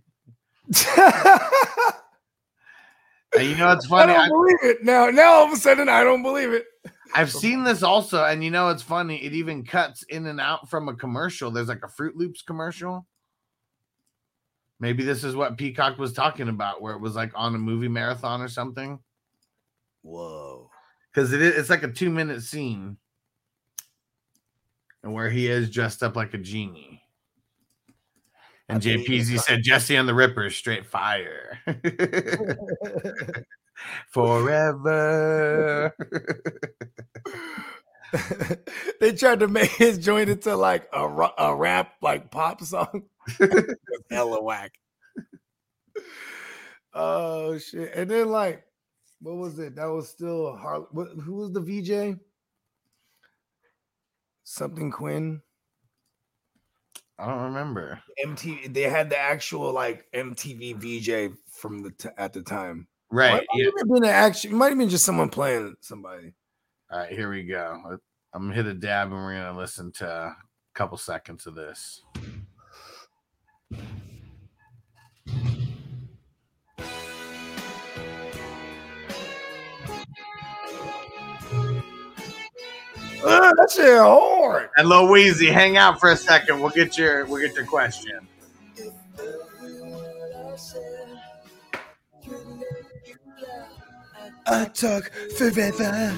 and 3.36 3.46
you 3.46 3.56
know 3.56 3.66
what's 3.66 3.84
I 3.84 3.88
funny? 3.88 4.14
don't 4.14 4.22
I, 4.22 4.28
believe 4.28 4.58
it. 4.62 4.82
Now, 4.82 5.10
now 5.10 5.32
all 5.32 5.44
of 5.44 5.52
a 5.52 5.56
sudden 5.56 5.90
I 5.90 6.02
don't 6.02 6.22
believe 6.22 6.52
it. 6.52 6.64
I've 7.14 7.30
seen 7.30 7.64
this 7.64 7.82
also, 7.82 8.24
and 8.24 8.42
you 8.42 8.50
know 8.50 8.70
it's 8.70 8.80
funny. 8.80 9.22
It 9.22 9.34
even 9.34 9.66
cuts 9.66 10.02
in 10.04 10.26
and 10.28 10.40
out 10.40 10.70
from 10.70 10.88
a 10.88 10.94
commercial. 10.94 11.50
There's 11.50 11.68
like 11.68 11.84
a 11.84 11.88
Froot 11.88 12.14
Loops 12.14 12.40
commercial. 12.40 13.06
Maybe 14.82 15.04
this 15.04 15.22
is 15.22 15.36
what 15.36 15.56
Peacock 15.56 15.96
was 15.96 16.12
talking 16.12 16.48
about, 16.48 16.82
where 16.82 16.92
it 16.92 17.00
was 17.00 17.14
like 17.14 17.30
on 17.36 17.54
a 17.54 17.58
movie 17.58 17.86
marathon 17.86 18.42
or 18.42 18.48
something. 18.48 18.98
Whoa. 20.02 20.70
because 21.14 21.32
it 21.32 21.40
is 21.40 21.56
it's 21.56 21.70
like 21.70 21.84
a 21.84 21.88
two 21.92 22.10
minute 22.10 22.42
scene. 22.42 22.96
And 25.04 25.14
where 25.14 25.30
he 25.30 25.46
is 25.46 25.70
dressed 25.70 26.02
up 26.02 26.16
like 26.16 26.34
a 26.34 26.38
genie. 26.38 27.00
And 28.68 28.78
I 28.78 28.80
jpz 28.80 29.38
said 29.38 29.62
jesse 29.62 29.94
and 29.94 30.08
the 30.08 30.14
ripper 30.14 30.50
straight 30.50 30.84
fire. 30.84 31.60
Forever 34.10 35.94
they 39.00 39.12
tried 39.12 39.40
to 39.40 39.48
make 39.48 39.70
his 39.70 39.98
joint 39.98 40.28
into 40.28 40.54
like 40.56 40.88
a, 40.92 41.06
a 41.38 41.54
rap 41.54 41.94
like 42.02 42.30
pop 42.30 42.62
song. 42.62 43.04
Hella 44.10 44.42
whack. 44.42 44.72
Oh 46.94 47.58
shit! 47.58 47.94
And 47.94 48.10
then 48.10 48.28
like, 48.28 48.64
what 49.20 49.36
was 49.36 49.58
it? 49.58 49.76
That 49.76 49.86
was 49.86 50.08
still 50.08 50.56
Har. 50.56 50.80
What, 50.90 51.08
who 51.24 51.36
was 51.36 51.52
the 51.52 51.60
VJ? 51.60 52.18
Something 54.44 54.90
Quinn. 54.90 55.40
i 57.18 57.26
don't 57.26 57.44
remember 57.44 58.00
MTV. 58.26 58.74
They 58.74 58.82
had 58.82 59.08
the 59.08 59.16
actual 59.16 59.72
like 59.72 60.04
MTV 60.12 60.76
VJ 60.76 61.34
from 61.50 61.82
the 61.82 61.92
t- 61.92 62.08
at 62.18 62.34
the 62.34 62.42
time. 62.42 62.88
Right 63.10 63.42
it 63.42 63.46
might 63.52 63.60
yeah 63.62 63.70
have 63.78 63.88
been 63.88 64.04
an 64.04 64.10
action. 64.10 64.50
It 64.50 64.54
might 64.54 64.68
have 64.70 64.78
been 64.78 64.88
just 64.90 65.04
someone 65.04 65.30
playing 65.30 65.76
somebody. 65.80 66.34
All 66.92 66.98
right 66.98 67.10
here 67.10 67.30
we 67.30 67.42
go. 67.42 67.98
I'm 68.34 68.42
gonna 68.42 68.54
hit 68.54 68.66
a 68.66 68.74
dab 68.74 69.08
and 69.08 69.16
we're 69.16 69.34
gonna 69.34 69.56
listen 69.56 69.92
to 69.92 70.06
a 70.06 70.36
couple 70.74 70.98
seconds 70.98 71.46
of 71.46 71.54
this. 71.54 72.02
Uh, 83.24 83.54
that 83.54 83.70
shit 83.70 83.98
hard. 83.98 84.68
and 84.76 84.88
Louise, 84.88 85.40
hang 85.40 85.76
out 85.78 85.98
for 85.98 86.10
a 86.10 86.16
second. 86.16 86.60
We'll 86.60 86.70
get 86.70 86.98
your 86.98 87.24
we'll 87.24 87.40
get 87.40 87.56
your 87.56 87.64
question 87.64 88.28
I 94.46 94.64
talk 94.66 95.10
forever. 95.36 96.16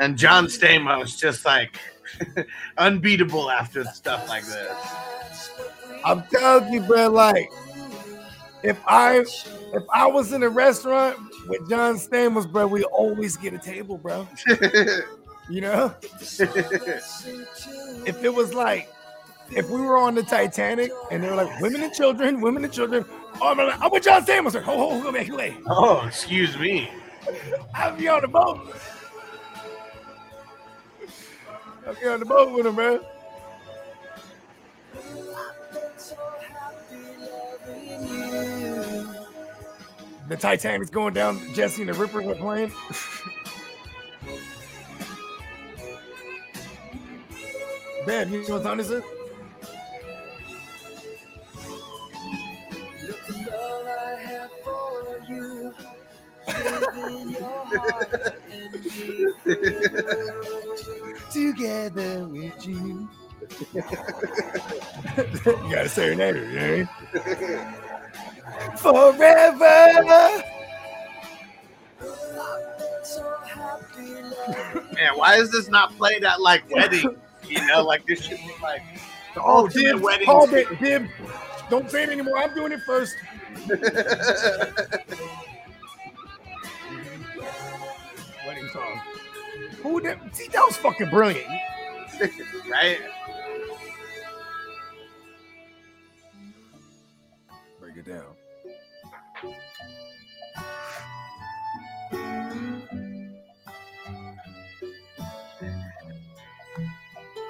and 0.00 0.16
John 0.16 0.46
Stamos 0.46 1.18
just 1.18 1.44
like 1.44 1.76
unbeatable 2.78 3.50
after 3.50 3.84
stuff 3.84 4.28
like 4.28 4.44
this. 4.44 5.50
I'm 6.04 6.22
telling 6.24 6.72
you, 6.72 6.80
bro. 6.80 7.08
Like, 7.08 7.50
if 8.62 8.78
I 8.86 9.18
if 9.18 9.82
I 9.92 10.06
was 10.06 10.32
in 10.32 10.42
a 10.42 10.48
restaurant 10.48 11.18
with 11.48 11.68
John 11.68 11.96
Stamos, 11.96 12.50
bro, 12.50 12.66
we 12.66 12.84
always 12.84 13.36
get 13.36 13.54
a 13.54 13.58
table, 13.58 13.98
bro. 13.98 14.26
You 15.50 15.62
know, 15.62 15.94
if 16.20 18.22
it 18.22 18.34
was 18.34 18.52
like 18.52 18.92
if 19.50 19.70
we 19.70 19.80
were 19.80 19.96
on 19.96 20.14
the 20.14 20.22
Titanic 20.22 20.92
and 21.10 21.22
they 21.22 21.30
were 21.30 21.36
like 21.36 21.60
women 21.60 21.82
and 21.82 21.94
children, 21.94 22.42
women 22.42 22.64
and 22.64 22.72
children, 22.72 23.06
Oh, 23.40 23.52
I'm, 23.52 23.60
I'm 23.60 23.90
with 23.90 24.02
John 24.02 24.24
Stamos. 24.24 24.60
Ho, 24.60 24.76
ho, 24.76 24.90
ho, 24.90 25.02
go 25.02 25.12
back, 25.12 25.28
away. 25.28 25.56
Oh, 25.66 26.04
excuse 26.06 26.58
me. 26.58 26.90
I'll 27.74 27.96
be 27.96 28.08
on 28.08 28.22
the 28.22 28.28
boat. 28.28 28.74
I'll 31.86 31.94
be 31.94 32.06
on 32.06 32.18
the 32.20 32.26
boat 32.26 32.52
with 32.52 32.66
him, 32.66 32.76
man. 32.76 33.00
The 40.28 40.36
Titanic's 40.36 40.90
going 40.90 41.14
down. 41.14 41.40
Jesse 41.54 41.80
and 41.82 41.88
the 41.88 41.94
Rippers 41.94 42.26
are 42.26 42.34
playing. 42.34 42.72
Bad, 48.06 48.30
you 48.30 48.46
know 48.48 48.54
what 48.54 48.62
time 48.64 48.78
this 48.78 48.90
is? 48.90 49.02
Together 61.32 62.26
with 62.28 62.66
you. 62.66 63.08
you 63.74 63.82
gotta 65.70 65.88
say 65.88 66.08
her 66.08 66.14
name, 66.14 66.36
you 66.36 66.42
know 66.52 66.64
I 66.64 66.70
mean? 66.76 66.88
Forever. 68.78 70.42
Man, 74.94 75.16
why 75.16 75.36
is 75.36 75.50
this 75.50 75.68
not 75.68 75.96
played 75.96 76.24
at 76.24 76.40
like 76.40 76.68
wedding? 76.70 77.16
You 77.46 77.66
know, 77.66 77.82
like 77.82 78.06
this 78.06 78.22
should 78.22 78.38
be 78.38 78.52
like 78.62 78.82
Oh, 79.36 79.64
ultimate 79.64 79.92
Dib, 79.92 80.00
wedding. 80.02 80.26
called 80.26 80.52
it, 80.52 80.66
Dib. 80.80 81.06
Don't 81.70 81.90
say 81.90 82.02
it 82.04 82.08
anymore. 82.08 82.38
I'm 82.38 82.54
doing 82.54 82.72
it 82.72 82.80
first. 82.86 83.14
Wedding 88.46 88.68
song. 88.72 89.00
Who 89.82 90.00
did? 90.00 90.18
See, 90.32 90.48
that 90.48 90.64
was 90.66 90.76
fucking 90.76 91.10
brilliant. 91.10 91.46
right? 92.70 92.98
Break 97.80 97.96
it 97.96 98.06
down. 98.06 98.34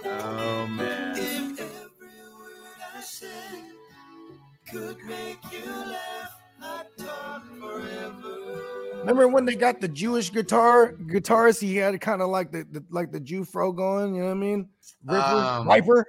Oh 0.04 0.66
man. 0.68 0.87
Remember 9.08 9.28
when 9.28 9.46
they 9.46 9.54
got 9.54 9.80
the 9.80 9.88
Jewish 9.88 10.30
guitar 10.30 10.92
guitarist? 10.92 11.62
He 11.62 11.76
had 11.76 11.98
kind 12.00 12.20
of 12.20 12.28
like 12.28 12.52
the, 12.52 12.66
the 12.70 12.84
like 12.90 13.10
the 13.10 13.20
Jew 13.20 13.42
fro 13.44 13.72
going. 13.72 14.14
You 14.14 14.20
know 14.20 14.26
what 14.28 14.32
I 14.32 14.38
mean? 14.40 14.68
Ripper, 15.04 15.24
Um, 15.24 15.66
Viper. 15.66 16.06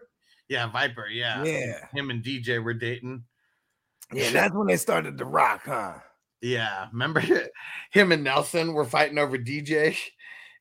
Yeah, 0.50 0.68
Viper. 0.70 1.08
Yeah. 1.08 1.44
Yeah. 1.44 1.86
Him 1.94 2.10
and 2.10 2.22
DJ 2.24 2.62
were 2.62 2.74
dating. 2.74 3.24
Yeah, 4.12 4.32
that's 4.32 4.54
when 4.54 4.68
they 4.68 4.76
started 4.78 5.18
to 5.18 5.26
rock, 5.26 5.62
huh? 5.66 5.94
Yeah. 6.42 6.88
Remember 6.92 7.22
him 7.92 8.12
and 8.12 8.24
Nelson 8.24 8.74
were 8.74 8.86
fighting 8.86 9.18
over 9.18 9.38
DJ? 9.38 9.98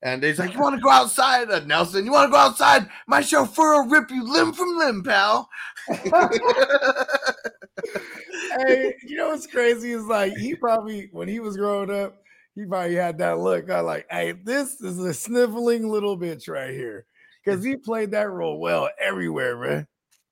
And 0.02 0.22
he's 0.22 0.38
like, 0.38 0.52
You 0.54 0.60
want 0.60 0.76
to 0.76 0.80
go 0.80 0.90
outside? 0.90 1.50
Uh, 1.50 1.58
Nelson, 1.60 2.04
you 2.04 2.12
want 2.12 2.28
to 2.28 2.32
go 2.32 2.38
outside? 2.38 2.88
My 3.08 3.20
chauffeur 3.20 3.82
will 3.82 3.88
rip 3.90 4.10
you 4.10 4.22
limb 4.22 4.52
from 4.52 4.76
limb, 4.78 5.02
pal. 5.02 5.48
hey, 8.58 8.94
you 9.02 9.16
know 9.16 9.30
what's 9.30 9.46
crazy 9.46 9.92
is 9.92 10.04
like 10.04 10.36
he 10.36 10.54
probably 10.60 11.08
when 11.12 11.26
he 11.26 11.40
was 11.40 11.56
growing 11.56 11.90
up, 11.90 12.22
he 12.58 12.66
probably 12.66 12.94
had 12.96 13.18
that 13.18 13.38
look. 13.38 13.70
I 13.70 13.80
like, 13.80 14.06
hey, 14.10 14.32
this 14.32 14.80
is 14.80 14.98
a 14.98 15.14
sniveling 15.14 15.88
little 15.88 16.18
bitch 16.18 16.48
right 16.48 16.70
here. 16.74 17.06
Because 17.44 17.62
he 17.64 17.76
played 17.76 18.10
that 18.10 18.30
role 18.30 18.58
well 18.58 18.88
everywhere, 19.00 19.56
man. 19.56 19.86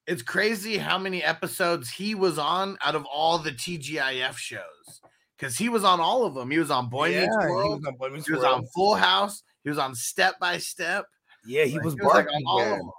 it's 0.06 0.22
crazy 0.22 0.76
how 0.76 0.98
many 0.98 1.22
episodes 1.22 1.88
he 1.90 2.14
was 2.14 2.38
on 2.38 2.76
out 2.84 2.94
of 2.94 3.04
all 3.06 3.38
the 3.38 3.52
TGIF 3.52 4.36
shows. 4.36 5.00
Because 5.38 5.56
he 5.56 5.68
was 5.68 5.84
on 5.84 6.00
all 6.00 6.24
of 6.24 6.34
them. 6.34 6.50
He 6.50 6.58
was 6.58 6.70
on 6.70 6.88
Boy 6.88 7.08
Meets 7.10 7.36
he 7.40 7.46
World. 7.50 7.80
was 7.80 7.86
on 7.86 7.94
Boy 7.96 8.08
Meets 8.10 8.26
He 8.26 8.32
was 8.32 8.44
on 8.44 8.66
Full 8.74 8.94
House. 8.94 9.42
He 9.64 9.70
was 9.70 9.78
on 9.78 9.94
Step 9.94 10.38
by 10.40 10.58
Step. 10.58 11.04
Yeah, 11.44 11.64
he 11.64 11.74
Like, 11.74 11.84
was 11.84 11.94
he 11.94 12.00
was, 12.00 12.14
like, 12.14 12.26
on 12.32 12.42
all 12.46 12.60
of 12.62 12.68
them. 12.78 12.90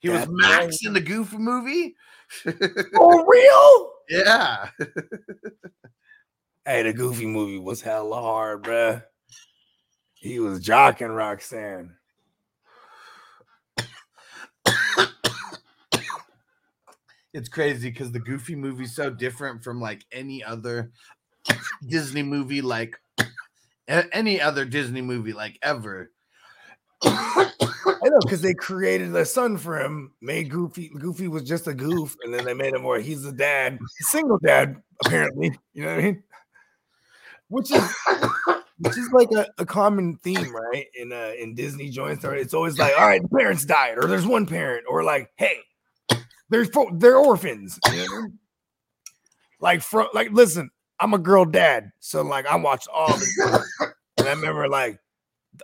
He 0.00 0.08
was 0.08 0.26
Max 0.28 0.64
right. 0.66 0.78
in 0.86 0.92
the 0.94 1.00
Goofy 1.00 1.36
movie. 1.36 1.94
For 2.94 3.30
real? 3.30 3.92
yeah. 4.08 4.68
Hey, 6.70 6.84
the 6.84 6.92
Goofy 6.92 7.26
movie 7.26 7.58
was 7.58 7.82
hella 7.82 8.20
hard, 8.20 8.62
bruh. 8.62 9.02
He 10.14 10.38
was 10.38 10.64
jocking 10.64 11.12
Roxanne. 11.12 11.96
It's 17.34 17.48
crazy 17.48 17.90
because 17.90 18.12
the 18.12 18.20
Goofy 18.20 18.54
movie's 18.54 18.94
so 18.94 19.10
different 19.10 19.64
from 19.64 19.80
like 19.80 20.04
any 20.12 20.44
other 20.44 20.92
Disney 21.88 22.22
movie, 22.22 22.62
like 22.62 23.00
any 23.88 24.40
other 24.40 24.64
Disney 24.64 25.02
movie, 25.02 25.32
like 25.32 25.58
ever. 25.64 26.12
I 27.02 27.50
know 28.04 28.20
because 28.22 28.42
they 28.42 28.54
created 28.54 29.16
a 29.16 29.24
son 29.24 29.56
for 29.56 29.80
him, 29.80 30.12
made 30.20 30.50
Goofy. 30.50 30.92
Goofy 30.96 31.26
was 31.26 31.42
just 31.42 31.66
a 31.66 31.74
goof, 31.74 32.16
and 32.22 32.32
then 32.32 32.44
they 32.44 32.54
made 32.54 32.74
him 32.74 32.84
where 32.84 33.00
he's 33.00 33.24
a 33.24 33.32
dad, 33.32 33.80
single 34.02 34.38
dad, 34.38 34.80
apparently. 35.04 35.58
You 35.72 35.82
know 35.82 35.96
what 35.96 35.98
I 35.98 36.02
mean? 36.02 36.22
Which 37.50 37.70
is 37.72 37.82
which 38.78 38.96
is 38.96 39.10
like 39.12 39.28
a, 39.32 39.46
a 39.58 39.66
common 39.66 40.16
theme, 40.18 40.54
right? 40.54 40.86
In 40.94 41.12
uh 41.12 41.32
in 41.38 41.54
Disney 41.54 41.90
joints, 41.90 42.24
or 42.24 42.34
it's 42.34 42.54
always 42.54 42.78
like, 42.78 42.94
all 42.98 43.06
right, 43.06 43.20
the 43.20 43.28
parents 43.28 43.64
died, 43.64 43.98
or 43.98 44.06
there's 44.06 44.26
one 44.26 44.46
parent, 44.46 44.84
or 44.88 45.02
like, 45.02 45.30
hey, 45.36 45.58
they're 46.48 46.66
they're 46.94 47.16
orphans. 47.16 47.78
Like 49.60 49.82
from 49.82 50.08
like, 50.14 50.30
listen, 50.30 50.70
I'm 50.98 51.12
a 51.12 51.18
girl 51.18 51.44
dad, 51.44 51.90
so 51.98 52.22
like 52.22 52.46
I 52.46 52.56
watched 52.56 52.88
all 52.92 53.12
this, 53.12 53.38
and 54.18 54.28
I 54.28 54.32
remember 54.32 54.68
like 54.68 54.98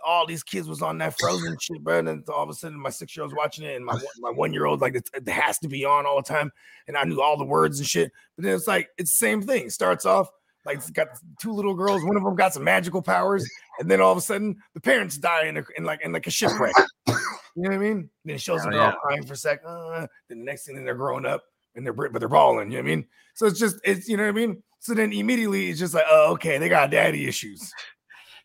all 0.05 0.27
these 0.27 0.43
kids 0.43 0.67
was 0.67 0.81
on 0.81 0.97
that 0.97 1.17
frozen 1.17 1.57
shit, 1.59 1.83
bro. 1.83 1.99
And 1.99 2.07
then 2.07 2.23
all 2.27 2.43
of 2.43 2.49
a 2.49 2.53
sudden, 2.53 2.79
my 2.79 2.89
six 2.89 3.15
year 3.15 3.23
old's 3.23 3.33
watching 3.33 3.65
it, 3.65 3.75
and 3.75 3.85
my 3.85 3.97
my 4.19 4.29
one 4.29 4.53
year 4.53 4.65
old 4.65 4.81
like 4.81 4.95
it, 4.95 5.09
it 5.13 5.27
has 5.29 5.57
to 5.59 5.67
be 5.67 5.85
on 5.85 6.05
all 6.05 6.17
the 6.17 6.27
time, 6.27 6.51
and 6.87 6.97
I 6.97 7.05
knew 7.05 7.21
all 7.21 7.37
the 7.37 7.45
words 7.45 7.79
and 7.79 7.87
shit. 7.87 8.11
But 8.35 8.43
then 8.43 8.55
it's 8.55 8.67
like 8.67 8.89
it's 8.97 9.17
the 9.17 9.25
same 9.25 9.41
thing. 9.41 9.67
It 9.67 9.71
starts 9.71 10.05
off 10.05 10.29
like 10.67 10.77
it's 10.77 10.91
got 10.91 11.07
two 11.41 11.51
little 11.51 11.73
girls. 11.73 12.03
One 12.03 12.15
of 12.15 12.23
them 12.23 12.35
got 12.35 12.53
some 12.53 12.63
magical 12.63 13.01
powers, 13.01 13.49
and 13.79 13.89
then 13.89 13.99
all 14.01 14.11
of 14.11 14.17
a 14.17 14.21
sudden, 14.21 14.57
the 14.75 14.81
parents 14.81 15.17
die 15.17 15.45
in, 15.47 15.57
a, 15.57 15.63
in 15.77 15.83
like 15.83 16.01
in 16.03 16.11
like 16.11 16.27
a 16.27 16.31
shipwreck. 16.31 16.75
You 17.07 17.63
know 17.63 17.69
what 17.69 17.71
I 17.73 17.77
mean? 17.79 18.09
Then 18.23 18.35
it 18.35 18.41
shows 18.41 18.61
them 18.61 18.73
Oh, 18.73 18.77
they're 18.77 18.85
all 18.85 18.99
crying 19.01 19.25
for 19.25 19.33
a 19.33 19.37
sec. 19.37 19.61
Uh, 19.65 20.05
then 20.29 20.39
the 20.39 20.45
next 20.45 20.67
thing, 20.67 20.85
they're 20.85 20.93
growing 20.93 21.25
up 21.25 21.41
and 21.75 21.83
they're 21.83 21.93
but 21.93 22.13
they're 22.19 22.29
balling. 22.29 22.69
You 22.71 22.77
know 22.77 22.83
what 22.83 22.91
I 22.91 22.95
mean? 22.97 23.05
So 23.33 23.47
it's 23.47 23.59
just 23.59 23.77
it's 23.83 24.07
you 24.07 24.15
know 24.17 24.23
what 24.23 24.29
I 24.29 24.33
mean. 24.33 24.61
So 24.79 24.93
then 24.93 25.11
immediately 25.11 25.69
it's 25.69 25.79
just 25.79 25.95
like, 25.95 26.05
oh, 26.07 26.33
okay, 26.33 26.59
they 26.59 26.69
got 26.69 26.91
daddy 26.91 27.27
issues. 27.27 27.71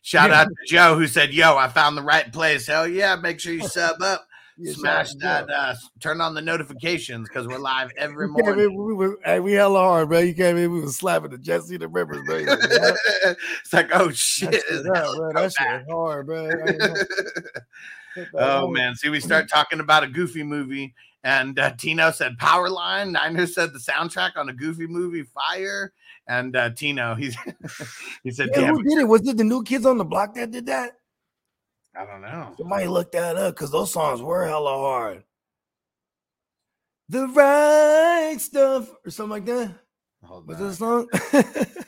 Shout 0.01 0.31
Yeah. 0.31 0.41
out 0.41 0.47
to 0.47 0.55
Joe 0.67 0.97
who 0.97 1.07
said, 1.07 1.33
Yo, 1.33 1.55
I 1.55 1.67
found 1.67 1.95
the 1.95 2.01
right 2.01 2.31
place. 2.33 2.67
Hell 2.67 2.87
yeah. 2.87 3.15
Make 3.15 3.39
sure 3.39 3.53
you 3.53 3.67
sub 3.67 4.01
up. 4.01 4.25
Smash 4.61 5.13
that. 5.15 5.49
Uh, 5.49 5.73
turn 5.99 6.21
on 6.21 6.33
the 6.33 6.41
notifications 6.41 7.27
because 7.27 7.47
we're 7.47 7.57
live 7.57 7.91
every 7.97 8.27
morning. 8.27 8.65
in, 8.65 8.75
we 8.75 8.93
were 8.93 9.17
hey, 9.25 9.39
we 9.39 9.53
hella 9.53 9.79
hard, 9.79 10.09
bro. 10.09 10.19
You 10.19 10.33
came 10.33 10.57
in, 10.57 10.71
we 10.71 10.81
was 10.81 10.95
slapping 10.95 11.31
the 11.31 11.37
Jesse 11.37 11.77
the 11.77 11.87
Rippers, 11.87 12.21
bro. 12.25 12.37
It's 13.61 13.73
like, 13.73 13.89
oh 13.93 14.11
shit. 14.11 14.51
That 14.51 14.63
shit 14.67 14.85
up, 14.87 15.15
bro. 15.15 15.33
That 15.33 15.53
shit 15.53 15.85
hard, 15.89 16.27
bro. 16.27 16.45
I 16.45 16.49
ain't 16.49 16.77
know. 16.77 16.93
Hit 16.93 17.07
that 18.15 18.27
oh 18.35 18.67
man. 18.67 18.95
See, 18.95 19.09
we 19.09 19.19
start 19.19 19.49
talking 19.49 19.79
about 19.79 20.03
a 20.03 20.07
goofy 20.07 20.43
movie, 20.43 20.93
and 21.23 21.57
uh, 21.57 21.71
Tino 21.77 22.11
said 22.11 22.37
Powerline. 22.39 23.11
Niner 23.11 23.47
said 23.47 23.73
the 23.73 23.79
soundtrack 23.79 24.31
on 24.35 24.49
a 24.49 24.53
goofy 24.53 24.87
movie, 24.87 25.23
Fire. 25.23 25.93
And 26.27 26.55
uh, 26.55 26.69
Tino, 26.69 27.15
he's 27.15 27.35
he 28.23 28.31
said, 28.31 28.49
Yeah, 28.53 28.67
who 28.67 28.83
did 28.83 28.99
it? 28.99 29.07
Was 29.07 29.27
it 29.27 29.35
the 29.35 29.43
new 29.43 29.63
kids 29.63 29.85
on 29.85 29.97
the 29.97 30.05
block 30.05 30.35
that 30.35 30.51
did 30.51 30.67
that? 30.67 30.93
I 31.95 32.05
don't 32.05 32.21
know. 32.21 32.53
Somebody 32.57 32.87
look 32.87 33.11
that 33.11 33.35
up 33.37 33.55
because 33.55 33.71
those 33.71 33.91
songs 33.93 34.21
were 34.21 34.47
hella 34.47 34.71
hard. 34.71 35.23
The 37.09 37.27
right 37.27 38.37
stuff 38.39 38.89
or 39.05 39.11
something 39.11 39.31
like 39.31 39.45
that. 39.45 39.75
Hold 40.23 40.47
Was 40.47 40.57
on. 40.57 40.63
that 40.63 40.71
a 40.71 40.75
song? 40.75 41.85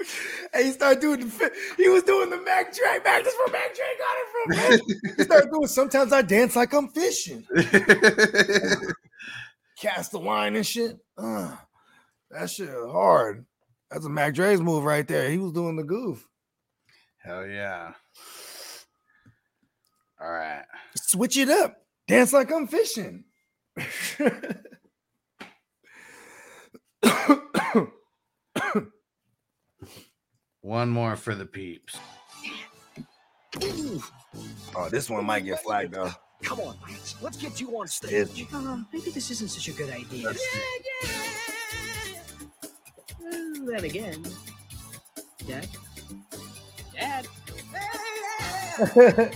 and 0.54 0.64
he 0.66 0.72
started 0.72 1.00
doing 1.00 1.20
the 1.20 1.52
he 1.76 1.88
was 1.88 2.02
doing 2.04 2.30
the 2.30 2.38
Mac 2.38 2.74
Dre. 2.74 2.98
Mac, 3.04 3.24
that's 3.24 3.36
where 3.36 3.52
Mac 3.52 3.74
Dre 3.74 3.84
got 3.98 4.16
it 4.16 4.28
from. 4.32 4.48
Man. 4.56 4.78
he 5.16 5.24
started 5.24 5.50
doing 5.50 5.66
sometimes 5.66 6.12
I 6.12 6.22
dance 6.22 6.56
like 6.56 6.72
I'm 6.72 6.88
fishing. 6.88 7.44
Cast 9.78 10.12
the 10.12 10.18
line 10.18 10.56
and 10.56 10.66
shit. 10.66 10.96
Uh, 11.18 11.54
that 12.30 12.48
shit 12.48 12.68
is 12.68 12.90
hard. 12.90 13.44
That's 13.90 14.06
a 14.06 14.08
Mac 14.08 14.34
Dre's 14.34 14.60
move 14.60 14.84
right 14.84 15.06
there. 15.06 15.30
He 15.30 15.38
was 15.38 15.52
doing 15.52 15.76
the 15.76 15.84
goof. 15.84 16.26
Hell 17.18 17.46
yeah. 17.46 17.92
All 20.20 20.30
right. 20.30 20.64
Switch 20.96 21.36
it 21.36 21.48
up. 21.48 21.76
Dance 22.08 22.32
like 22.32 22.52
I'm 22.52 22.66
fishing. 22.66 23.24
One 30.62 30.88
more 30.88 31.16
for 31.16 31.34
the 31.34 31.46
peeps. 31.46 31.98
Oh, 34.74 34.88
this 34.90 35.08
one 35.08 35.24
might 35.24 35.44
get 35.44 35.62
flagged 35.62 35.94
though. 35.94 36.10
Come 36.42 36.60
on, 36.60 36.76
Lance. 36.86 37.14
Let's 37.22 37.36
get 37.36 37.60
you 37.60 37.78
on 37.78 37.86
stage. 37.88 38.46
Uh, 38.52 38.78
maybe 38.92 39.10
this 39.10 39.30
isn't 39.30 39.48
such 39.48 39.68
a 39.68 39.72
good 39.72 39.90
idea. 39.90 40.32
Well, 43.20 43.66
then 43.66 43.84
again, 43.84 44.24
Dad. 45.46 45.68
Dad. 46.94 47.26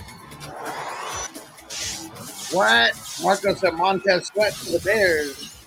What? 2.51 3.19
Marco 3.23 3.53
said 3.55 3.73
Montez 3.75 4.27
Sweat 4.27 4.53
to 4.53 4.71
the 4.73 4.79
Bears. 4.79 5.65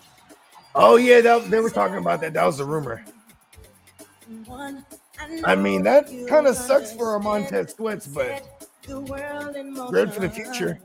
Oh 0.74 0.96
yeah, 0.96 1.20
that, 1.20 1.50
they 1.50 1.60
were 1.60 1.70
talking 1.70 1.96
about 1.98 2.20
that. 2.20 2.34
That 2.34 2.44
was 2.44 2.60
a 2.60 2.64
rumor. 2.64 3.04
I 5.44 5.54
mean, 5.54 5.82
that 5.84 6.06
kind 6.28 6.46
of 6.46 6.56
sucks 6.56 6.92
for 6.92 7.14
a 7.14 7.20
Montez 7.20 7.74
Sweats, 7.74 8.06
but 8.06 8.68
good 8.86 10.12
for 10.12 10.20
the 10.20 10.30
future. 10.30 10.78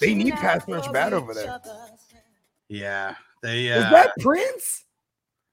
They 0.00 0.14
need 0.14 0.34
pass 0.34 0.66
rush 0.66 0.88
bad 0.88 1.12
over 1.12 1.34
there. 1.34 1.60
Yeah, 2.68 3.14
they. 3.42 3.66
Is 3.66 3.84
Uh, 3.84 3.90
that 3.90 4.12
Prince? 4.20 4.84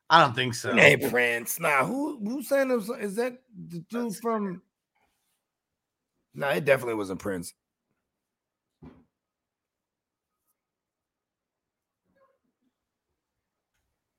I 0.10 0.22
don't 0.22 0.34
think 0.34 0.54
so. 0.56 0.74
Hey, 0.74 0.98
Prince. 0.98 1.60
Nah, 1.60 1.86
who 1.86 2.18
who 2.24 2.42
saying 2.42 2.72
it 2.72 3.04
is 3.04 3.16
that 3.16 3.38
the 3.70 3.80
dude 3.90 4.16
from? 4.18 4.62
Nah, 6.34 6.50
it 6.52 6.66
definitely 6.66 6.96
wasn't 6.96 7.20
Prince. 7.20 7.54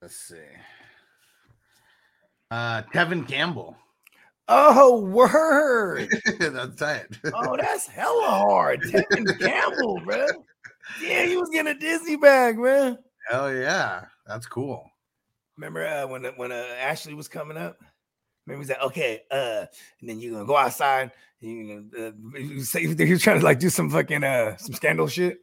Let's 0.03 0.17
see. 0.17 0.35
Uh, 2.51 2.83
Tevin 2.93 3.27
Campbell. 3.27 3.77
Oh, 4.49 5.01
word. 5.01 6.11
That's 6.41 6.75
tight. 6.75 7.07
Oh, 7.33 7.57
that's 7.57 7.87
hella 7.87 8.27
hard. 8.27 8.83
Tevin 8.83 9.39
Campbell, 9.39 10.01
bro. 10.05 10.27
Yeah, 11.01 11.25
he 11.25 11.37
was 11.37 11.49
getting 11.51 11.75
a 11.75 11.79
Disney 11.79 12.17
bag, 12.17 12.59
man. 12.59 12.99
Hell 13.31 13.55
yeah, 13.55 14.07
that's 14.27 14.47
cool. 14.47 14.85
Remember 15.57 15.87
uh, 15.87 16.09
when 16.09 16.25
when 16.37 16.51
uh, 16.51 16.67
Ashley 16.81 17.15
was 17.15 17.29
coming 17.29 17.57
up? 17.57 17.79
Remember 18.47 18.65
he 18.65 18.67
said, 18.67 18.83
"Okay," 18.83 19.23
uh, 19.31 19.67
and 20.01 20.11
then 20.11 20.19
you're 20.19 20.33
gonna 20.33 20.45
go 20.45 20.57
outside. 20.57 21.13
You 21.41 21.89
gonna 21.93 22.09
uh, 22.09 22.63
say 22.63 22.81
he 22.81 23.13
was 23.13 23.23
trying 23.23 23.39
to 23.39 23.45
like 23.45 23.61
do 23.61 23.71
some 23.71 23.89
fucking 23.89 24.25
uh 24.25 24.57
some 24.57 24.75
scandal 24.75 25.07
shit. 25.07 25.39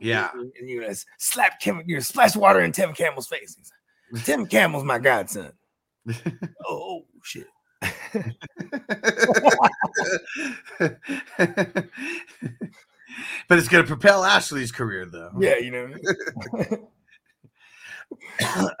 Yeah, 0.00 0.28
and, 0.34 0.50
and 0.58 0.68
you're 0.68 0.82
gonna 0.82 0.96
slap 1.18 1.60
Kevin, 1.60 1.84
you're 1.86 1.98
gonna 1.98 2.04
splash 2.04 2.34
water 2.34 2.60
in 2.60 2.72
Tevin 2.72 2.96
Campbell's 2.96 3.28
face. 3.28 3.54
He's 3.56 3.70
like, 3.70 3.79
Tevin 4.14 4.50
Campbell's 4.50 4.84
my 4.84 4.98
godson. 4.98 5.52
oh 6.66 7.04
shit. 7.22 7.46
but 13.48 13.58
it's 13.58 13.68
gonna 13.68 13.84
propel 13.84 14.24
Ashley's 14.24 14.72
career 14.72 15.06
though. 15.06 15.30
Yeah, 15.38 15.58
you 15.58 15.70
know. 15.70 15.94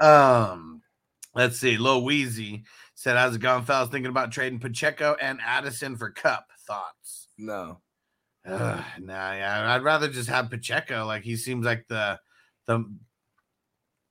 um, 0.00 0.82
let's 1.34 1.58
see. 1.58 1.76
Lil 1.76 2.02
Weezy 2.02 2.64
said, 2.94 3.16
"How's 3.16 3.36
it 3.36 3.40
going, 3.40 3.64
fellas? 3.64 3.90
Thinking 3.90 4.10
about 4.10 4.32
trading 4.32 4.58
Pacheco 4.58 5.16
and 5.20 5.40
Addison 5.44 5.96
for 5.96 6.10
Kupp. 6.10 6.46
Thoughts? 6.66 7.28
no. 7.38 7.80
Nah, 8.46 9.32
yeah, 9.32 9.74
I'd 9.74 9.82
rather 9.82 10.08
just 10.08 10.28
have 10.28 10.50
Pacheco. 10.50 11.06
Like 11.06 11.22
he 11.22 11.36
seems 11.36 11.64
like 11.64 11.86
the 11.88 12.18
the 12.66 12.84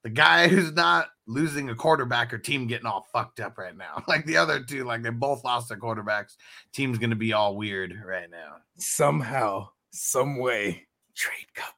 the 0.03 0.09
guy 0.09 0.47
who's 0.47 0.71
not 0.73 1.07
losing 1.27 1.69
a 1.69 1.75
quarterback 1.75 2.33
or 2.33 2.37
team 2.37 2.67
getting 2.67 2.85
all 2.85 3.07
fucked 3.13 3.39
up 3.39 3.57
right 3.57 3.75
now. 3.75 4.03
Like 4.07 4.25
the 4.25 4.37
other 4.37 4.63
two, 4.63 4.83
like 4.85 5.03
they 5.03 5.09
both 5.09 5.43
lost 5.43 5.69
their 5.69 5.77
quarterbacks. 5.77 6.35
Team's 6.73 6.97
gonna 6.97 7.15
be 7.15 7.33
all 7.33 7.55
weird 7.55 7.93
right 8.05 8.29
now. 8.29 8.55
Somehow, 8.77 9.69
some 9.91 10.39
way, 10.39 10.87
trade 11.15 11.47
Kupp 11.53 11.75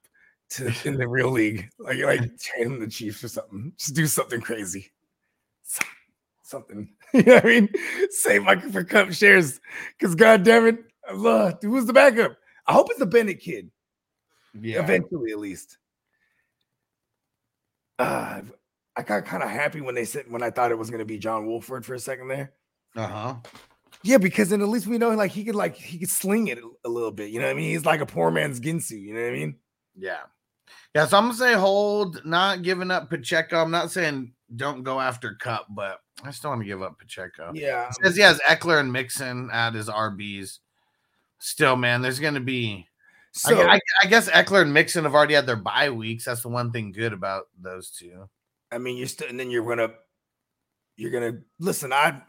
to 0.51 0.73
in 0.85 0.97
the 0.97 1.07
real 1.07 1.31
league. 1.31 1.69
Like 1.79 1.97
like 2.03 2.37
trade 2.39 2.67
him 2.67 2.79
the 2.79 2.87
Chiefs 2.87 3.23
or 3.23 3.27
something. 3.27 3.73
Just 3.77 3.95
do 3.95 4.05
something 4.07 4.41
crazy. 4.41 4.91
Some- 5.63 5.87
Something. 6.43 6.93
You 7.13 7.23
know 7.23 7.33
what 7.35 7.45
I 7.45 7.47
mean? 7.49 7.69
Save 8.09 8.43
my 8.43 8.57
for 8.57 8.85
Kupp 8.85 9.11
shares. 9.11 9.59
Cause 9.99 10.15
god 10.15 10.43
damn 10.43 10.65
it. 10.67 10.77
I 11.05 11.11
love 11.13 11.55
who's 11.61 11.85
the 11.85 11.91
backup? 11.91 12.37
I 12.65 12.71
hope 12.71 12.87
it's 12.89 12.99
the 12.99 13.05
Bennett 13.05 13.41
kid. 13.41 13.69
Yeah, 14.57 14.81
eventually 14.81 15.31
at 15.31 15.39
least. 15.39 15.77
Uh, 18.01 18.41
I 18.95 19.03
got 19.03 19.25
kind 19.25 19.43
of 19.43 19.49
happy 19.49 19.81
when 19.81 19.95
they 19.95 20.05
said 20.05 20.25
when 20.29 20.43
I 20.43 20.49
thought 20.49 20.71
it 20.71 20.77
was 20.77 20.89
going 20.89 20.99
to 20.99 21.05
be 21.05 21.17
John 21.17 21.45
Wolford 21.45 21.85
for 21.85 21.93
a 21.93 21.99
second 21.99 22.27
there. 22.27 22.53
uh 22.95 23.07
huh. 23.07 23.35
Yeah, 24.03 24.17
because 24.17 24.49
then 24.49 24.61
at 24.61 24.67
least 24.67 24.87
we 24.87 24.97
know 24.97 25.11
like 25.11 25.31
he 25.31 25.43
could 25.43 25.55
like 25.55 25.75
he 25.75 25.99
could 25.99 26.09
sling 26.09 26.47
it 26.47 26.57
a, 26.57 26.67
a 26.85 26.89
little 26.89 27.11
bit. 27.11 27.29
You 27.29 27.39
know 27.39 27.45
what 27.45 27.51
I 27.51 27.55
mean? 27.55 27.69
He's 27.69 27.85
like 27.85 28.01
a 28.01 28.05
poor 28.05 28.31
man's 28.31 28.59
Ginsu. 28.59 28.99
You 28.99 29.13
know 29.13 29.21
what 29.21 29.29
I 29.29 29.33
mean? 29.33 29.55
Yeah. 29.95 30.21
Yeah. 30.95 31.05
So 31.05 31.17
I'm 31.17 31.25
gonna 31.25 31.35
say 31.35 31.53
hold, 31.53 32.25
not 32.25 32.63
giving 32.63 32.89
up 32.89 33.09
Pacheco. 33.09 33.61
I'm 33.61 33.71
not 33.71 33.91
saying 33.91 34.33
don't 34.55 34.83
go 34.83 34.99
after 34.99 35.35
Kupp, 35.35 35.67
but 35.69 35.99
I 36.23 36.31
still 36.31 36.49
want 36.49 36.61
to 36.61 36.67
give 36.67 36.81
up 36.81 36.97
Pacheco. 36.97 37.51
Yeah. 37.53 37.91
because 37.95 38.15
he 38.15 38.23
has 38.23 38.39
Ekeler 38.49 38.79
and 38.79 38.91
Mixon 38.91 39.49
at 39.53 39.75
his 39.75 39.87
RBs. 39.87 40.59
Still, 41.39 41.75
man, 41.75 42.01
there's 42.01 42.19
gonna 42.19 42.39
be. 42.39 42.87
So 43.33 43.61
I, 43.61 43.75
I, 43.75 43.79
I 44.03 44.07
guess 44.07 44.29
Ekeler 44.29 44.61
and 44.63 44.73
Mixon 44.73 45.05
have 45.05 45.15
already 45.15 45.35
had 45.35 45.45
their 45.45 45.55
bye 45.55 45.89
weeks. 45.89 46.25
That's 46.25 46.41
the 46.41 46.49
one 46.49 46.71
thing 46.71 46.91
good 46.91 47.13
about 47.13 47.45
those 47.59 47.89
two. 47.89 48.27
I 48.71 48.77
mean, 48.77 48.97
you're 48.97 49.07
still, 49.07 49.27
and 49.27 49.39
then 49.39 49.49
you're 49.49 49.67
gonna, 49.67 49.93
you're 50.97 51.11
gonna 51.11 51.39
listen. 51.59 51.93
I, 51.93 52.21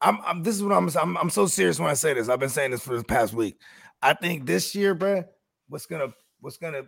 I'm, 0.00 0.18
I'm. 0.24 0.42
This 0.42 0.56
is 0.56 0.62
what 0.62 0.72
I'm. 0.72 0.88
I'm. 0.96 1.16
I'm 1.16 1.30
so 1.30 1.46
serious 1.46 1.78
when 1.78 1.90
I 1.90 1.94
say 1.94 2.14
this. 2.14 2.28
I've 2.28 2.40
been 2.40 2.48
saying 2.48 2.70
this 2.70 2.82
for 2.82 2.96
the 2.96 3.04
past 3.04 3.32
week. 3.32 3.58
I 4.02 4.14
think 4.14 4.46
this 4.46 4.74
year, 4.74 4.94
bruh, 4.94 5.24
what's 5.68 5.86
gonna, 5.86 6.08
what's 6.40 6.56
gonna 6.56 6.82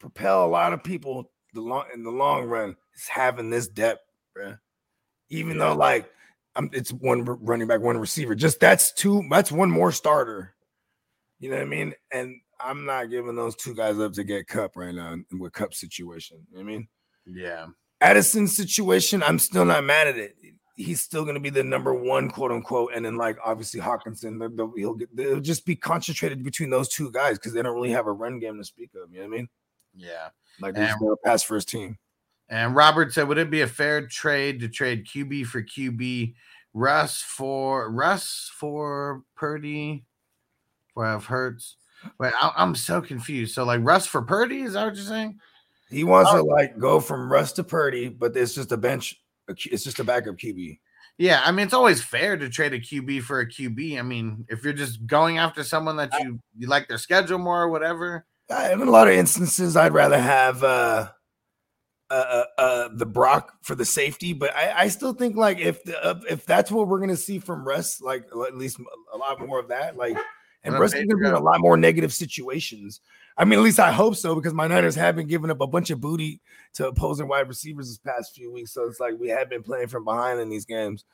propel 0.00 0.44
a 0.44 0.48
lot 0.48 0.72
of 0.72 0.82
people 0.82 1.30
the 1.54 1.60
long 1.60 1.84
in 1.94 2.02
the 2.02 2.10
long 2.10 2.44
run 2.44 2.76
is 2.94 3.08
having 3.08 3.50
this 3.50 3.68
depth, 3.68 4.02
bruh. 4.36 4.58
Even 5.30 5.58
though, 5.58 5.74
like, 5.74 6.10
I'm, 6.56 6.70
it's 6.72 6.92
one 6.92 7.24
running 7.24 7.66
back, 7.66 7.80
one 7.80 7.96
receiver. 7.96 8.34
Just 8.34 8.60
that's 8.60 8.92
two. 8.92 9.24
That's 9.30 9.50
one 9.50 9.70
more 9.70 9.92
starter. 9.92 10.54
You 11.38 11.50
know 11.50 11.56
what 11.56 11.62
I 11.62 11.68
mean? 11.68 11.94
And 12.12 12.36
I'm 12.60 12.84
not 12.84 13.10
giving 13.10 13.36
those 13.36 13.56
two 13.56 13.74
guys 13.74 13.98
up 13.98 14.12
to 14.14 14.24
get 14.24 14.46
Kupp 14.46 14.76
right 14.76 14.94
now 14.94 15.16
with 15.38 15.52
Kupp 15.52 15.74
situation. 15.74 16.38
You 16.50 16.58
know 16.58 16.64
what 16.64 16.70
I 16.70 16.76
mean? 16.76 16.88
Yeah. 17.26 17.66
Addison's 18.00 18.56
situation, 18.56 19.22
I'm 19.22 19.38
still 19.38 19.64
not 19.64 19.84
mad 19.84 20.08
at 20.08 20.18
it. 20.18 20.36
He's 20.76 21.00
still 21.00 21.22
going 21.22 21.34
to 21.36 21.40
be 21.40 21.50
the 21.50 21.62
number 21.62 21.94
one, 21.94 22.28
quote 22.30 22.50
unquote, 22.50 22.90
and 22.94 23.04
then 23.04 23.16
like 23.16 23.38
obviously 23.44 23.80
Hockenson, 23.80 24.74
he'll 24.76 24.94
get, 24.94 25.14
they'll 25.16 25.40
just 25.40 25.64
be 25.64 25.76
concentrated 25.76 26.42
between 26.42 26.68
those 26.68 26.88
two 26.88 27.10
guys 27.12 27.38
because 27.38 27.52
they 27.52 27.62
don't 27.62 27.74
really 27.76 27.92
have 27.92 28.08
a 28.08 28.12
run 28.12 28.40
game 28.40 28.58
to 28.58 28.64
speak 28.64 28.90
of. 29.00 29.12
You 29.12 29.20
know 29.22 29.28
what 29.28 29.34
I 29.34 29.36
mean? 29.38 29.48
Yeah. 29.96 30.28
Like 30.60 30.74
there's 30.74 30.90
And- 30.90 31.00
no 31.00 31.16
pass 31.24 31.42
for 31.42 31.54
his 31.54 31.64
team. 31.64 31.96
And 32.50 32.74
Robert 32.74 33.12
said, 33.14 33.26
would 33.28 33.38
it 33.38 33.50
be 33.50 33.62
a 33.62 33.66
fair 33.66 34.06
trade 34.06 34.60
to 34.60 34.68
trade 34.68 35.06
QB 35.06 35.46
for 35.46 35.62
QB, 35.62 36.34
Russ 36.74 37.22
for 37.22 37.90
Russ 37.90 38.50
for 38.54 39.22
Purdy, 39.34 40.04
for 40.92 41.06
have 41.06 41.24
Hurts? 41.24 41.76
Wait, 42.18 42.32
I, 42.40 42.52
I'm 42.56 42.74
so 42.74 43.00
confused. 43.00 43.54
So 43.54 43.64
like 43.64 43.80
Russ 43.82 44.06
for 44.06 44.22
Purdy, 44.22 44.62
is 44.62 44.74
that 44.74 44.84
what 44.84 44.94
you're 44.96 45.04
saying? 45.04 45.38
He 45.90 46.04
wants 46.04 46.30
Oh. 46.32 46.38
to 46.38 46.42
like 46.42 46.78
go 46.78 47.00
from 47.00 47.30
Russ 47.30 47.52
to 47.52 47.64
Purdy, 47.64 48.08
but 48.08 48.36
it's 48.36 48.54
just 48.54 48.72
a 48.72 48.76
bench. 48.76 49.16
It's 49.48 49.84
just 49.84 49.98
a 49.98 50.04
backup 50.04 50.36
QB. 50.36 50.78
Yeah, 51.18 51.42
I 51.44 51.52
mean 51.52 51.64
it's 51.66 51.74
always 51.74 52.02
fair 52.02 52.36
to 52.36 52.48
trade 52.48 52.72
a 52.72 52.80
QB 52.80 53.22
for 53.22 53.40
a 53.40 53.46
QB. 53.48 53.98
I 53.98 54.02
mean, 54.02 54.44
if 54.48 54.64
you're 54.64 54.72
just 54.72 55.06
going 55.06 55.38
after 55.38 55.62
someone 55.62 55.96
that 55.96 56.12
you 56.20 56.40
you 56.56 56.66
like 56.66 56.88
their 56.88 56.98
schedule 56.98 57.38
more 57.38 57.62
or 57.62 57.68
whatever. 57.68 58.26
Uh, 58.50 58.70
in 58.72 58.80
a 58.80 58.90
lot 58.90 59.06
of 59.08 59.14
instances, 59.14 59.76
I'd 59.76 59.94
rather 59.94 60.18
have 60.20 60.64
uh, 60.64 61.08
uh, 62.10 62.14
uh, 62.14 62.44
uh, 62.58 62.88
the 62.94 63.06
Brock 63.06 63.52
for 63.62 63.74
the 63.74 63.84
safety, 63.84 64.32
but 64.32 64.54
I, 64.56 64.82
I 64.82 64.88
still 64.88 65.12
think 65.14 65.36
like 65.36 65.58
if 65.60 65.82
the, 65.84 66.20
if 66.28 66.44
that's 66.44 66.70
what 66.70 66.88
we're 66.88 67.00
gonna 67.00 67.16
see 67.16 67.38
from 67.38 67.66
Russ, 67.66 68.00
like 68.00 68.24
at 68.26 68.56
least 68.56 68.78
a 69.12 69.16
lot 69.16 69.40
more 69.46 69.60
of 69.60 69.68
that, 69.68 69.96
like, 69.96 70.16
and 70.64 70.78
Russ 70.78 70.94
is 70.94 71.04
gonna 71.04 71.20
be 71.20 71.26
in 71.28 71.34
a 71.34 71.38
lot 71.38 71.60
more 71.60 71.76
negative 71.76 72.12
situations. 72.12 73.00
I 73.36 73.44
mean, 73.44 73.58
at 73.58 73.62
least 73.64 73.80
I 73.80 73.90
hope 73.92 74.16
so 74.16 74.34
because 74.34 74.54
my 74.54 74.66
Niners 74.66 74.94
have 74.94 75.16
been 75.16 75.26
giving 75.26 75.50
up 75.50 75.60
a 75.60 75.66
bunch 75.66 75.90
of 75.90 76.00
booty 76.00 76.40
to 76.74 76.88
opposing 76.88 77.28
wide 77.28 77.48
receivers 77.48 77.88
this 77.88 77.98
past 77.98 78.34
few 78.34 78.52
weeks, 78.52 78.72
so 78.72 78.84
it's 78.84 79.00
like 79.00 79.14
we 79.18 79.28
have 79.28 79.48
been 79.48 79.62
playing 79.62 79.88
from 79.88 80.04
behind 80.04 80.40
in 80.40 80.48
these 80.48 80.64
games. 80.64 81.04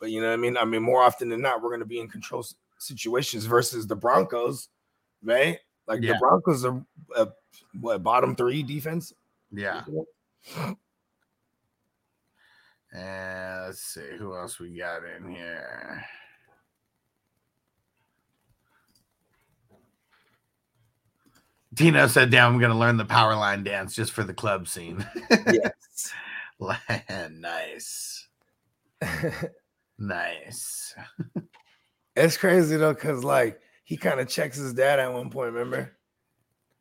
But 0.00 0.10
you 0.10 0.20
know 0.20 0.28
what 0.28 0.34
I 0.34 0.36
mean? 0.36 0.56
I 0.56 0.64
mean, 0.64 0.82
more 0.82 1.02
often 1.02 1.28
than 1.28 1.40
not, 1.40 1.62
we're 1.62 1.70
gonna 1.70 1.84
be 1.84 2.00
in 2.00 2.08
control 2.08 2.44
situations 2.78 3.44
versus 3.46 3.86
the 3.86 3.96
Broncos, 3.96 4.68
right? 5.22 5.58
Like 5.86 6.02
Yeah. 6.02 6.12
the 6.14 6.18
Broncos 6.18 6.64
are 6.64 6.84
uh, 7.14 7.26
what 7.80 8.02
bottom 8.02 8.34
three 8.34 8.62
defense. 8.62 9.12
Yeah. 9.52 9.82
And 12.92 13.66
let's 13.66 13.80
see 13.80 14.16
who 14.18 14.36
else 14.36 14.60
we 14.60 14.76
got 14.76 15.02
in 15.04 15.28
here. 15.34 16.04
Tino 21.76 22.06
said, 22.06 22.30
"Damn, 22.30 22.54
I'm 22.54 22.60
gonna 22.60 22.78
learn 22.78 22.96
the 22.96 23.04
power 23.04 23.34
line 23.34 23.64
dance 23.64 23.94
just 23.94 24.12
for 24.12 24.24
the 24.24 24.34
club 24.34 24.68
scene." 24.68 25.06
Yes. 25.30 26.12
nice. 27.30 28.28
Nice. 29.98 30.94
It's 32.16 32.36
crazy 32.36 32.76
though, 32.76 32.94
because 32.94 33.24
like 33.24 33.60
he 33.84 33.96
kind 33.96 34.20
of 34.20 34.28
checks 34.28 34.56
his 34.56 34.72
dad 34.72 34.98
at 34.98 35.12
one 35.12 35.30
point, 35.30 35.52
remember? 35.52 35.96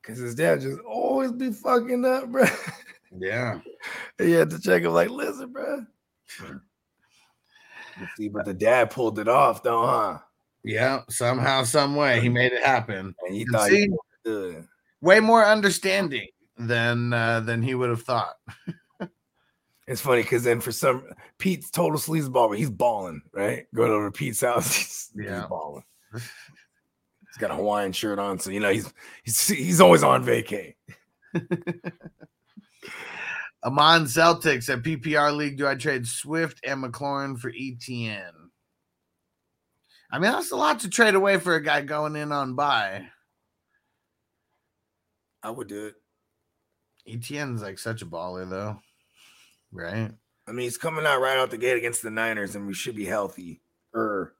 Because 0.01 0.19
his 0.19 0.35
dad 0.35 0.61
just 0.61 0.79
always 0.81 1.31
be 1.31 1.51
fucking 1.51 2.05
up, 2.05 2.29
bro. 2.31 2.45
Yeah. 3.17 3.59
he 4.17 4.31
had 4.31 4.49
to 4.49 4.59
check 4.59 4.83
him, 4.83 4.91
like, 4.91 5.09
listen, 5.09 5.51
bro. 5.51 5.85
See, 8.17 8.29
but 8.29 8.45
the 8.45 8.53
dad 8.53 8.89
pulled 8.89 9.19
it 9.19 9.27
off, 9.27 9.63
though, 9.63 9.85
huh? 9.85 10.17
Yeah. 10.63 11.01
Somehow, 11.09 11.63
some 11.63 11.95
way, 11.95 12.19
he 12.19 12.29
made 12.29 12.51
it 12.51 12.63
happen. 12.63 13.13
And 13.25 13.35
he 13.35 13.43
And 13.43 13.51
thought 13.51 13.69
see, 13.69 13.81
he 13.81 13.97
good. 14.25 14.67
Way 15.03 15.19
more 15.19 15.45
understanding 15.45 16.27
than 16.57 17.13
uh, 17.13 17.41
than 17.41 17.61
he 17.61 17.75
would 17.75 17.89
have 17.89 18.01
thought. 18.03 18.35
It's 19.85 19.99
funny 19.99 20.21
because 20.21 20.45
then 20.45 20.61
for 20.61 20.71
some 20.71 21.03
Pete's 21.37 21.69
total 21.69 21.99
sleazeball, 21.99 22.47
but 22.49 22.57
he's 22.57 22.69
balling, 22.69 23.21
right? 23.33 23.65
Going 23.75 23.91
over 23.91 24.05
to 24.09 24.11
Pete's 24.17 24.39
house, 24.39 24.73
he's, 24.77 25.11
Yeah. 25.15 25.41
he's 25.41 25.49
balling. 25.49 25.83
He's 26.13 27.37
got 27.37 27.51
a 27.51 27.55
Hawaiian 27.55 27.91
shirt 27.91 28.17
on, 28.17 28.39
so 28.39 28.49
you 28.49 28.61
know 28.61 28.71
he's 28.71 28.91
he's 29.23 29.47
he's 29.47 29.81
always 29.81 30.01
on 30.03 30.23
vacay. 30.25 30.75
Amon 33.65 34.05
Celtics 34.05 34.69
at 34.69 34.83
PPR 34.83 35.35
League. 35.35 35.57
Do 35.57 35.67
I 35.67 35.75
trade 35.75 36.05
Swift 36.07 36.59
and 36.65 36.83
McLaurin 36.83 37.37
for 37.39 37.51
ETN? 37.51 38.31
I 40.11 40.19
mean, 40.19 40.31
that's 40.31 40.51
a 40.51 40.55
lot 40.55 40.79
to 40.81 40.89
trade 40.89 41.15
away 41.15 41.39
for 41.39 41.55
a 41.55 41.63
guy 41.63 41.81
going 41.81 42.15
in 42.15 42.31
on 42.31 42.55
buy. 42.55 43.07
I 45.43 45.51
would 45.51 45.67
do 45.67 45.87
it. 45.87 45.95
ETN's 47.07 47.61
like 47.61 47.79
such 47.79 48.01
a 48.01 48.05
baller, 48.05 48.49
though, 48.49 48.79
right? 49.71 50.11
I 50.47 50.51
mean, 50.51 50.63
he's 50.63 50.77
coming 50.77 51.05
out 51.05 51.21
right 51.21 51.37
out 51.37 51.51
the 51.51 51.57
gate 51.57 51.77
against 51.77 52.01
the 52.01 52.09
Niners, 52.09 52.55
and 52.55 52.65
we 52.67 52.73
should 52.73 52.95
be 52.95 53.05
healthy. 53.05 53.61
Er, 53.95 54.35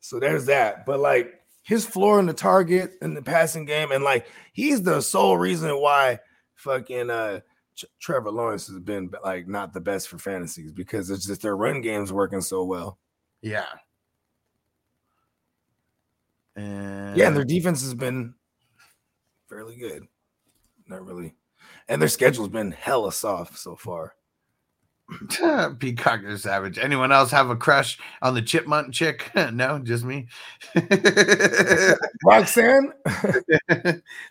so 0.00 0.18
there's 0.18 0.46
that. 0.46 0.86
But 0.86 1.00
like 1.00 1.40
his 1.62 1.86
floor 1.86 2.18
in 2.18 2.26
the 2.26 2.32
target 2.32 2.94
in 3.02 3.14
the 3.14 3.22
passing 3.22 3.64
game, 3.64 3.92
and 3.92 4.02
like 4.02 4.26
he's 4.52 4.82
the 4.82 5.00
sole 5.00 5.36
reason 5.36 5.70
why 5.80 6.18
fucking 6.56 7.10
uh 7.10 7.40
Tr- 7.76 7.86
Trevor 8.00 8.30
Lawrence 8.30 8.66
has 8.68 8.78
been 8.78 9.10
like 9.24 9.48
not 9.48 9.72
the 9.72 9.80
best 9.80 10.08
for 10.08 10.18
fantasies 10.18 10.72
because 10.72 11.10
it's 11.10 11.26
just 11.26 11.42
their 11.42 11.56
run 11.56 11.80
game's 11.80 12.12
working 12.12 12.40
so 12.40 12.64
well. 12.64 12.98
Yeah. 13.40 13.66
And 16.56 17.16
Yeah, 17.16 17.28
and 17.28 17.36
their 17.36 17.44
defense 17.44 17.82
has 17.82 17.94
been 17.94 18.34
fairly 19.48 19.76
good. 19.76 20.06
Not 20.92 21.06
really. 21.06 21.34
And 21.88 22.02
their 22.02 22.08
schedule's 22.08 22.50
been 22.50 22.70
hella 22.70 23.12
soft 23.12 23.58
so 23.58 23.76
far. 23.76 24.14
Peacock 25.78 26.22
or 26.22 26.36
Savage. 26.36 26.78
Anyone 26.78 27.12
else 27.12 27.30
have 27.30 27.48
a 27.48 27.56
crush 27.56 27.98
on 28.20 28.34
the 28.34 28.42
chipmunk 28.42 28.92
chick? 28.92 29.30
no, 29.52 29.78
just 29.78 30.04
me. 30.04 30.28
Roxanne, 32.24 32.92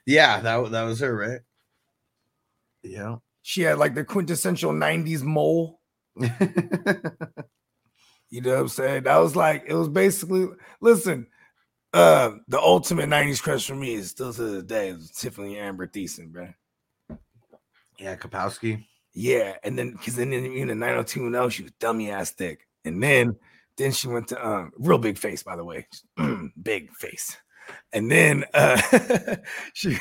yeah, 0.05 0.39
that, 0.39 0.71
that 0.71 0.83
was 0.83 0.99
her, 0.99 1.15
right? 1.15 1.39
Yeah. 2.83 3.17
she 3.41 3.63
had 3.63 3.79
like 3.79 3.95
the 3.95 4.03
quintessential 4.03 4.71
90s 4.71 5.23
mole. 5.23 5.79
You 8.31 8.39
know 8.41 8.51
what 8.51 8.59
I'm 8.59 8.67
saying? 8.69 9.03
That 9.03 9.17
was 9.17 9.35
like 9.35 9.65
it 9.67 9.73
was 9.73 9.89
basically 9.89 10.47
listen. 10.79 11.27
Uh, 11.93 12.31
the 12.47 12.59
ultimate 12.59 13.09
'90s 13.09 13.41
crush 13.41 13.67
for 13.67 13.75
me 13.75 13.93
is 13.93 14.09
still 14.09 14.33
to 14.33 14.43
this 14.43 14.63
day 14.63 14.89
is 14.89 15.11
Tiffani 15.11 15.57
Amber 15.57 15.87
Thiessen, 15.87 16.31
bro. 16.31 16.47
yeah, 17.99 18.15
Kapowski. 18.15 18.85
Yeah, 19.13 19.55
and 19.63 19.77
then 19.77 19.91
because 19.91 20.15
then 20.15 20.31
in 20.31 20.45
in 20.45 20.67
the 20.69 20.75
90210 20.75 21.49
she 21.49 21.63
was 21.63 21.71
dummy 21.79 22.09
ass 22.09 22.31
thick, 22.31 22.67
and 22.85 23.03
then 23.03 23.35
then 23.75 23.91
she 23.91 24.07
went 24.07 24.29
to 24.29 24.47
um 24.47 24.71
real 24.77 24.97
big 24.97 25.17
face 25.17 25.43
by 25.43 25.57
the 25.57 25.65
way, 25.65 25.85
big 26.63 26.93
face, 26.93 27.35
and 27.91 28.09
then 28.09 28.45
uh 28.53 29.35
she 29.73 29.97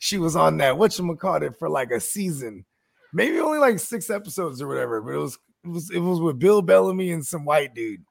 she 0.00 0.18
was 0.18 0.36
on 0.36 0.58
that 0.58 0.76
what 0.76 0.98
you 0.98 1.16
call 1.16 1.42
it 1.42 1.58
for 1.58 1.70
like 1.70 1.90
a 1.90 2.00
season, 2.00 2.66
maybe 3.14 3.40
only 3.40 3.58
like 3.58 3.78
six 3.78 4.10
episodes 4.10 4.60
or 4.60 4.68
whatever, 4.68 5.00
but 5.00 5.14
it 5.14 5.18
was 5.18 5.38
it 5.64 5.68
was 5.68 5.90
it 5.90 6.00
was 6.00 6.20
with 6.20 6.38
Bill 6.38 6.60
Bellamy 6.60 7.10
and 7.10 7.24
some 7.24 7.46
white 7.46 7.74
dude. 7.74 8.04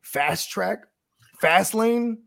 Fast 0.00 0.50
track, 0.50 0.86
fast 1.44 1.74
lane. 1.74 2.18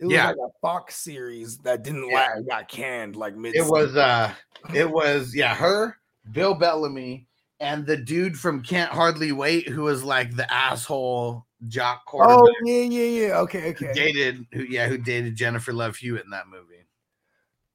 It 0.00 0.06
was 0.06 0.14
Yeah. 0.14 0.28
like 0.28 0.36
a 0.36 0.50
Fox 0.62 0.96
series 0.96 1.58
that 1.58 1.82
didn't 1.82 2.08
Yeah. 2.08 2.32
like 2.36 2.46
got 2.48 2.68
canned 2.68 3.16
like 3.16 3.36
mid. 3.36 3.54
It 3.54 3.66
was 3.66 3.96
uh 3.96 4.32
it 4.74 4.90
was 4.90 5.34
yeah, 5.34 5.54
her, 5.54 5.98
Bill 6.32 6.54
Bellamy, 6.54 7.26
and 7.60 7.86
the 7.86 7.96
dude 7.96 8.38
from 8.38 8.62
Can't 8.62 8.90
Hardly 8.92 9.32
Wait, 9.32 9.68
who 9.68 9.82
was 9.82 10.02
like 10.02 10.34
the 10.34 10.50
asshole 10.52 11.46
jock 11.68 12.06
quarterback 12.06 12.38
Oh 12.40 12.54
yeah, 12.64 12.82
yeah, 12.84 13.26
yeah. 13.26 13.38
Okay, 13.40 13.74
who 13.78 13.86
okay. 13.86 13.92
dated 13.92 14.46
who 14.52 14.62
yeah, 14.62 14.88
who 14.88 14.96
dated 14.96 15.36
Jennifer 15.36 15.72
Love 15.72 15.96
Hewitt 15.96 16.24
in 16.24 16.30
that 16.30 16.48
movie. 16.48 16.86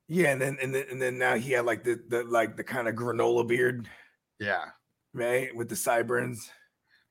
Yeah, 0.08 0.32
and 0.32 0.42
then 0.42 0.58
and 0.62 0.74
then 0.74 0.86
and 0.90 1.02
then 1.02 1.18
now 1.20 1.36
he 1.36 1.52
had 1.52 1.66
like 1.66 1.84
the 1.84 2.00
the 2.08 2.24
like 2.24 2.58
the 2.58 2.64
kind 2.64 2.88
of 2.88 2.96
granola 2.96 3.48
beard, 3.48 3.88
Yeah. 4.40 4.66
right, 5.14 5.56
with 5.56 5.70
the 5.70 5.76
sideburns. 5.76 6.50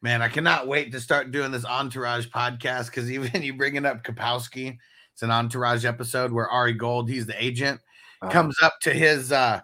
Man, 0.04 0.20
I 0.20 0.28
cannot 0.28 0.68
wait 0.68 0.92
to 0.92 1.00
start 1.00 1.30
doing 1.30 1.50
this 1.50 1.64
Entourage 1.64 2.26
podcast 2.26 2.86
because 2.86 3.10
even 3.10 3.42
you 3.42 3.54
bringing 3.54 3.86
up 3.86 4.04
Kapowski, 4.04 4.76
it's 5.14 5.22
an 5.22 5.30
Entourage 5.30 5.86
episode 5.86 6.30
where 6.30 6.46
Ari 6.46 6.74
Gold, 6.74 7.08
he's 7.08 7.24
the 7.24 7.42
agent, 7.42 7.80
Uh, 8.20 8.28
comes 8.28 8.54
up 8.62 8.74
to 8.82 8.92
his 8.92 9.32
uh 9.32 9.62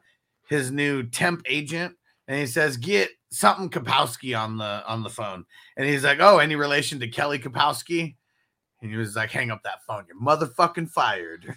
his 0.49 0.71
new 0.71 1.03
temp 1.03 1.43
agent 1.47 1.95
and 2.27 2.41
he 2.41 2.47
says, 2.47 2.79
"Get 2.79 3.11
something 3.31 3.69
Kapowski 3.69 4.35
on 4.35 4.57
the 4.57 4.83
on 4.87 5.03
the 5.03 5.11
phone." 5.11 5.45
And 5.77 5.87
he's 5.87 6.05
like, 6.05 6.21
"Oh, 6.21 6.39
any 6.39 6.57
relation 6.57 6.99
to 7.01 7.09
Kelly 7.09 7.39
Kapowski?" 7.39 8.17
And 8.81 8.91
he 8.91 8.97
was 8.97 9.15
like, 9.15 9.31
"Hang 9.31 9.51
up 9.51 9.63
that 9.65 9.85
phone. 9.87 10.07
You're 10.09 10.19
motherfucking 10.23 10.89
fired." 10.89 11.55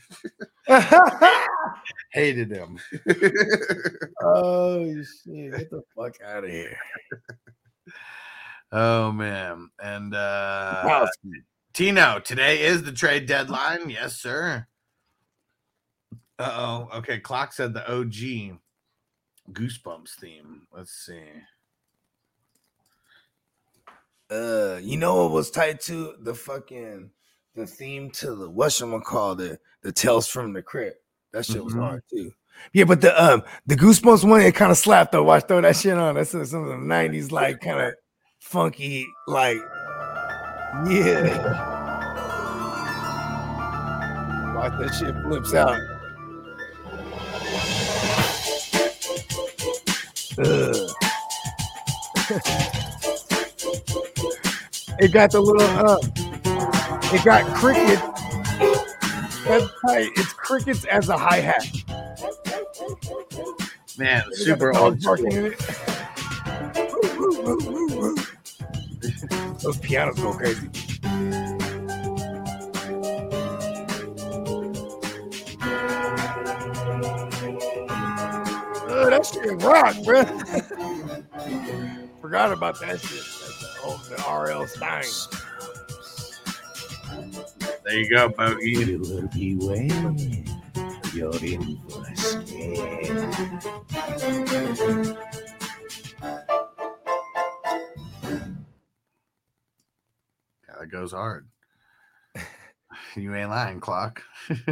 Hated 2.11 2.51
him. 2.51 2.77
oh 4.21 4.93
shit! 5.23 5.51
Get 5.53 5.69
the 5.69 5.83
fuck 5.95 6.17
out 6.21 6.43
of 6.43 6.49
here. 6.49 6.77
Oh 8.73 9.11
man. 9.13 9.69
And 9.81 10.13
uh. 10.13 11.07
Tino, 11.73 12.19
today 12.19 12.61
is 12.61 12.83
the 12.83 12.91
trade 12.91 13.25
deadline. 13.25 13.89
Yes, 13.89 14.21
sir. 14.21 14.67
Uh 16.37 16.51
oh. 16.91 16.97
Okay. 16.97 17.19
Clock 17.19 17.53
said 17.53 17.73
the 17.73 17.89
OG 17.91 18.59
Goosebumps 19.53 20.09
theme. 20.19 20.67
Let's 20.71 20.91
see. 20.91 21.21
Uh, 24.29 24.79
you 24.81 24.97
know 24.97 25.23
what 25.23 25.31
was 25.31 25.51
tied 25.51 25.79
to 25.81 26.15
the 26.21 26.33
fucking 26.33 27.09
the 27.55 27.67
theme 27.67 28.09
to 28.11 28.35
the 28.35 28.49
whatchamacall, 28.51 29.37
the 29.37 29.59
the 29.81 29.91
Tales 29.91 30.27
from 30.27 30.53
the 30.53 30.61
Crypt. 30.61 31.01
That 31.31 31.45
shit 31.45 31.63
was 31.63 31.73
Mhm. 31.73 31.81
hard 31.81 32.03
too. 32.09 32.31
Yeah, 32.71 32.83
but 32.85 33.01
the 33.01 33.21
um 33.23 33.43
the 33.65 33.75
Goosebumps 33.75 34.27
one, 34.27 34.41
it 34.41 34.55
kind 34.55 34.71
of 34.71 34.77
slapped 34.77 35.11
though. 35.11 35.23
Watch 35.23 35.45
throw 35.47 35.61
that 35.61 35.75
shit 35.75 35.97
on. 35.97 36.15
That's 36.15 36.31
some 36.31 36.45
some 36.45 36.63
of 36.63 36.69
the 36.69 36.77
nineties 36.77 37.31
like 37.31 37.61
kind 37.61 37.79
of 37.81 37.93
funky, 38.43 39.15
like 39.25 39.57
yeah. 40.85 41.71
Watch 44.55 44.73
that 44.79 44.93
shit 44.93 45.15
flips 45.23 45.53
out. 45.53 45.79
It 54.99 55.11
got 55.11 55.31
the 55.31 55.41
little 55.41 55.61
uh 55.61 55.97
it 57.13 57.23
got 57.23 57.45
cricket. 57.55 57.99
That's 59.45 59.67
tight. 59.81 60.09
It's 60.15 60.33
crickets 60.33 60.85
as 60.85 61.09
a 61.09 61.17
hi-hat. 61.17 61.65
Man, 63.97 64.23
super 64.33 64.75
old 64.75 65.01
school. 65.01 65.51
in 69.63 69.69
it. 69.69 69.73
Those 69.75 69.77
pianos 69.77 70.19
go 70.19 70.33
crazy. 70.33 70.69
Oh, 78.85 79.09
that 79.09 79.25
shit 79.25 79.45
is 79.45 79.63
rock, 79.63 79.95
bro. 80.05 80.23
Forgot 82.21 82.51
about 82.51 82.79
that 82.81 82.99
shit. 82.99 83.09
That's 83.09 83.59
the, 83.59 83.67
oh, 83.83 84.01
the 84.09 84.23
R.L. 84.23 84.67
Stine. 84.67 85.03
There 87.85 87.99
you 87.99 88.09
go, 88.09 88.29
Bogey. 88.29 88.71
You 88.71 88.99
will 88.99 89.27
beware. 89.27 90.15
You're 91.13 91.35
in 91.43 91.79
for 91.89 92.03
a 92.07 92.15
scare. 92.15 92.83
That 100.83 100.91
goes 100.91 101.13
hard. 101.13 101.47
you 103.15 103.33
ain't 103.33 103.49
lying, 103.49 103.79
clock. 103.79 104.21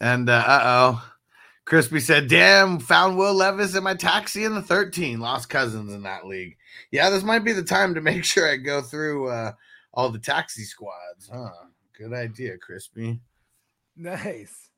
and 0.00 0.30
uh 0.30 0.60
oh. 0.62 1.12
Crispy 1.64 1.98
said, 2.00 2.28
"Damn, 2.28 2.78
found 2.78 3.18
Will 3.18 3.34
Levis 3.34 3.74
in 3.74 3.82
my 3.82 3.94
taxi 3.94 4.44
in 4.44 4.54
the 4.54 4.62
13. 4.62 5.20
Lost 5.20 5.50
cousins 5.50 5.92
in 5.92 6.04
that 6.04 6.26
league. 6.26 6.56
Yeah, 6.92 7.10
this 7.10 7.24
might 7.24 7.40
be 7.40 7.52
the 7.52 7.64
time 7.64 7.94
to 7.94 8.00
make 8.00 8.24
sure 8.26 8.48
I 8.48 8.56
go 8.56 8.80
through 8.80 9.28
uh, 9.28 9.52
all 9.92 10.10
the 10.10 10.18
taxi 10.18 10.62
squads. 10.62 11.28
Huh? 11.30 11.50
Good 11.98 12.14
idea, 12.14 12.56
Crispy. 12.56 13.20
Nice. 13.96 14.70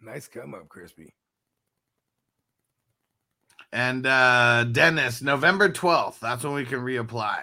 Nice 0.00 0.26
come 0.26 0.54
up, 0.54 0.68
Crispy. 0.68 1.12
And 3.72 4.06
uh, 4.06 4.64
Dennis, 4.64 5.20
November 5.20 5.68
12th. 5.68 6.20
That's 6.20 6.44
when 6.44 6.54
we 6.54 6.64
can 6.64 6.80
reapply. 6.80 7.42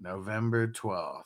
November 0.00 0.68
12th. 0.68 1.24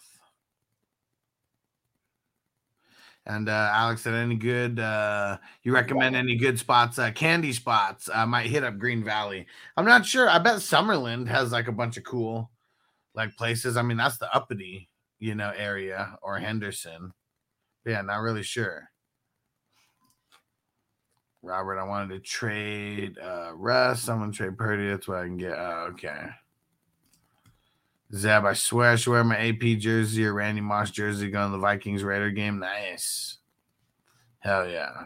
And 3.25 3.49
uh, 3.49 3.71
Alex 3.73 4.03
said, 4.03 4.15
any 4.15 4.35
good? 4.35 4.81
Uh, 4.81 5.39
you 5.63 5.73
recommend 5.73 6.17
any 6.17 6.37
good 6.37 6.59
spots? 6.59 6.99
Uh, 6.99 7.13
candy 7.13 7.53
spots. 7.53 8.11
I 8.13 8.25
might 8.25 8.47
hit 8.47 8.65
up 8.65 8.79
Green 8.79 9.05
Valley. 9.05 9.47
I'm 9.77 9.85
not 9.85 10.05
sure. 10.05 10.29
I 10.29 10.39
bet 10.39 10.57
Summerlin 10.57 11.29
has 11.29 11.53
like 11.53 11.69
a 11.69 11.73
bunch 11.73 11.97
of 11.97 12.05
cool 12.05 12.51
like 13.15 13.37
places. 13.37 13.77
I 13.77 13.83
mean, 13.83 13.97
that's 13.97 14.19
the 14.19 14.35
uppity, 14.35 14.89
you 15.21 15.35
know, 15.35 15.53
area 15.57 16.19
or 16.21 16.39
Henderson. 16.39 17.13
Yeah, 17.87 18.03
not 18.03 18.21
really 18.21 18.43
sure. 18.43 18.92
Robert, 21.43 21.79
I 21.79 21.85
wanted 21.85 22.15
to 22.15 22.21
trade 22.21 23.19
uh 23.19 23.53
Russ. 23.55 24.09
I'm 24.09 24.21
gonna 24.21 24.33
trade 24.33 24.57
Purdy. 24.57 24.89
That's 24.89 25.09
what 25.09 25.19
I 25.19 25.25
can 25.25 25.37
get. 25.37 25.59
Oh, 25.59 25.89
okay. 25.91 26.29
Zab, 28.15 28.45
I 28.45 28.53
swear 28.53 28.93
I 28.93 28.97
should 28.97 29.11
wear 29.13 29.25
my 29.25 29.39
AP 29.39 29.79
jersey 29.79 30.27
or 30.27 30.35
Randy 30.35 30.61
Moss 30.61 30.91
jersey 30.91 31.31
going 31.31 31.51
to 31.51 31.53
the 31.53 31.59
Vikings 31.59 32.05
Raider 32.05 32.31
game. 32.31 32.59
Nice. 32.59 33.39
Hell 34.41 34.69
yeah. 34.69 35.05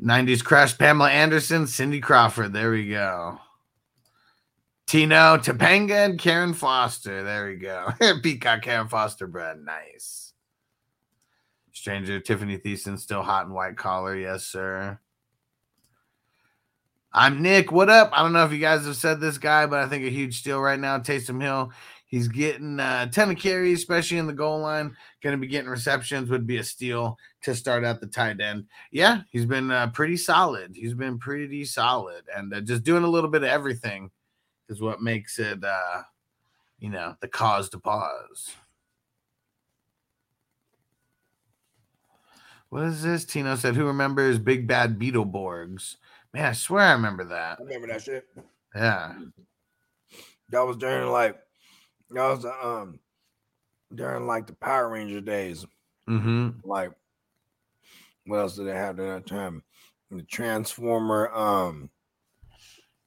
90s 0.00 0.44
crush 0.44 0.78
Pamela 0.78 1.10
Anderson, 1.10 1.66
Cindy 1.66 2.00
Crawford. 2.00 2.52
There 2.52 2.70
we 2.70 2.88
go. 2.88 3.38
Tino 4.86 5.38
Topanga 5.38 6.04
and 6.04 6.18
Karen 6.18 6.54
Foster. 6.54 7.22
There 7.24 7.48
we 7.48 7.56
go. 7.56 7.88
Peacock 8.22 8.62
Karen 8.62 8.88
Foster 8.88 9.26
bread. 9.26 9.58
Nice. 9.64 10.21
Stranger 11.82 12.20
Tiffani 12.20 12.62
Thiessen 12.62 12.96
still 12.96 13.24
hot 13.24 13.46
and 13.46 13.52
white 13.52 13.76
collar. 13.76 14.14
Yes, 14.14 14.44
sir. 14.44 15.00
I'm 17.12 17.42
Nick. 17.42 17.72
What 17.72 17.90
up? 17.90 18.10
I 18.12 18.22
don't 18.22 18.32
know 18.32 18.44
if 18.44 18.52
you 18.52 18.60
guys 18.60 18.86
have 18.86 18.94
said 18.94 19.20
this 19.20 19.36
guy, 19.36 19.66
but 19.66 19.80
I 19.80 19.88
think 19.88 20.04
a 20.04 20.08
huge 20.08 20.38
steal 20.38 20.60
right 20.60 20.78
now. 20.78 21.00
Taysom 21.00 21.42
Hill. 21.42 21.72
He's 22.06 22.28
getting 22.28 22.78
uh, 22.78 23.06
a 23.08 23.12
ton 23.12 23.32
of 23.32 23.36
carries, 23.36 23.80
especially 23.80 24.18
in 24.18 24.28
the 24.28 24.32
goal 24.32 24.60
line. 24.60 24.96
Going 25.24 25.34
to 25.34 25.40
be 25.40 25.48
getting 25.48 25.68
receptions. 25.68 26.30
Would 26.30 26.46
be 26.46 26.58
a 26.58 26.62
steal 26.62 27.18
to 27.42 27.52
start 27.52 27.82
at 27.82 28.00
the 28.00 28.06
tight 28.06 28.40
end. 28.40 28.66
Yeah, 28.92 29.22
he's 29.32 29.46
been 29.46 29.72
uh, 29.72 29.88
pretty 29.88 30.18
solid. 30.18 30.76
He's 30.76 30.94
been 30.94 31.18
pretty 31.18 31.64
solid, 31.64 32.22
and 32.32 32.54
uh, 32.54 32.60
just 32.60 32.84
doing 32.84 33.02
a 33.02 33.08
little 33.08 33.28
bit 33.28 33.42
of 33.42 33.48
everything 33.48 34.12
is 34.68 34.80
what 34.80 35.02
makes 35.02 35.40
it, 35.40 35.64
uh, 35.64 36.02
you 36.78 36.90
know, 36.90 37.16
the 37.20 37.26
cause 37.26 37.68
to 37.70 37.80
pause. 37.80 38.52
What 42.72 42.84
is 42.84 43.02
this? 43.02 43.26
Tino 43.26 43.54
said, 43.54 43.76
"Who 43.76 43.84
remembers 43.84 44.38
Big 44.38 44.66
Bad 44.66 44.98
Beetleborgs?" 44.98 45.96
Man, 46.32 46.46
I 46.46 46.52
swear 46.54 46.84
I 46.84 46.92
remember 46.92 47.22
that. 47.24 47.58
I 47.60 47.64
remember 47.64 47.88
that 47.88 48.02
shit. 48.02 48.26
Yeah. 48.74 49.12
That 50.48 50.62
was 50.62 50.78
during 50.78 51.10
like 51.10 51.38
that 52.12 52.28
was 52.30 52.46
um 52.46 52.98
during 53.94 54.26
like 54.26 54.46
the 54.46 54.54
Power 54.54 54.88
Ranger 54.88 55.20
days. 55.20 55.66
Mm-hmm. 56.08 56.66
Like 56.66 56.92
what 58.24 58.38
else 58.38 58.56
did 58.56 58.68
they 58.68 58.74
have 58.74 58.98
at 58.98 59.06
that 59.06 59.26
time? 59.26 59.62
The 60.10 60.22
Transformer, 60.22 61.30
um 61.34 61.90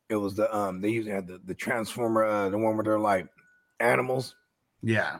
it 0.09 0.15
was 0.15 0.35
the 0.35 0.55
um 0.55 0.79
they 0.79 0.89
usually 0.89 1.15
had 1.15 1.25
the, 1.25 1.41
the 1.43 1.55
Transformer, 1.55 2.23
uh 2.23 2.49
the 2.49 2.57
one 2.59 2.75
where 2.75 2.83
they're 2.83 2.99
like 2.99 3.27
animals. 3.79 4.35
Yeah. 4.83 5.17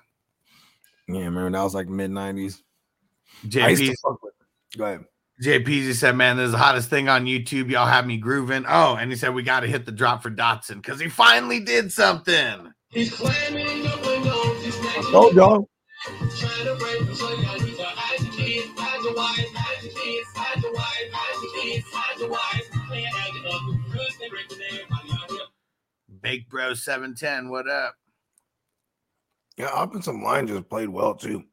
Yeah, 1.07 1.21
remember 1.21 1.49
that 1.49 1.63
was 1.63 1.73
like 1.73 1.87
mid 1.87 2.11
nineties. 2.11 2.61
I 3.51 3.73
used 4.75 4.79
JP 4.79 4.79
to 4.79 4.79
go 4.79 4.85
ahead. 4.85 5.05
JP 5.41 5.83
just 5.83 5.99
said, 5.99 6.15
"Man, 6.15 6.37
this 6.37 6.45
is 6.47 6.51
the 6.53 6.57
hottest 6.57 6.89
thing 6.89 7.09
on 7.09 7.25
YouTube. 7.25 7.69
Y'all 7.69 7.85
have 7.87 8.07
me 8.07 8.17
grooving." 8.17 8.65
Oh, 8.67 8.95
and 8.95 9.11
he 9.11 9.17
said 9.17 9.33
we 9.33 9.43
got 9.43 9.61
to 9.61 9.67
hit 9.67 9.85
the 9.85 9.91
drop 9.91 10.23
for 10.23 10.31
Dotson 10.31 10.75
because 10.75 10.99
he 10.99 11.09
finally 11.09 11.59
did 11.59 11.91
something. 11.91 12.71
He's 12.89 13.13
climbing 13.13 13.65
Oh 15.13 15.31
y'all. 15.33 15.69
Up 23.47 23.61
because 23.91 24.17
they 24.19 24.29
breaking 24.29 24.57
everybody 24.71 25.11
out 25.11 25.31
here. 25.31 25.39
Bake 26.21 26.49
Bro 26.49 26.73
seven 26.75 27.13
ten, 27.15 27.49
what 27.49 27.69
up? 27.69 27.95
Yeah, 29.57 29.69
offensive 29.73 30.15
line 30.15 30.47
just 30.47 30.69
played 30.69 30.89
well 30.89 31.15
too. 31.15 31.43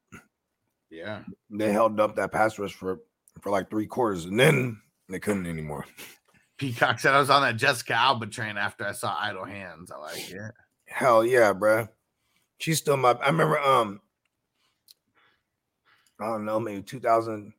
Yeah, 0.90 1.22
They 1.50 1.72
held 1.72 1.98
up 2.00 2.16
that 2.16 2.32
pass 2.32 2.58
rush 2.58 2.74
for 2.74 3.00
for 3.42 3.50
like 3.50 3.68
three 3.68 3.86
quarters, 3.86 4.24
and 4.24 4.40
then 4.40 4.80
they 5.08 5.18
couldn't 5.20 5.46
anymore. 5.46 5.84
Peacock 6.58 7.00
said 7.00 7.12
I 7.12 7.18
was 7.18 7.28
on 7.28 7.42
that 7.42 7.56
Jessica 7.56 7.94
Alba 7.94 8.26
train 8.26 8.56
after 8.56 8.86
I 8.86 8.92
saw 8.92 9.16
Idle 9.18 9.44
Hands. 9.44 9.90
I 9.90 9.98
like 9.98 10.30
it. 10.30 10.52
Hell 10.86 11.24
yeah, 11.24 11.52
bruh. 11.52 11.88
She's 12.58 12.78
still 12.78 12.96
my. 12.96 13.12
I 13.12 13.26
remember. 13.26 13.58
Um, 13.58 14.00
I 16.20 16.26
don't 16.26 16.44
know, 16.44 16.60
maybe 16.60 16.82
2000, 16.82 17.52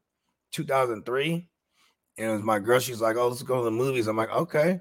2003. 0.51 1.49
And 2.18 2.30
it 2.30 2.34
was 2.34 2.43
my 2.43 2.60
girl. 2.60 2.80
She's 2.80 3.01
like, 3.01 3.18
"Oh, 3.18 3.27
let's 3.27 3.43
go 3.43 3.57
to 3.57 3.64
the 3.65 3.72
movies." 3.72 4.07
I'm 4.07 4.15
like, 4.15 4.31
"Okay." 4.31 4.80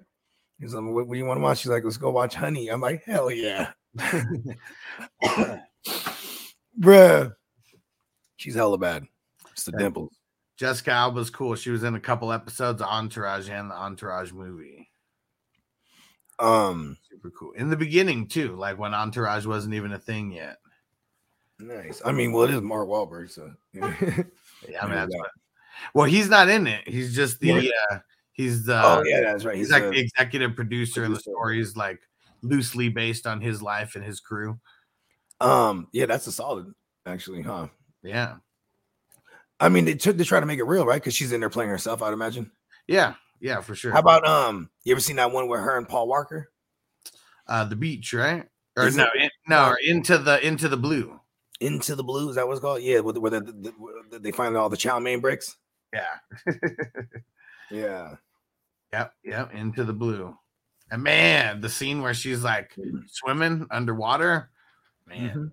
He's 0.61 0.75
like, 0.75 0.85
"What, 0.85 1.09
what 1.09 1.15
do 1.15 1.19
you 1.19 1.25
want 1.25 1.39
to 1.39 1.43
watch?" 1.43 1.59
She's 1.59 1.71
like, 1.71 1.83
"Let's 1.83 1.97
go 1.97 2.11
watch 2.11 2.35
Honey." 2.35 2.69
I'm 2.69 2.81
like, 2.81 3.03
"Hell 3.05 3.31
yeah, 3.31 3.73
bruh." 6.79 7.35
She's 8.37 8.55
hella 8.55 8.79
bad. 8.79 9.05
It's 9.53 9.65
the 9.65 9.73
dimples. 9.73 10.17
Jessica 10.63 10.93
Alba's 10.93 11.29
cool. 11.29 11.57
She 11.57 11.71
was 11.71 11.83
in 11.83 11.97
a 11.97 12.01
couple 12.01 12.31
episodes 12.31 12.81
of 12.81 12.87
Entourage 12.87 13.51
and 13.51 13.69
the 13.69 13.75
Entourage 13.75 14.31
movie. 14.31 14.89
Um, 16.39 16.97
Super 17.11 17.31
cool. 17.31 17.51
In 17.57 17.69
the 17.69 17.77
beginning 17.77 18.29
too, 18.29 18.55
like 18.55 18.79
when 18.79 18.95
Entourage 18.95 19.45
wasn't 19.45 19.75
even 19.75 19.91
a 19.91 19.99
thing 19.99 20.31
yet. 20.31 20.59
nice. 21.59 22.01
I 22.05 22.13
mean, 22.13 22.31
well, 22.31 22.45
it 22.45 22.55
is 22.55 22.61
Mark 22.61 22.87
Wahlberg, 22.87 23.29
so 23.29 23.53
Yeah, 23.75 23.83
I 24.81 24.87
mean, 24.87 24.95
that's 24.95 25.17
what, 25.17 25.31
well, 25.95 26.07
he's 26.07 26.29
not 26.29 26.49
in 26.49 26.69
it. 26.69 26.87
He's 26.87 27.13
just 27.13 27.41
the 27.41 27.75
uh 27.91 27.99
he's 28.31 28.65
the 28.65 28.81
oh 28.81 29.03
yeah, 29.05 29.23
that's 29.23 29.45
right. 29.45 29.57
he's, 29.57 29.67
He's, 29.67 29.73
like 29.73 29.91
the 29.91 29.99
executive 29.99 30.55
producer, 30.55 31.03
and 31.03 31.13
the 31.13 31.19
producer. 31.19 31.33
story 31.33 31.61
is 31.61 31.77
like 31.77 31.99
loosely 32.43 32.89
based 32.89 33.27
on 33.27 33.41
his 33.41 33.61
life 33.61 33.97
and 33.97 34.05
his 34.05 34.21
crew. 34.21 34.61
um, 35.41 35.89
yeah, 35.93 36.07
that's 36.07 36.29
a 36.29 36.33
solid 36.33 36.73
actually, 37.05 37.43
huh? 37.43 37.67
Yeah. 38.05 38.37
I 39.63 39.69
mean, 39.69 39.85
they 39.85 39.95
took 39.95 40.17
they 40.17 40.25
try 40.25 40.41
to 40.41 40.47
make 40.47 40.59
it 40.59 40.65
real, 40.65 40.85
right? 40.85 41.01
Because 41.01 41.15
she's 41.15 41.33
in 41.33 41.41
there 41.41 41.51
playing 41.51 41.71
herself, 41.71 42.03
I'd 42.03 42.13
imagine. 42.13 42.51
Yeah, 42.87 43.15
yeah, 43.41 43.61
for 43.61 43.75
sure. 43.75 43.93
How 43.93 44.01
about 44.01 44.27
um? 44.27 44.71
You 44.85 44.93
ever 44.93 45.01
seen 45.01 45.17
that 45.17 45.31
one 45.33 45.49
with 45.49 45.61
her 45.61 45.77
and 45.79 45.89
Paul 45.89 46.09
Walker? 46.09 46.51
uh 47.47 47.65
the 47.65 47.77
beach, 47.77 48.13
right? 48.15 48.45
Or 48.77 48.87
Is 48.87 48.97
no, 48.97 49.05
it- 49.15 49.23
in, 49.25 49.31
no, 49.49 49.69
or 49.71 49.79
into 49.87 50.19
the 50.19 50.45
into 50.47 50.69
the 50.69 50.77
blue. 50.77 51.19
Into 51.61 51.95
the 51.95 52.03
Blue, 52.03 52.29
is 52.29 52.35
that 52.35 52.47
what 52.47 52.55
it's 52.55 52.61
called? 52.61 52.83
Yeah, 52.83 52.99
where, 53.01 53.13
the- 53.13 53.21
where 53.21 53.31
the, 53.31 53.41
the- 54.11 54.19
they 54.19 54.33
find 54.33 54.57
all 54.57 54.69
the 54.69 54.77
chow 54.77 54.99
mein 54.99 55.21
bricks. 55.21 55.57
Yeah. 55.93 56.19
Yeah, 57.71 58.17
Yep, 58.93 59.15
yep, 59.25 59.55
into 59.55 59.85
the 59.85 59.93
blue. 59.95 60.37
And 60.91 61.03
man, 61.03 61.61
the 61.63 61.71
scene 61.71 62.03
where 62.03 62.13
she's 62.13 62.43
like 62.45 62.77
swimming 63.07 63.67
underwater, 63.71 64.51
man, 65.07 65.31
Mhm. 65.31 65.53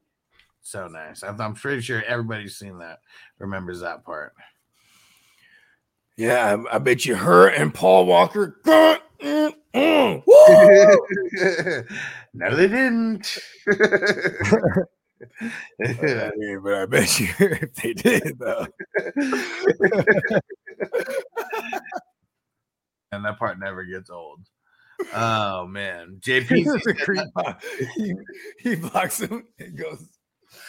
So 0.61 0.87
nice. 0.87 1.23
I'm, 1.23 1.39
I'm 1.41 1.53
pretty 1.55 1.81
sure 1.81 2.03
everybody's 2.03 2.57
seen 2.57 2.77
that, 2.79 2.99
remembers 3.39 3.79
that 3.81 4.03
part. 4.03 4.33
yeah. 6.17 6.55
I, 6.71 6.75
I 6.75 6.77
bet 6.79 7.05
you 7.05 7.15
her 7.15 7.47
and 7.49 7.73
Paul 7.73 8.05
Walker. 8.05 8.59
No, 12.33 12.55
they 12.55 12.67
didn't. 12.67 13.37
I 13.67 14.81
mean, 16.37 16.61
but 16.63 16.73
I 16.73 16.85
bet 16.85 17.19
you 17.19 17.27
if 17.39 17.75
they 17.75 17.93
did 17.93 18.39
though. 18.39 18.65
and 23.11 23.25
that 23.25 23.37
part 23.39 23.59
never 23.59 23.83
gets 23.83 24.09
old. 24.09 24.41
Oh 25.13 25.65
man, 25.67 26.17
JP. 26.21 26.87
A 26.87 26.93
creep. 26.93 27.21
he, 27.95 28.13
he 28.59 28.75
blocks 28.75 29.19
him 29.19 29.45
and 29.59 29.77
goes, 29.77 30.05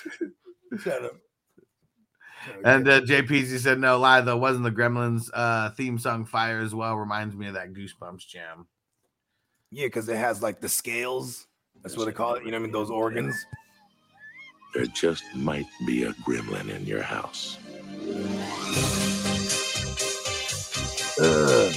"Shut 0.79 1.05
up." 1.05 1.17
And 2.65 2.89
uh, 2.89 3.01
JPZ 3.03 3.59
said, 3.59 3.79
"No 3.79 3.99
lie 3.99 4.21
though, 4.21 4.37
wasn't 4.37 4.65
the 4.65 4.71
Gremlins 4.71 5.31
uh, 5.35 5.71
theme 5.71 5.99
song 5.99 6.25
fire 6.25 6.61
as 6.61 6.75
well? 6.75 6.97
Reminds 6.97 7.35
me 7.37 7.47
of 7.49 7.55
that 7.55 7.73
Goosebumps 7.73 8.27
jam." 8.27 8.67
yeah, 9.71 9.87
because 9.87 10.09
it 10.09 10.17
has 10.17 10.43
like 10.43 10.61
the 10.61 10.69
scales. 10.69 11.47
That's 11.83 11.97
what 11.97 12.07
they 12.07 12.13
call 12.13 12.35
it. 12.35 12.45
You 12.45 12.51
know 12.51 12.59
what 12.59 12.63
I 12.63 12.65
mean? 12.65 12.73
Those 12.73 12.91
organs. 12.91 13.47
There 14.75 14.87
just 14.87 15.25
might 15.35 15.67
be 15.87 16.05
a 16.05 16.13
gremlin 16.13 16.71
in 16.75 16.87
your 16.87 17.03
house. 17.03 17.59
Ugh. 21.21 21.75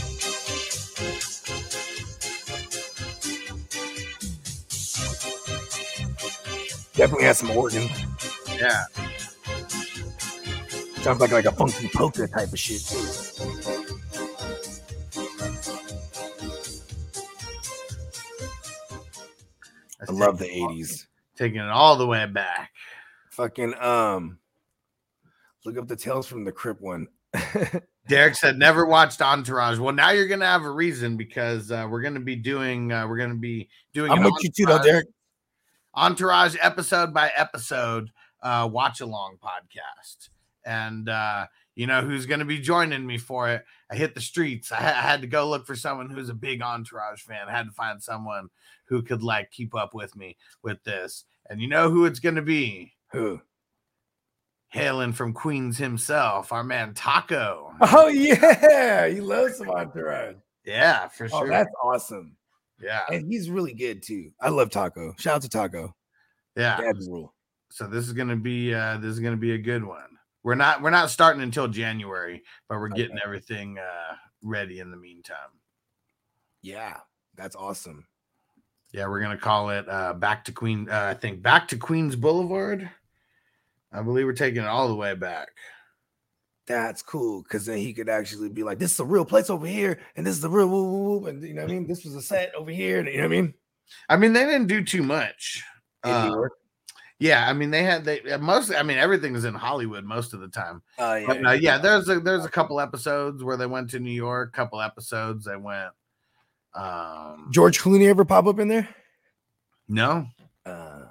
Definitely 6.96 7.26
has 7.26 7.40
some 7.40 7.52
organ. 7.52 7.90
Yeah. 8.64 8.86
Sounds 11.02 11.20
like 11.20 11.34
like 11.34 11.44
a 11.44 11.52
funky 11.52 11.90
polka 11.90 12.30
type 12.30 12.54
of 12.54 12.58
shit 12.58 12.80
too. 12.80 12.98
I 20.08 20.12
love 20.14 20.38
the 20.38 20.46
'80s. 20.46 21.08
Taking 21.36 21.60
it 21.60 21.70
all 21.70 21.98
the 21.98 22.08
way 22.08 22.26
back. 22.26 22.72
Fucking 23.32 23.74
um, 23.82 24.40
look 25.66 25.78
up 25.78 25.90
the 25.90 25.98
Tales 25.98 26.26
from 26.26 26.46
the 26.46 26.52
Crypt 26.54 26.80
one. 26.80 27.08
Derek 28.08 28.36
said 28.36 28.58
never 28.58 28.86
watched 28.86 29.22
Entourage. 29.22 29.78
Well, 29.78 29.94
now 29.94 30.12
you're 30.12 30.30
gonna 30.30 30.46
have 30.46 30.64
a 30.64 30.72
reason 30.72 31.18
because 31.18 31.70
uh, 31.70 31.86
we're 31.90 32.02
gonna 32.02 32.22
be 32.22 32.38
doing 32.38 32.94
uh, 32.94 33.10
we're 33.10 33.18
gonna 33.18 33.36
be 33.36 33.68
doing 33.94 34.10
I'm 34.10 34.24
with 34.24 34.36
you 34.42 34.52
too, 34.56 34.66
though, 34.68 34.82
Derek. 34.82 35.08
Entourage 35.96 36.56
episode 36.62 37.14
by 37.14 37.30
episode 37.36 38.10
uh, 38.44 38.70
watch 38.72 39.02
along 39.02 39.38
podcast. 39.44 40.30
And 40.66 41.10
uh, 41.10 41.48
you 41.76 41.88
know 41.88 42.02
who's 42.04 42.26
going 42.28 42.40
to 42.40 42.46
be 42.46 42.60
joining 42.60 43.06
me 43.06 43.18
for 43.18 43.50
it? 43.50 43.66
I 43.92 43.96
hit 43.96 44.14
the 44.16 44.22
streets. 44.22 44.72
I, 44.72 44.78
I 44.78 45.02
had 45.02 45.22
to 45.22 45.28
go 45.28 45.50
look 45.50 45.66
for 45.66 45.76
someone 45.76 46.10
who's 46.10 46.30
a 46.30 46.34
big 46.36 46.62
Entourage 46.62 47.22
fan. 47.22 47.48
I 47.50 47.52
had 47.52 47.66
to 47.66 47.72
find 47.74 48.02
someone 48.02 48.50
who 48.86 49.02
could 49.02 49.24
like 49.24 49.50
keep 49.52 49.74
up 49.76 49.94
with 49.96 50.16
me 50.16 50.38
with 50.62 50.84
this. 50.84 51.26
And 51.50 51.60
you 51.60 51.68
know 51.68 51.90
who 51.90 52.06
it's 52.06 52.20
going 52.20 52.36
to 52.36 52.42
be? 52.42 52.94
Who? 53.12 53.42
Hailing 54.70 55.14
from 55.14 55.34
Queens 55.34 55.78
himself, 55.78 56.52
our 56.52 56.64
man 56.64 56.94
Taco. 56.96 57.74
Oh 57.82 58.08
yeah, 58.08 59.08
he 59.08 59.20
loves 59.22 59.58
some 59.58 59.70
Entourage. 59.70 60.36
Yeah, 60.66 61.10
for 61.10 61.26
Oh, 61.26 61.40
sure. 61.40 61.50
that's 61.50 61.70
awesome. 61.84 62.38
yeah, 62.82 63.02
And 63.12 63.32
he's 63.32 63.50
really 63.50 63.74
good 63.74 64.02
too. 64.02 64.32
I 64.42 64.50
love 64.50 64.70
Taco. 64.72 65.14
Shout 65.20 65.36
out 65.36 65.42
to 65.44 65.50
Taco. 65.50 65.94
yeah. 66.56 66.80
Rule. 67.08 67.34
So 67.74 67.88
this 67.88 68.06
is 68.06 68.14
gonna 68.14 68.36
be 68.36 68.72
uh 68.72 68.98
this 68.98 69.10
is 69.10 69.20
gonna 69.20 69.36
be 69.36 69.54
a 69.54 69.58
good 69.58 69.84
one. 69.84 70.20
We're 70.44 70.54
not 70.54 70.84
we're 70.84 70.92
not 70.92 71.10
starting 71.10 71.42
until 71.42 71.68
January, 71.68 72.44
but 72.70 72.78
we're 72.78 72.90
getting 72.90 73.18
everything 73.26 73.80
uh 73.80 74.16
ready 74.44 74.80
in 74.80 74.92
the 74.92 74.98
meantime. 74.98 75.38
Yeah, 76.62 77.00
that's 77.34 77.56
awesome. 77.56 78.06
Yeah, 78.92 79.08
we're 79.08 79.22
gonna 79.22 79.40
call 79.40 79.72
it 79.72 79.90
uh 79.90 80.14
back 80.14 80.46
to 80.46 80.52
Queen 80.52 80.88
uh, 80.88 81.08
I 81.10 81.14
think 81.16 81.42
back 81.42 81.68
to 81.70 81.78
Queens 81.78 82.16
Boulevard. 82.16 82.88
I 83.92 84.04
believe 84.04 84.28
we're 84.28 84.34
taking 84.34 84.62
it 84.62 84.68
all 84.68 84.88
the 84.88 84.96
way 84.96 85.16
back. 85.16 85.50
That's 86.68 87.02
cool 87.02 87.42
because 87.42 87.66
then 87.66 87.80
he 87.80 87.92
could 87.92 88.08
actually 88.08 88.50
be 88.50 88.62
like, 88.62 88.78
"This 88.78 88.94
is 88.94 89.00
a 89.00 89.04
real 89.06 89.26
place 89.26 89.50
over 89.50 89.66
here, 89.66 90.00
and 90.16 90.28
this 90.28 90.36
is 90.36 90.42
the 90.42 90.50
real 90.50 90.68
woo 90.68 90.84
woo 90.84 91.20
woo," 91.22 91.26
and 91.26 91.42
you 91.42 91.56
know 91.56 91.64
what 91.64 91.72
I 91.72 91.74
mean. 91.74 91.88
This 91.88 92.06
was 92.06 92.14
a 92.14 92.22
set 92.22 92.54
over 92.54 92.70
here, 92.70 93.00
and 93.00 93.08
you 93.08 93.18
know 93.18 93.24
what 93.24 93.36
I 93.36 93.42
mean. 93.42 93.54
I 94.10 94.18
mean, 94.18 94.34
they 94.34 94.46
didn't 94.46 94.68
do 94.68 94.84
too 94.84 95.02
much. 95.02 95.64
In 96.06 96.12
Uh. 96.12 96.32
Yeah, 97.24 97.50
I 97.50 97.54
mean, 97.54 97.72
they 97.72 97.84
had 97.84 98.04
they 98.04 98.20
uh, 98.32 98.38
most. 98.38 98.74
I 98.74 98.84
mean, 98.84 98.98
everything 98.98 99.34
is 99.34 99.46
in 99.46 99.54
Hollywood 99.54 100.04
most 100.04 100.34
of 100.34 100.42
the 100.42 100.50
time. 100.50 100.82
Oh 101.00 101.16
yeah, 101.16 101.26
But 101.28 101.46
uh, 101.46 101.52
yeah, 101.54 101.78
there's 101.78 102.10
a 102.10 102.20
there's 102.20 102.44
a 102.44 102.50
couple 102.50 102.82
episodes 102.82 103.42
where 103.46 103.56
they 103.56 103.66
went 103.66 103.90
to 103.92 104.00
New 104.00 104.12
York. 104.12 104.52
Couple 104.52 104.82
episodes 104.82 105.46
they 105.46 105.56
went. 105.56 105.92
Um, 106.76 107.48
George 107.50 107.80
Clooney 107.80 108.10
ever 108.10 108.26
pop 108.26 108.46
up 108.46 108.60
in 108.60 108.68
there? 108.68 108.90
no, 109.88 110.26
Uh, 110.66 111.04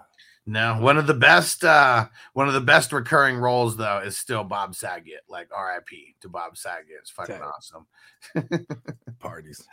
No, 0.44 0.78
one 0.80 0.98
of 0.98 1.06
the 1.06 1.14
best 1.14 1.64
uh 1.64 2.08
one 2.34 2.46
of 2.46 2.52
the 2.52 2.60
best 2.60 2.92
recurring 2.92 3.36
roles 3.38 3.76
though 3.78 4.02
is 4.04 4.18
still 4.18 4.44
Bob 4.44 4.74
Saget. 4.74 5.22
Like 5.28 5.48
RIP 5.50 5.88
to 6.20 6.28
Bob 6.28 6.58
Saget. 6.58 6.98
It's 7.00 7.10
fucking 7.10 7.36
Okay. 7.36 7.44
awesome. 7.44 7.86
parties. 9.18 9.66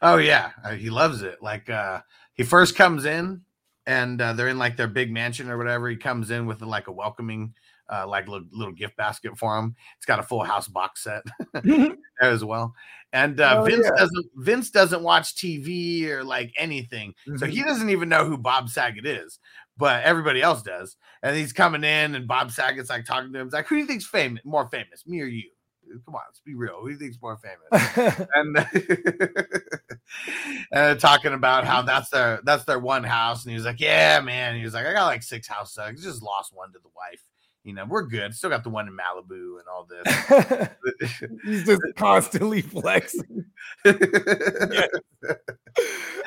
Oh 0.00 0.16
yeah, 0.16 0.52
uh, 0.64 0.70
he 0.70 0.88
loves 0.88 1.20
it. 1.22 1.42
Like 1.42 1.68
uh 1.68 2.00
he 2.32 2.44
first 2.44 2.76
comes 2.76 3.04
in 3.04 3.42
and 3.86 4.20
uh, 4.20 4.32
they're 4.32 4.48
in 4.48 4.58
like 4.58 4.76
their 4.76 4.88
big 4.88 5.10
mansion 5.12 5.50
or 5.50 5.58
whatever. 5.58 5.88
He 5.88 5.96
comes 5.96 6.30
in 6.30 6.46
with 6.46 6.60
like 6.62 6.88
a 6.88 6.92
welcoming 6.92 7.54
uh 7.88 8.04
like 8.06 8.26
little, 8.26 8.48
little 8.50 8.74
gift 8.74 8.96
basket 8.96 9.38
for 9.38 9.56
him. 9.56 9.76
It's 9.96 10.06
got 10.06 10.18
a 10.18 10.22
full 10.24 10.42
house 10.42 10.66
box 10.66 11.04
set 11.04 11.22
there 11.62 11.96
as 12.20 12.44
well. 12.44 12.74
And 13.12 13.40
uh 13.40 13.58
Oh, 13.60 13.64
Vince 13.64 13.84
yeah. 13.84 13.96
doesn't 13.96 14.26
Vince 14.34 14.70
doesn't 14.70 15.02
watch 15.02 15.34
TV 15.36 16.06
or 16.08 16.24
like 16.24 16.52
anything. 16.56 17.14
So 17.36 17.46
he 17.46 17.62
doesn't 17.62 17.90
even 17.90 18.08
know 18.08 18.24
who 18.24 18.36
Bob 18.38 18.68
Saget 18.70 19.06
is, 19.06 19.38
but 19.76 20.02
everybody 20.02 20.42
else 20.42 20.62
does. 20.62 20.96
And 21.22 21.36
he's 21.36 21.52
coming 21.52 21.84
in, 21.84 22.16
and 22.16 22.26
Bob 22.26 22.50
Saget's 22.50 22.90
like 22.90 23.04
talking 23.04 23.32
to 23.32 23.38
him. 23.38 23.46
He's 23.46 23.52
like, 23.52 23.68
"Who 23.68 23.76
do 23.76 23.80
you 23.82 23.86
think's 23.86 24.06
famous? 24.06 24.42
More 24.44 24.68
famous, 24.68 25.06
me 25.06 25.20
or 25.20 25.26
you? 25.26 25.48
Come 26.04 26.14
on, 26.14 26.22
let's 26.28 26.40
be 26.40 26.54
real. 26.54 26.80
Who 26.80 26.88
do 26.88 26.92
you 26.92 26.98
think's 26.98 27.20
more 27.20 27.36
famous?" 27.36 28.28
and 28.34 28.56
and 30.72 31.00
talking 31.00 31.32
about 31.32 31.64
how 31.64 31.82
that's 31.82 32.10
their 32.10 32.40
that's 32.44 32.64
their 32.64 32.78
one 32.78 33.04
house. 33.04 33.44
And 33.44 33.50
he 33.50 33.56
was 33.56 33.64
like, 33.64 33.80
"Yeah, 33.80 34.20
man." 34.20 34.56
He 34.56 34.64
was 34.64 34.74
like, 34.74 34.86
"I 34.86 34.92
got 34.92 35.06
like 35.06 35.22
six 35.22 35.48
houses. 35.48 35.78
I 35.78 35.92
just 35.92 36.22
lost 36.22 36.54
one 36.54 36.72
to 36.72 36.78
the 36.78 36.90
wife. 36.96 37.22
You 37.64 37.72
know, 37.72 37.84
we're 37.84 38.06
good. 38.06 38.34
Still 38.34 38.50
got 38.50 38.62
the 38.62 38.70
one 38.70 38.88
in 38.88 38.96
Malibu 38.96 39.58
and 39.58 39.68
all 39.72 39.88
this." 39.88 40.06
He's 41.44 41.66
just 41.66 41.82
constantly 41.96 42.62
flexing. 42.62 43.44
hey, 43.84 43.92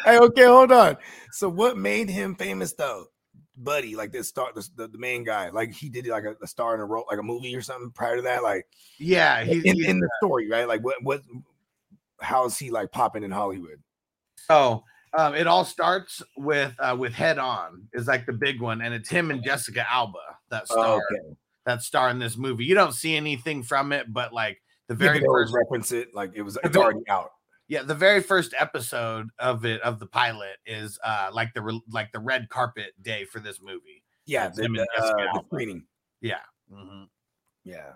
okay, 0.07 0.45
hold 0.45 0.71
on. 0.71 0.97
So, 1.31 1.49
what 1.49 1.77
made 1.77 2.09
him 2.09 2.35
famous 2.35 2.73
though, 2.73 3.05
Buddy? 3.63 3.95
Like 3.95 4.11
this 4.11 4.29
star, 4.29 4.49
the, 4.53 4.67
the, 4.75 4.87
the 4.87 4.97
main 4.97 5.23
guy. 5.23 5.49
Like 5.49 5.71
he 5.71 5.89
did 5.89 6.07
like 6.07 6.23
a, 6.23 6.35
a 6.41 6.47
star 6.47 6.73
in 6.75 6.81
a 6.81 6.85
role, 6.85 7.05
like 7.09 7.19
a 7.19 7.23
movie 7.23 7.55
or 7.55 7.61
something 7.61 7.91
prior 7.91 8.15
to 8.15 8.21
that. 8.23 8.43
Like 8.43 8.67
yeah, 8.97 9.43
he, 9.43 9.57
in, 9.67 9.83
in 9.85 9.99
the 9.99 10.09
story, 10.21 10.49
right? 10.49 10.67
Like 10.67 10.83
what 10.83 11.03
what? 11.03 11.21
How 12.21 12.45
is 12.45 12.57
he 12.57 12.69
like 12.71 12.91
popping 12.91 13.23
in 13.23 13.31
Hollywood? 13.31 13.81
So 14.47 14.83
um, 15.17 15.35
it 15.35 15.47
all 15.47 15.65
starts 15.65 16.21
with 16.37 16.73
uh, 16.79 16.95
with 16.97 17.13
Head 17.13 17.37
On 17.37 17.87
is 17.93 18.07
like 18.07 18.25
the 18.25 18.33
big 18.33 18.61
one, 18.61 18.81
and 18.81 18.93
it's 18.93 19.09
him 19.09 19.31
and 19.31 19.43
Jessica 19.43 19.85
Alba 19.89 20.19
that 20.49 20.67
star 20.67 20.95
okay, 20.95 21.35
that 21.65 21.81
star 21.81 22.09
in 22.09 22.19
this 22.19 22.37
movie. 22.37 22.65
You 22.65 22.75
don't 22.75 22.93
see 22.93 23.15
anything 23.15 23.63
from 23.63 23.91
it, 23.91 24.11
but 24.11 24.33
like 24.33 24.61
the 24.87 24.95
very 24.95 25.25
always 25.25 25.49
first, 25.49 25.55
reference 25.55 25.91
it 25.91 26.13
like 26.13 26.31
it 26.35 26.41
was 26.41 26.57
it's 26.63 26.75
already 26.75 27.07
out. 27.07 27.31
Yeah, 27.69 27.83
the 27.83 27.95
very 27.95 28.21
first 28.21 28.53
episode 28.57 29.29
of 29.39 29.63
it 29.63 29.79
of 29.81 29.99
the 29.99 30.07
pilot 30.07 30.57
is 30.65 30.99
uh 31.03 31.29
like 31.31 31.53
the 31.53 31.61
re- 31.61 31.81
like 31.89 32.11
the 32.11 32.19
red 32.19 32.49
carpet 32.49 32.91
day 33.01 33.23
for 33.23 33.39
this 33.39 33.61
movie. 33.61 34.03
Yeah, 34.25 34.49
the, 34.49 34.63
the, 34.63 34.87
uh, 35.01 35.33
the 35.33 35.43
screening. 35.47 35.85
Yeah. 36.21 36.41
Mhm. 36.71 37.07
Yeah, 37.63 37.93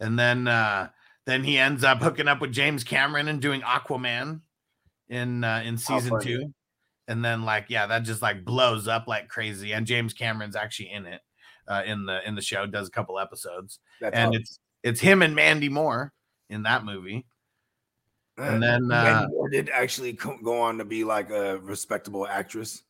And 0.00 0.18
then 0.18 0.48
uh 0.48 0.88
then 1.24 1.44
he 1.44 1.56
ends 1.58 1.84
up 1.84 1.98
hooking 2.02 2.26
up 2.28 2.40
with 2.40 2.52
James 2.52 2.82
Cameron 2.84 3.28
and 3.28 3.40
doing 3.40 3.60
Aquaman 3.62 4.40
in 5.08 5.44
uh 5.44 5.62
in 5.64 5.78
season 5.78 6.10
funny. 6.10 6.24
two. 6.24 6.54
And 7.08 7.24
then 7.24 7.44
like 7.44 7.66
yeah, 7.68 7.86
that 7.86 8.02
just 8.02 8.22
like 8.22 8.44
blows 8.44 8.88
up 8.88 9.06
like 9.06 9.28
crazy. 9.28 9.72
And 9.72 9.86
James 9.86 10.12
Cameron's 10.12 10.56
actually 10.56 10.90
in 10.90 11.06
it 11.06 11.20
uh 11.68 11.82
in 11.86 12.06
the 12.06 12.26
in 12.26 12.34
the 12.34 12.42
show, 12.42 12.66
does 12.66 12.88
a 12.88 12.90
couple 12.90 13.18
episodes. 13.20 13.78
that's 14.00 14.16
and 14.16 14.30
awesome. 14.30 14.40
it's 14.42 14.58
it's 14.82 15.00
him 15.00 15.22
and 15.22 15.36
Mandy 15.36 15.68
Moore 15.68 16.12
in 16.50 16.64
that 16.64 16.84
movie. 16.84 17.24
And 18.38 18.62
then, 18.62 18.86
Mandy 18.88 19.34
uh, 19.34 19.48
did 19.50 19.68
actually 19.70 20.12
go 20.12 20.60
on 20.60 20.78
to 20.78 20.84
be 20.84 21.04
like 21.04 21.30
a 21.30 21.58
respectable 21.58 22.26
actress. 22.26 22.82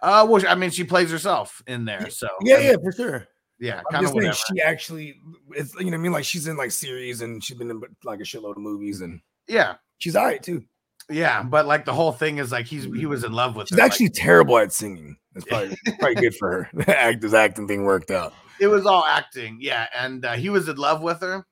Uh 0.00 0.26
well 0.28 0.42
I 0.48 0.54
mean 0.54 0.70
she 0.70 0.84
plays 0.84 1.10
herself 1.10 1.60
in 1.66 1.84
there. 1.84 2.08
So 2.10 2.28
Yeah, 2.42 2.54
I 2.54 2.58
mean, 2.58 2.66
yeah, 2.68 2.76
for 2.82 2.92
sure. 2.92 3.26
yeah, 3.58 3.82
kind 3.90 4.06
of 4.06 4.36
she 4.36 4.60
actually 4.62 5.20
it's 5.50 5.74
you 5.80 5.90
know 5.90 5.96
I 5.96 6.00
mean 6.00 6.12
like 6.12 6.24
she's 6.24 6.46
in 6.46 6.56
like 6.56 6.70
series 6.70 7.20
and 7.20 7.42
she's 7.42 7.56
been 7.58 7.70
in 7.70 7.80
like 8.04 8.20
a 8.20 8.22
shitload 8.22 8.52
of 8.52 8.58
movies 8.58 9.00
and 9.00 9.20
Yeah, 9.48 9.74
she's 9.98 10.14
all 10.16 10.24
right 10.24 10.42
too. 10.42 10.62
yeah, 11.10 11.42
but 11.42 11.66
like 11.66 11.84
the 11.84 11.92
whole 11.92 12.12
thing 12.12 12.38
is 12.38 12.52
like 12.52 12.66
he's 12.66 12.84
he 12.84 13.06
was 13.06 13.24
in 13.24 13.32
love 13.32 13.56
with 13.56 13.68
She's 13.68 13.76
her. 13.78 13.82
like, 13.82 13.90
actually 13.90 14.10
terrible 14.10 14.58
at 14.58 14.72
singing. 14.72 15.16
It's 15.34 15.44
probably 15.48 15.76
probably 15.98 16.14
good 16.14 16.34
for 16.36 16.50
her. 16.52 16.70
The 16.84 16.96
act 17.00 17.20
this 17.20 17.34
acting 17.34 17.66
thing 17.66 17.84
worked 17.84 18.10
out. 18.12 18.32
it 18.60 18.68
was 18.68 18.86
all 18.86 19.04
acting 19.04 19.58
yeah 19.60 19.86
and 19.98 20.24
uh, 20.24 20.32
he 20.34 20.48
was 20.48 20.68
in 20.68 20.76
love 20.76 21.02
with 21.02 21.20
her 21.22 21.44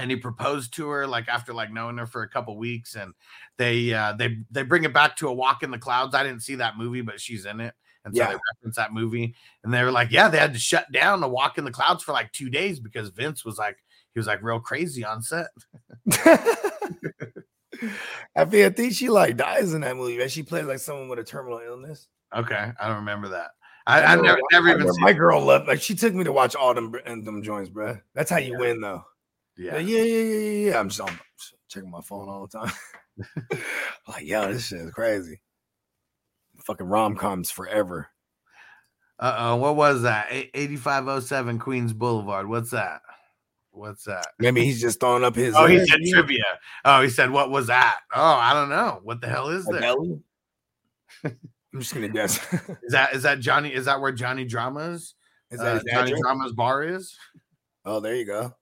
and 0.00 0.10
he 0.10 0.16
proposed 0.16 0.72
to 0.74 0.88
her 0.88 1.06
like 1.06 1.28
after 1.28 1.52
like 1.52 1.70
knowing 1.72 1.98
her 1.98 2.06
for 2.06 2.22
a 2.22 2.28
couple 2.28 2.56
weeks 2.56 2.94
and 2.96 3.12
they 3.58 3.92
uh 3.92 4.12
they 4.14 4.38
they 4.50 4.62
bring 4.62 4.84
it 4.84 4.92
back 4.94 5.16
to 5.16 5.28
a 5.28 5.32
walk 5.32 5.62
in 5.62 5.70
the 5.70 5.78
clouds 5.78 6.14
i 6.14 6.22
didn't 6.22 6.42
see 6.42 6.54
that 6.56 6.76
movie 6.78 7.02
but 7.02 7.20
she's 7.20 7.44
in 7.44 7.60
it 7.60 7.74
and 8.04 8.16
so 8.16 8.22
Yeah. 8.22 8.28
they 8.30 8.38
reference 8.56 8.76
that 8.76 8.92
movie 8.92 9.34
and 9.62 9.72
they 9.72 9.82
were 9.84 9.90
like 9.92 10.10
yeah 10.10 10.28
they 10.28 10.38
had 10.38 10.54
to 10.54 10.58
shut 10.58 10.90
down 10.90 11.20
the 11.20 11.28
walk 11.28 11.58
in 11.58 11.64
the 11.64 11.70
clouds 11.70 12.02
for 12.02 12.12
like 12.12 12.32
two 12.32 12.48
days 12.50 12.80
because 12.80 13.10
vince 13.10 13.44
was 13.44 13.58
like 13.58 13.76
he 14.14 14.18
was 14.18 14.26
like 14.26 14.42
real 14.42 14.58
crazy 14.60 15.04
on 15.04 15.22
set 15.22 15.48
I 18.36 18.44
mean, 18.44 18.64
I 18.66 18.70
think 18.70 18.92
she 18.94 19.08
like 19.08 19.36
dies 19.36 19.72
in 19.72 19.80
that 19.82 19.96
movie. 19.96 20.18
Right? 20.18 20.30
She 20.30 20.42
plays 20.42 20.64
like 20.66 20.80
someone 20.80 21.08
with 21.08 21.18
a 21.18 21.24
terminal 21.24 21.60
illness. 21.64 22.08
okay 22.34 22.72
i 22.80 22.86
don't 22.86 22.96
remember 22.96 23.28
that 23.28 23.50
i, 23.86 24.02
I 24.02 24.14
know, 24.16 24.22
never, 24.22 24.40
never 24.52 24.68
I 24.68 24.72
even 24.74 24.88
my 25.00 25.12
girl 25.12 25.40
loved 25.44 25.66
like 25.66 25.80
she 25.80 25.94
took 25.94 26.14
me 26.14 26.22
to 26.24 26.32
watch 26.32 26.54
all 26.54 26.74
them 26.74 26.92
and 27.06 27.24
them 27.24 27.42
joints, 27.42 27.70
bro. 27.70 27.96
That's 28.14 28.30
how 28.30 28.36
you 28.38 28.56
win 28.58 28.80
though. 28.80 29.02
Yeah 29.60 29.78
Yeah, 29.78 30.02
yeah, 30.02 30.02
yeah, 30.02 30.38
yeah, 30.38 30.70
yeah. 30.70 30.80
I'm 30.80 30.88
just 30.88 31.00
I'm 31.00 31.18
checking 31.68 31.90
my 31.90 32.00
phone 32.00 32.28
all 32.28 32.46
the 32.46 32.58
time. 32.58 32.72
like, 34.08 34.26
yo, 34.26 34.52
this 34.52 34.66
shit 34.66 34.80
is 34.80 34.92
crazy. 34.92 35.40
Fucking 36.64 36.86
rom 36.86 37.16
coms 37.16 37.50
forever. 37.50 38.08
uh-oh 39.18 39.56
what 39.56 39.76
was 39.76 40.02
that 40.02 40.28
A- 40.30 40.50
8507 40.58 41.58
queens 41.58 41.92
boulevard 41.92 42.48
what's 42.48 42.70
that 42.70 43.02
What's 43.72 44.04
that? 44.04 44.26
Maybe 44.38 44.64
he's 44.64 44.80
just 44.80 45.00
throwing 45.00 45.24
up 45.24 45.36
his. 45.36 45.54
Oh, 45.56 45.66
he 45.66 45.76
uh, 45.76 45.84
said 45.84 46.00
trivia. 46.10 46.42
Oh, 46.84 47.02
he 47.02 47.08
said, 47.08 47.30
"What 47.30 47.50
was 47.50 47.68
that?" 47.68 48.00
Oh, 48.12 48.20
I 48.20 48.52
don't 48.52 48.68
know. 48.68 49.00
What 49.02 49.20
the 49.20 49.28
hell 49.28 49.48
is 49.48 49.64
that? 49.66 49.82
I'm 51.24 51.80
just 51.80 51.94
gonna 51.94 52.08
guess. 52.08 52.38
Is 52.82 52.92
that 52.92 53.14
is 53.14 53.22
that 53.22 53.38
Johnny? 53.38 53.72
Is 53.72 53.84
that 53.84 54.00
where 54.00 54.10
Johnny 54.10 54.44
Dramas? 54.44 55.14
Is 55.52 55.60
uh, 55.60 55.64
that 55.64 55.84
dad 55.84 56.06
Johnny? 56.08 56.20
Drama's 56.20 56.52
bar 56.52 56.82
is? 56.82 57.16
Oh, 57.84 58.00
there 58.00 58.16
you 58.16 58.26
go. 58.26 58.56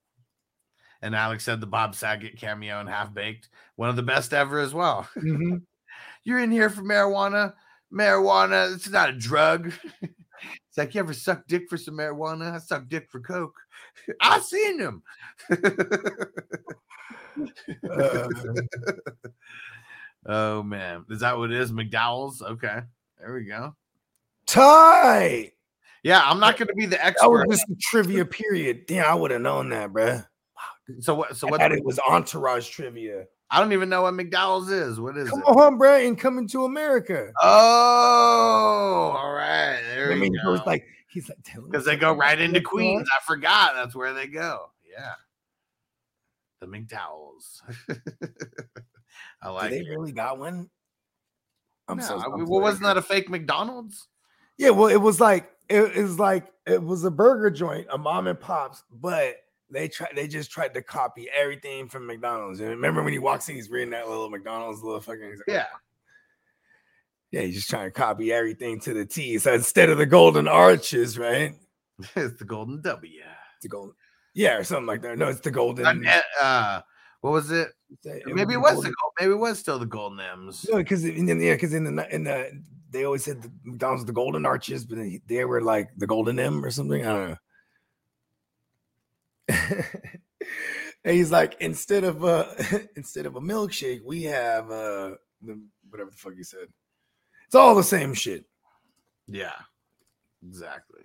And 1.03 1.15
Alex 1.15 1.45
said 1.45 1.61
the 1.61 1.67
Bob 1.67 1.95
Saget 1.95 2.37
cameo 2.37 2.81
in 2.81 2.87
Half 2.89 3.15
Baked, 3.15 3.49
one 3.77 3.89
of 3.89 3.97
the 3.97 4.03
best 4.03 4.33
ever 4.35 4.59
as 4.59 4.75
well. 4.75 5.09
Mhm. 5.17 5.63
You're 6.25 6.41
in 6.41 6.51
here 6.51 6.69
for 6.71 6.83
marijuana. 6.83 7.55
Marijuana, 7.93 8.75
it's 8.75 8.89
not 8.89 9.09
a 9.11 9.13
drug. 9.13 9.73
It's 10.69 10.79
like 10.79 10.95
you 10.95 11.01
ever 11.01 11.13
suck 11.15 11.49
dick 11.49 11.69
for 11.69 11.77
some 11.77 11.95
marijuana? 11.97 12.53
I 12.55 12.59
suck 12.59 12.87
dick 12.89 13.09
for 13.11 13.19
coke. 13.19 13.57
I 14.21 14.39
seen 14.39 14.79
him. 14.79 15.03
Uh, 17.91 18.29
oh 20.27 20.63
man, 20.63 21.05
is 21.11 21.21
that 21.21 21.37
what 21.37 21.51
it 21.51 21.57
is? 21.61 21.73
McDowell's. 21.73 22.41
Okay, 22.43 22.81
there 23.19 23.35
we 23.35 23.45
go. 23.47 23.75
tight. 24.47 25.53
Yeah, 26.05 26.23
I'm 26.25 26.39
not 26.39 26.57
going 26.57 26.69
to 26.69 26.75
be 26.75 26.87
the 26.87 26.97
That 26.97 27.07
expert. 27.07 27.49
was 27.49 27.59
just 27.59 27.71
a 27.71 27.77
trivia 27.81 28.25
period. 28.25 28.87
Damn, 28.87 29.07
I 29.11 29.15
would 29.15 29.33
have 29.33 29.41
known 29.41 29.71
that, 29.71 29.93
bruh. 29.93 30.25
So 31.01 31.15
what? 31.15 31.37
So 31.37 31.47
what? 31.49 31.61
thought 31.61 31.73
it 31.73 31.85
was 31.85 31.99
entourage 32.09 32.69
trivia. 32.71 33.25
I 33.51 33.61
don't 33.61 33.73
even 33.73 33.89
know 33.89 34.03
what 34.03 34.15
McDonald's 34.15 34.69
is. 34.71 35.01
What 35.01 35.17
is 35.17 35.31
Come 35.31 35.41
it? 35.41 35.45
on, 35.45 35.79
bruh, 35.79 36.07
and 36.07 36.19
coming 36.19 36.47
to 36.49 36.65
America. 36.65 37.31
Oh, 37.43 39.15
all 39.17 39.33
right. 39.33 39.81
There 39.95 40.13
I 40.13 40.15
mean, 40.17 40.35
you 40.35 40.41
he 40.43 40.49
was 40.49 40.61
like, 40.67 40.85
he's 41.09 41.29
like, 41.29 41.39
tell 41.45 41.63
him 41.63 41.71
because 41.71 41.85
they 41.87 41.97
go 41.97 42.13
right 42.13 42.39
into 42.39 42.61
Queens. 42.61 43.09
I 43.17 43.25
forgot 43.25 43.73
that's 43.75 43.95
where 43.95 44.13
they 44.13 44.27
go. 44.27 44.71
Yeah, 44.91 45.13
the 46.61 46.67
McDowells. 46.67 47.63
I 49.43 49.51
like 49.51 49.71
Do 49.71 49.77
it. 49.77 49.85
they 49.85 49.91
really 49.91 50.13
got 50.13 50.39
one? 50.39 50.69
I'm 51.89 51.99
No, 51.99 52.05
so. 52.05 52.19
I- 52.19 52.25
I'm 52.25 52.33
well, 52.33 52.47
so 52.47 52.59
wasn't 52.61 52.83
that 52.85 52.97
a 52.97 53.03
fake 53.03 53.31
McDonald's? 53.31 54.09
Yeah, 54.57 54.71
well, 54.71 54.89
it 54.89 54.97
was 55.01 55.21
like 55.21 55.51
it, 55.69 55.97
it 55.97 56.03
was 56.03 56.19
like 56.19 56.53
it 56.67 56.83
was 56.83 57.05
a 57.05 57.11
burger 57.11 57.51
joint, 57.51 57.87
a 57.91 57.97
mom 57.99 58.27
and 58.27 58.39
pops, 58.39 58.83
but 58.91 59.37
they 59.71 59.89
tried 59.89 60.11
they 60.15 60.27
just 60.29 60.51
tried 60.51 60.75
to 60.75 60.83
copy 60.83 61.29
everything 61.37 61.89
from 61.89 62.07
McDonald's. 62.07 62.61
And 62.61 62.71
remember 62.71 63.03
when 63.03 63.13
he 63.13 63.19
walks 63.19 63.49
in, 63.49 63.57
he's 63.57 63.71
reading 63.71 63.91
that 63.91 64.09
little 64.09 64.31
McDonald's 64.31 64.83
little 64.83 65.01
fucking 65.01 65.31
like, 65.31 65.39
Yeah, 65.47 65.67
yeah, 67.31 67.43
he's 67.43 67.57
just 67.57 67.71
trying 67.71 67.87
to 67.87 67.91
copy 67.91 68.33
everything 68.33 68.81
to 68.81 68.95
the 68.95 69.05
T. 69.05 69.39
So 69.39 69.55
instead 69.55 69.91
of 69.91 69.99
the 69.99 70.07
golden 70.07 70.49
arches, 70.49 71.19
right? 71.19 71.55
it's 72.17 72.39
the 72.39 72.45
Golden 72.45 72.81
W. 72.83 73.21
The 73.61 73.69
golden, 73.69 73.95
yeah, 74.35 74.55
or 74.57 74.65
something 74.65 74.87
like 74.87 75.03
that. 75.03 75.19
No, 75.19 75.27
it's 75.29 75.41
the 75.41 75.51
golden. 75.51 76.07
Uh, 76.41 76.81
what 77.23 77.33
was 77.33 77.51
it? 77.51 77.73
it 78.05 78.23
Maybe 78.27 78.55
it 78.55 78.59
was 78.59 78.75
golden- 78.75 78.91
the 78.91 78.97
gold. 79.03 79.13
Maybe 79.19 79.33
it 79.33 79.39
was 79.39 79.59
still 79.59 79.79
the 79.81 79.87
Golden 79.87 80.21
M's. 80.21 80.65
No, 80.71 80.77
because 80.77 81.05
in 81.05 81.27
the 81.27 81.35
yeah, 81.35 81.55
because 81.55 81.75
in 81.75 81.97
the 81.97 82.15
in 82.15 82.23
the 82.25 82.63
they 82.91 83.05
always 83.05 83.25
said 83.25 83.43
the 83.43 83.51
McDonald's 83.65 84.05
the 84.05 84.13
golden 84.13 84.47
arches, 84.47 84.85
but 84.85 84.99
they 85.27 85.45
were 85.45 85.61
like 85.61 85.89
the 85.97 86.07
golden 86.07 86.39
M 86.39 86.65
or 86.65 86.71
something. 86.71 87.05
I 87.05 87.13
don't 87.13 87.29
know. 87.31 87.37
and 91.05 91.17
he's 91.17 91.31
like, 91.31 91.57
instead 91.61 92.05
of 92.05 92.25
uh 92.25 92.47
instead 92.97 93.27
of 93.27 93.37
a 93.37 93.41
milkshake, 93.41 94.03
we 94.05 94.25
have 94.25 94.71
uh 94.71 95.15
whatever 95.89 96.11
the 96.11 96.17
fuck 96.17 96.35
he 96.35 96.43
said. 96.43 96.69
It's 97.47 97.55
all 97.55 97.75
the 97.75 97.83
same 97.83 98.15
shit. 98.15 98.45
Yeah, 99.27 99.57
exactly. 100.47 101.03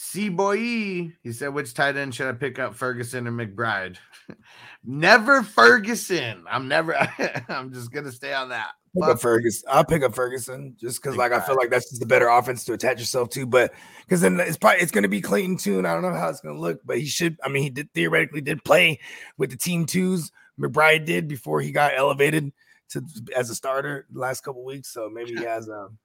C 0.00 0.28
boy, 0.28 0.56
he 0.56 1.32
said, 1.32 1.48
which 1.48 1.74
tight 1.74 1.96
end 1.96 2.14
should 2.14 2.28
I 2.28 2.32
pick 2.32 2.60
up, 2.60 2.76
Ferguson 2.76 3.26
or 3.26 3.32
McBride? 3.32 3.96
never 4.84 5.42
Ferguson. 5.42 6.44
I'm 6.48 6.68
never. 6.68 6.94
I'm 7.48 7.72
just 7.72 7.90
gonna 7.90 8.12
stay 8.12 8.32
on 8.32 8.50
that. 8.50 8.70
Pick 8.94 9.10
up 9.10 9.20
Ferguson. 9.20 9.68
I'll 9.68 9.84
pick 9.84 10.04
up 10.04 10.14
Ferguson 10.14 10.76
just 10.78 11.02
because, 11.02 11.16
like, 11.16 11.32
I 11.32 11.40
feel 11.40 11.56
like 11.56 11.70
that's 11.70 11.90
just 11.90 12.00
the 12.00 12.06
better 12.06 12.28
offense 12.28 12.62
to 12.66 12.74
attach 12.74 13.00
yourself 13.00 13.30
to. 13.30 13.44
But 13.44 13.74
because 14.02 14.20
then 14.20 14.38
it's 14.38 14.56
probably 14.56 14.82
it's 14.82 14.92
going 14.92 15.02
to 15.02 15.08
be 15.08 15.20
Clayton 15.20 15.56
too, 15.56 15.78
and 15.78 15.86
I 15.86 15.94
don't 15.94 16.02
know 16.02 16.14
how 16.14 16.28
it's 16.28 16.40
going 16.40 16.54
to 16.54 16.60
look. 16.60 16.78
But 16.84 17.00
he 17.00 17.06
should. 17.06 17.36
I 17.42 17.48
mean, 17.48 17.64
he 17.64 17.70
did 17.70 17.92
theoretically 17.92 18.40
did 18.40 18.62
play 18.62 19.00
with 19.36 19.50
the 19.50 19.56
team 19.56 19.84
twos. 19.84 20.30
McBride 20.60 21.06
did 21.06 21.26
before 21.26 21.60
he 21.60 21.72
got 21.72 21.94
elevated 21.96 22.52
to 22.90 23.02
as 23.36 23.50
a 23.50 23.54
starter 23.56 24.06
the 24.12 24.20
last 24.20 24.44
couple 24.44 24.64
weeks. 24.64 24.92
So 24.92 25.10
maybe 25.12 25.34
he 25.34 25.42
has 25.44 25.68
um. 25.68 25.98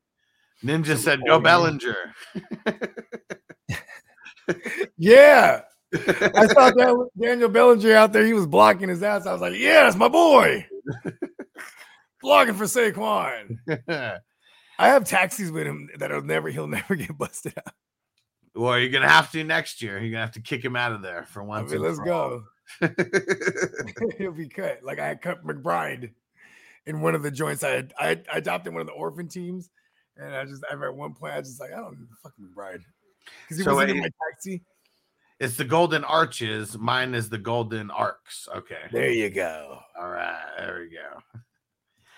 Ninja 0.63 0.97
said, 0.97 1.19
"Go. 1.27 1.39
Bellinger." 1.39 2.15
Yeah, 4.97 5.61
I 5.93 6.47
saw 6.47 6.71
Dan- 6.71 7.07
Daniel 7.19 7.49
Bellinger 7.49 7.93
out 7.95 8.13
there. 8.13 8.25
He 8.25 8.33
was 8.33 8.45
blocking 8.47 8.89
his 8.89 9.03
ass. 9.03 9.25
I 9.25 9.31
was 9.33 9.41
like, 9.41 9.55
yeah, 9.57 9.83
that's 9.83 9.95
my 9.95 10.07
boy. 10.07 10.65
blocking 12.21 12.55
for 12.55 12.65
Saquon. 12.65 13.57
I 14.79 14.87
have 14.87 15.05
taxis 15.05 15.51
with 15.51 15.67
him 15.67 15.89
that'll 15.97 16.23
never 16.23 16.49
he'll 16.49 16.67
never 16.67 16.95
get 16.97 17.17
busted 17.17 17.53
out. 17.57 17.73
well, 18.55 18.77
you're 18.79 18.89
gonna 18.89 19.07
have 19.09 19.31
to 19.31 19.43
next 19.43 19.81
year. 19.81 19.99
You're 19.99 20.11
gonna 20.11 20.25
have 20.25 20.33
to 20.33 20.41
kick 20.41 20.63
him 20.65 20.75
out 20.75 20.91
of 20.93 21.01
there 21.01 21.23
for 21.23 21.41
I 21.43 21.45
once. 21.45 21.71
mean, 21.71 21.81
let's 21.81 21.99
go. 21.99 22.43
he'll 24.17 24.31
be 24.31 24.49
cut. 24.49 24.79
Like 24.83 24.99
I 24.99 25.15
cut 25.15 25.45
McBride 25.45 26.11
in 26.85 27.01
one 27.01 27.15
of 27.15 27.23
the 27.23 27.31
joints. 27.31 27.63
I 27.63 27.69
had, 27.69 27.93
I, 27.99 28.21
I 28.33 28.37
adopted 28.37 28.73
one 28.73 28.81
of 28.81 28.87
the 28.87 28.93
orphan 28.93 29.27
teams, 29.27 29.69
and 30.17 30.33
I 30.35 30.45
just 30.45 30.63
I 30.69 30.73
at 30.73 30.95
one 30.95 31.13
point 31.13 31.33
I 31.33 31.39
was 31.39 31.49
just 31.49 31.59
like 31.61 31.71
I 31.71 31.77
don't 31.77 31.99
need 31.99 32.07
fuck 32.21 32.33
McBride 32.41 32.81
because 33.43 33.57
he 33.57 33.63
So 33.63 33.75
was 33.75 33.89
in 33.89 33.99
my 33.99 34.09
taxi. 34.31 34.61
it's 35.39 35.55
the 35.57 35.63
golden 35.65 36.03
arches. 36.03 36.77
Mine 36.77 37.13
is 37.15 37.29
the 37.29 37.37
golden 37.37 37.89
arcs. 37.91 38.47
Okay. 38.55 38.81
There 38.91 39.09
you 39.11 39.29
go. 39.29 39.79
All 39.99 40.09
right. 40.09 40.41
There 40.57 40.79
we 40.79 40.89
go. 40.95 41.19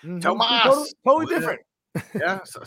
Mhm. 0.03 0.21
Tomas! 0.21 0.63
totally, 0.63 0.89
totally 1.05 1.25
different. 1.35 1.61
Yeah. 2.15 2.39
so- 2.45 2.63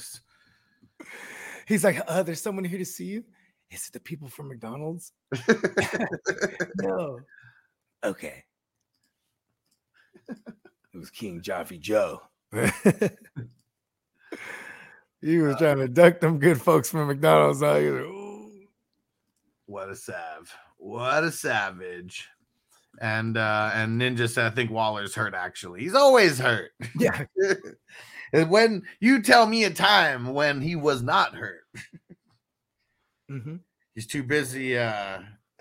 He's 1.66 1.84
like, 1.84 2.00
uh, 2.08 2.22
there's 2.22 2.40
someone 2.40 2.64
here 2.64 2.78
to 2.78 2.84
see 2.84 3.04
you. 3.04 3.24
Is 3.70 3.86
it 3.88 3.92
the 3.92 4.00
people 4.00 4.28
from 4.28 4.48
McDonald's? 4.48 5.12
no. 6.76 7.20
Okay. 8.02 8.44
It 10.28 10.96
was 10.98 11.10
King 11.10 11.42
Jaffe 11.42 11.76
Joe. 11.78 12.22
he 15.20 15.38
was 15.38 15.56
trying 15.56 15.78
to 15.78 15.88
duck 15.88 16.20
them 16.20 16.38
good 16.38 16.60
folks 16.60 16.90
from 16.90 17.08
McDonald's. 17.08 17.62
Out. 17.62 17.80
He 17.80 17.90
was 17.90 18.00
like, 18.00 18.10
"Ooh." 18.10 18.68
What 19.68 19.90
a 19.90 19.94
sav. 19.94 20.50
What 20.78 21.24
a 21.24 21.30
savage. 21.30 22.26
And 23.02 23.36
uh 23.36 23.70
and 23.74 24.00
Ninja 24.00 24.26
said 24.28 24.50
I 24.50 24.54
think 24.54 24.70
Waller's 24.70 25.14
hurt 25.14 25.34
actually. 25.34 25.80
He's 25.82 25.94
always 25.94 26.38
hurt. 26.38 26.70
Yeah. 26.98 27.24
and 28.32 28.50
when 28.50 28.82
you 28.98 29.20
tell 29.22 29.46
me 29.46 29.64
a 29.64 29.70
time 29.70 30.32
when 30.32 30.62
he 30.62 30.74
was 30.74 31.02
not 31.02 31.34
hurt, 31.34 31.64
Mhm. 33.30 33.60
he's 33.94 34.06
too 34.06 34.22
busy 34.22 34.78
uh 34.78 35.18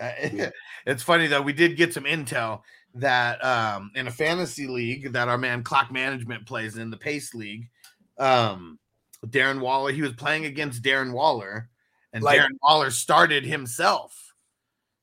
it's 0.86 1.02
funny 1.02 1.26
though 1.26 1.42
we 1.42 1.52
did 1.52 1.76
get 1.76 1.92
some 1.92 2.04
intel 2.04 2.62
that 2.94 3.44
um 3.44 3.90
in 3.94 4.06
a 4.06 4.10
fantasy 4.10 4.66
league 4.66 5.12
that 5.12 5.28
our 5.28 5.36
man 5.36 5.62
clock 5.62 5.92
management 5.92 6.46
plays 6.46 6.78
in 6.78 6.88
the 6.88 6.96
pace 6.96 7.34
league 7.34 7.68
um 8.16 8.78
darren 9.26 9.60
waller 9.60 9.92
he 9.92 10.00
was 10.00 10.14
playing 10.14 10.46
against 10.46 10.82
darren 10.82 11.12
waller 11.12 11.68
and 12.12 12.22
Like- 12.22 12.40
darren 12.40 12.56
waller 12.62 12.90
started 12.90 13.44
himself 13.44 14.34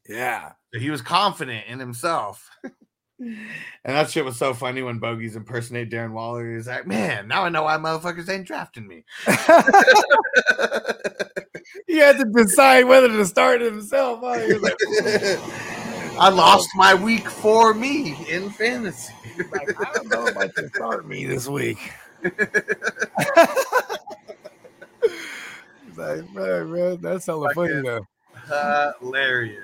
Yeah. 0.07 0.51
so 0.73 0.79
he 0.79 0.89
was 0.89 1.01
confident 1.01 1.65
in 1.67 1.79
himself 1.79 2.49
and 3.19 3.47
that 3.85 4.09
shit 4.09 4.25
was 4.25 4.37
so 4.37 4.53
funny 4.53 4.81
when 4.81 4.99
bogies 4.99 5.35
impersonate 5.35 5.89
darren 5.89 6.11
waller 6.11 6.53
he's 6.55 6.67
like 6.67 6.85
man 6.85 7.27
now 7.27 7.43
i 7.43 7.49
know 7.49 7.63
why 7.63 7.77
motherfuckers 7.77 8.27
ain't 8.29 8.45
drafting 8.47 8.87
me 8.87 9.03
he 11.87 11.97
had 11.97 12.17
to 12.17 12.25
decide 12.25 12.83
whether 12.85 13.07
to 13.07 13.25
start 13.25 13.61
himself. 13.61 14.19
huh? 14.21 14.57
Like, 14.59 14.75
I 16.19 16.29
lost 16.29 16.69
my 16.75 16.93
week 16.93 17.29
for 17.29 17.73
me 17.73 18.15
in 18.29 18.49
fantasy. 18.49 19.13
like, 19.51 19.79
I 19.79 19.93
don't 19.93 20.09
know 20.09 20.27
if 20.27 20.37
I 20.37 20.47
can 20.47 20.69
start 20.73 21.07
me 21.07 21.25
this 21.25 21.47
week. 21.47 21.77
Like, 25.97 26.33
man, 26.33 26.71
man, 26.71 26.97
that's 27.01 27.25
hella 27.25 27.53
funny 27.53 27.81
though. 27.81 28.07
Hilarious. 28.99 29.63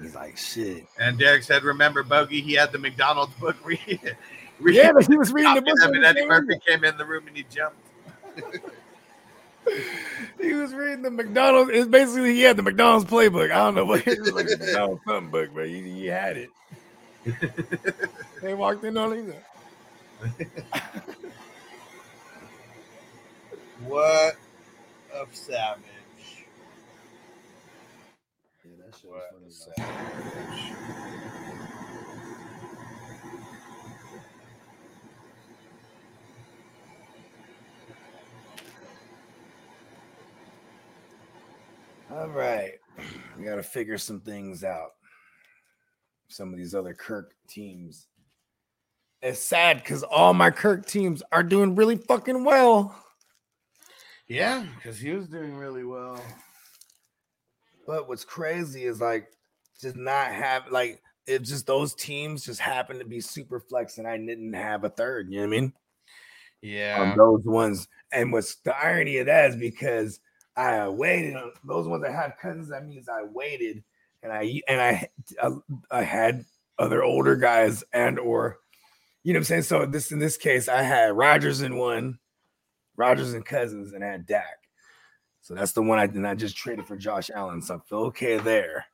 He's 0.00 0.14
like, 0.14 0.36
shit. 0.36 0.86
And 0.98 1.18
Derek 1.18 1.42
said, 1.42 1.62
"Remember 1.62 2.02
Bogey? 2.02 2.40
He 2.40 2.54
had 2.54 2.72
the 2.72 2.78
McDonald's 2.78 3.34
book 3.34 3.56
read. 3.64 3.80
read 4.60 4.74
Yeah, 4.74 4.92
but 4.92 5.06
he 5.06 5.16
was 5.16 5.32
reading 5.32 5.54
the 5.54 5.62
book. 5.62 5.78
and 5.82 6.04
Eddie 6.04 6.20
came 6.20 6.28
Murphy 6.28 6.54
in. 6.54 6.60
came 6.60 6.84
in 6.84 6.96
the 6.96 7.04
room 7.04 7.26
and 7.26 7.36
he 7.36 7.44
jumped. 7.50 7.76
He 10.40 10.54
was 10.54 10.72
reading 10.72 11.02
the 11.02 11.10
McDonald's. 11.10 11.70
It's 11.74 11.88
basically 11.88 12.32
he 12.34 12.40
had 12.40 12.56
the 12.56 12.62
McDonald's 12.62 13.04
playbook. 13.04 13.50
I 13.50 13.56
don't 13.56 13.74
know 13.74 13.84
what 13.84 14.00
it 14.06 14.18
was 14.18 14.32
like 14.32 14.46
McDonald's 14.46 15.02
something 15.06 15.30
book, 15.30 15.50
but 15.54 15.66
he, 15.66 15.82
he 15.82 16.06
had 16.06 16.38
it. 16.38 16.50
they 18.40 18.54
walked 18.54 18.82
in 18.84 18.96
on 18.96 19.12
him. 19.12 19.34
What 23.84 24.36
a 25.14 25.26
savage! 25.32 25.84
Yeah, 28.64 28.72
that 28.84 28.94
shit 29.00 29.10
All 42.10 42.28
right. 42.28 42.72
We 43.38 43.44
got 43.44 43.56
to 43.56 43.62
figure 43.62 43.98
some 43.98 44.20
things 44.20 44.64
out. 44.64 44.92
Some 46.28 46.52
of 46.52 46.58
these 46.58 46.74
other 46.74 46.94
Kirk 46.94 47.34
teams. 47.48 48.06
It's 49.22 49.40
sad 49.40 49.78
because 49.78 50.02
all 50.02 50.34
my 50.34 50.50
Kirk 50.50 50.86
teams 50.86 51.22
are 51.32 51.42
doing 51.42 51.74
really 51.74 51.96
fucking 51.96 52.44
well. 52.44 52.94
Yeah, 54.28 54.66
because 54.76 54.98
he 54.98 55.12
was 55.12 55.28
doing 55.28 55.54
really 55.56 55.84
well. 55.84 56.22
But 57.86 58.08
what's 58.08 58.24
crazy 58.24 58.84
is 58.84 59.00
like 59.00 59.28
just 59.80 59.96
not 59.96 60.28
have 60.28 60.70
like 60.70 61.00
it 61.26 61.42
just 61.42 61.66
those 61.66 61.94
teams 61.94 62.44
just 62.44 62.60
happened 62.60 63.00
to 63.00 63.06
be 63.06 63.20
super 63.20 63.60
flex 63.60 63.98
and 63.98 64.06
I 64.06 64.16
didn't 64.16 64.54
have 64.54 64.84
a 64.84 64.90
third. 64.90 65.28
You 65.30 65.36
know 65.36 65.48
what 65.48 65.56
I 65.56 65.60
mean? 65.60 65.72
Yeah. 66.62 67.00
On 67.00 67.16
those 67.16 67.44
ones. 67.44 67.88
And 68.12 68.32
what's 68.32 68.56
the 68.56 68.76
irony 68.76 69.18
of 69.18 69.26
that 69.26 69.50
is 69.50 69.56
because 69.56 70.20
I 70.56 70.88
waited 70.88 71.36
on 71.36 71.52
those 71.64 71.86
ones 71.86 72.02
that 72.02 72.14
have 72.14 72.38
cousins. 72.40 72.70
That 72.70 72.86
means 72.86 73.08
I 73.08 73.22
waited 73.22 73.84
and 74.22 74.32
I 74.32 74.60
and 74.68 74.80
I 74.80 75.08
I, 75.42 75.50
I 75.90 76.02
had 76.02 76.44
other 76.78 77.02
older 77.02 77.36
guys 77.36 77.84
and 77.92 78.18
or 78.18 78.58
you 79.22 79.32
know 79.32 79.38
what 79.38 79.42
I'm 79.42 79.44
saying. 79.44 79.62
So 79.62 79.86
this 79.86 80.10
in 80.10 80.18
this 80.18 80.36
case, 80.36 80.68
I 80.68 80.82
had 80.82 81.16
Rodgers 81.16 81.60
in 81.60 81.76
one, 81.76 82.18
Rodgers 82.98 83.32
and 83.32 83.44
Cousins, 83.44 83.94
and 83.94 84.04
add 84.04 84.26
Dak. 84.26 84.58
So 85.40 85.54
that's 85.54 85.72
the 85.72 85.82
one 85.82 85.98
I 85.98 86.04
and 86.04 86.26
I 86.26 86.34
just 86.34 86.56
traded 86.56 86.86
for 86.86 86.96
Josh 86.96 87.30
Allen. 87.34 87.62
So 87.62 87.76
I 87.76 87.78
feel 87.88 87.98
okay 88.06 88.36
there. 88.36 88.84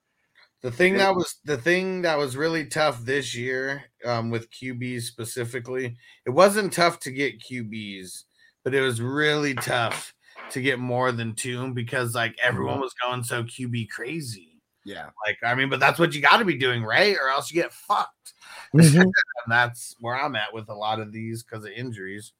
The 0.62 0.70
thing 0.70 0.96
that 0.98 1.14
was 1.14 1.40
the 1.44 1.58
thing 1.58 2.02
that 2.02 2.16
was 2.16 2.36
really 2.36 2.64
tough 2.64 3.04
this 3.04 3.34
year 3.34 3.84
um, 4.04 4.30
with 4.30 4.50
QBs 4.50 5.02
specifically, 5.02 5.96
it 6.24 6.30
wasn't 6.30 6.72
tough 6.72 7.00
to 7.00 7.10
get 7.10 7.42
QBs, 7.42 8.24
but 8.62 8.74
it 8.74 8.80
was 8.80 9.00
really 9.00 9.54
tough 9.54 10.14
to 10.50 10.62
get 10.62 10.78
more 10.78 11.12
than 11.12 11.34
two 11.34 11.74
because 11.74 12.14
like 12.14 12.36
everyone 12.42 12.80
was 12.80 12.94
going 13.02 13.24
so 13.24 13.42
QB 13.42 13.90
crazy. 13.90 14.60
Yeah. 14.84 15.10
Like 15.26 15.38
I 15.42 15.54
mean, 15.54 15.68
but 15.68 15.80
that's 15.80 15.98
what 15.98 16.14
you 16.14 16.22
got 16.22 16.38
to 16.38 16.44
be 16.44 16.56
doing, 16.56 16.82
right? 16.82 17.16
Or 17.16 17.28
else 17.28 17.50
you 17.50 17.60
get 17.60 17.72
fucked. 17.72 18.10
Mm-hmm. 18.74 19.02
and 19.02 19.12
that's 19.46 19.94
where 20.00 20.16
I'm 20.16 20.34
at 20.34 20.52
with 20.52 20.68
a 20.68 20.74
lot 20.74 20.98
of 20.98 21.12
these 21.12 21.44
because 21.44 21.64
of 21.64 21.70
injuries. 21.70 22.32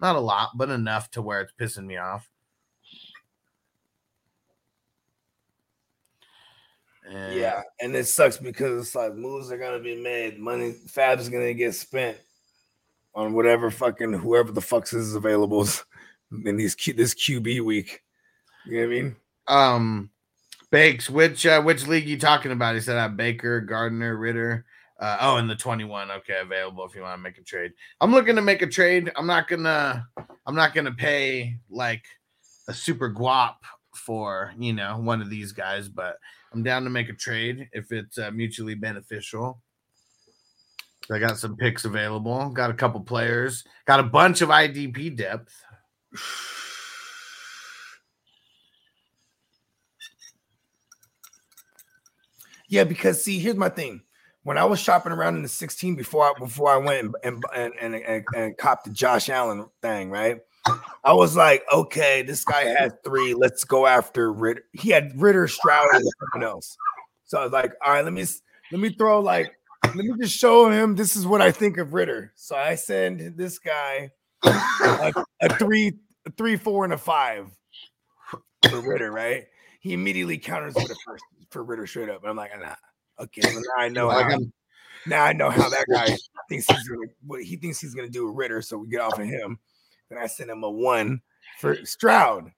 Not 0.00 0.16
a 0.16 0.20
lot, 0.20 0.50
but 0.56 0.70
enough 0.70 1.10
to 1.12 1.22
where 1.22 1.40
it's 1.40 1.52
pissing 1.58 1.86
me 1.86 1.96
off. 1.96 2.28
And 7.08 7.34
Yeah, 7.34 7.62
and 7.80 7.94
it 7.94 8.06
sucks 8.06 8.36
because 8.36 8.80
it's 8.80 8.94
like 8.94 9.14
moves 9.14 9.50
are 9.52 9.58
gonna 9.58 9.78
be 9.78 10.00
made, 10.00 10.38
money 10.38 10.74
FAAB's 10.86 11.28
gonna 11.28 11.54
get 11.54 11.74
spent 11.74 12.18
on 13.14 13.32
whatever 13.32 13.70
fucking 13.70 14.12
whoever 14.12 14.52
the 14.52 14.60
fucks 14.60 14.92
is 14.92 15.14
available 15.14 15.66
in 16.44 16.56
these 16.56 16.74
Q, 16.74 16.92
this 16.94 17.14
QB 17.14 17.64
week. 17.64 18.02
You 18.66 18.72
know 18.72 18.78
what 18.80 18.84
I 18.84 18.88
mean? 18.88 19.16
Um, 19.48 20.10
Bakes, 20.70 21.08
which 21.08 21.46
uh, 21.46 21.62
which 21.62 21.86
league 21.86 22.06
you 22.06 22.18
talking 22.18 22.52
about? 22.52 22.74
He 22.74 22.80
said 22.80 22.98
I 22.98 23.08
Baker, 23.08 23.60
Gardner, 23.60 24.16
Ridder. 24.16 24.66
Uh, 24.98 25.18
oh, 25.20 25.36
in 25.36 25.46
the 25.46 25.54
21. 25.54 26.10
Okay, 26.10 26.40
available 26.40 26.84
if 26.84 26.94
you 26.94 27.02
want 27.02 27.18
to 27.18 27.22
make 27.22 27.38
a 27.38 27.42
trade. 27.42 27.72
I'm 28.00 28.12
looking 28.12 28.36
to 28.36 28.42
make 28.42 28.62
a 28.62 28.66
trade. 28.66 29.12
I'm 29.16 29.26
not 29.26 29.48
gonna 29.48 30.06
I'm 30.46 30.54
not 30.54 30.74
gonna 30.74 30.92
pay 30.92 31.58
like 31.68 32.04
a 32.68 32.74
super 32.74 33.12
guap 33.12 33.56
for 33.94 34.54
you 34.58 34.72
know 34.72 34.98
one 34.98 35.20
of 35.20 35.28
these 35.28 35.52
guys, 35.52 35.88
but 35.88 36.16
I'm 36.52 36.62
down 36.62 36.84
to 36.84 36.90
make 36.90 37.08
a 37.10 37.14
trade 37.14 37.68
if 37.72 37.92
it's 37.92 38.18
uh, 38.18 38.30
mutually 38.30 38.74
beneficial. 38.74 39.60
I 41.10 41.18
got 41.18 41.38
some 41.38 41.56
picks 41.56 41.84
available. 41.84 42.48
Got 42.48 42.70
a 42.70 42.74
couple 42.74 43.00
players. 43.00 43.64
Got 43.86 44.00
a 44.00 44.04
bunch 44.04 44.40
of 44.40 44.48
IDP 44.48 45.16
depth. 45.16 45.54
Yeah, 52.68 52.84
because 52.84 53.22
see, 53.22 53.38
here's 53.38 53.54
my 53.54 53.68
thing. 53.68 54.02
When 54.46 54.58
I 54.58 54.64
was 54.64 54.78
shopping 54.78 55.10
around 55.10 55.34
in 55.34 55.42
the 55.42 55.48
16 55.48 55.96
before 55.96 56.24
I 56.24 56.32
before 56.38 56.70
I 56.70 56.76
went 56.76 57.16
and 57.24 57.44
and 57.52 57.72
and, 57.80 57.96
and, 57.96 58.24
and 58.36 58.56
copped 58.56 58.84
the 58.84 58.92
Josh 58.92 59.28
Allen 59.28 59.66
thing, 59.82 60.08
right? 60.08 60.38
I 61.02 61.14
was 61.14 61.34
like, 61.34 61.64
okay, 61.72 62.22
this 62.22 62.44
guy 62.44 62.62
has 62.62 62.92
three. 63.04 63.34
Let's 63.34 63.64
go 63.64 63.88
after 63.88 64.32
Ridder. 64.32 64.62
He 64.72 64.90
had 64.90 65.20
Ridder, 65.20 65.48
Stroud, 65.48 65.88
and 65.92 66.04
someone 66.32 66.48
else. 66.48 66.76
So 67.24 67.40
I 67.40 67.42
was 67.42 67.52
like, 67.52 67.72
all 67.84 67.92
right, 67.92 68.04
let 68.04 68.12
me 68.12 68.24
let 68.70 68.80
me 68.80 68.90
throw 68.90 69.18
like 69.18 69.50
let 69.82 69.96
me 69.96 70.12
just 70.20 70.38
show 70.38 70.70
him 70.70 70.94
this 70.94 71.16
is 71.16 71.26
what 71.26 71.42
I 71.42 71.50
think 71.50 71.76
of 71.78 71.92
Ridder. 71.92 72.32
So 72.36 72.54
I 72.54 72.76
send 72.76 73.36
this 73.36 73.58
guy 73.58 74.12
a, 74.44 75.12
a 75.42 75.54
three, 75.58 75.94
a 76.24 76.30
three, 76.30 76.56
four, 76.56 76.84
and 76.84 76.92
a 76.92 76.98
five 76.98 77.48
for 78.68 78.80
Ridder, 78.80 79.10
right? 79.10 79.46
He 79.80 79.92
immediately 79.92 80.38
counters 80.38 80.76
with 80.76 80.88
a 80.88 80.96
first 81.04 81.24
for 81.50 81.64
Ridder 81.64 81.88
straight 81.88 82.10
up. 82.10 82.22
And 82.22 82.30
I'm 82.30 82.36
like, 82.36 82.52
nah. 82.60 82.76
Okay, 83.18 83.40
now 83.42 83.60
I 83.78 83.88
know 83.88 84.08
how, 84.10 84.28
now 85.06 85.24
I 85.24 85.32
know 85.32 85.50
how 85.50 85.68
that 85.68 85.86
guy 85.90 86.16
thinks 86.48 86.66
he's 86.68 86.88
gonna 86.88 87.06
what 87.26 87.42
he 87.42 87.56
thinks 87.56 87.80
he's 87.80 87.94
gonna 87.94 88.08
do 88.08 88.26
with 88.26 88.36
Ridder, 88.36 88.60
so 88.62 88.78
we 88.78 88.88
get 88.88 89.00
off 89.00 89.18
of 89.18 89.26
him. 89.26 89.58
Then 90.08 90.18
I 90.18 90.26
send 90.26 90.50
him 90.50 90.62
a 90.62 90.70
one 90.70 91.20
for 91.58 91.84
Stroud, 91.84 92.50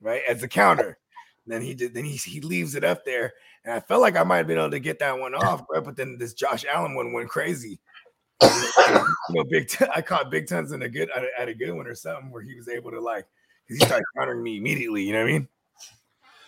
right? 0.00 0.22
As 0.28 0.42
a 0.42 0.48
counter. 0.48 0.98
Then 1.46 1.62
he 1.62 1.74
did 1.74 1.94
then 1.94 2.04
he 2.04 2.16
he 2.16 2.40
leaves 2.40 2.74
it 2.74 2.84
up 2.84 3.04
there. 3.04 3.32
And 3.64 3.74
I 3.74 3.80
felt 3.80 4.00
like 4.00 4.16
I 4.16 4.22
might 4.22 4.38
have 4.38 4.46
been 4.46 4.58
able 4.58 4.70
to 4.70 4.80
get 4.80 4.98
that 5.00 5.18
one 5.18 5.34
off, 5.34 5.66
bro, 5.66 5.80
but 5.80 5.96
then 5.96 6.16
this 6.18 6.32
Josh 6.34 6.64
Allen 6.64 6.94
one 6.94 7.12
went 7.12 7.28
crazy. 7.28 7.78
you 8.42 9.04
know, 9.30 9.44
big 9.44 9.68
T- 9.68 9.84
I 9.94 10.00
caught 10.00 10.30
big 10.30 10.46
tons 10.46 10.72
in 10.72 10.82
a 10.82 10.88
good 10.88 11.10
at 11.14 11.24
a, 11.24 11.28
at 11.40 11.48
a 11.48 11.54
good 11.54 11.72
one 11.72 11.86
or 11.86 11.94
something 11.94 12.30
where 12.30 12.42
he 12.42 12.54
was 12.54 12.68
able 12.68 12.90
to 12.92 13.00
like 13.00 13.24
'cause 13.68 13.78
he 13.78 13.84
started 13.84 14.04
countering 14.16 14.42
me 14.42 14.56
immediately. 14.58 15.02
You 15.02 15.12
know 15.12 15.22
what 15.22 15.28
I 15.28 15.32
mean? 15.32 15.48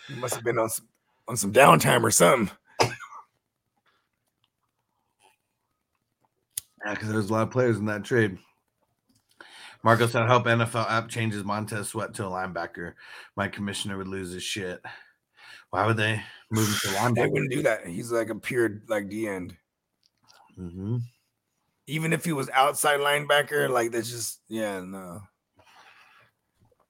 He 0.09 0.15
must 0.15 0.35
have 0.35 0.45
been 0.45 0.59
on 0.59 0.71
some 0.71 0.87
on 1.29 1.37
some 1.37 1.53
downtime 1.53 2.03
or 2.05 2.11
something. 2.11 2.55
Yeah, 6.85 6.95
because 6.95 7.09
there's 7.09 7.31
a 7.31 7.33
lot 7.33 7.43
of 7.43 7.51
players 7.51 7.79
in 7.79 7.87
that 7.87 8.05
trade. 8.05 8.39
Marco 9.83 10.07
said, 10.07 10.23
I 10.23 10.27
hope 10.27 10.45
NFL 10.45 10.91
app 10.91 11.09
changes 11.09 11.45
Montez 11.45 11.89
Sweat 11.89 12.13
to 12.15 12.27
a 12.27 12.31
linebacker. 12.31 12.95
My 13.37 13.49
commissioner 13.49 13.97
would 13.97 14.09
lose 14.09 14.33
his 14.33 14.43
shit. 14.43 14.83
Why 15.71 15.87
would 15.87 15.97
they 15.97 16.23
move 16.51 16.69
him 16.69 16.75
to 16.75 16.89
linebacker? 16.99 17.15
They 17.15 17.27
wouldn't 17.27 17.53
do 17.53 17.63
that. 17.63 17.87
He's 17.87 18.13
like 18.13 18.31
a 18.31 18.35
pure 18.35 18.83
like 18.89 19.09
D 19.09 19.27
end. 19.27 19.57
hmm 20.57 20.99
Even 21.87 22.13
if 22.13 22.25
he 22.25 22.33
was 22.33 22.51
outside 22.51 23.01
linebacker, 23.01 23.71
like 23.71 23.93
that's 23.93 24.11
just 24.11 24.41
yeah, 24.49 24.81
no. 24.81 25.21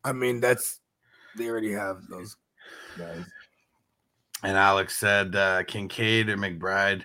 I 0.03 0.12
mean, 0.12 0.41
that's 0.41 0.81
they 1.37 1.49
already 1.49 1.73
have 1.73 2.07
those 2.09 2.37
guys. 2.99 3.25
And 4.43 4.57
Alex 4.57 4.97
said 4.97 5.37
uh, 5.37 5.62
Kincaid 5.65 6.31
or 6.31 6.37
McBride, 6.37 7.03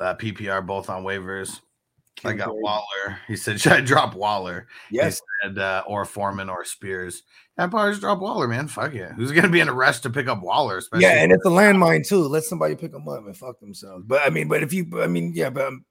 uh, 0.00 0.14
PPR 0.14 0.66
both 0.66 0.88
on 0.88 1.04
waivers. 1.04 1.60
I 2.24 2.32
got. 2.34 2.56
Waller. 2.56 3.18
He 3.28 3.36
said, 3.36 3.60
Should 3.60 3.72
I 3.72 3.80
drop 3.80 4.14
Waller? 4.14 4.66
Yes, 4.90 5.20
He 5.42 5.48
said, 5.48 5.58
uh, 5.58 5.82
or 5.86 6.04
Foreman 6.04 6.48
or 6.50 6.64
Spears. 6.64 7.22
I'd 7.56 7.70
probably 7.70 7.92
just 7.92 8.00
drop 8.00 8.18
Waller, 8.20 8.48
man. 8.48 8.66
Fuck 8.68 8.94
it. 8.94 9.12
Who's 9.12 9.30
going 9.30 9.44
to 9.44 9.48
be 9.50 9.60
in 9.60 9.68
a 9.68 9.72
rush 9.72 10.00
to 10.00 10.10
pick 10.10 10.26
up 10.26 10.42
Waller? 10.42 10.78
Especially 10.78 11.04
yeah, 11.04 11.22
and 11.22 11.30
it's 11.32 11.44
a 11.46 11.50
landmine 11.50 12.06
too. 12.06 12.22
Let 12.26 12.42
somebody 12.44 12.74
pick 12.74 12.92
them 12.92 13.08
up 13.08 13.24
and 13.24 13.36
fuck 13.36 13.60
themselves. 13.60 14.04
But 14.06 14.22
I 14.22 14.30
mean, 14.30 14.48
but 14.48 14.62
if 14.62 14.72
you, 14.72 14.86
I 15.00 15.06
mean, 15.06 15.32
yeah, 15.34 15.50
but 15.50 15.66
um, 15.68 15.84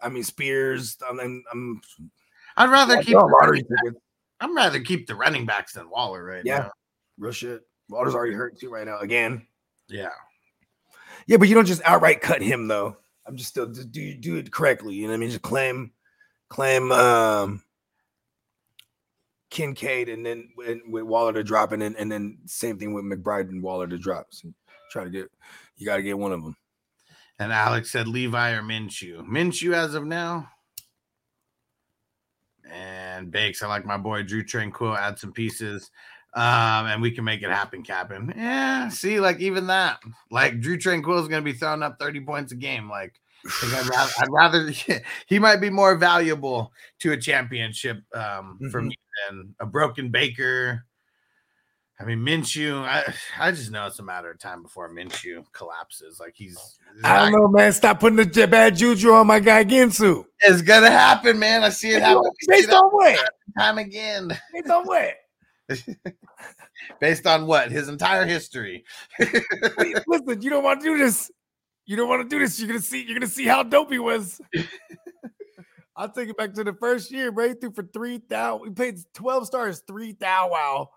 I 0.00 0.08
mean, 0.08 0.22
Spears. 0.22 0.96
I 1.08 1.12
mean, 1.12 1.42
I'm. 1.52 1.80
I'd 2.56 2.70
rather 2.70 2.94
Yeah, 2.94 3.02
keep 3.02 3.16
the 3.18 3.24
lottery. 3.40 3.64
I'd 4.40 4.50
rather 4.54 4.80
keep 4.80 5.06
the 5.06 5.14
running 5.16 5.46
backs 5.46 5.72
than 5.72 5.90
Waller 5.90 6.22
right 6.24 6.42
Yeah. 6.44 6.58
now. 6.58 6.70
Real 7.18 7.32
shit. 7.32 7.62
Waller's 7.88 8.14
already 8.14 8.34
hurt 8.34 8.58
too 8.58 8.70
right 8.70 8.86
now 8.86 8.98
again. 9.00 9.46
Yeah. 9.88 10.10
Yeah, 11.26 11.36
but 11.38 11.48
you 11.48 11.54
don't 11.54 11.66
just 11.66 11.82
outright 11.84 12.20
cut 12.20 12.42
him 12.42 12.68
though. 12.68 12.96
I'm 13.28 13.36
just 13.36 13.50
still 13.50 13.66
do 13.66 14.14
do, 14.14 14.36
it 14.36 14.50
correctly. 14.50 14.94
You 14.94 15.02
know 15.02 15.08
what 15.08 15.16
I 15.16 15.18
mean? 15.18 15.30
Just 15.30 15.42
claim 15.42 15.92
claim 16.48 16.90
um 16.90 17.62
Kincaid 19.50 20.08
and 20.08 20.24
then 20.24 20.48
and 20.66 20.80
with 20.90 21.04
Waller 21.04 21.34
to 21.34 21.44
drop 21.44 21.72
and 21.72 21.82
then 21.82 21.94
and 21.98 22.10
then 22.10 22.38
same 22.46 22.78
thing 22.78 22.94
with 22.94 23.04
McBride 23.04 23.50
and 23.50 23.62
Waller 23.62 23.86
to 23.86 23.98
drop. 23.98 24.28
So 24.30 24.52
try 24.90 25.04
to 25.04 25.10
get 25.10 25.30
you 25.76 25.86
got 25.86 25.96
to 25.96 26.02
get 26.02 26.18
one 26.18 26.32
of 26.32 26.42
them. 26.42 26.56
And 27.38 27.52
Alex 27.52 27.92
said 27.92 28.08
Levi 28.08 28.52
or 28.52 28.62
Minshew. 28.62 29.24
Minshew 29.26 29.74
as 29.74 29.94
of 29.94 30.04
now. 30.04 30.48
And 32.70 33.30
Bakes, 33.30 33.62
I 33.62 33.68
like 33.68 33.86
my 33.86 33.96
boy 33.96 34.22
Drew 34.22 34.42
Tranquill. 34.42 34.98
Add 34.98 35.18
some 35.18 35.32
pieces. 35.32 35.90
Um, 36.38 36.86
and 36.86 37.02
we 37.02 37.10
can 37.10 37.24
make 37.24 37.42
it 37.42 37.50
happen, 37.50 37.82
Captain. 37.82 38.32
Yeah, 38.36 38.90
see, 38.90 39.18
like 39.18 39.40
even 39.40 39.66
that, 39.66 39.98
like 40.30 40.60
Drew 40.60 40.78
Tranquill 40.78 41.20
is 41.20 41.26
gonna 41.26 41.42
be 41.42 41.52
throwing 41.52 41.82
up 41.82 41.98
30 41.98 42.20
points 42.20 42.52
a 42.52 42.54
game. 42.54 42.88
Like, 42.88 43.20
I'd 43.64 43.88
rather, 43.88 44.12
I'd 44.20 44.30
rather 44.30 44.70
he 45.26 45.40
might 45.40 45.56
be 45.56 45.68
more 45.68 45.96
valuable 45.96 46.72
to 47.00 47.10
a 47.10 47.16
championship 47.16 48.04
um 48.14 48.60
for 48.70 48.80
me 48.80 48.94
than 49.28 49.56
a 49.58 49.66
broken 49.66 50.12
Baker. 50.12 50.84
I 52.00 52.04
mean, 52.04 52.20
Minshew, 52.20 52.84
I, 52.84 53.12
I 53.40 53.50
just 53.50 53.72
know 53.72 53.86
it's 53.86 53.98
a 53.98 54.04
matter 54.04 54.30
of 54.30 54.38
time 54.38 54.62
before 54.62 54.88
Minshew 54.94 55.44
collapses. 55.52 56.20
Like 56.20 56.34
he's, 56.36 56.56
I 57.02 57.18
don't 57.18 57.32
know, 57.32 57.48
man. 57.48 57.72
Stop 57.72 57.98
putting 57.98 58.24
the 58.24 58.46
bad 58.46 58.76
juju 58.76 59.10
on 59.10 59.26
my 59.26 59.40
guy 59.40 59.64
Ginsu. 59.64 60.24
It's 60.42 60.62
gonna 60.62 60.88
happen, 60.88 61.36
man. 61.40 61.64
I 61.64 61.70
see 61.70 61.90
it 61.90 62.02
happen. 62.02 62.30
Based 62.46 62.70
on 62.70 62.90
what? 62.90 63.28
time 63.58 63.78
again. 63.78 64.28
Based 64.52 64.70
on 64.70 64.84
what? 64.84 65.14
Based 67.00 67.26
on 67.26 67.46
what? 67.46 67.70
His 67.70 67.88
entire 67.88 68.24
history. 68.26 68.84
Listen, 69.18 70.42
you 70.42 70.50
don't 70.50 70.64
want 70.64 70.80
to 70.80 70.86
do 70.86 70.98
this. 70.98 71.30
You 71.86 71.96
don't 71.96 72.08
want 72.08 72.22
to 72.22 72.28
do 72.28 72.38
this. 72.38 72.58
You're 72.58 72.68
gonna 72.68 72.80
see. 72.80 73.02
You're 73.04 73.18
gonna 73.18 73.26
see 73.30 73.46
how 73.46 73.62
dope 73.62 73.90
he 73.92 73.98
was. 73.98 74.40
I'll 75.96 76.10
take 76.10 76.28
it 76.28 76.36
back 76.36 76.54
to 76.54 76.64
the 76.64 76.74
first 76.74 77.10
year. 77.10 77.32
He 77.48 77.54
threw 77.54 77.72
for 77.72 77.82
three 77.82 78.18
thousand. 78.18 78.68
We 78.68 78.70
paid 78.74 78.98
twelve 79.14 79.46
stars, 79.46 79.82
three 79.86 80.12
thou 80.12 80.50
wow, 80.50 80.90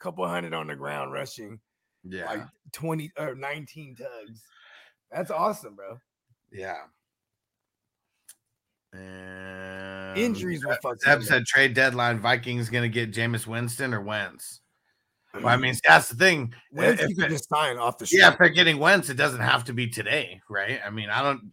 couple 0.00 0.26
hundred 0.26 0.54
on 0.54 0.66
the 0.66 0.74
ground 0.74 1.12
rushing, 1.12 1.60
Yeah. 2.02 2.26
like 2.26 2.42
twenty 2.72 3.10
or 3.18 3.34
nineteen 3.34 3.94
tugs. 3.94 4.42
That's 5.12 5.30
awesome, 5.30 5.74
bro. 5.76 5.98
yeah. 6.52 6.78
And 8.92 10.18
Injuries 10.18 10.64
will 10.64 10.76
fuck 10.82 11.00
Zeb 11.00 11.22
said 11.22 11.44
trade 11.46 11.74
deadline 11.74 12.18
Vikings 12.18 12.70
gonna 12.70 12.88
get 12.88 13.12
Jameis 13.12 13.46
Winston 13.46 13.92
or 13.94 14.00
Wentz. 14.00 14.60
Well, 15.34 15.48
I 15.48 15.56
mean, 15.56 15.74
that's 15.84 16.08
the 16.08 16.16
thing. 16.16 16.54
Wentz, 16.72 17.02
If 17.02 17.10
you 17.10 17.16
can 17.16 17.30
just 17.30 17.48
sign 17.48 17.76
off 17.76 17.98
the 17.98 18.06
street. 18.06 18.20
yeah, 18.20 18.32
if 18.32 18.38
they're 18.38 18.48
getting 18.48 18.78
Wentz, 18.78 19.10
it 19.10 19.16
doesn't 19.16 19.40
have 19.40 19.64
to 19.64 19.72
be 19.72 19.86
today, 19.88 20.40
right? 20.48 20.80
I 20.84 20.90
mean, 20.90 21.10
I 21.10 21.22
don't. 21.22 21.52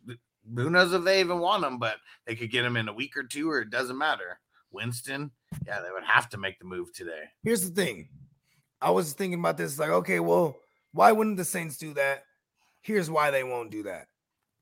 Who 0.55 0.69
knows 0.69 0.93
if 0.93 1.03
they 1.03 1.19
even 1.19 1.39
want 1.39 1.65
him, 1.65 1.79
but 1.79 1.97
they 2.25 2.35
could 2.35 2.51
get 2.51 2.65
him 2.65 2.77
in 2.77 2.87
a 2.87 2.93
week 2.93 3.17
or 3.17 3.23
two, 3.23 3.49
or 3.49 3.61
it 3.61 3.71
doesn't 3.71 3.97
matter. 3.97 4.39
Winston, 4.71 5.31
yeah, 5.65 5.79
they 5.81 5.91
would 5.91 6.03
have 6.03 6.29
to 6.29 6.37
make 6.37 6.59
the 6.59 6.65
move 6.65 6.93
today. 6.93 7.23
Here's 7.43 7.67
the 7.67 7.73
thing. 7.73 8.09
I 8.81 8.91
was 8.91 9.13
thinking 9.13 9.39
about 9.39 9.57
this, 9.57 9.79
like, 9.79 9.89
okay, 9.89 10.19
well, 10.19 10.57
why 10.91 11.11
wouldn't 11.11 11.37
the 11.37 11.45
Saints 11.45 11.77
do 11.77 11.93
that? 11.95 12.23
Here's 12.81 13.09
why 13.09 13.31
they 13.31 13.43
won't 13.43 13.71
do 13.71 13.83
that. 13.83 14.07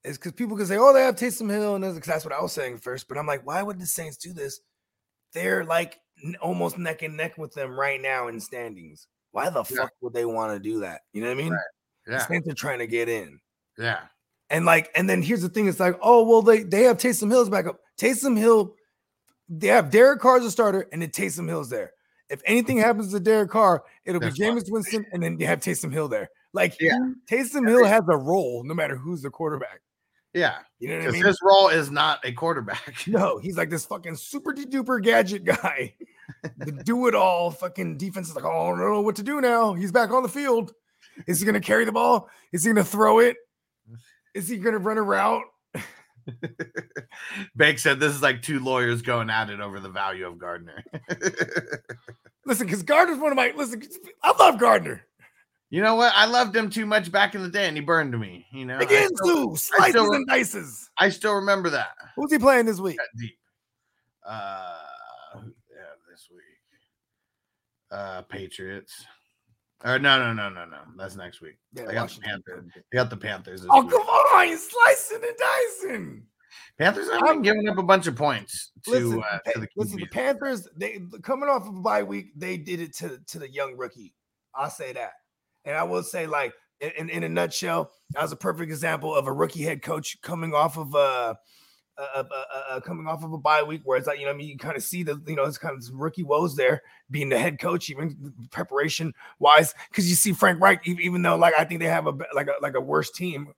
It's 0.03 0.17
because 0.17 0.34
people 0.34 0.57
can 0.57 0.65
say, 0.65 0.77
oh, 0.77 0.93
they 0.93 1.01
have 1.01 1.15
Taysom 1.15 1.49
Hill, 1.49 1.75
and 1.75 1.84
because 1.95 2.07
that's 2.07 2.25
what 2.25 2.34
I 2.34 2.41
was 2.41 2.51
saying 2.51 2.80
first. 2.80 3.07
But 3.07 3.17
I'm 3.17 3.25
like, 3.27 3.45
why 3.45 3.63
would 3.63 3.80
the 3.80 3.85
Saints 3.85 4.17
do 4.17 4.34
this? 4.34 4.59
They're 5.34 5.63
like 5.63 5.99
almost 6.41 6.77
neck 6.77 7.01
and 7.01 7.15
neck 7.17 7.38
with 7.38 7.53
them 7.53 7.71
right 7.80 8.01
now 8.01 8.27
in 8.27 8.39
standings. 8.39 9.07
Why 9.31 9.49
the 9.49 9.63
Yeah. 9.69 9.77
fuck 9.84 9.91
would 10.01 10.13
they 10.13 10.25
want 10.25 10.53
to 10.53 10.59
do 10.59 10.81
that? 10.81 11.01
You 11.13 11.21
know 11.21 11.27
what 11.27 11.39
I 11.39 11.43
mean? 11.43 11.57
The 12.05 12.11
Yeah, 12.13 12.27
Saints 12.27 12.47
are 12.49 12.53
trying 12.53 12.80
to 12.80 12.88
get 12.88 13.07
in. 13.09 13.39
yeah, 13.77 14.01
And 14.49 14.65
like, 14.65 14.91
and 14.95 15.09
then 15.09 15.21
here's 15.23 15.41
the 15.41 15.49
thing: 15.49 15.67
it's 15.67 15.80
like, 15.80 15.97
oh 16.01 16.27
well, 16.27 16.41
they 16.41 16.63
they 16.63 16.84
have 16.84 16.97
Taysom 16.97 17.31
Hill's 17.31 17.49
back 17.49 17.65
up. 17.65 17.80
Taysom 17.97 18.38
Hill, 18.38 18.75
they 19.49 19.67
have 19.67 19.89
Derek 19.89 20.19
Carr 20.19 20.38
as 20.38 20.45
a 20.45 20.51
starter, 20.51 20.88
and 20.91 21.01
then 21.01 21.09
Taysom 21.09 21.47
Hill's 21.47 21.69
there. 21.69 21.93
If 22.30 22.41
anything 22.45 22.77
happens 22.80 23.11
to 23.13 23.19
Derek 23.21 23.49
Carr, 23.49 23.84
it'll 24.05 24.19
That's 24.19 24.38
be. 24.38 24.43
Jameis 24.43 24.69
Winston, 24.69 25.05
and 25.13 25.23
then 25.23 25.39
you 25.39 25.47
have 25.47 25.59
Taysom 25.61 25.91
Hill 25.93 26.09
there. 26.09 26.30
Like, 26.51 26.75
Yeah. 26.80 26.99
Taysom 27.31 27.67
Hill 27.67 27.85
has 27.85 28.03
a 28.11 28.17
role 28.17 28.63
no 28.63 28.73
matter 28.75 28.95
who's 28.95 29.21
the 29.23 29.31
quarterback. 29.31 29.80
Yeah. 30.34 30.60
You 30.80 30.89
know 30.89 30.97
what 30.97 31.07
I 31.07 31.11
mean? 31.11 31.26
his 31.26 31.39
role 31.43 31.69
is 31.69 31.91
not 31.91 32.19
a 32.23 32.31
quarterback. 32.31 33.03
No, 33.07 33.38
he's 33.38 33.57
like 33.57 33.69
this 33.69 33.85
fucking 33.85 34.15
super 34.15 34.53
duper 34.53 35.01
gadget 35.01 35.43
guy, 35.43 35.93
the 36.57 36.72
do 36.72 37.07
it 37.07 37.15
all 37.15 37.51
fucking 37.51 37.97
defense 37.97 38.30
is 38.30 38.35
like, 38.35 38.45
oh, 38.45 38.68
I 38.68 38.69
don't 38.69 38.80
know 38.80 39.01
what 39.01 39.15
to 39.18 39.23
do 39.23 39.41
now. 39.41 39.73
He's 39.73 39.91
back 39.91 40.11
on 40.11 40.23
the 40.23 40.30
field. 40.30 40.73
Is 41.27 41.39
he 41.39 41.45
going 41.45 41.53
to 41.53 41.65
carry 41.65 41.85
the 41.85 41.91
ball? 41.91 42.30
Is 42.51 42.64
he 42.64 42.73
going 42.73 42.84
to 42.84 42.89
throw 42.89 43.19
it? 43.19 43.38
Is 44.34 44.47
he 44.47 44.57
going 44.57 44.73
to 44.73 44.80
run 44.80 44.97
a 44.97 45.01
route? 45.01 45.43
Bank 47.55 47.80
said 47.80 47.99
this 47.99 48.15
is 48.15 48.22
like 48.22 48.41
two 48.41 48.60
lawyers 48.60 49.01
going 49.01 49.30
at 49.30 49.49
it 49.49 49.60
over 49.60 49.80
the 49.80 49.89
value 49.89 50.26
of 50.26 50.38
Gardner. 50.38 50.84
Listen, 52.45 52.65
because 52.68 52.84
Gardner's 52.84 53.19
one 53.19 53.31
of 53.31 53.35
my 53.38 53.53
listen. 53.55 53.81
I 54.22 54.35
love 54.38 54.60
Gardner. 54.60 55.05
You 55.74 55.82
know 55.82 55.95
what? 55.95 56.14
I 56.16 56.28
loved 56.28 56.56
him 56.56 56.70
too 56.70 56.86
much 56.86 57.12
back 57.12 57.34
in 57.34 57.41
the 57.41 57.50
day, 57.50 57.68
and 57.68 57.76
he 57.76 57.82
burned 57.82 58.18
me. 58.20 58.45
You 58.52 58.66
know, 58.66 58.78
Again, 58.78 59.10
Sue, 59.24 59.56
slices 59.56 59.90
still- 59.90 60.14
and 60.14 60.28
dices. 60.28 60.90
I 61.00 61.10
still 61.10 61.34
remember 61.34 61.72
that. 61.72 61.95
Who's 62.16 62.32
he 62.32 62.38
playing 62.38 62.68
this 62.68 62.80
week? 62.80 63.00
Deep. 63.18 63.36
Uh, 64.24 64.78
yeah, 65.36 65.41
this 66.08 66.28
week. 66.30 66.40
Uh, 67.90 68.22
Patriots. 68.22 69.04
Or 69.84 69.98
no, 69.98 70.20
no, 70.20 70.32
no, 70.32 70.48
no, 70.50 70.66
no. 70.66 70.78
That's 70.95 71.16
next 71.16 71.41
week. 71.41 71.58
Yeah, 71.74 71.88
I 71.90 71.94
got 71.94 72.10
the 72.10 72.22
Panthers. 72.22 72.66
I 72.78 72.95
got 72.95 73.10
the 73.10 73.18
Panthers. 73.18 73.62
This 73.62 73.70
Oh, 73.74 73.82
week. 73.82 73.91
come 73.91 74.02
on, 74.02 74.48
he's 74.48 74.70
slicing 74.70 75.24
and 75.28 75.38
dicing. 75.38 76.24
Panthers 76.78 77.10
have 77.12 77.22
been 77.22 77.41
giving 77.41 77.68
up 77.68 77.80
a 77.80 77.84
bunch 77.84 78.06
of 78.06 78.16
points 78.16 78.72
to, 78.86 78.91
Listen, 78.91 79.24
uh, 79.24 79.40
to 79.54 79.60
the 79.62 79.68
listen, 79.76 79.98
the 79.98 80.06
Panthers, 80.06 80.68
they 80.78 81.00
coming 81.24 81.50
off 81.50 81.68
of 81.68 81.76
a 81.76 81.82
bye 81.82 82.04
week, 82.04 82.28
they 82.36 82.58
did 82.58 82.80
it 82.80 82.95
to, 82.98 83.20
to 83.28 83.40
the 83.40 83.50
young 83.50 83.76
rookie. 83.76 84.14
I'll 84.54 84.70
say 84.70 84.94
that. 84.94 85.14
And 85.65 85.76
I 85.76 85.84
will 85.84 86.03
say, 86.03 86.27
like, 86.27 86.53
in, 86.81 87.10
in, 87.10 87.23
a 87.23 87.30
nutshell, 87.30 87.91
that 88.11 88.22
was 88.22 88.31
a 88.31 88.35
perfect 88.35 88.69
example 88.69 89.15
of 89.15 89.27
a 89.27 89.31
rookie 89.31 89.64
head 89.64 89.81
coach 89.81 90.22
coming 90.22 90.53
off 90.53 90.77
of 90.77 90.94
a, 90.95 91.38
uh, 91.95 92.02
uh, 92.15 92.23
uh, 92.69 92.80
coming 92.80 93.07
off 93.07 93.23
of 93.23 93.34
a 93.34 93.38
bye 93.38 93.61
week, 93.61 93.81
where 93.84 93.98
it's 93.98 94.07
like 94.07 94.19
you 94.19 94.26
know, 94.26 94.31
I 94.31 94.35
mean, 94.35 94.48
you 94.48 94.57
kind 94.57 94.76
of 94.76 94.84
see 94.84 95.03
the 95.03 95.22
you 95.27 95.35
know, 95.35 95.44
it's 95.44 95.60
kind 95.60 95.77
of 95.77 95.84
rookie 95.94 96.23
woes 96.23 96.56
there, 96.56 96.81
being 97.11 97.30
the 97.30 97.38
head 97.38 97.60
coach, 97.60 97.90
even 97.90 98.34
preparation 98.49 99.14
wise, 99.40 99.76
because 99.90 100.10
you 100.10 100.15
see 100.15 100.34
Frank 100.34 100.60
Reich, 100.60 100.88
even, 100.88 101.22
though 101.22 101.35
like 101.35 101.53
I 101.57 101.65
think 101.65 101.80
they 101.80 101.88
have 101.88 102.07
a 102.07 102.14
like 102.34 102.48
a 102.48 102.53
like 102.61 102.73
a 102.73 102.81
worse 102.81 103.11
team, 103.11 103.53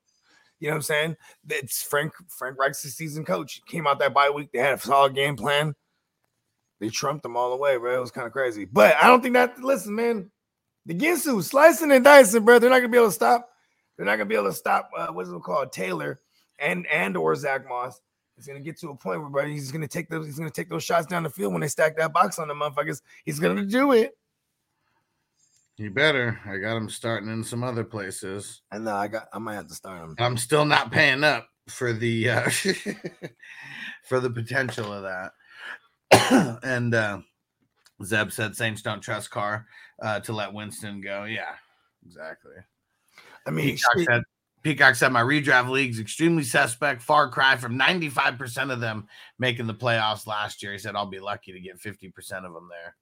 you 0.60 0.68
know 0.68 0.74
what 0.74 0.76
I'm 0.76 0.82
saying? 0.82 1.16
It's 1.48 1.82
Frank 1.82 2.12
Frank 2.28 2.58
Reich's 2.58 2.94
season 2.94 3.24
coach. 3.24 3.62
Came 3.66 3.86
out 3.86 3.98
that 4.00 4.12
bye 4.12 4.30
week, 4.30 4.50
they 4.52 4.58
had 4.58 4.74
a 4.74 4.80
solid 4.80 5.14
game 5.14 5.36
plan. 5.36 5.74
They 6.78 6.90
trumped 6.90 7.22
them 7.22 7.38
all 7.38 7.50
the 7.50 7.56
way, 7.56 7.78
bro. 7.78 7.96
It 7.96 8.00
was 8.00 8.10
kind 8.10 8.26
of 8.26 8.34
crazy, 8.34 8.66
but 8.66 8.96
I 8.96 9.06
don't 9.06 9.22
think 9.22 9.32
that. 9.32 9.58
Listen, 9.60 9.94
man, 9.94 10.30
the 10.86 10.94
Ginsu 10.94 11.42
slicing 11.42 11.90
and 11.90 12.04
dicing, 12.04 12.44
bro. 12.44 12.58
They're 12.58 12.70
not 12.70 12.78
gonna 12.78 12.88
be 12.88 12.96
able 12.96 13.08
to 13.08 13.12
stop. 13.12 13.50
They're 13.96 14.06
not 14.06 14.16
gonna 14.16 14.26
be 14.26 14.36
able 14.36 14.46
to 14.46 14.52
stop. 14.52 14.90
Uh, 14.96 15.08
what's 15.08 15.28
it 15.28 15.42
called, 15.42 15.72
Taylor 15.72 16.20
and 16.58 16.86
and 16.86 17.16
or 17.16 17.34
Zach 17.34 17.68
Moss. 17.68 18.00
It's 18.38 18.46
gonna 18.46 18.60
get 18.60 18.78
to 18.80 18.90
a 18.90 18.94
point 18.94 19.20
where, 19.20 19.30
bro, 19.30 19.46
he's 19.46 19.72
gonna 19.72 19.88
take 19.88 20.08
those. 20.08 20.26
He's 20.26 20.38
gonna 20.38 20.50
take 20.50 20.70
those 20.70 20.84
shots 20.84 21.06
down 21.06 21.24
the 21.24 21.30
field 21.30 21.52
when 21.52 21.60
they 21.60 21.68
stack 21.68 21.96
that 21.96 22.12
box 22.12 22.38
on 22.38 22.48
the 22.48 22.54
motherfuckers. 22.54 23.02
He's 23.24 23.40
gonna 23.40 23.64
do 23.64 23.92
it. 23.92 24.16
You 25.76 25.90
better. 25.90 26.38
I 26.46 26.56
got 26.58 26.76
him 26.76 26.88
starting 26.88 27.30
in 27.30 27.44
some 27.44 27.62
other 27.62 27.84
places. 27.84 28.62
And 28.70 28.84
no, 28.84 28.94
I 28.94 29.08
got. 29.08 29.26
I 29.32 29.38
might 29.38 29.54
have 29.54 29.68
to 29.68 29.74
start 29.74 30.02
him. 30.02 30.14
I'm 30.18 30.36
still 30.36 30.64
not 30.64 30.92
paying 30.92 31.24
up 31.24 31.48
for 31.68 31.92
the 31.92 32.30
uh, 32.30 32.50
for 34.04 34.20
the 34.20 34.30
potential 34.30 34.92
of 34.92 35.02
that. 35.02 36.60
and 36.62 36.94
uh, 36.94 37.18
Zeb 38.04 38.30
said 38.30 38.54
Saints 38.54 38.82
don't 38.82 39.00
trust 39.00 39.30
Carr 39.30 39.66
uh, 40.00 40.20
to 40.20 40.32
let 40.32 40.52
Winston 40.52 41.00
go. 41.00 41.24
Yeah, 41.24 41.54
exactly. 42.04 42.56
I 43.46 43.50
mean, 43.50 43.76
Peacock 43.76 43.98
said, 44.06 44.22
Peacock 44.62 44.94
said 44.96 45.12
my 45.12 45.22
redraft 45.22 45.70
league's 45.70 46.00
extremely 46.00 46.42
suspect. 46.42 47.02
Far 47.02 47.28
cry 47.30 47.56
from 47.56 47.78
95% 47.78 48.72
of 48.72 48.80
them 48.80 49.06
making 49.38 49.66
the 49.66 49.74
playoffs 49.74 50.26
last 50.26 50.62
year. 50.62 50.72
He 50.72 50.78
said 50.78 50.96
I'll 50.96 51.06
be 51.06 51.20
lucky 51.20 51.52
to 51.52 51.60
get 51.60 51.80
50% 51.80 52.12
of 52.44 52.52
them 52.52 52.68
there. 52.70 52.96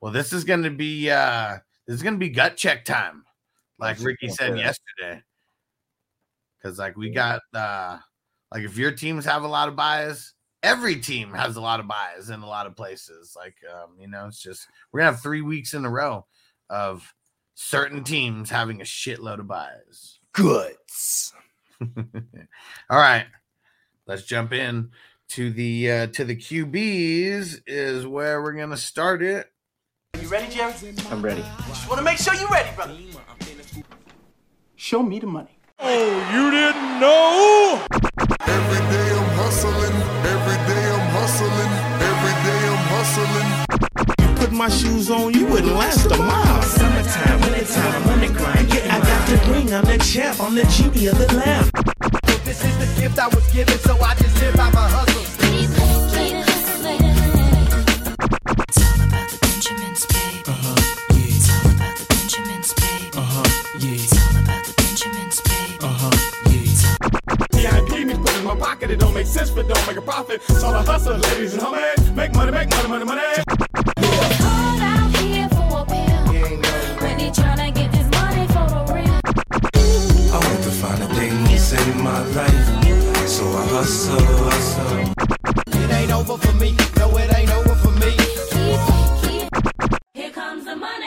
Well, 0.00 0.12
this 0.12 0.32
is 0.32 0.44
going 0.44 0.62
to 0.62 0.70
be 0.70 1.10
uh 1.10 1.56
this 1.86 1.96
is 1.96 2.02
going 2.02 2.14
to 2.14 2.18
be 2.18 2.28
gut 2.28 2.56
check 2.56 2.84
time, 2.84 3.24
like 3.78 3.98
Ricky 4.00 4.28
said 4.28 4.56
yesterday. 4.58 5.22
Because 6.62 6.78
like 6.78 6.96
we 6.96 7.10
got 7.10 7.40
uh 7.52 7.98
like 8.52 8.64
if 8.64 8.76
your 8.76 8.92
teams 8.92 9.24
have 9.24 9.42
a 9.42 9.48
lot 9.48 9.68
of 9.68 9.76
bias, 9.76 10.33
every 10.64 10.96
team 10.96 11.34
has 11.34 11.56
a 11.56 11.60
lot 11.60 11.78
of 11.78 11.86
buys 11.86 12.30
in 12.30 12.40
a 12.40 12.46
lot 12.46 12.66
of 12.66 12.74
places. 12.74 13.34
Like 13.36 13.56
um, 13.72 13.90
you 14.00 14.08
know, 14.08 14.26
it's 14.26 14.42
just 14.42 14.66
we're 14.90 15.00
gonna 15.00 15.12
have 15.12 15.22
three 15.22 15.42
weeks 15.42 15.74
in 15.74 15.84
a 15.84 15.90
row 15.90 16.26
of 16.68 17.14
certain 17.54 18.02
teams 18.02 18.50
having 18.50 18.80
a 18.80 18.84
shitload 18.84 19.38
of 19.38 19.46
buys. 19.46 20.18
goods. 20.32 21.32
All 21.80 22.98
right, 22.98 23.26
let's 24.06 24.24
jump 24.24 24.52
in 24.52 24.90
to 25.28 25.50
the 25.50 25.90
uh, 25.90 26.06
to 26.08 26.24
the 26.24 26.36
QBs 26.36 27.62
is 27.66 28.06
where 28.06 28.42
we're 28.42 28.52
gonna 28.54 28.76
start 28.76 29.22
it. 29.22 29.50
Are 30.14 30.20
You 30.20 30.28
ready, 30.28 30.52
Jerry? 30.52 30.72
I'm 31.10 31.22
ready. 31.22 31.44
Just 31.68 31.88
want 31.88 31.98
to 31.98 32.04
make 32.04 32.18
sure 32.18 32.34
you're 32.34 32.48
ready, 32.48 32.70
brother. 32.74 32.96
Show 34.76 35.02
me 35.02 35.18
the 35.18 35.26
money. 35.26 35.58
Oh, 35.78 36.30
you 36.32 36.50
didn't 36.50 37.00
know? 37.00 37.84
Every 38.46 38.78
day 38.90 39.10
I'm 39.18 39.28
hustling, 39.36 40.13
day 43.04 43.64
I'm 44.18 44.34
put 44.36 44.52
my 44.52 44.68
shoes 44.68 45.10
on, 45.10 45.34
you 45.34 45.46
wouldn't 45.46 45.74
last 45.74 46.06
a 46.06 46.16
mile. 46.16 46.62
Summertime, 46.62 47.40
wintertime, 47.40 48.02
I'm 48.02 48.08
on 48.08 48.20
the 48.20 48.28
grind. 48.28 48.74
Yeah, 48.74 48.96
I 48.96 49.00
got 49.00 49.28
the 49.28 49.52
ring, 49.52 49.72
I'm 49.72 49.84
the 49.84 49.98
champ, 49.98 50.40
I'm 50.40 50.54
the 50.54 50.64
genie 50.64 51.06
of 51.06 51.18
the 51.18 51.32
lamp. 51.34 51.70
This 52.44 52.64
is 52.64 52.78
the 52.78 53.00
gift 53.00 53.18
I 53.18 53.28
was 53.28 53.46
given, 53.52 53.78
so 53.78 53.98
I 54.00 54.14
just 54.14 54.40
live 54.40 54.56
by 54.56 54.70
my 54.70 54.88
hustle. 54.88 55.14
my 68.54 68.66
pocket. 68.66 68.90
It 68.90 68.98
don't 68.98 69.14
make 69.14 69.26
sense, 69.26 69.50
but 69.50 69.68
don't 69.68 69.86
make 69.86 69.96
a 69.96 70.02
profit. 70.02 70.42
So 70.42 70.68
I 70.68 70.82
hustle, 70.82 71.16
ladies 71.16 71.54
and 71.54 71.62
homies. 71.62 72.14
Make 72.14 72.34
money, 72.34 72.52
make 72.52 72.70
money, 72.70 72.88
money, 72.88 73.04
money. 73.04 73.22
Out 74.40 75.16
here 75.16 75.48
for 75.50 75.80
a 75.80 75.84
bill. 75.84 76.24
When 77.00 77.18
tryna 77.32 77.74
get 77.74 77.90
this 77.92 78.08
money 78.10 78.46
for 78.48 78.64
a 78.64 78.94
real. 78.94 79.20
I 80.32 80.38
want 80.38 80.62
to 80.64 80.70
find 80.70 81.02
a 81.02 81.08
thing 81.14 81.44
to 81.46 81.58
save 81.58 81.96
my 81.96 82.20
life. 82.34 83.28
So 83.28 83.44
I 83.44 83.66
hustle, 83.66 84.18
hustle. 84.20 85.82
It 85.82 85.90
ain't 85.90 86.12
over 86.12 86.38
for 86.38 86.52
me. 86.54 86.76
No, 86.98 87.16
it 87.16 87.36
ain't 87.36 87.50
over 87.50 87.74
for 87.74 87.90
me. 87.92 88.12
Here 90.14 90.30
comes 90.30 90.64
the 90.64 90.76
money. 90.76 91.06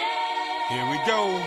Here 0.70 0.90
we 0.90 0.98
go. 1.06 1.47